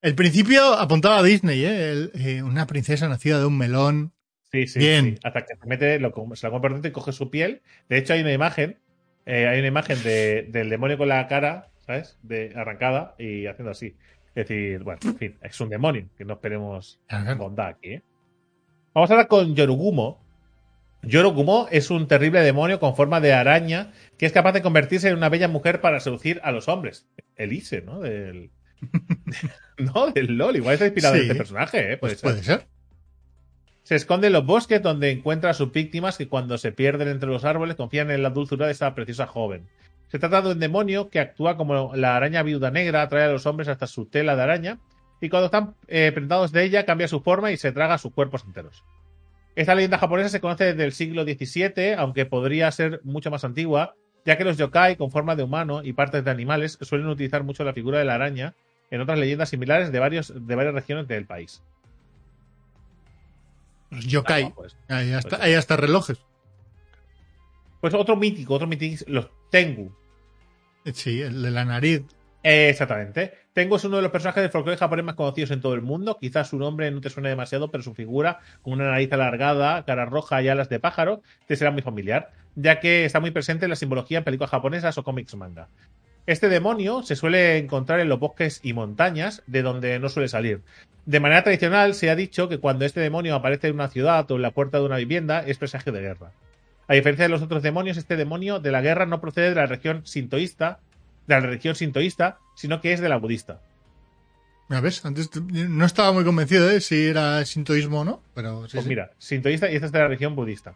El 0.01 0.15
principio 0.15 0.73
apuntaba 0.73 1.19
a 1.19 1.23
Disney, 1.23 1.63
¿eh? 1.65 1.91
El- 1.91 2.11
eh, 2.15 2.43
una 2.43 2.67
princesa 2.67 3.07
nacida 3.07 3.39
de 3.39 3.45
un 3.45 3.57
melón. 3.57 4.13
Sí, 4.51 4.65
sí, 4.67 4.79
Bien. 4.79 5.05
sí. 5.15 5.19
Hasta 5.23 5.45
que 5.45 5.55
se 5.55 5.65
mete, 5.67 5.99
lo, 5.99 6.13
se 6.35 6.47
la 6.47 6.51
come 6.51 6.61
por 6.61 6.71
dentro 6.71 6.89
y 6.89 6.93
coge 6.93 7.11
su 7.11 7.29
piel. 7.29 7.61
De 7.89 7.97
hecho, 7.97 8.13
hay 8.13 8.21
una 8.21 8.33
imagen. 8.33 8.79
eh, 9.25 9.45
hay 9.47 9.59
una 9.59 9.67
imagen 9.67 10.01
de- 10.03 10.47
del 10.49 10.69
demonio 10.69 10.97
con 10.97 11.09
la 11.09 11.27
cara, 11.27 11.69
¿sabes? 11.85 12.17
De, 12.23 12.53
arrancada 12.55 13.13
y 13.19 13.45
haciendo 13.47 13.71
así. 13.71 13.97
Es 14.35 14.47
decir, 14.47 14.83
bueno, 14.83 14.99
en 15.03 15.17
fin, 15.17 15.37
es 15.41 15.59
un 15.59 15.67
demonio. 15.69 16.07
Que 16.17 16.23
no 16.23 16.35
esperemos 16.35 17.01
bondad 17.37 17.67
aquí, 17.67 17.89
¿eh? 17.95 18.03
Vamos 18.97 19.11
ahora 19.11 19.27
con 19.27 19.53
Yorugumo. 19.53 20.19
Yorugumo 21.03 21.67
es 21.69 21.91
un 21.91 22.07
terrible 22.07 22.39
demonio 22.41 22.79
con 22.79 22.95
forma 22.95 23.21
de 23.21 23.31
araña 23.31 23.91
que 24.17 24.25
es 24.25 24.31
capaz 24.33 24.53
de 24.53 24.63
convertirse 24.63 25.07
en 25.07 25.15
una 25.15 25.29
bella 25.29 25.47
mujer 25.47 25.81
para 25.81 25.99
seducir 25.99 26.41
a 26.43 26.51
los 26.51 26.67
hombres. 26.67 27.05
Elise, 27.35 27.83
¿no? 27.83 27.99
Del. 27.99 28.49
no, 29.77 30.09
del 30.09 30.35
LOL. 30.35 30.55
Igual 30.55 30.73
está 30.73 30.85
inspirado 30.87 31.13
en 31.13 31.21
este 31.21 31.35
personaje, 31.35 31.93
¿eh? 31.93 31.97
Puede 31.97 32.15
Pues 32.15 32.19
ser. 32.21 32.21
puede 32.21 32.43
ser. 32.43 32.67
Se 33.83 33.93
esconde 33.93 34.25
en 34.25 34.33
los 34.33 34.47
bosques 34.47 34.81
donde 34.81 35.11
encuentra 35.11 35.51
a 35.51 35.53
sus 35.53 35.71
víctimas 35.71 36.17
que 36.17 36.27
cuando 36.27 36.57
se 36.57 36.71
pierden 36.71 37.07
entre 37.09 37.29
los 37.29 37.45
árboles 37.45 37.75
confían 37.75 38.09
en 38.09 38.23
la 38.23 38.31
dulzura 38.31 38.65
de 38.65 38.71
esta 38.71 38.95
preciosa 38.95 39.27
joven. 39.27 39.67
Se 40.07 40.17
trata 40.17 40.41
de 40.41 40.53
un 40.53 40.59
demonio 40.59 41.11
que 41.11 41.19
actúa 41.19 41.55
como 41.55 41.95
la 41.95 42.15
araña 42.15 42.41
viuda 42.41 42.71
negra, 42.71 43.03
atrae 43.03 43.25
a 43.25 43.31
los 43.31 43.45
hombres 43.45 43.67
hasta 43.67 43.85
su 43.85 44.07
tela 44.07 44.35
de 44.35 44.41
araña 44.41 44.79
y 45.21 45.29
cuando 45.29 45.45
están 45.47 45.75
eh, 45.87 46.11
prendados 46.13 46.51
de 46.51 46.63
ella 46.63 46.85
cambia 46.85 47.07
su 47.07 47.21
forma 47.21 47.51
y 47.51 47.57
se 47.57 47.71
traga 47.71 47.97
sus 47.97 48.13
cuerpos 48.13 48.43
enteros. 48.45 48.83
Esta 49.55 49.73
leyenda 49.73 49.97
japonesa 49.97 50.29
se 50.29 50.39
conoce 50.41 50.65
desde 50.65 50.85
el 50.85 50.91
siglo 50.93 51.23
XVII, 51.23 51.93
aunque 51.97 52.25
podría 52.27 52.71
ser 52.71 53.01
mucho 53.03 53.31
más 53.31 53.43
antigua, 53.43 53.95
ya 54.25 54.37
que 54.37 54.43
los 54.43 54.57
yokai 54.57 54.95
con 54.97 55.09
forma 55.09 55.35
de 55.35 55.43
humano 55.43 55.83
y 55.83 55.93
partes 55.93 56.23
de 56.23 56.29
animales 56.31 56.77
suelen 56.81 57.07
utilizar 57.07 57.43
mucho 57.43 57.63
la 57.63 57.73
figura 57.73 57.97
de 57.97 58.05
la 58.05 58.15
araña 58.15 58.53
en 58.91 59.01
otras 59.01 59.17
leyendas 59.17 59.49
similares 59.49 59.91
de, 59.91 59.99
varios, 59.99 60.31
de 60.35 60.55
varias 60.55 60.75
regiones 60.75 61.07
del 61.07 61.25
país. 61.25 61.63
Los 63.89 64.05
yokai. 64.05 64.43
Ah, 64.43 64.51
pues, 64.55 64.75
Hay 64.89 65.13
hasta, 65.13 65.29
pues- 65.29 65.41
hay 65.41 65.53
hasta 65.55 65.77
relojes. 65.77 66.19
pues 67.81 67.93
otro 67.93 68.15
mítico, 68.15 68.53
otro 68.55 68.67
mítico, 68.67 69.05
los 69.07 69.29
Tengu. 69.49 69.95
Sí, 70.93 71.21
el 71.21 71.41
de 71.41 71.51
la 71.51 71.65
nariz. 71.65 72.03
Eh, 72.43 72.69
exactamente. 72.69 73.33
Tengu 73.57 73.77
es 73.77 73.83
uno 73.85 73.95
de 73.95 74.03
los 74.03 74.11
personajes 74.11 74.43
del 74.43 74.51
folclore 74.51 74.77
japonés 74.77 75.03
más 75.03 75.15
conocidos 75.15 75.49
en 75.49 75.61
todo 75.61 75.73
el 75.73 75.81
mundo. 75.81 76.19
Quizás 76.21 76.49
su 76.49 76.59
nombre 76.59 76.91
no 76.91 77.01
te 77.01 77.09
suene 77.09 77.29
demasiado, 77.29 77.71
pero 77.71 77.81
su 77.81 77.95
figura, 77.95 78.37
con 78.61 78.73
una 78.73 78.91
nariz 78.91 79.11
alargada, 79.11 79.83
cara 79.83 80.05
roja 80.05 80.43
y 80.43 80.47
alas 80.47 80.69
de 80.69 80.79
pájaro, 80.79 81.23
te 81.47 81.55
será 81.55 81.71
muy 81.71 81.81
familiar, 81.81 82.29
ya 82.53 82.79
que 82.79 83.03
está 83.03 83.19
muy 83.19 83.31
presente 83.31 83.65
en 83.65 83.71
la 83.71 83.75
simbología 83.75 84.19
en 84.19 84.25
películas 84.25 84.51
japonesas 84.51 84.99
o 84.99 85.03
cómics 85.03 85.33
manga. 85.33 85.69
Este 86.27 86.49
demonio 86.49 87.01
se 87.01 87.15
suele 87.15 87.57
encontrar 87.57 87.99
en 87.99 88.09
los 88.09 88.19
bosques 88.19 88.59
y 88.61 88.73
montañas, 88.73 89.41
de 89.47 89.63
donde 89.63 89.97
no 89.97 90.09
suele 90.09 90.27
salir. 90.27 90.61
De 91.07 91.19
manera 91.19 91.41
tradicional, 91.41 91.95
se 91.95 92.11
ha 92.11 92.15
dicho 92.15 92.49
que 92.49 92.59
cuando 92.59 92.85
este 92.85 92.99
demonio 92.99 93.33
aparece 93.33 93.69
en 93.69 93.73
una 93.73 93.89
ciudad 93.89 94.29
o 94.29 94.35
en 94.35 94.43
la 94.43 94.51
puerta 94.51 94.77
de 94.77 94.85
una 94.85 94.97
vivienda, 94.97 95.39
es 95.39 95.57
presagio 95.57 95.91
de 95.93 96.01
guerra. 96.01 96.31
A 96.87 96.93
diferencia 96.93 97.25
de 97.25 97.29
los 97.29 97.41
otros 97.41 97.63
demonios, 97.63 97.97
este 97.97 98.17
demonio 98.17 98.59
de 98.59 98.71
la 98.71 98.81
guerra 98.81 99.07
no 99.07 99.19
procede 99.19 99.49
de 99.49 99.55
la 99.55 99.65
región 99.65 100.05
sintoísta, 100.05 100.77
de 101.27 101.35
la 101.35 101.39
religión 101.41 101.75
sintoísta, 101.75 102.39
sino 102.55 102.81
que 102.81 102.93
es 102.93 102.99
de 103.01 103.09
la 103.09 103.17
budista. 103.17 103.61
¿Ya 104.69 104.81
ves? 104.81 105.05
Antes 105.05 105.29
no 105.41 105.85
estaba 105.85 106.11
muy 106.11 106.25
convencido 106.25 106.67
de 106.67 106.81
si 106.81 107.05
era 107.07 107.45
sintoísmo 107.45 108.01
o 108.01 108.05
no, 108.05 108.21
pero 108.33 108.65
sí, 108.67 108.73
Pues 108.73 108.83
sí. 108.83 108.89
mira, 108.89 109.11
sintoísta 109.17 109.71
y 109.71 109.75
esta 109.75 109.85
es 109.85 109.91
de 109.93 109.99
la 109.99 110.07
religión 110.07 110.35
budista. 110.35 110.75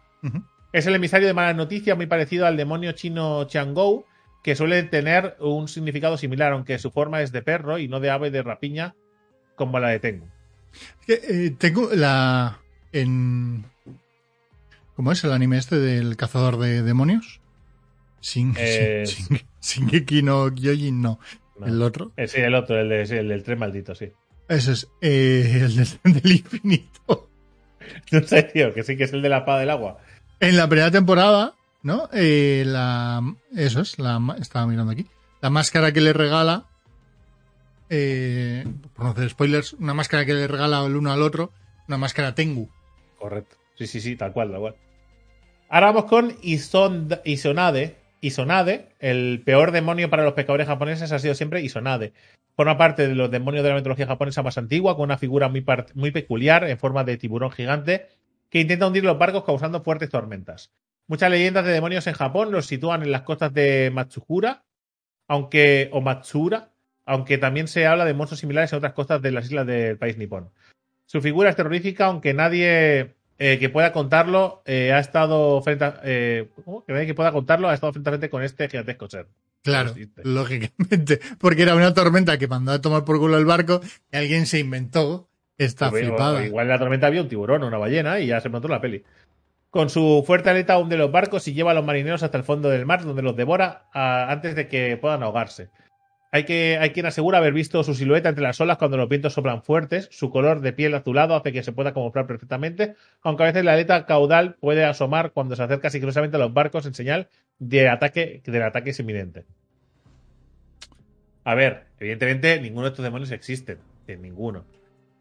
Es 0.72 0.86
el 0.86 0.94
emisario 0.94 1.26
de 1.26 1.34
malas 1.34 1.56
noticias, 1.56 1.96
muy 1.96 2.06
parecido 2.06 2.46
al 2.46 2.56
demonio 2.56 2.92
chino 2.92 3.44
Changou, 3.44 4.06
que 4.42 4.56
suele 4.56 4.82
tener 4.84 5.36
un 5.40 5.68
significado 5.68 6.16
similar, 6.16 6.52
aunque 6.52 6.78
su 6.78 6.90
forma 6.90 7.20
es 7.20 7.32
de 7.32 7.42
perro 7.42 7.78
y 7.78 7.86
no 7.88 8.00
de 8.00 8.10
ave 8.10 8.30
de 8.30 8.42
rapiña, 8.42 8.94
como 9.56 9.78
la 9.78 9.88
de 9.90 10.00
Tengu. 10.00 10.26
Eh, 11.06 11.54
tengo 11.58 11.90
la. 11.92 12.60
En. 12.92 13.66
¿Cómo 14.96 15.12
es 15.12 15.22
el 15.24 15.32
anime 15.32 15.58
este 15.58 15.78
del 15.78 16.16
cazador 16.16 16.58
de 16.58 16.82
demonios? 16.82 17.40
Sin, 18.20 18.54
Eh, 18.56 19.04
sin, 19.06 19.26
sin- 19.26 19.46
Shingeki 19.62 20.22
no 20.22 20.52
Kyojin, 20.54 21.00
no. 21.00 21.18
No. 21.58 21.66
El 21.66 21.80
otro. 21.82 22.12
Eh, 22.16 22.26
sí, 22.28 22.40
el 22.40 22.54
otro, 22.54 22.78
el, 22.80 22.88
de- 22.88 23.06
sí, 23.06 23.14
el 23.14 23.28
del 23.28 23.42
tren 23.44 23.58
maldito, 23.58 23.94
sí. 23.94 24.10
Ese 24.48 24.72
es 24.72 24.88
eh, 25.00 25.60
el 25.62 25.76
del, 25.76 26.22
del 26.22 26.32
infinito. 26.32 27.28
No 28.10 28.22
sé, 28.22 28.42
tío, 28.44 28.74
que 28.74 28.82
sí 28.82 28.96
que 28.96 29.04
es 29.04 29.12
el 29.12 29.22
de 29.22 29.28
la 29.28 29.38
espada 29.38 29.60
del 29.60 29.70
agua. 29.70 29.98
En 30.40 30.56
la 30.56 30.68
primera 30.68 30.90
temporada, 30.90 31.54
¿no? 31.82 32.08
Eh, 32.12 32.64
la, 32.66 33.22
eso 33.56 33.80
es, 33.80 33.98
la, 33.98 34.20
estaba 34.40 34.66
mirando 34.66 34.92
aquí. 34.92 35.06
La 35.40 35.50
máscara 35.50 35.92
que 35.92 36.00
le 36.00 36.12
regala, 36.12 36.66
eh, 37.90 38.64
por 38.94 39.04
no 39.04 39.10
hacer 39.12 39.30
spoilers, 39.30 39.74
una 39.74 39.94
máscara 39.94 40.24
que 40.24 40.34
le 40.34 40.48
regala 40.48 40.84
el 40.84 40.96
uno 40.96 41.12
al 41.12 41.22
otro, 41.22 41.52
una 41.88 41.98
máscara 41.98 42.34
Tengu. 42.34 42.68
Correcto. 43.18 43.56
Sí, 43.76 43.86
sí, 43.86 44.00
sí, 44.00 44.16
tal 44.16 44.32
cual, 44.32 44.50
tal 44.50 44.60
cual. 44.60 44.74
Ahora 45.68 45.86
vamos 45.92 46.04
con 46.06 46.36
Isonade. 46.42 47.96
Isonade, 48.22 48.88
el 49.00 49.42
peor 49.44 49.72
demonio 49.72 50.08
para 50.08 50.22
los 50.22 50.34
pescadores 50.34 50.68
japoneses 50.68 51.10
ha 51.10 51.18
sido 51.18 51.34
siempre 51.34 51.60
Isonade. 51.60 52.12
Forma 52.54 52.78
parte 52.78 53.08
de 53.08 53.16
los 53.16 53.30
demonios 53.30 53.64
de 53.64 53.70
la 53.70 53.76
mitología 53.76 54.06
japonesa 54.06 54.44
más 54.44 54.56
antigua, 54.56 54.94
con 54.94 55.04
una 55.04 55.18
figura 55.18 55.48
muy, 55.48 55.64
muy 55.94 56.12
peculiar 56.12 56.62
en 56.64 56.78
forma 56.78 57.02
de 57.02 57.16
tiburón 57.16 57.50
gigante 57.50 58.06
que 58.48 58.60
intenta 58.60 58.86
hundir 58.86 59.04
los 59.04 59.18
barcos 59.18 59.44
causando 59.44 59.82
fuertes 59.82 60.08
tormentas. 60.08 60.70
Muchas 61.08 61.30
leyendas 61.30 61.64
de 61.64 61.72
demonios 61.72 62.06
en 62.06 62.14
Japón 62.14 62.52
los 62.52 62.66
sitúan 62.66 63.02
en 63.02 63.10
las 63.10 63.22
costas 63.22 63.52
de 63.52 63.90
Matsuhura, 63.92 64.62
aunque 65.26 65.88
o 65.92 66.00
Matsura, 66.00 66.70
aunque 67.04 67.38
también 67.38 67.66
se 67.66 67.86
habla 67.86 68.04
de 68.04 68.14
monstruos 68.14 68.38
similares 68.38 68.72
en 68.72 68.76
otras 68.76 68.92
costas 68.92 69.20
de 69.20 69.32
las 69.32 69.46
islas 69.46 69.66
del 69.66 69.98
país 69.98 70.16
nipón. 70.16 70.50
Su 71.06 71.20
figura 71.20 71.50
es 71.50 71.56
terrorífica, 71.56 72.06
aunque 72.06 72.34
nadie 72.34 73.16
eh, 73.38 73.58
que 73.58 73.68
pueda 73.68 73.92
contarlo 73.92 74.62
eh, 74.66 74.92
ha 74.92 74.98
estado 74.98 75.60
frente 75.62 75.84
a, 75.84 76.00
eh, 76.04 76.48
¿cómo? 76.64 76.84
que 76.84 76.92
nadie 76.92 77.06
que 77.06 77.14
pueda 77.14 77.32
contarlo 77.32 77.68
ha 77.68 77.74
estado 77.74 77.92
frente 77.92 78.10
a 78.10 78.12
frente 78.12 78.30
con 78.30 78.42
este 78.42 78.68
gigantesco 78.68 79.08
ser. 79.08 79.26
Claro, 79.62 79.94
lógicamente. 80.24 81.20
Porque 81.38 81.62
era 81.62 81.74
una 81.74 81.94
tormenta 81.94 82.38
que 82.38 82.48
mandó 82.48 82.72
a 82.72 82.80
tomar 82.80 83.04
por 83.04 83.18
culo 83.18 83.38
el 83.38 83.44
barco 83.44 83.80
y 84.12 84.16
alguien 84.16 84.46
se 84.46 84.58
inventó 84.58 85.28
esta 85.56 85.90
Pero 85.90 86.08
flipada. 86.08 86.44
Igual 86.44 86.66
en 86.66 86.70
la 86.70 86.78
tormenta 86.78 87.06
había 87.06 87.22
un 87.22 87.28
tiburón 87.28 87.62
o 87.62 87.68
una 87.68 87.78
ballena 87.78 88.20
y 88.20 88.26
ya 88.26 88.40
se 88.40 88.48
montó 88.48 88.68
la 88.68 88.80
peli. 88.80 89.04
Con 89.70 89.88
su 89.88 90.22
fuerte 90.26 90.50
aleta 90.50 90.78
hunde 90.78 90.96
los 90.96 91.10
barcos 91.10 91.48
y 91.48 91.54
lleva 91.54 91.70
a 91.70 91.74
los 91.74 91.84
marineros 91.84 92.22
hasta 92.22 92.36
el 92.36 92.44
fondo 92.44 92.68
del 92.68 92.84
mar, 92.84 93.04
donde 93.04 93.22
los 93.22 93.36
devora 93.36 93.86
ah, 93.94 94.26
antes 94.28 94.54
de 94.54 94.68
que 94.68 94.98
puedan 94.98 95.22
ahogarse. 95.22 95.70
Hay, 96.34 96.44
que, 96.44 96.78
hay 96.80 96.90
quien 96.90 97.04
asegura 97.04 97.36
haber 97.36 97.52
visto 97.52 97.84
su 97.84 97.94
silueta 97.94 98.30
entre 98.30 98.42
las 98.42 98.58
olas 98.58 98.78
cuando 98.78 98.96
los 98.96 99.06
vientos 99.06 99.34
soplan 99.34 99.62
fuertes. 99.62 100.08
Su 100.10 100.30
color 100.30 100.62
de 100.62 100.72
piel 100.72 100.94
azulado 100.94 101.36
hace 101.36 101.52
que 101.52 101.62
se 101.62 101.72
pueda 101.72 101.92
camuflar 101.92 102.26
perfectamente, 102.26 102.94
aunque 103.20 103.42
a 103.42 103.46
veces 103.46 103.66
la 103.66 103.74
aleta 103.74 104.06
caudal 104.06 104.54
puede 104.54 104.82
asomar 104.86 105.32
cuando 105.32 105.56
se 105.56 105.62
acerca 105.62 105.90
sigilosamente 105.90 106.38
a 106.38 106.40
los 106.40 106.54
barcos 106.54 106.86
en 106.86 106.94
señal 106.94 107.28
de 107.58 107.86
ataque, 107.90 108.40
del 108.46 108.62
ataque 108.62 108.90
es 108.90 109.00
inminente. 109.00 109.44
A 111.44 111.54
ver, 111.54 111.84
evidentemente 112.00 112.58
ninguno 112.60 112.84
de 112.84 112.90
estos 112.92 113.04
demonios 113.04 113.30
existen. 113.30 113.78
eh, 114.06 114.16
ninguno. 114.16 114.64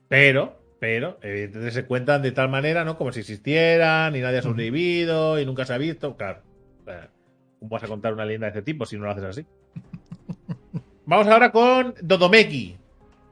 Pero, 0.08 0.62
pero, 0.80 1.20
evidentemente 1.22 1.72
se 1.72 1.86
cuentan 1.86 2.22
de 2.22 2.32
tal 2.32 2.48
manera, 2.48 2.86
¿no? 2.86 2.98
Como 2.98 3.12
si 3.12 3.20
existieran 3.20 4.16
y 4.16 4.22
nadie 4.22 4.38
ha 4.38 4.44
sobrevivido 4.44 5.42
y 5.42 5.46
nunca 5.46 5.66
se 5.66 5.74
ha 5.74 5.78
visto. 5.78 6.16
Claro. 6.16 6.40
¿Cómo 7.60 7.70
vas 7.70 7.84
a 7.84 7.88
contar 7.88 8.14
una 8.14 8.24
leyenda 8.24 8.48
de 8.48 8.60
este 8.60 8.62
tipo 8.62 8.86
si 8.86 8.98
no 8.98 9.04
lo 9.04 9.12
haces 9.12 9.26
así? 9.26 9.46
Vamos 11.06 11.28
ahora 11.28 11.52
con 11.52 11.96
Dodomeki. 12.02 12.78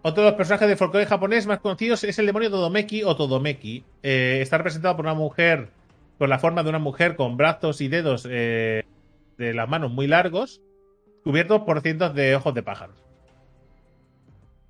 Otro 0.01 0.23
de 0.23 0.29
los 0.29 0.37
personajes 0.37 0.67
del 0.67 0.77
folclore 0.77 1.05
japonés 1.05 1.45
más 1.45 1.59
conocidos 1.59 2.03
es 2.03 2.17
el 2.19 2.25
demonio 2.25 2.49
Dodomeki 2.49 3.03
o 3.03 3.15
Todomeki. 3.15 3.83
Eh, 4.01 4.39
está 4.41 4.57
representado 4.57 4.95
por 4.95 5.05
una 5.05 5.13
mujer, 5.13 5.69
con 6.17 6.29
la 6.29 6.39
forma 6.39 6.63
de 6.63 6.69
una 6.69 6.79
mujer 6.79 7.15
con 7.15 7.37
brazos 7.37 7.81
y 7.81 7.87
dedos 7.89 8.27
eh, 8.29 8.83
de 9.37 9.53
las 9.53 9.67
manos 9.69 9.91
muy 9.91 10.07
largos, 10.07 10.61
cubiertos 11.23 11.61
por 11.61 11.81
cientos 11.81 12.13
de 12.15 12.35
ojos 12.35 12.53
de 12.53 12.63
pájaros. 12.63 12.95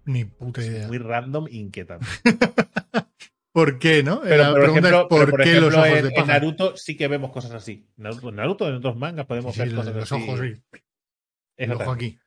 Ni 0.06 0.26
puta 0.26 0.64
idea. 0.64 0.88
Muy 0.88 0.98
random 0.98 1.48
e 1.48 1.56
inquietante. 1.58 2.06
¿Por 3.52 3.80
qué, 3.80 4.04
no? 4.04 4.22
Pero, 4.22 4.44
la 4.44 4.52
por 4.52 4.60
pregunta 4.62 4.88
ejemplo, 4.90 5.02
es 5.02 5.08
¿por 5.08 5.20
pero, 5.20 5.32
por 5.32 5.44
qué 5.44 5.50
ejemplo, 5.50 5.70
los 5.70 5.76
ojos 5.78 5.88
en, 5.90 5.94
de 6.04 6.08
en 6.10 6.14
pájaro? 6.16 6.34
Naruto 6.34 6.78
sí 6.78 6.98
que 6.98 7.08
vemos 7.08 7.32
cosas 7.32 7.52
así. 7.52 7.86
Naruto, 7.98 8.30
en 8.30 8.36
Naruto 8.36 8.68
en 8.68 8.76
otros 8.76 8.96
mangas 8.96 9.26
podemos 9.26 9.54
Sí, 9.54 9.62
ver 9.62 9.76
cosas 9.76 9.96
los 9.96 10.12
así. 10.12 10.24
ojos, 10.24 10.40
sí. 10.40 10.54
El 11.58 11.72
ojo 11.74 11.92
aquí. 11.92 12.18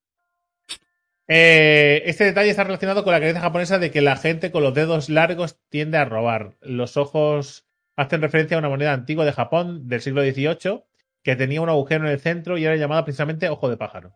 Eh, 1.28 2.02
este 2.06 2.24
detalle 2.24 2.50
está 2.50 2.64
relacionado 2.64 3.04
con 3.04 3.12
la 3.12 3.18
creencia 3.18 3.42
japonesa 3.42 3.78
de 3.78 3.90
que 3.90 4.00
la 4.02 4.16
gente 4.16 4.50
con 4.50 4.62
los 4.62 4.74
dedos 4.74 5.08
largos 5.08 5.58
tiende 5.68 5.98
a 5.98 6.04
robar. 6.04 6.56
Los 6.60 6.96
ojos 6.96 7.66
hacen 7.96 8.22
referencia 8.22 8.56
a 8.56 8.60
una 8.60 8.68
moneda 8.68 8.92
antigua 8.92 9.24
de 9.24 9.32
Japón 9.32 9.88
del 9.88 10.00
siglo 10.00 10.22
XVIII 10.22 10.84
que 11.22 11.36
tenía 11.36 11.60
un 11.60 11.68
agujero 11.68 12.06
en 12.06 12.12
el 12.12 12.20
centro 12.20 12.58
y 12.58 12.64
era 12.64 12.76
llamada 12.76 13.04
precisamente 13.04 13.48
ojo 13.48 13.68
de 13.68 13.76
pájaro. 13.76 14.12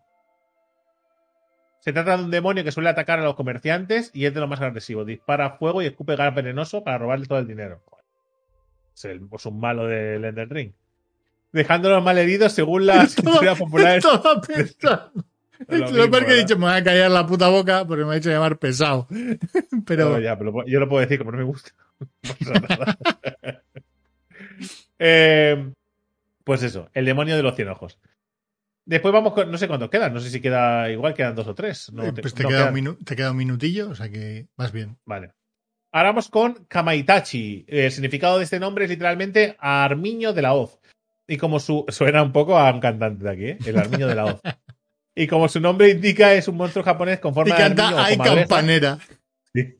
Se 1.80 1.92
trata 1.92 2.16
de 2.16 2.24
un 2.24 2.32
demonio 2.32 2.64
que 2.64 2.72
suele 2.72 2.88
atacar 2.88 3.20
a 3.20 3.22
los 3.22 3.36
comerciantes 3.36 4.10
y 4.12 4.26
es 4.26 4.34
de 4.34 4.40
lo 4.40 4.48
más 4.48 4.60
agresivo. 4.60 5.04
Dispara 5.04 5.52
fuego 5.52 5.82
y 5.82 5.86
escupe 5.86 6.16
gas 6.16 6.34
venenoso 6.34 6.82
para 6.82 6.98
robarle 6.98 7.26
todo 7.26 7.38
el 7.38 7.46
dinero. 7.46 7.80
Es, 8.92 9.04
el, 9.04 9.28
es 9.30 9.46
un 9.46 9.60
malo 9.60 9.86
del 9.86 10.24
Ender 10.24 10.48
Ring. 10.48 10.72
Dejándolos 11.52 12.02
malheridos 12.02 12.52
según 12.52 12.86
las 12.86 13.14
culturas 13.22 13.56
populares. 13.56 14.04
Lo 15.68 15.68
peor 16.10 16.26
que 16.26 16.32
he 16.32 16.36
dicho, 16.38 16.56
me 16.58 16.66
voy 16.66 16.74
a 16.74 16.84
callar 16.84 17.10
la 17.10 17.26
puta 17.26 17.48
boca 17.48 17.84
porque 17.86 18.04
me 18.04 18.14
ha 18.14 18.16
hecho 18.16 18.30
llamar 18.30 18.58
pesado. 18.58 19.06
Pero 19.86 20.10
No, 20.10 20.18
ya, 20.20 20.38
pero 20.38 20.64
yo 20.66 20.80
lo 20.80 20.88
puedo 20.88 21.00
decir 21.02 21.18
como 21.18 21.32
no 21.32 21.38
me 21.38 21.44
gusta. 21.44 21.70
Eh, 24.98 25.72
pues 26.44 26.62
eso, 26.62 26.88
el 26.94 27.04
demonio 27.04 27.36
de 27.36 27.42
los 27.42 27.54
cien 27.56 27.68
ojos. 27.68 27.98
Después 28.84 29.12
vamos 29.12 29.32
con. 29.32 29.50
No 29.50 29.58
sé 29.58 29.66
cuántos 29.68 29.90
quedan, 29.90 30.14
no 30.14 30.20
sé 30.20 30.30
si 30.30 30.40
queda 30.40 30.90
igual, 30.90 31.12
quedan 31.14 31.34
dos 31.34 31.46
o 31.48 31.54
tres. 31.54 31.92
No, 31.92 32.04
eh, 32.04 32.12
pues 32.20 32.34
te, 32.34 32.44
no, 32.44 32.48
queda 32.48 32.68
un 32.68 32.74
quedan- 32.74 32.84
minu- 32.96 33.04
te 33.04 33.16
queda 33.16 33.30
un 33.32 33.36
minutillo, 33.36 33.90
o 33.90 33.94
sea 33.94 34.08
que 34.08 34.46
vas 34.56 34.72
bien. 34.72 34.96
Vale. 35.04 35.32
Ahora 35.92 36.10
vamos 36.10 36.28
con 36.28 36.64
Kamaitachi. 36.68 37.64
El 37.68 37.90
significado 37.90 38.38
de 38.38 38.44
este 38.44 38.60
nombre 38.60 38.84
es 38.84 38.90
literalmente 38.90 39.56
Armiño 39.58 40.32
de 40.32 40.42
la 40.42 40.54
Hoz. 40.54 40.78
Y 41.26 41.36
como 41.36 41.58
su. 41.58 41.84
Suena 41.88 42.22
un 42.22 42.32
poco 42.32 42.56
a 42.56 42.72
un 42.72 42.80
cantante 42.80 43.24
de 43.24 43.30
aquí, 43.30 43.44
¿eh? 43.46 43.58
El 43.66 43.76
Armiño 43.78 44.06
de 44.06 44.14
la 44.14 44.24
Hoz. 44.26 44.40
Y 45.18 45.26
como 45.26 45.48
su 45.48 45.58
nombre 45.60 45.88
indica, 45.88 46.34
es 46.34 46.46
un 46.46 46.56
monstruo 46.58 46.84
japonés 46.84 47.18
con 47.20 47.32
Y 47.32 47.34
forma 47.34 47.56
de 47.56 47.62
armiño 47.64 47.82
canta 47.82 47.96
o 47.96 48.04
Ay 48.04 48.16
comadreja. 48.16 48.46
campanera. 48.46 48.98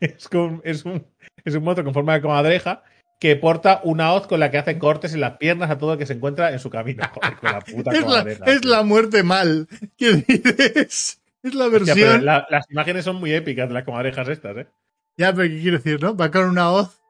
Es, 0.00 0.28
con- 0.28 0.60
es 0.64 0.84
un, 0.84 1.06
es 1.44 1.54
un 1.54 1.64
monstruo 1.64 1.84
con 1.86 1.94
forma 1.94 2.12
de 2.14 2.20
comadreja 2.20 2.82
que 3.18 3.34
porta 3.36 3.80
una 3.84 4.12
hoz 4.12 4.26
con 4.26 4.38
la 4.38 4.50
que 4.50 4.58
hace 4.58 4.78
cortes 4.78 5.14
en 5.14 5.20
las 5.20 5.38
piernas 5.38 5.70
a 5.70 5.78
todo 5.78 5.94
el 5.94 5.98
que 5.98 6.04
se 6.06 6.12
encuentra 6.12 6.52
en 6.52 6.58
su 6.58 6.68
camino. 6.68 7.02
Joder, 7.14 7.36
con 7.36 7.52
la 7.52 7.60
puta 7.60 7.90
Es 7.92 8.06
la, 8.06 8.52
es 8.52 8.64
la 8.64 8.82
muerte 8.82 9.22
mal. 9.22 9.66
¿Qué 9.96 10.16
dices? 10.28 11.20
Es 11.42 11.54
la 11.54 11.68
versión. 11.68 12.24
la- 12.24 12.46
las 12.50 12.70
imágenes 12.70 13.04
son 13.04 13.16
muy 13.16 13.32
épicas 13.32 13.68
de 13.68 13.74
las 13.74 13.84
comadrejas 13.84 14.28
estas, 14.28 14.56
¿eh? 14.58 14.66
Ya, 15.16 15.32
pero 15.32 15.48
¿qué 15.48 15.60
quiero 15.60 15.76
decir, 15.78 16.02
no? 16.02 16.14
Va 16.16 16.30
con 16.30 16.44
una 16.50 16.70
hoz 16.70 17.00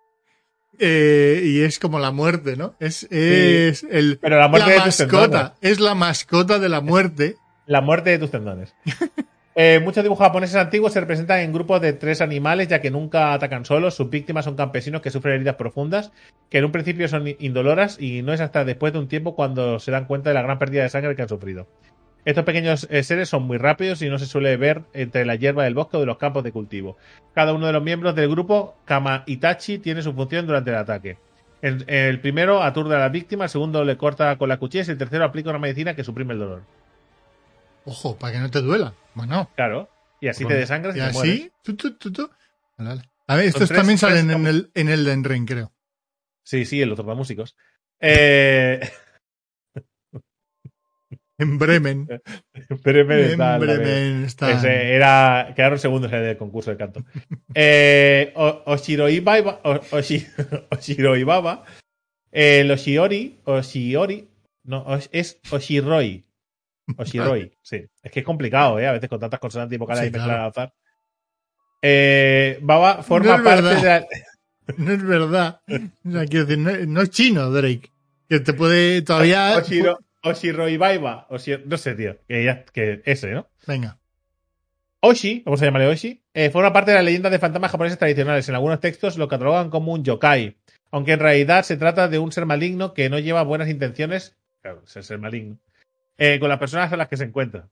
eh, 0.79 1.43
y 1.45 1.61
es 1.63 1.79
como 1.79 1.99
la 1.99 2.11
muerte, 2.11 2.57
¿no? 2.57 2.75
Es, 2.81 3.05
es 3.11 3.85
el, 3.91 4.19
Pero 4.21 4.39
la 4.39 4.49
muerte 4.49 4.71
de 4.71 4.79
mascota. 4.79 5.55
Es 5.61 5.81
la 5.81 5.95
mascota 5.95 6.59
de 6.59 6.69
la 6.69 6.81
muerte. 6.81 7.37
La 7.67 7.81
muerte 7.81 8.11
de 8.11 8.19
tus 8.19 8.31
tendones. 8.31 8.75
Eh, 9.57 9.81
muchos 9.85 10.03
dibujos 10.03 10.27
japoneses 10.27 10.57
antiguos 10.57 10.93
se 10.93 11.01
representan 11.01 11.39
en 11.39 11.53
grupos 11.53 11.81
de 11.81 11.93
tres 11.93 12.21
animales, 12.21 12.67
ya 12.67 12.81
que 12.81 12.91
nunca 12.91 13.33
atacan 13.33 13.65
solos. 13.65 13.95
Sus 13.95 14.11
víctimas 14.11 14.45
son 14.45 14.57
campesinos 14.57 15.01
que 15.01 15.11
sufren 15.11 15.37
heridas 15.37 15.55
profundas, 15.55 16.11
que 16.51 16.59
en 16.59 16.65
un 16.65 16.73
principio 16.73 17.07
son 17.07 17.29
indoloras 17.39 18.01
y 18.01 18.23
no 18.23 18.33
es 18.33 18.41
hasta 18.41 18.65
después 18.65 18.93
de 18.93 18.99
un 18.99 19.07
tiempo 19.07 19.37
cuando 19.37 19.79
se 19.79 19.93
dan 19.93 20.07
cuenta 20.07 20.31
de 20.31 20.35
la 20.35 20.43
gran 20.43 20.59
pérdida 20.59 20.83
de 20.83 20.89
sangre 20.89 21.15
que 21.15 21.23
han 21.23 21.29
sufrido. 21.29 21.69
Estos 22.25 22.45
pequeños 22.45 22.87
eh, 22.91 23.03
seres 23.03 23.29
son 23.29 23.43
muy 23.43 23.59
rápidos 23.59 24.01
y 24.03 24.09
no 24.09 24.19
se 24.19 24.27
suele 24.27 24.57
ver 24.57 24.83
entre 24.95 25.27
la 25.27 25.35
hierba 25.35 25.65
del 25.65 25.75
bosque 25.75 25.99
o 25.99 26.01
de 26.01 26.07
los 26.07 26.17
campos 26.17 26.43
de 26.43 26.53
cultivo. 26.53 26.97
Cada 27.35 27.53
uno 27.53 27.67
de 27.67 27.73
los 27.73 27.83
miembros 27.83 28.15
del 28.15 28.31
grupo 28.31 28.77
Kama 28.87 29.25
Itachi 29.27 29.79
tiene 29.79 30.01
su 30.03 30.13
función 30.15 30.47
durante 30.47 30.71
el 30.71 30.77
ataque. 30.77 31.19
El, 31.61 31.85
el 31.89 32.21
primero 32.21 32.63
aturde 32.63 32.95
a 32.97 32.99
la 32.99 33.09
víctima, 33.11 33.45
el 33.45 33.51
segundo 33.51 33.85
le 33.85 33.97
corta 33.97 34.37
con 34.39 34.49
la 34.49 34.59
cuchilla 34.59 34.85
y 34.87 34.91
el 34.91 34.99
tercero 34.99 35.25
aplica 35.25 35.51
una 35.51 35.59
medicina 35.59 35.95
que 35.95 36.05
suprime 36.05 36.33
el 36.33 36.39
dolor. 36.39 36.63
Ojo, 37.85 38.17
para 38.19 38.33
que 38.33 38.39
no 38.39 38.51
te 38.51 38.61
duela. 38.61 38.95
Bueno. 39.15 39.51
Claro. 39.57 39.91
Y 40.21 40.29
así 40.29 40.47
te 40.47 40.55
desangras 40.55 40.97
y, 40.97 40.99
y 40.99 41.03
te 41.03 41.09
así. 41.09 41.53
tu. 41.63 42.31
Vale, 42.79 42.89
vale. 42.91 43.03
A 43.27 43.37
ver, 43.37 43.47
estos 43.47 43.69
tres- 43.69 43.79
también 43.79 43.99
tres 43.99 44.11
salen 44.13 44.31
en 44.31 44.47
el, 44.47 44.71
en 44.75 44.89
el 44.89 45.05
Den 45.05 45.25
Ring, 45.25 45.47
creo. 45.47 45.73
Sí, 46.43 46.65
sí, 46.65 46.81
en 46.83 46.89
los 46.91 47.05
músicos. 47.05 47.57
Eh, 48.01 48.81
En 51.39 51.59
Bremen. 51.59 52.07
en 52.09 53.11
está 53.11 53.59
la 53.59 53.59
de- 53.59 53.67
Bremen 53.67 54.25
está. 54.25 54.53
Ese 54.53 54.93
era, 54.95 55.53
quedaron 55.57 55.79
segundos 55.79 56.13
en 56.13 56.23
el 56.25 56.37
concurso 56.37 56.71
de 56.71 56.77
canto. 56.77 57.05
Eh, 57.55 58.33
O- 58.37 58.63
Oshiroi 58.67 59.21
Baba, 59.21 59.61
O- 59.65 59.81
Oshi- 59.97 60.27
Oshiroi 60.71 61.25
Baba, 61.25 61.65
eh, 62.33 62.61
el 62.61 62.71
Oshiori, 62.71 63.41
Oshiori, 63.45 64.29
no, 64.65 64.87
es 65.13 65.41
Oshiroi. 65.51 66.25
Oshiroi, 66.97 67.53
sí. 67.63 67.85
Es 68.03 68.13
que 68.13 68.21
es 68.21 68.27
complicado, 68.27 68.79
¿eh? 68.79 68.87
A 68.87 68.93
veces 68.93 69.09
con 69.09 69.19
tantas 69.19 69.41
consonantes 69.41 69.75
y 69.77 69.79
vocales 69.79 70.03
Sí, 70.03 70.09
y 70.09 70.13
mezclar 70.13 70.41
al 70.41 70.49
azar. 70.51 70.73
Eh, 71.83 72.59
Baba 72.63 73.03
forma 73.03 73.43
parte 73.43 73.63
verdad. 73.63 73.77
de 73.77 74.07
la, 74.77 74.77
No 74.85 74.93
es 74.93 75.03
verdad. 75.03 75.61
O 75.69 76.11
sea, 76.11 76.27
quiero 76.27 76.47
decir, 76.47 76.59
no, 76.59 76.73
no 76.87 77.03
es 77.03 77.11
chino, 77.11 77.51
Drake. 77.51 77.91
Que 78.29 78.41
te 78.41 78.53
puede 78.55 79.03
todavía. 79.03 79.57
Oshiro, 79.59 79.99
Oshi- 81.31 81.63
no 81.65 81.77
sé, 81.77 81.95
tío, 81.95 82.17
que, 82.27 82.45
ya, 82.45 82.65
que 82.65 83.03
ese, 83.05 83.33
¿no? 83.33 83.49
Venga. 83.67 83.99
Oshi, 85.01 85.43
vamos 85.45 85.61
a 85.61 85.67
llamarle 85.67 85.89
Oshi, 85.89 86.23
eh, 86.33 86.51
forma 86.51 86.73
parte 86.73 86.91
de 86.91 86.97
las 86.97 87.05
leyendas 87.05 87.31
de 87.31 87.39
fantasmas 87.39 87.71
japoneses 87.71 87.99
tradicionales. 87.99 88.49
En 88.49 88.55
algunos 88.55 88.81
textos 88.81 89.19
lo 89.19 89.29
catalogan 89.29 89.69
como 89.69 89.93
un 89.93 90.03
yokai, 90.03 90.57
aunque 90.91 91.13
en 91.13 91.21
realidad 91.21 91.63
se 91.65 91.77
trata 91.77 92.09
de 92.09 92.19
un 92.19 92.33
ser 92.33 92.47
maligno 92.47 92.95
que 92.95 93.11
no 93.11 93.19
lleva 93.19 93.43
buenas 93.43 93.69
intenciones, 93.69 94.37
claro, 94.63 94.83
es 94.87 94.97
el 94.97 95.05
ser 95.05 95.19
maligno, 95.19 95.59
eh, 96.17 96.39
con 96.41 96.49
las 96.49 96.59
personas 96.59 96.91
a 96.93 96.97
las 96.97 97.09
que 97.09 97.19
se 97.19 97.25
encuentra. 97.25 97.69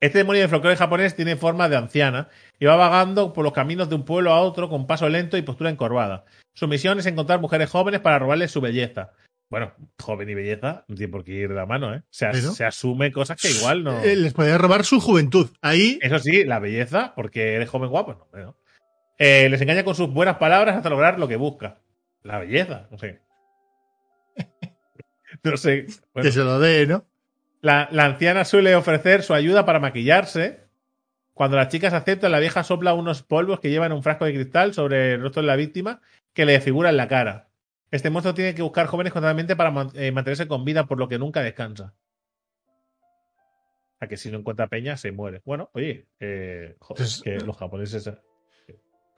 Este 0.00 0.18
demonio 0.18 0.42
de 0.42 0.48
folclore 0.48 0.76
japonés 0.76 1.16
tiene 1.16 1.34
forma 1.34 1.68
de 1.68 1.76
anciana 1.76 2.28
y 2.60 2.66
va 2.66 2.76
vagando 2.76 3.32
por 3.32 3.42
los 3.42 3.52
caminos 3.52 3.88
de 3.88 3.96
un 3.96 4.04
pueblo 4.04 4.30
a 4.30 4.40
otro 4.40 4.68
con 4.68 4.86
paso 4.86 5.08
lento 5.08 5.36
y 5.36 5.42
postura 5.42 5.70
encorvada. 5.70 6.24
Su 6.54 6.68
misión 6.68 7.00
es 7.00 7.06
encontrar 7.06 7.40
mujeres 7.40 7.68
jóvenes 7.68 7.98
para 8.00 8.20
robarles 8.20 8.52
su 8.52 8.60
belleza. 8.60 9.10
Bueno, 9.50 9.72
joven 9.98 10.28
y 10.28 10.34
belleza 10.34 10.84
no 10.88 10.94
tiene 10.94 11.10
por 11.10 11.24
qué 11.24 11.32
ir 11.32 11.48
de 11.48 11.54
la 11.54 11.64
mano, 11.66 11.94
¿eh? 11.94 12.02
Se, 12.10 12.26
as- 12.26 12.36
Pero- 12.36 12.52
se 12.52 12.64
asume 12.66 13.10
cosas 13.12 13.40
que 13.40 13.50
igual 13.50 13.82
no. 13.82 14.02
Eh, 14.02 14.14
les 14.16 14.34
podía 14.34 14.58
robar 14.58 14.84
su 14.84 15.00
juventud. 15.00 15.48
Ahí. 15.62 15.98
Eso 16.02 16.18
sí, 16.18 16.44
la 16.44 16.58
belleza, 16.58 17.14
porque 17.16 17.54
eres 17.54 17.68
joven 17.70 17.88
guapo, 17.88 18.28
no. 18.34 18.56
Eh, 19.18 19.48
les 19.48 19.60
engaña 19.60 19.84
con 19.84 19.94
sus 19.94 20.12
buenas 20.12 20.36
palabras 20.36 20.76
hasta 20.76 20.90
lograr 20.90 21.18
lo 21.18 21.26
que 21.28 21.36
busca. 21.36 21.78
La 22.22 22.38
belleza, 22.38 22.86
no 22.90 22.98
sé. 22.98 23.20
No 25.44 25.56
sé. 25.56 25.86
Bueno, 26.14 26.26
Que 26.28 26.32
se 26.32 26.40
lo 26.40 26.58
dé, 26.58 26.86
¿no? 26.86 27.04
la, 27.60 27.88
la 27.92 28.04
anciana 28.06 28.44
suele 28.44 28.74
ofrecer 28.76 29.22
su 29.22 29.34
ayuda 29.34 29.64
para 29.64 29.80
maquillarse. 29.80 30.60
Cuando 31.34 31.56
las 31.56 31.68
chicas 31.68 31.92
aceptan, 31.92 32.32
la 32.32 32.40
vieja 32.40 32.64
sopla 32.64 32.94
unos 32.94 33.22
polvos 33.22 33.60
que 33.60 33.70
llevan 33.70 33.92
un 33.92 34.02
frasco 34.02 34.24
de 34.24 34.34
cristal 34.34 34.74
sobre 34.74 35.14
el 35.14 35.20
rostro 35.22 35.42
de 35.42 35.46
la 35.48 35.56
víctima 35.56 36.00
que 36.32 36.44
le 36.44 36.60
figura 36.60 36.90
en 36.90 36.96
la 36.96 37.08
cara. 37.08 37.47
Este 37.90 38.10
monstruo 38.10 38.34
tiene 38.34 38.54
que 38.54 38.62
buscar 38.62 38.86
jóvenes 38.86 39.12
constantemente 39.12 39.56
para 39.56 39.88
eh, 39.94 40.12
mantenerse 40.12 40.46
con 40.46 40.64
vida, 40.64 40.86
por 40.86 40.98
lo 40.98 41.08
que 41.08 41.18
nunca 41.18 41.42
descansa. 41.42 41.94
A 44.00 44.06
que 44.06 44.16
si 44.16 44.30
no 44.30 44.38
encuentra 44.38 44.68
peña, 44.68 44.96
se 44.96 45.10
muere. 45.10 45.42
Bueno, 45.44 45.70
oye, 45.72 46.06
eh, 46.20 46.76
joder, 46.78 46.96
Pues- 47.04 47.22
que 47.22 47.38
los 47.40 47.56
japoneses. 47.56 48.06
eh, 48.06 48.16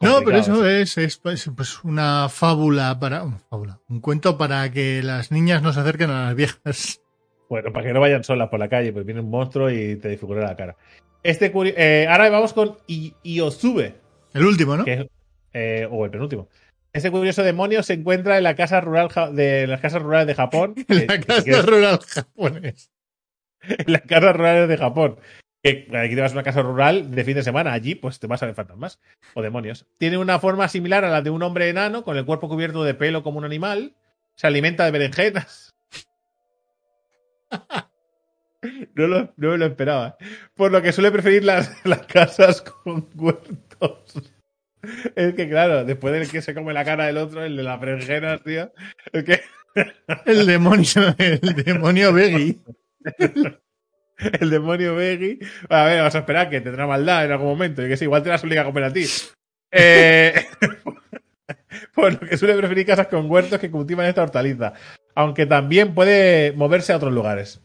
No, 0.01 0.21
pero 0.25 0.39
eso 0.39 0.67
es, 0.67 0.97
es, 0.97 1.19
pues, 1.19 1.51
pues, 1.55 1.85
una 1.85 2.29
fábula 2.31 2.99
para. 2.99 3.23
una 3.25 3.39
fábula. 3.39 3.81
Un 3.89 4.01
cuento 4.01 4.39
para 4.39 4.71
que 4.71 5.03
las 5.03 5.31
niñas 5.31 5.63
no 5.63 5.73
se 5.75 5.81
acerquen 5.81 6.09
a 6.11 6.27
las 6.27 6.35
viejas. 6.35 7.03
Bueno, 7.51 7.73
para 7.73 7.85
que 7.87 7.93
no 7.93 8.01
vayan 8.01 8.25
solas 8.25 8.49
por 8.49 8.61
la 8.61 8.69
calle, 8.69 8.93
pues 8.93 9.05
viene 9.05 9.21
un 9.21 9.29
monstruo 9.29 9.69
y 9.71 9.97
te 9.97 10.09
desfigura 10.09 10.41
la 10.47 10.57
cara. 10.57 10.77
Este 11.23 11.53
eh, 11.77 12.07
ahora 12.09 12.31
vamos 12.31 12.55
con 12.55 12.79
I- 12.87 13.13
Iozube, 13.25 13.97
El 14.33 14.45
último, 14.45 14.77
¿no? 14.77 14.85
que 14.85 14.93
es, 14.95 15.07
eh, 15.53 15.89
o 15.91 16.05
el 16.07 16.11
penúltimo. 16.11 16.49
Este 16.93 17.11
curioso 17.11 17.43
demonio 17.43 17.83
se 17.83 17.95
encuentra 17.95 18.37
en 18.37 18.43
la 18.43 18.57
casa 18.57 18.81
rural 18.81 19.09
de 19.35 19.67
las 19.67 19.81
casas 19.81 20.03
rurales 20.03 20.27
de 20.27 20.35
Japón. 20.35 20.75
En 20.89 21.07
la 21.07 21.21
casa 21.21 21.45
que 21.45 21.63
rural 21.63 21.99
japonés. 22.01 22.91
en 23.63 23.93
las 23.93 24.03
casas 24.03 24.37
rurales 24.37 24.69
de 24.69 24.77
Japón. 24.77 25.19
Que 25.63 25.87
aquí 25.95 26.15
te 26.15 26.21
vas 26.21 26.33
a 26.33 26.35
una 26.35 26.43
casa 26.43 26.63
rural 26.63 27.11
de 27.11 27.25
fin 27.25 27.35
de 27.35 27.43
semana, 27.43 27.73
allí 27.73 27.95
pues 27.95 28.19
te 28.19 28.27
vas 28.27 28.43
a 28.43 28.47
ver 28.47 28.55
fantasmas 28.55 28.99
o 29.35 29.43
demonios. 29.43 29.87
Tiene 29.99 30.17
una 30.17 30.39
forma 30.39 30.69
similar 30.69 31.05
a 31.05 31.11
la 31.11 31.21
de 31.21 31.31
un 31.31 31.43
hombre 31.43 31.69
enano, 31.69 32.03
con 32.03 32.17
el 32.17 32.25
cuerpo 32.25 32.49
cubierto 32.49 32.83
de 32.83 32.95
pelo 32.95 33.23
como 33.23 33.39
un 33.39 33.45
animal. 33.45 33.95
Se 34.37 34.47
alimenta 34.47 34.85
de 34.85 34.91
berenjenas. 34.91 35.75
No, 38.95 39.07
lo, 39.07 39.33
no 39.39 39.53
me 39.53 39.57
lo 39.57 39.65
esperaba. 39.65 40.19
Por 40.55 40.71
lo 40.71 40.83
que 40.83 40.93
suele 40.93 41.11
preferir 41.11 41.43
las, 41.45 41.75
las 41.87 42.03
casas 42.03 42.61
con 42.61 43.09
huertos. 43.15 44.33
Es 45.15 45.35
que 45.35 45.49
claro, 45.49 45.85
después 45.85 46.13
del 46.13 46.31
que 46.31 46.43
se 46.43 46.55
come 46.55 46.73
la 46.73 46.85
cara 46.85 47.07
del 47.07 47.19
otro, 47.19 47.45
el 47.45 47.57
de 47.57 47.63
las 47.63 47.81
berenjenas, 47.81 48.43
tío. 48.43 48.73
Es 49.13 49.25
que 49.25 49.41
El 50.27 50.47
demonio, 50.47 51.15
el 51.19 51.41
demonio 51.65 52.13
Beggy. 52.13 52.61
El 54.41 54.51
demonio 54.51 54.95
Veggie. 54.95 55.39
A 55.69 55.85
ver, 55.85 55.99
vamos 55.99 56.15
a 56.15 56.19
esperar 56.19 56.51
que 56.51 56.61
tendrá 56.61 56.87
maldad 56.87 57.25
en 57.25 57.33
algún 57.33 57.49
momento. 57.49 57.85
Y 57.85 57.89
que 57.89 57.97
sí, 57.97 58.05
igual 58.05 58.23
te 58.23 58.29
las 58.29 58.43
obliga 58.43 58.63
a 58.63 58.67
comer 58.67 58.85
a 58.85 58.93
ti. 58.93 59.07
Eh, 59.71 60.35
por 61.95 62.13
lo 62.13 62.21
que 62.21 62.37
suele 62.37 62.57
preferir 62.57 62.87
casas 62.87 63.07
con 63.07 63.31
huertos 63.31 63.59
que 63.59 63.71
cultivan 63.71 64.07
esta 64.07 64.23
hortaliza. 64.23 64.75
Aunque 65.15 65.47
también 65.47 65.95
puede 65.95 66.53
moverse 66.53 66.93
a 66.93 66.97
otros 66.97 67.13
lugares. 67.13 67.61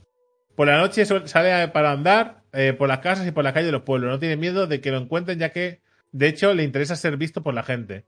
Por 0.56 0.68
la 0.68 0.78
noche 0.78 1.06
sale 1.06 1.68
para 1.70 1.92
andar 1.92 2.44
eh, 2.54 2.74
por 2.74 2.88
las 2.88 3.00
casas 3.00 3.28
y 3.28 3.32
por 3.32 3.44
la 3.44 3.54
calle 3.54 3.66
de 3.66 3.72
los 3.74 3.82
pueblos. 3.82 4.10
No 4.10 4.20
tiene 4.20 4.38
miedo 4.38 4.68
de 4.68 4.80
que 4.80 4.92
lo 4.92 4.98
encuentren, 4.98 5.40
ya 5.40 5.50
que, 5.50 5.82
de 6.18 6.28
hecho, 6.28 6.54
le 6.54 6.64
interesa 6.64 6.96
ser 6.96 7.18
visto 7.18 7.44
por 7.44 7.54
la 7.54 7.64
gente. 7.64 8.06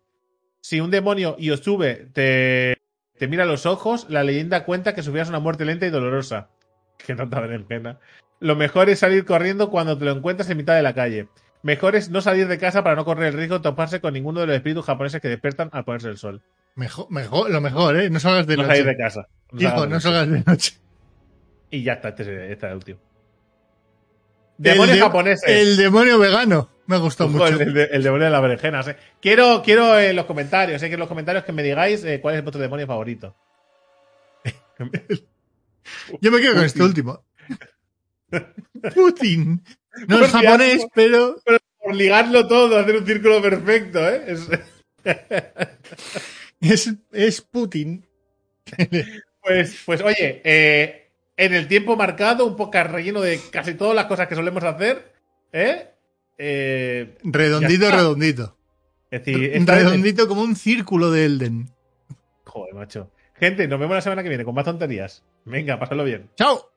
Si 0.62 0.80
un 0.80 0.92
demonio 0.92 1.36
y 1.38 1.50
os 1.52 1.60
sube, 1.60 2.08
te, 2.14 2.78
te 3.18 3.28
mira 3.28 3.44
a 3.44 3.48
los 3.48 3.66
ojos, 3.66 4.08
la 4.10 4.24
leyenda 4.24 4.64
cuenta 4.64 4.96
que 4.96 5.04
sufrirás 5.04 5.28
una 5.30 5.40
muerte 5.40 5.66
lenta 5.66 5.86
y 5.86 5.90
dolorosa. 5.90 6.50
Qué 6.98 7.16
tanta 7.16 7.40
berenjena. 7.42 8.00
Lo 8.40 8.56
mejor 8.56 8.90
es 8.90 9.00
salir 9.00 9.26
corriendo 9.26 9.70
cuando 9.70 9.98
te 9.98 10.06
lo 10.06 10.12
encuentras 10.12 10.50
en 10.50 10.58
mitad 10.58 10.76
de 10.76 10.84
la 10.84 10.94
calle. 10.94 11.28
Mejor 11.64 11.96
es 11.98 12.10
no 12.10 12.22
salir 12.22 12.48
de 12.48 12.58
casa 12.58 12.82
para 12.84 12.96
no 12.96 13.04
correr 13.04 13.28
el 13.28 13.34
riesgo 13.34 13.58
de 13.58 13.64
toparse 13.64 14.00
con 14.00 14.14
ninguno 14.14 14.40
de 14.40 14.48
los 14.48 14.56
espíritus 14.56 14.86
japoneses 14.86 15.20
que 15.22 15.28
despiertan 15.28 15.70
al 15.74 15.84
ponerse 15.84 16.08
el 16.08 16.18
sol. 16.18 16.42
Mejor, 16.76 17.12
mejor, 17.12 17.50
lo 17.50 17.60
mejor, 17.60 17.98
¿eh? 18.00 18.10
No 18.10 18.20
salgas 18.22 18.48
de 18.48 18.56
No 18.56 18.64
noche. 18.64 18.76
salir 18.78 18.86
de 18.86 18.98
casa. 18.98 19.28
No 19.52 19.62
Hijo, 19.62 19.70
salgas 19.72 19.84
de 19.90 19.90
no 19.96 20.00
salgas 20.00 20.30
de 20.32 20.44
noche. 20.46 20.74
Y 21.72 21.84
ya 21.84 21.94
está, 21.94 22.10
este 22.10 22.24
es, 22.24 22.28
este 22.30 22.54
es 22.68 22.72
el 22.72 22.76
último. 22.78 23.00
Demonios 24.58 24.90
El 24.92 24.96
de- 24.96 25.02
japoneses. 25.02 25.50
El 25.50 25.78
demonio 25.78 26.20
vegano. 26.20 26.70
Me 26.88 26.96
ha 26.96 27.00
gustado 27.00 27.30
Ojo, 27.30 27.38
mucho. 27.40 27.62
el, 27.62 27.74
de- 27.74 27.90
el 27.92 28.02
demonio 28.04 28.26
de 28.26 28.32
las 28.32 28.42
berenjenas. 28.42 28.88
eh. 28.88 28.96
Quiero, 29.22 29.62
quiero 29.64 30.00
en 30.00 30.16
los 30.16 30.26
comentarios, 30.26 30.82
eh, 30.82 30.88
que 30.88 30.94
en 30.96 31.00
los 31.00 31.10
comentarios 31.10 31.44
que 31.46 31.52
me 31.52 31.62
digáis 31.64 32.04
eh, 32.04 32.20
cuál 32.22 32.36
es 32.36 32.44
vuestro 32.44 32.62
demonio 32.62 32.88
favorito. 32.88 33.36
Yo 36.22 36.32
me 36.32 36.40
quedo 36.42 36.56
con 36.56 36.64
este 36.66 36.84
último. 36.84 37.24
Putin. 38.96 39.64
No 40.08 40.24
es 40.24 40.32
japonés, 40.32 40.86
pero 40.94 41.38
Por 41.80 41.96
ligarlo 41.96 42.48
todo, 42.48 42.78
hacer 42.78 42.98
un 42.98 43.06
círculo 43.06 43.42
perfecto, 43.42 44.00
¿eh? 44.08 44.24
Es- 44.28 44.50
es, 46.62 46.94
es 47.14 47.42
Putin. 47.42 48.06
Pues, 49.42 49.82
pues 49.86 50.02
oye, 50.02 50.42
eh, 50.44 51.10
en 51.38 51.54
el 51.54 51.68
tiempo 51.68 51.96
marcado, 51.96 52.46
un 52.46 52.56
podcast 52.58 52.92
relleno 52.92 53.22
de 53.22 53.40
casi 53.52 53.74
todas 53.76 53.96
las 53.96 54.06
cosas 54.08 54.28
que 54.28 54.36
solemos 54.36 54.64
hacer, 54.64 55.14
¿eh? 55.54 55.88
Eh, 56.38 57.18
Redondito, 57.24 57.90
redondito. 57.92 58.58
es 59.10 59.26
decir, 59.26 59.44
esta 59.54 59.76
vez- 59.76 59.84
Redondito 59.86 60.28
como 60.28 60.42
un 60.42 60.56
círculo 60.56 61.12
de 61.12 61.26
Elden. 61.26 61.70
Joder, 62.46 62.74
macho. 62.74 63.12
Gente, 63.36 63.68
nos 63.68 63.80
vemos 63.80 63.96
la 63.96 64.02
semana 64.02 64.24
que 64.24 64.30
viene 64.30 64.44
con 64.46 64.56
más 64.56 64.66
tonterías. 64.66 65.24
Venga, 65.46 65.80
pásenlo 65.80 66.04
bien. 66.04 66.30
¡Chao! 66.36 66.72